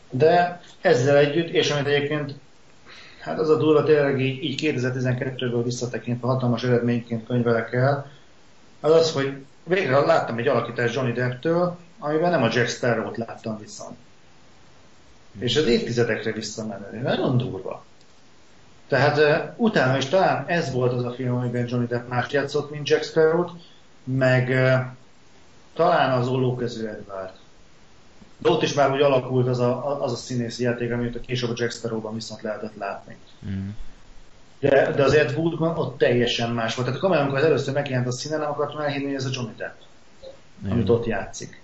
De 0.10 0.62
ezzel 0.82 1.18
együtt, 1.18 1.50
és 1.50 1.72
amit 1.72 1.86
egyébként, 1.88 2.34
hát 3.20 3.40
az 3.40 3.50
a 3.50 3.58
durva 3.58 3.84
tényleg 3.84 4.22
így, 4.22 4.44
így 4.44 4.60
2012-ből 4.64 5.62
visszatekintve 5.64 6.28
hatalmas 6.28 6.64
eredményként 6.64 7.26
könyvelek 7.28 7.74
el, 7.74 8.12
az 8.80 8.92
az, 8.92 9.12
hogy 9.12 9.46
végre 9.64 10.00
láttam 10.00 10.38
egy 10.38 10.48
alakítást 10.48 10.96
Johnny 10.96 11.12
Depp-től, 11.12 11.78
amiben 12.00 12.32
nem 12.32 12.44
a 12.44 12.50
Jack 12.54 12.70
Sparrow-t 12.70 13.18
láttam 13.18 13.60
viszont. 13.60 13.98
És 15.40 15.56
az 15.56 15.66
évtizedekre 15.66 16.32
visszamenő. 16.32 17.02
Nagyon 17.02 17.38
durva. 17.38 17.86
Tehát 18.88 19.18
uh, 19.18 19.66
utána 19.66 19.98
is 19.98 20.06
talán 20.06 20.46
ez 20.48 20.72
volt 20.72 20.94
az 20.94 21.04
a 21.04 21.12
film, 21.12 21.36
amiben 21.36 21.68
Johnny 21.68 21.88
Depp 21.88 22.10
más 22.10 22.32
játszott, 22.32 22.72
mint 22.72 22.90
Jack 22.90 23.04
Sparrow-t, 23.04 23.52
meg 24.04 24.50
uh, 24.50 24.80
talán 25.74 26.20
az 26.20 26.28
Ollókező 26.28 26.88
Edward. 26.88 27.32
De 28.38 28.50
ott 28.50 28.64
is 28.64 28.74
már 28.74 28.92
úgy 28.92 29.02
alakult 29.02 29.48
az 29.48 29.60
a, 29.60 30.04
az 30.04 30.12
a 30.12 30.16
színészi 30.16 30.64
játék, 30.64 30.92
amit 30.92 31.16
a 31.16 31.20
később 31.20 31.50
a 31.50 31.54
Jack 31.56 31.72
Sparrow-ban 31.72 32.14
viszont 32.14 32.42
lehetett 32.42 32.76
látni. 32.78 33.18
Mm. 33.50 33.70
De, 34.60 34.92
de 34.92 35.04
az 35.04 35.14
Ed 35.14 35.34
Woodban 35.38 35.78
ott 35.78 35.98
teljesen 35.98 36.52
más 36.52 36.76
volt. 36.76 36.88
Tehát 36.88 37.04
komolyan, 37.04 37.24
amikor 37.24 37.40
az 37.40 37.46
először 37.46 37.74
megjelent 37.74 38.08
a 38.08 38.12
színen, 38.12 38.40
nem 38.40 38.50
akartam 38.50 38.82
elhinni, 38.82 39.06
hogy 39.06 39.14
ez 39.14 39.26
a 39.26 39.30
Johnny 39.32 39.54
Depp, 39.58 39.76
mm. 40.66 40.72
amit 40.72 40.90
ott 40.90 41.06
játszik. 41.06 41.62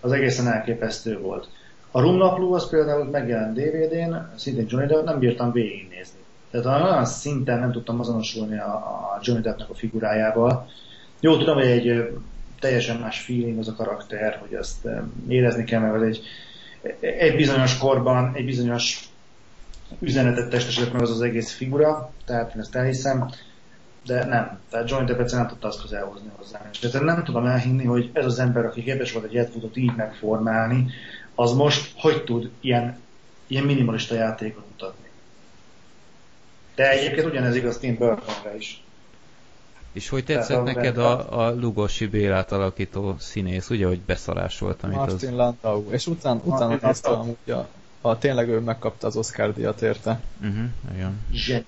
Az 0.00 0.12
egészen 0.12 0.46
elképesztő 0.46 1.18
volt. 1.18 1.48
A 1.90 2.00
Rumnapló 2.00 2.52
az 2.52 2.68
például 2.68 3.04
megjelent 3.04 3.54
DVD-n, 3.54 4.14
szintén 4.36 4.66
Johnny 4.68 4.86
Depp, 4.86 5.04
nem 5.04 5.18
bírtam 5.18 5.52
végignézni. 5.52 6.18
Tehát 6.50 6.82
olyan 6.82 7.04
szinten 7.04 7.58
nem 7.58 7.72
tudtam 7.72 8.00
azonosulni 8.00 8.58
a, 8.58 9.18
Johnny 9.22 9.42
Deppnek 9.42 9.70
a 9.70 9.74
figurájával. 9.74 10.68
Jó, 11.20 11.36
tudom, 11.36 11.54
hogy 11.54 11.66
egy 11.66 12.18
teljesen 12.60 12.96
más 12.96 13.20
feeling 13.20 13.58
az 13.58 13.68
a 13.68 13.74
karakter, 13.74 14.38
hogy 14.40 14.54
azt 14.54 14.88
érezni 15.28 15.64
kell, 15.64 15.80
mert 15.80 16.02
egy, 16.02 16.20
egy 17.00 17.36
bizonyos 17.36 17.78
korban, 17.78 18.32
egy 18.34 18.44
bizonyos 18.44 19.08
üzenetet 19.98 20.50
testesített 20.50 20.92
meg 20.92 21.02
az 21.02 21.10
az 21.10 21.20
egész 21.20 21.52
figura, 21.52 22.12
tehát 22.24 22.54
én 22.54 22.60
ezt 22.60 22.76
elhiszem, 22.76 23.30
de 24.06 24.24
nem. 24.24 24.58
Tehát 24.70 24.90
Johnny 24.90 25.06
Depp 25.06 25.30
nem 25.30 25.46
tudta 25.46 25.68
azt 25.68 25.92
elhozni 25.92 26.30
hozzá. 26.36 26.70
Tehát 26.80 27.06
nem 27.06 27.24
tudom 27.24 27.46
elhinni, 27.46 27.84
hogy 27.84 28.10
ez 28.12 28.24
az 28.24 28.38
ember, 28.38 28.64
aki 28.64 28.82
képes 28.82 29.12
volt 29.12 29.24
egy 29.24 29.36
Ed 29.36 29.50
így 29.74 29.94
megformálni, 29.96 30.86
az 31.34 31.52
most 31.52 31.92
hogy 31.96 32.24
tud 32.24 32.50
ilyen, 32.60 32.98
ilyen 33.46 33.64
minimalista 33.64 34.14
játékot 34.14 34.64
mutatni. 34.70 35.05
De 36.76 36.90
egyébként 36.90 37.26
ugyanez 37.26 37.56
igaz 37.56 37.78
Tim 37.78 37.96
Burtonra 37.96 38.56
is. 38.58 38.82
És 39.92 40.08
hogy 40.08 40.24
tetszett 40.24 40.62
neked 40.62 40.98
a, 40.98 41.40
a 41.46 41.54
Lugosi 41.54 42.06
Bélát 42.06 42.52
alakító 42.52 43.16
színész, 43.18 43.70
ugye, 43.70 43.86
hogy 43.86 44.00
beszarás 44.00 44.58
volt, 44.58 44.82
amit 44.82 44.96
Martin 44.96 45.28
az... 45.28 45.34
Landau. 45.34 45.90
És 45.90 46.06
után, 46.06 46.40
utána 46.44 46.78
néztem 46.82 47.12
amúgy 47.12 47.50
a, 47.50 47.68
a, 48.00 48.18
tényleg 48.18 48.48
ő 48.48 48.58
megkapta 48.58 49.06
az 49.06 49.16
Oscar 49.16 49.54
díjat 49.54 49.82
érte. 49.82 50.20
Uh-huh, 50.40 50.64
igen. 50.94 51.20
Zseniális. 51.32 51.64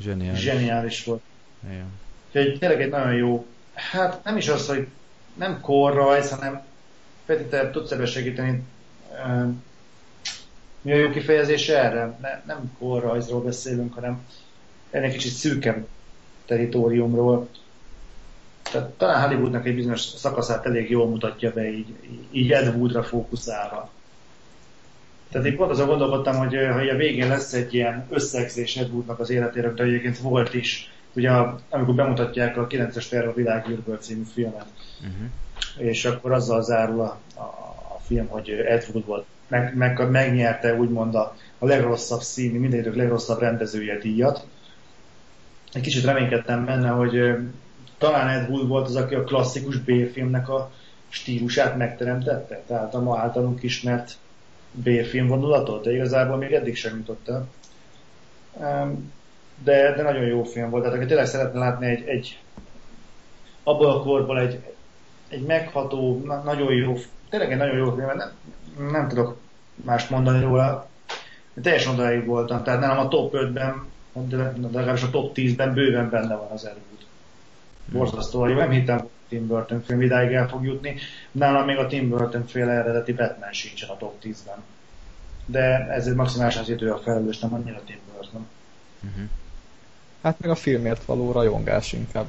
Zseniális. 0.00 0.40
Zseniális 0.40 1.04
volt. 1.04 1.22
Igen. 1.64 1.86
Úgyhogy 2.26 2.58
tényleg 2.58 2.82
egy 2.82 2.90
nagyon 2.90 3.14
jó, 3.14 3.46
hát 3.74 4.24
nem 4.24 4.36
is 4.36 4.48
az, 4.48 4.68
hogy 4.68 4.86
nem 5.34 5.60
korrajz, 5.60 6.30
hanem 6.30 6.62
Peti, 7.26 7.44
te 7.44 7.70
tudsz 7.70 7.90
ebben 7.90 8.06
segíteni, 8.06 8.62
mi 10.82 10.92
a 10.92 10.96
jó 10.96 11.10
kifejezés 11.10 11.68
erre? 11.68 12.18
Ne, 12.20 12.42
nem 12.46 12.76
korrajzról 12.78 13.42
beszélünk, 13.42 13.94
hanem 13.94 14.26
ennek 14.90 15.12
kicsit 15.12 15.32
szűkebb 15.32 15.86
teritoriumról. 16.46 17.48
Tehát 18.62 18.90
talán 18.90 19.28
Hollywoodnak 19.28 19.66
egy 19.66 19.74
bizonyos 19.74 20.00
szakaszát 20.00 20.66
elég 20.66 20.90
jól 20.90 21.08
mutatja 21.08 21.52
be, 21.52 21.70
így, 21.70 21.94
így 22.30 22.52
Ed 22.52 22.76
Woodra 22.76 23.02
fókuszálva. 23.02 23.90
Tehát 25.30 25.46
én 25.46 25.56
pont 25.56 25.70
azon 25.70 25.86
gondolkodtam, 25.86 26.36
hogy 26.36 26.54
ha 26.54 26.78
a 26.78 26.96
végén 26.96 27.28
lesz 27.28 27.52
egy 27.52 27.74
ilyen 27.74 28.06
összegzés 28.10 28.76
Ed 28.76 28.90
Woodnak 28.90 29.18
az 29.18 29.30
életéről, 29.30 29.74
de 29.74 29.82
egyébként 29.82 30.18
volt 30.18 30.54
is, 30.54 30.92
ugye 31.12 31.30
amikor 31.68 31.94
bemutatják 31.94 32.56
a 32.56 32.66
9-es 32.66 33.08
terv 33.08 33.28
a 33.28 33.34
világűrből 33.34 33.98
című 33.98 34.22
filmet, 34.32 34.66
uh-huh. 35.00 35.88
és 35.88 36.04
akkor 36.04 36.32
azzal 36.32 36.62
zárul 36.62 37.00
a, 37.00 37.18
a, 37.34 37.42
a 37.94 38.00
film, 38.06 38.26
hogy 38.26 38.50
Ed 38.50 38.86
Wood 38.92 39.06
volt 39.06 39.26
meg, 39.50 39.76
meg, 39.76 40.10
megnyerte 40.10 40.74
úgymond 40.74 41.14
a, 41.14 41.36
a 41.58 41.66
legrosszabb 41.66 42.20
színi, 42.20 42.58
minden 42.58 42.92
legrosszabb 42.94 43.40
rendezője 43.40 43.98
díjat. 43.98 44.46
Egy 45.72 45.82
kicsit 45.82 46.04
reménykedtem 46.04 46.64
benne, 46.64 46.88
hogy 46.88 47.36
talán 47.98 48.28
Ed 48.28 48.50
Wood 48.50 48.68
volt 48.68 48.86
az, 48.86 48.96
aki 48.96 49.14
a 49.14 49.24
klasszikus 49.24 49.78
B-filmnek 49.78 50.48
a 50.48 50.70
stílusát 51.08 51.76
megteremtette, 51.76 52.62
tehát 52.66 52.94
a 52.94 53.00
ma 53.00 53.18
általunk 53.18 53.62
ismert 53.62 54.16
B-film 54.72 55.26
vonulatot, 55.26 55.84
de 55.84 55.92
igazából 55.92 56.36
még 56.36 56.52
eddig 56.52 56.76
sem 56.76 56.96
jutott 56.96 57.28
el. 57.28 57.48
De, 59.64 59.94
de 59.94 60.02
nagyon 60.02 60.24
jó 60.26 60.42
film 60.42 60.70
volt, 60.70 60.82
tehát 60.82 60.98
aki 60.98 61.06
tényleg 61.06 61.26
szeretne 61.26 61.58
látni 61.58 61.86
egy, 61.86 62.08
egy 62.08 62.38
abból 63.62 63.90
a 63.90 64.02
korból 64.02 64.40
egy, 64.40 64.60
egy 65.28 65.42
megható, 65.42 66.24
nagyon 66.44 66.72
jó, 66.72 66.96
tényleg 67.30 67.52
egy 67.52 67.58
nagyon 67.58 67.76
jó 67.76 67.94
film, 67.94 68.16
nem, 68.16 68.30
nem 68.90 69.08
tudok 69.08 69.38
mást 69.74 70.10
mondani 70.10 70.40
róla. 70.44 70.88
Teljesen 71.62 71.94
odáig 71.94 72.26
voltam, 72.26 72.62
tehát 72.62 72.80
nálam 72.80 73.06
a 73.06 73.08
top 73.08 73.34
5-ben, 73.36 73.84
de 74.12 74.36
legalábbis 74.62 75.02
a 75.02 75.10
top 75.10 75.32
10-ben 75.36 75.74
bőven 75.74 76.10
benne 76.10 76.34
van 76.34 76.50
az 76.50 76.64
Elwood. 76.64 76.84
Borzasztó, 77.92 78.46
jó, 78.46 78.56
nem 78.56 78.70
hittem, 78.70 79.08
Tim 79.28 79.46
Burton 79.46 79.82
film 79.82 80.00
idáig 80.00 80.32
el 80.32 80.48
fog 80.48 80.64
jutni. 80.64 80.96
Nálam 81.30 81.64
még 81.64 81.76
a 81.76 81.86
Tim 81.86 82.08
Burton 82.08 82.46
féle 82.46 82.72
eredeti 82.72 83.12
Batman 83.12 83.52
sincsen 83.52 83.88
a 83.88 83.96
top 83.96 84.14
10-ben. 84.22 84.62
De 85.46 85.88
ez 85.90 86.06
egy 86.06 86.14
maximális 86.14 86.56
az 86.56 86.68
idő 86.68 86.92
a 86.92 86.98
felelős, 86.98 87.38
nem 87.38 87.54
annyira 87.54 87.80
Tim 87.84 87.98
Burton. 88.12 88.46
Uh-huh. 89.02 89.28
Hát 90.22 90.40
meg 90.40 90.50
a 90.50 90.54
filmért 90.54 91.04
való 91.04 91.32
rajongás 91.32 91.92
inkább. 91.92 92.26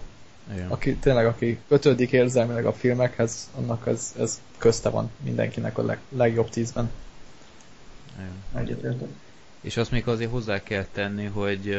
Igen. 0.54 0.68
Aki 0.68 0.96
tényleg, 0.96 1.26
aki 1.26 1.60
kötődik 1.68 2.12
érzelmileg 2.12 2.66
a 2.66 2.74
filmekhez, 2.74 3.50
annak 3.56 3.88
ez, 3.88 4.16
ez 4.20 4.42
közte 4.58 4.90
van 4.90 5.12
mindenkinek 5.24 5.78
a 5.78 5.86
leg, 5.86 6.00
legjobb 6.10 6.50
tízben. 6.50 6.90
Egyetértek. 8.56 9.08
És 9.62 9.78
azt 9.78 9.92
még 9.92 10.08
azért 10.08 10.32
hozzá 10.32 10.64
kell 10.64 10.86
tenni, 10.92 11.26
hogy 11.26 11.78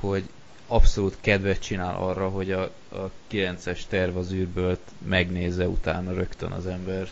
hogy 0.00 0.28
abszolút 0.66 1.16
kedvet 1.20 1.58
csinál 1.58 1.96
arra, 2.02 2.28
hogy 2.28 2.52
a, 2.52 2.62
a 2.92 3.10
9-es 3.30 3.80
terv 3.88 4.16
az 4.16 4.32
űrből 4.32 4.78
megnézze 5.06 5.68
utána 5.68 6.12
rögtön 6.12 6.52
az 6.52 6.66
ember. 6.66 7.08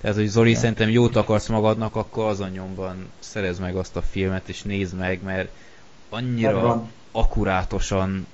Tehát, 0.00 0.16
hogy 0.16 0.26
Zoli, 0.26 0.50
ja. 0.50 0.58
szerintem 0.58 0.88
jót 0.88 1.16
akarsz 1.16 1.48
magadnak, 1.48 1.96
akkor 1.96 2.24
azon 2.24 2.50
nyomban 2.50 3.10
szerez 3.18 3.58
meg 3.58 3.76
azt 3.76 3.96
a 3.96 4.02
filmet, 4.02 4.48
és 4.48 4.62
nézd 4.62 4.96
meg, 4.96 5.22
mert 5.22 5.48
annyira, 6.08 6.88
akkurátosan 7.12 8.26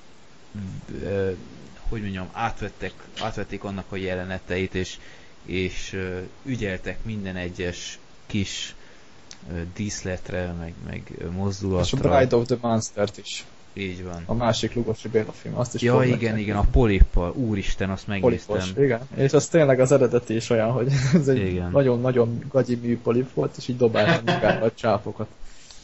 hogy 1.89 2.01
mondjam, 2.01 2.29
átvettek, 2.31 2.93
átvették 3.21 3.63
annak 3.63 3.85
a 3.89 3.95
jeleneteit, 3.95 4.75
és, 4.75 4.97
és 5.45 5.97
ügyeltek 6.43 6.97
minden 7.03 7.35
egyes 7.35 7.99
kis 8.25 8.75
díszletre, 9.75 10.51
meg, 10.59 10.73
meg 10.85 11.11
mozdulatra. 11.31 11.83
És 11.83 11.93
a 11.93 11.97
Bride 11.97 12.35
of 12.35 12.45
the 12.45 12.57
Monster-t 12.61 13.17
is. 13.17 13.45
Így 13.73 14.03
van. 14.03 14.23
A 14.25 14.33
másik 14.33 14.73
Lugosi 14.73 15.07
Béla 15.07 15.31
film, 15.31 15.57
azt 15.57 15.75
is 15.75 15.81
Ja, 15.81 16.03
igen, 16.03 16.37
igen, 16.37 16.57
a 16.57 16.65
polippal. 16.71 17.31
Úristen, 17.31 17.89
azt 17.89 18.07
megnéztem. 18.07 18.55
Polipos, 18.55 18.83
igen. 18.83 18.99
És 19.15 19.33
az 19.33 19.47
tényleg 19.47 19.79
az 19.79 19.91
eredeti 19.91 20.35
is 20.35 20.49
olyan, 20.49 20.71
hogy 20.71 20.91
ez 21.13 21.27
egy 21.27 21.63
nagyon-nagyon 21.71 22.43
gagyi 22.49 22.75
mű 22.75 22.99
polip 22.99 23.33
volt, 23.33 23.57
és 23.57 23.67
így 23.67 23.77
dobáltam 23.77 24.23
magát 24.35 24.63
a 24.63 24.71
csápokat. 24.75 25.27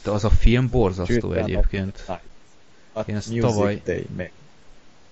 De 0.03 0.11
az 0.11 0.23
a 0.23 0.29
film 0.29 0.69
borzasztó 0.69 1.33
Sőt, 1.33 1.43
egyébként. 1.43 2.05
Én 3.05 3.15
ezt 3.15 3.37
tavaly- 3.39 3.81
Day. 3.85 4.07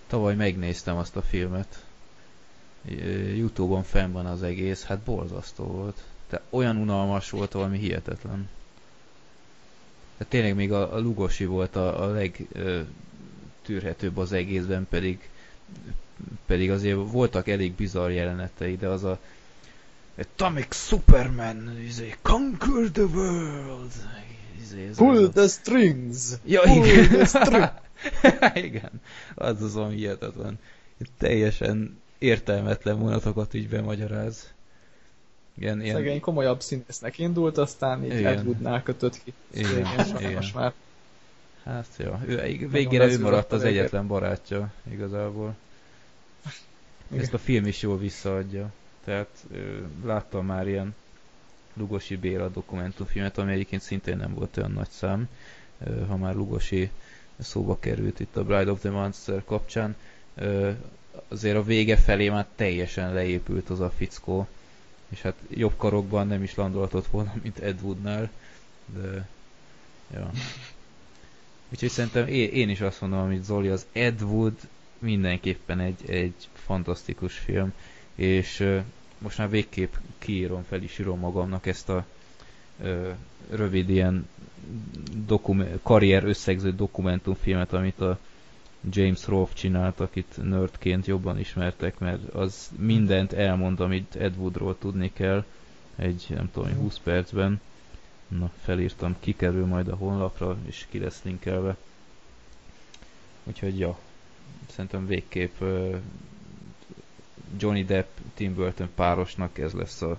Tavaly 0.08 0.36
megnéztem 0.36 0.98
azt 0.98 1.16
a 1.16 1.22
filmet. 1.22 1.86
Youtube-on 3.36 3.84
fenn 3.84 4.12
van 4.12 4.26
az 4.26 4.44
egész, 4.44 4.84
hát 4.84 5.00
borzasztó 5.00 5.64
volt. 5.64 6.02
De 6.30 6.42
olyan 6.50 6.78
unalmas 6.78 7.30
volt, 7.30 7.52
valami 7.52 7.78
hihetetlen. 7.78 8.50
De 10.18 10.26
tényleg 10.26 10.56
még 10.56 10.72
a, 10.72 10.94
a 10.94 11.00
Lugosi 11.00 11.46
volt 11.46 11.76
a, 11.76 12.04
a 12.04 12.12
legtűrhetőbb 12.12 14.18
az 14.18 14.32
egészben, 14.32 14.88
pedig 14.90 15.30
pedig 16.46 16.72
azért 16.72 16.98
voltak 17.12 17.48
elég 17.48 17.74
bizarr 17.74 18.12
jelenetei, 18.12 18.78
de 18.78 18.88
az 18.88 19.04
a 19.04 19.20
Atomic 20.18 20.76
Superman, 20.76 21.78
izé, 21.86 22.16
conquer 22.22 22.90
the 22.92 23.04
world. 23.04 23.92
Izé, 24.66 24.88
ez 24.88 24.96
Pull 24.98 25.18
az 25.18 25.24
a- 25.24 25.30
the 25.30 25.48
strings! 25.48 26.18
Ja, 26.46 26.62
Pull 26.62 26.86
igen. 26.86 27.08
the 27.08 27.26
strings! 27.26 27.72
igen, 28.70 29.02
az 29.36 29.62
az, 29.62 29.76
ami 29.76 29.96
hihetetlen. 29.96 30.60
Teljesen 31.18 32.02
értelmetlen 32.18 33.00
vonatokat 33.00 33.54
így 33.54 33.70
bemagyaráz. 33.70 34.54
Igen, 35.58 35.82
ilyen, 35.82 35.96
Szegény 35.96 36.20
komolyabb 36.20 36.62
színésznek 36.62 37.20
indult, 37.20 37.58
aztán 37.58 38.04
így 38.04 38.14
Igen. 38.14 38.38
Ed 38.38 38.46
Woodnál 38.46 38.84
kötött 38.84 39.24
ki. 39.24 39.34
Igen, 39.54 39.88
igen. 40.20 40.44
már. 40.54 40.74
Hát, 41.64 41.88
ja. 41.98 42.22
Ő, 42.28 42.68
végére 42.72 43.06
ő 43.06 43.20
maradt 43.20 43.52
az 43.52 43.64
egyetlen 43.64 44.08
barátja, 44.08 44.74
igazából. 44.92 45.56
Igen. 47.12 47.24
Ezt 47.24 47.34
a 47.34 47.38
film 47.38 47.66
is 47.66 47.82
jól 47.82 47.98
visszaadja. 47.98 48.72
Tehát 49.04 49.30
ö, 49.54 49.78
láttam 50.04 50.46
már 50.46 50.68
ilyen 50.68 50.96
Lugosi 51.78 52.16
Béla 52.16 52.48
dokumentumfilmet, 52.48 53.38
ami 53.38 53.52
egyébként 53.52 53.82
szintén 53.82 54.18
nem 54.18 54.34
volt 54.34 54.58
olyan 54.58 54.72
nagy 54.72 54.90
szám, 54.90 55.30
ha 56.08 56.18
már 56.18 56.36
Lugosi 56.36 56.90
szóba 57.40 57.80
került 57.80 58.20
itt 58.20 58.38
a 58.38 58.44
Bride 58.44 58.72
of 58.72 58.80
the 58.80 58.90
Monster 58.90 59.44
kapcsán. 59.46 59.96
Azért 61.28 61.56
a 61.56 61.64
vége 61.64 61.98
felé 61.98 62.30
már 62.30 62.48
teljesen 62.56 63.14
leépült 63.14 63.70
az 63.70 63.80
a 63.80 63.90
fickó, 63.90 64.48
és 65.10 65.22
hát 65.22 65.36
jobb 65.50 65.74
karokban 65.78 66.28
nem 66.28 66.44
is 66.44 66.56
landolhatott 66.56 67.08
volna, 67.08 67.34
mint 67.44 67.60
Ed 67.60 67.82
Woodnál, 67.82 68.30
de 68.86 69.28
ja. 70.14 70.32
Úgyhogy 71.70 71.90
szerintem 71.90 72.28
én, 72.28 72.50
én 72.50 72.70
is 72.70 72.82
azt 72.82 73.02
mondom, 73.02 73.20
amit 73.20 73.44
Zoli, 73.44 73.68
az 73.68 73.86
Ed 73.92 74.22
Wood 74.22 74.54
mindenképpen 75.00 75.80
egy, 75.80 76.10
egy 76.10 76.34
fantasztikus 76.54 77.38
film, 77.38 77.74
és 78.16 78.70
most 79.18 79.38
már 79.38 79.50
végképp 79.50 79.94
kiírom, 80.18 80.64
fel 80.64 80.82
is 80.84 81.00
írom 81.00 81.20
magamnak 81.20 81.66
ezt 81.66 81.90
a 81.90 82.06
ö, 82.82 83.10
rövid 83.50 83.90
ilyen 83.90 84.28
dokumen- 85.26 85.80
karrier 85.84 86.24
összegző 86.24 86.72
dokumentumfilmet, 86.74 87.74
amit 87.74 88.00
a 88.02 88.20
James 88.90 89.28
Rolfe 89.28 89.54
csinált, 89.54 90.00
akit 90.00 90.38
nerdként 90.44 91.06
jobban 91.06 91.40
ismertek, 91.40 92.00
mert 92.00 92.34
az 92.34 92.70
mindent 92.78 93.34
elmond, 93.34 93.80
amit 93.80 94.16
Ed 94.16 94.38
Woodról 94.38 94.78
tudni 94.78 95.12
kell, 95.14 95.44
egy 95.96 96.26
nem 96.30 96.50
tudom, 96.52 96.74
20 96.74 96.98
percben. 97.04 97.62
Na, 98.28 98.52
felírtam, 98.62 99.16
kikerül 99.20 99.66
majd 99.66 99.88
a 99.88 99.96
honlapra, 99.96 100.58
és 100.66 100.86
ki 100.90 101.00
lesz 101.00 101.22
linkelve. 101.24 101.78
Úgyhogy 103.44 103.80
ja, 103.80 103.98
szerintem 104.70 105.06
végképp 105.08 105.62
Johnny 107.58 107.86
Depp, 107.86 108.18
Tim 108.34 108.54
Burton 108.54 108.90
párosnak 108.96 109.58
ez 109.58 109.74
lesz 109.74 110.02
a 110.02 110.18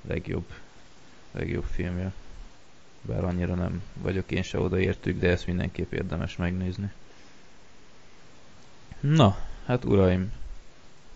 legjobb, 0.00 0.52
legjobb 1.30 1.64
filmje. 1.64 2.12
Bár 3.02 3.24
annyira 3.24 3.54
nem 3.54 3.82
vagyok 3.94 4.30
én 4.30 4.42
se 4.42 4.58
odaértük, 4.58 5.18
de 5.18 5.28
ezt 5.28 5.46
mindenképp 5.46 5.92
érdemes 5.92 6.36
megnézni. 6.36 6.92
Na, 9.00 9.36
hát 9.64 9.84
uraim, 9.84 10.32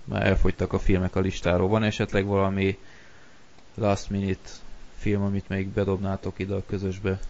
már 0.05 0.27
elfogytak 0.27 0.73
a 0.73 0.79
filmek 0.79 1.17
a 1.17 1.21
listáról. 1.21 1.69
Van 1.69 1.83
esetleg 1.83 2.25
valami 2.25 2.79
last 3.75 4.11
minute 4.11 4.51
film, 4.97 5.23
amit 5.23 5.49
még 5.49 5.69
bedobnátok 5.69 6.39
ide 6.39 6.55
a 6.55 6.67
közösbe? 6.67 7.21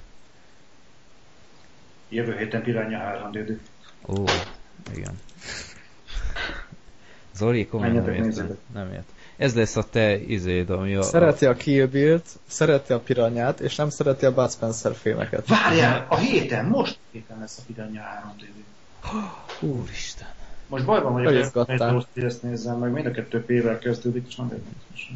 Jövő 2.09 2.36
héten 2.36 2.62
Piranha 2.62 2.99
3 2.99 3.31
d 3.31 3.61
Ó, 4.07 4.24
igen. 4.94 5.19
Zoli, 7.35 7.67
komolyan 7.67 7.95
nem 7.95 8.09
értem. 8.09 8.59
Nem 8.75 8.93
ért. 8.93 9.13
Ez 9.37 9.55
lesz 9.55 9.77
a 9.77 9.85
te 9.91 10.21
izéd, 10.21 10.71
ami 10.71 10.95
a... 10.95 11.03
Szereti 11.03 11.47
a 11.47 11.55
Kill 11.55 11.87
Bill-t, 11.87 12.27
szereti 12.47 12.93
a 12.93 13.01
Piranyát, 13.01 13.61
és 13.61 13.77
nem 13.77 13.91
szereti 13.91 14.25
a 14.25 14.35
Bud 14.35 14.51
Spencer 14.51 14.95
filmeket. 14.95 15.49
Várjál, 15.49 16.07
a 16.09 16.17
héten, 16.17 16.65
most 16.65 16.99
héten 17.11 17.39
lesz 17.41 17.59
a 17.59 17.63
Piranha 17.67 18.03
3 18.03 18.33
d. 18.39 18.45
Úristen. 19.61 20.29
Most 20.67 20.85
bajban 20.85 21.13
vagyok, 21.13 21.53
hogy 22.15 22.25
ezt 22.25 22.43
nézzem 22.43 22.79
meg, 22.79 22.93
mind 22.93 23.07
a 23.07 23.11
kettő 23.11 23.45
P-vel 23.45 23.79
kezdődik, 23.79 24.27
és 24.29 24.37
nem 24.37 24.47
érdekes. 24.47 25.13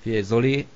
Figyelj, 0.00 0.22
Zoli, 0.22 0.66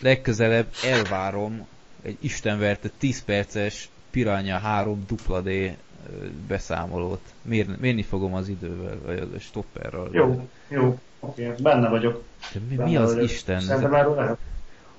legközelebb 0.00 0.66
elvárom 0.84 1.66
egy 2.02 2.16
istenverte 2.20 2.90
10 2.98 3.24
perces 3.24 3.88
Piranha 4.10 4.58
3 4.58 5.04
dupla 5.06 5.40
D 5.40 5.76
beszámolót. 6.46 7.20
Mér, 7.42 7.66
mérni 7.80 8.02
fogom 8.02 8.34
az 8.34 8.48
idővel, 8.48 8.98
vagy 9.04 9.30
a 9.34 9.38
stopperral. 9.38 10.08
Jó, 10.12 10.48
jó, 10.68 10.98
oké, 11.20 11.52
benne 11.62 11.88
vagyok. 11.88 12.22
De 12.52 12.60
mi, 12.68 12.74
Benne 12.74 12.88
mi 12.88 12.96
az 12.96 13.12
vagyok. 13.14 13.30
Isten? 13.30 13.60
Szerintem 13.60 13.94
erről 13.94 14.14
lehet. 14.14 14.38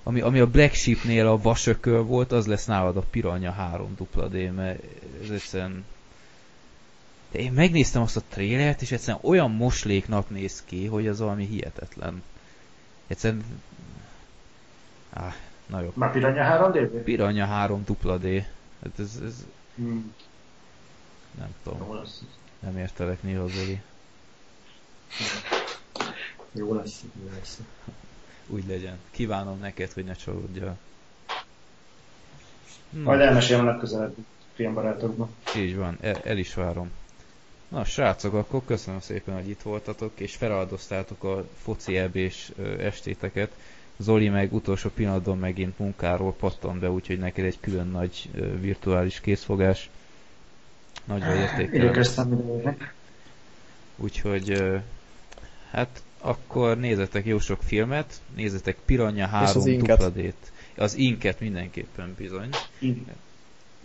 Ami, 0.04 0.22
ami 0.22 0.40
a 0.40 0.48
Black 0.48 0.74
Sheepnél 0.74 1.28
a 1.28 1.42
vasököl 1.42 2.04
volt, 2.04 2.32
az 2.32 2.48
lesz 2.48 2.66
nálad 2.66 2.98
a 2.98 3.04
Piranha 3.10 3.52
3 3.52 3.96
dupla 3.98 4.28
D, 4.28 4.54
mert 4.54 4.84
ez 5.24 5.30
egyszerűen... 5.30 5.86
De 7.32 7.40
én 7.40 7.52
megnéztem 7.52 8.02
azt 8.02 8.18
a 8.18 8.22
trélert, 8.30 8.82
és 8.82 8.92
egyszerűen 8.92 9.24
olyan 9.24 9.52
mosléknak 9.52 10.30
néz 10.30 10.64
ki, 10.66 10.86
hogy 10.86 11.08
az 11.08 11.20
valami 11.20 11.46
hihetetlen. 11.46 12.24
Egyszerűen... 13.08 13.44
Áh, 15.14 15.34
na 15.66 15.82
jó. 15.82 15.92
Már 15.94 16.12
Piranha 16.12 16.44
3 16.44 16.72
d 16.72 16.78
Piranha 16.88 17.46
3 17.46 17.84
dupla 17.86 18.18
D. 18.18 18.26
Hát 18.82 19.00
ez, 19.00 19.20
ez 19.26 19.46
Hmm, 19.78 20.14
nem 21.38 21.56
tudom, 21.64 21.88
jó 21.88 21.94
lesz. 21.94 22.22
nem 22.60 22.78
értelek 22.78 23.22
néha 23.24 23.48
Zoli. 23.48 23.82
Jó 26.52 26.74
lesz, 26.74 27.04
jó 27.24 27.30
lesz. 27.38 27.60
Úgy 28.48 28.68
legyen. 28.68 28.98
Kívánom 29.12 29.60
neked, 29.60 29.92
hogy 29.92 30.04
ne 30.06 30.14
csalódjál. 30.14 30.78
Majd 32.90 33.20
Na, 33.20 33.26
elmesélem 33.26 33.66
legközelebb 33.66 34.16
filmbarátokban. 34.54 35.30
így 35.56 35.76
van, 35.76 35.98
el, 36.02 36.16
el 36.24 36.38
is 36.38 36.54
várom. 36.54 36.92
Na, 37.68 37.84
srácok, 37.84 38.34
akkor 38.34 38.62
köszönöm 38.66 39.00
szépen, 39.00 39.36
hogy 39.36 39.50
itt 39.50 39.62
voltatok, 39.62 40.12
és 40.20 40.36
feláldoztátok 40.36 41.24
a 41.24 41.48
foci 41.62 41.98
ebés 41.98 42.52
estéteket. 42.80 43.52
Zoli 43.98 44.30
meg 44.30 44.54
utolsó 44.54 44.90
pillanatban 44.90 45.38
megint 45.38 45.80
munkáról 45.80 46.34
pattan 46.34 46.80
be, 46.80 46.90
úgyhogy 46.92 47.20
neked 47.20 47.46
egy 47.46 47.60
külön 47.60 47.88
nagy 47.88 48.30
virtuális 48.60 49.20
készfogás. 49.20 49.90
Nagyra 51.08 51.34
értékelem. 51.36 51.82
Igyekeztem. 51.86 52.42
Úgyhogy 53.96 54.64
hát 55.72 56.04
akkor 56.20 56.78
nézzetek 56.78 57.26
jó 57.26 57.40
sok 57.40 57.64
filmet, 57.64 58.22
nézzetek 58.36 58.78
Piranha 58.86 59.28
3 59.28 59.58
az 59.58 59.66
Inket. 59.66 60.00
dupla 60.00 60.22
D-t. 60.22 60.52
Az 60.76 60.96
inket 60.96 61.40
mindenképpen 61.40 62.14
bizony. 62.18 62.50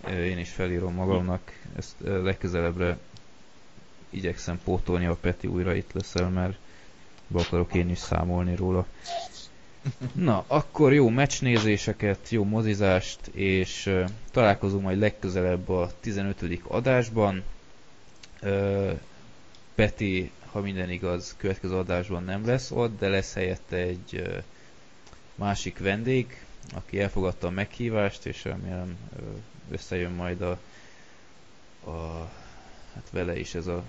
Ö, 0.05 0.25
Én 0.25 0.39
is 0.39 0.51
felírom 0.51 0.95
magamnak, 0.95 1.53
ezt 1.77 1.95
legközelebbre 2.01 2.99
igyekszem 4.11 4.61
pótolni, 4.65 5.07
a 5.07 5.15
Peti 5.15 5.47
újra 5.47 5.75
itt 5.75 5.93
leszel, 5.93 6.29
mert 6.29 6.57
be 7.27 7.41
akarok 7.41 7.75
én 7.75 7.91
is 7.91 7.99
számolni 7.99 8.55
róla. 8.57 8.87
Na, 10.13 10.45
akkor 10.47 10.93
jó 10.93 11.09
meccsnézéseket, 11.09 12.29
jó 12.29 12.45
mozizást, 12.45 13.27
és 13.27 13.87
ö, 13.87 14.05
találkozunk 14.31 14.83
majd 14.83 14.99
legközelebb 14.99 15.69
a 15.69 15.91
15. 16.01 16.61
adásban. 16.63 17.43
Ö, 18.41 18.93
Peti, 19.75 20.31
ha 20.51 20.61
minden 20.61 20.91
igaz, 20.91 21.35
következő 21.39 21.75
adásban 21.77 22.25
nem 22.25 22.47
lesz 22.47 22.71
ott, 22.71 22.99
de 22.99 23.09
lesz 23.09 23.35
helyette 23.35 23.77
egy 23.77 24.17
ö, 24.17 24.39
másik 25.35 25.79
vendég, 25.79 26.45
aki 26.75 27.01
elfogadta 27.01 27.47
a 27.47 27.51
meghívást, 27.51 28.27
és 28.27 28.45
remélem 28.45 28.97
összejön 29.71 30.13
majd 30.13 30.41
a 30.41 30.59
a, 31.85 32.31
hát 32.95 33.11
vele 33.11 33.39
is 33.39 33.55
ez 33.55 33.67
a 33.67 33.83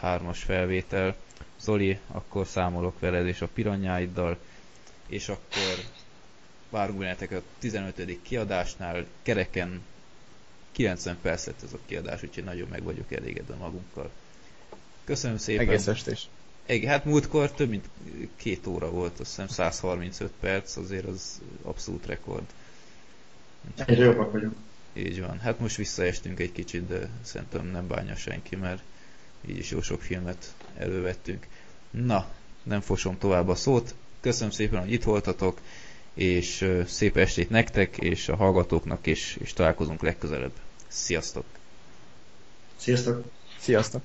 hármas 0.00 0.42
felvétel. 0.42 1.14
Zoli, 1.60 1.98
akkor 2.06 2.46
számolok 2.46 3.00
veled 3.00 3.26
és 3.26 3.40
a 3.40 3.48
piranyáiddal, 3.54 4.36
és 5.08 5.28
akkor 5.28 5.84
várunk 6.70 6.98
benneteket 6.98 7.38
a 7.38 7.42
15. 7.58 8.18
kiadásnál, 8.22 9.06
kereken 9.22 9.82
90 10.72 11.18
perc 11.22 11.46
lett 11.46 11.62
ez 11.62 11.72
a 11.72 11.78
kiadás, 11.86 12.22
úgyhogy 12.22 12.44
nagyon 12.44 12.68
meg 12.68 12.82
vagyok 12.82 13.12
elégedve 13.12 13.54
magunkkal. 13.54 14.10
Köszönöm 15.04 15.36
szépen. 15.36 15.68
Egész 15.68 15.86
estés. 15.86 16.28
Egy, 16.66 16.84
hát 16.84 17.04
múltkor 17.04 17.52
több 17.52 17.68
mint 17.68 17.88
két 18.36 18.66
óra 18.66 18.90
volt, 18.90 19.20
azt 19.20 19.28
hiszem 19.28 19.48
135 19.48 20.30
perc, 20.40 20.76
azért 20.76 21.06
az 21.06 21.40
abszolút 21.62 22.06
rekord. 22.06 22.44
Egyre 23.76 24.04
jobbak 24.04 24.32
vagyunk. 24.32 24.56
Így 24.92 25.20
van. 25.20 25.38
Hát 25.38 25.58
most 25.58 25.76
visszaestünk 25.76 26.40
egy 26.40 26.52
kicsit, 26.52 26.86
de 26.86 27.08
szerintem 27.22 27.66
nem 27.66 27.86
bánja 27.86 28.14
senki, 28.14 28.56
mert 28.56 28.82
így 29.46 29.58
is 29.58 29.70
jó 29.70 29.80
sok 29.80 30.02
filmet 30.02 30.54
elővettünk. 30.76 31.46
Na, 31.90 32.28
nem 32.62 32.80
fosom 32.80 33.18
tovább 33.18 33.48
a 33.48 33.54
szót. 33.54 33.94
Köszönöm 34.20 34.50
szépen, 34.50 34.80
hogy 34.80 34.92
itt 34.92 35.04
voltatok, 35.04 35.60
és 36.14 36.70
szép 36.86 37.16
estét 37.16 37.50
nektek, 37.50 37.96
és 37.98 38.28
a 38.28 38.36
hallgatóknak, 38.36 39.06
és, 39.06 39.38
és 39.40 39.52
találkozunk 39.52 40.02
legközelebb. 40.02 40.52
Sziasztok! 40.88 41.44
Sziasztok! 42.76 43.24
Sziasztok! 43.58 44.02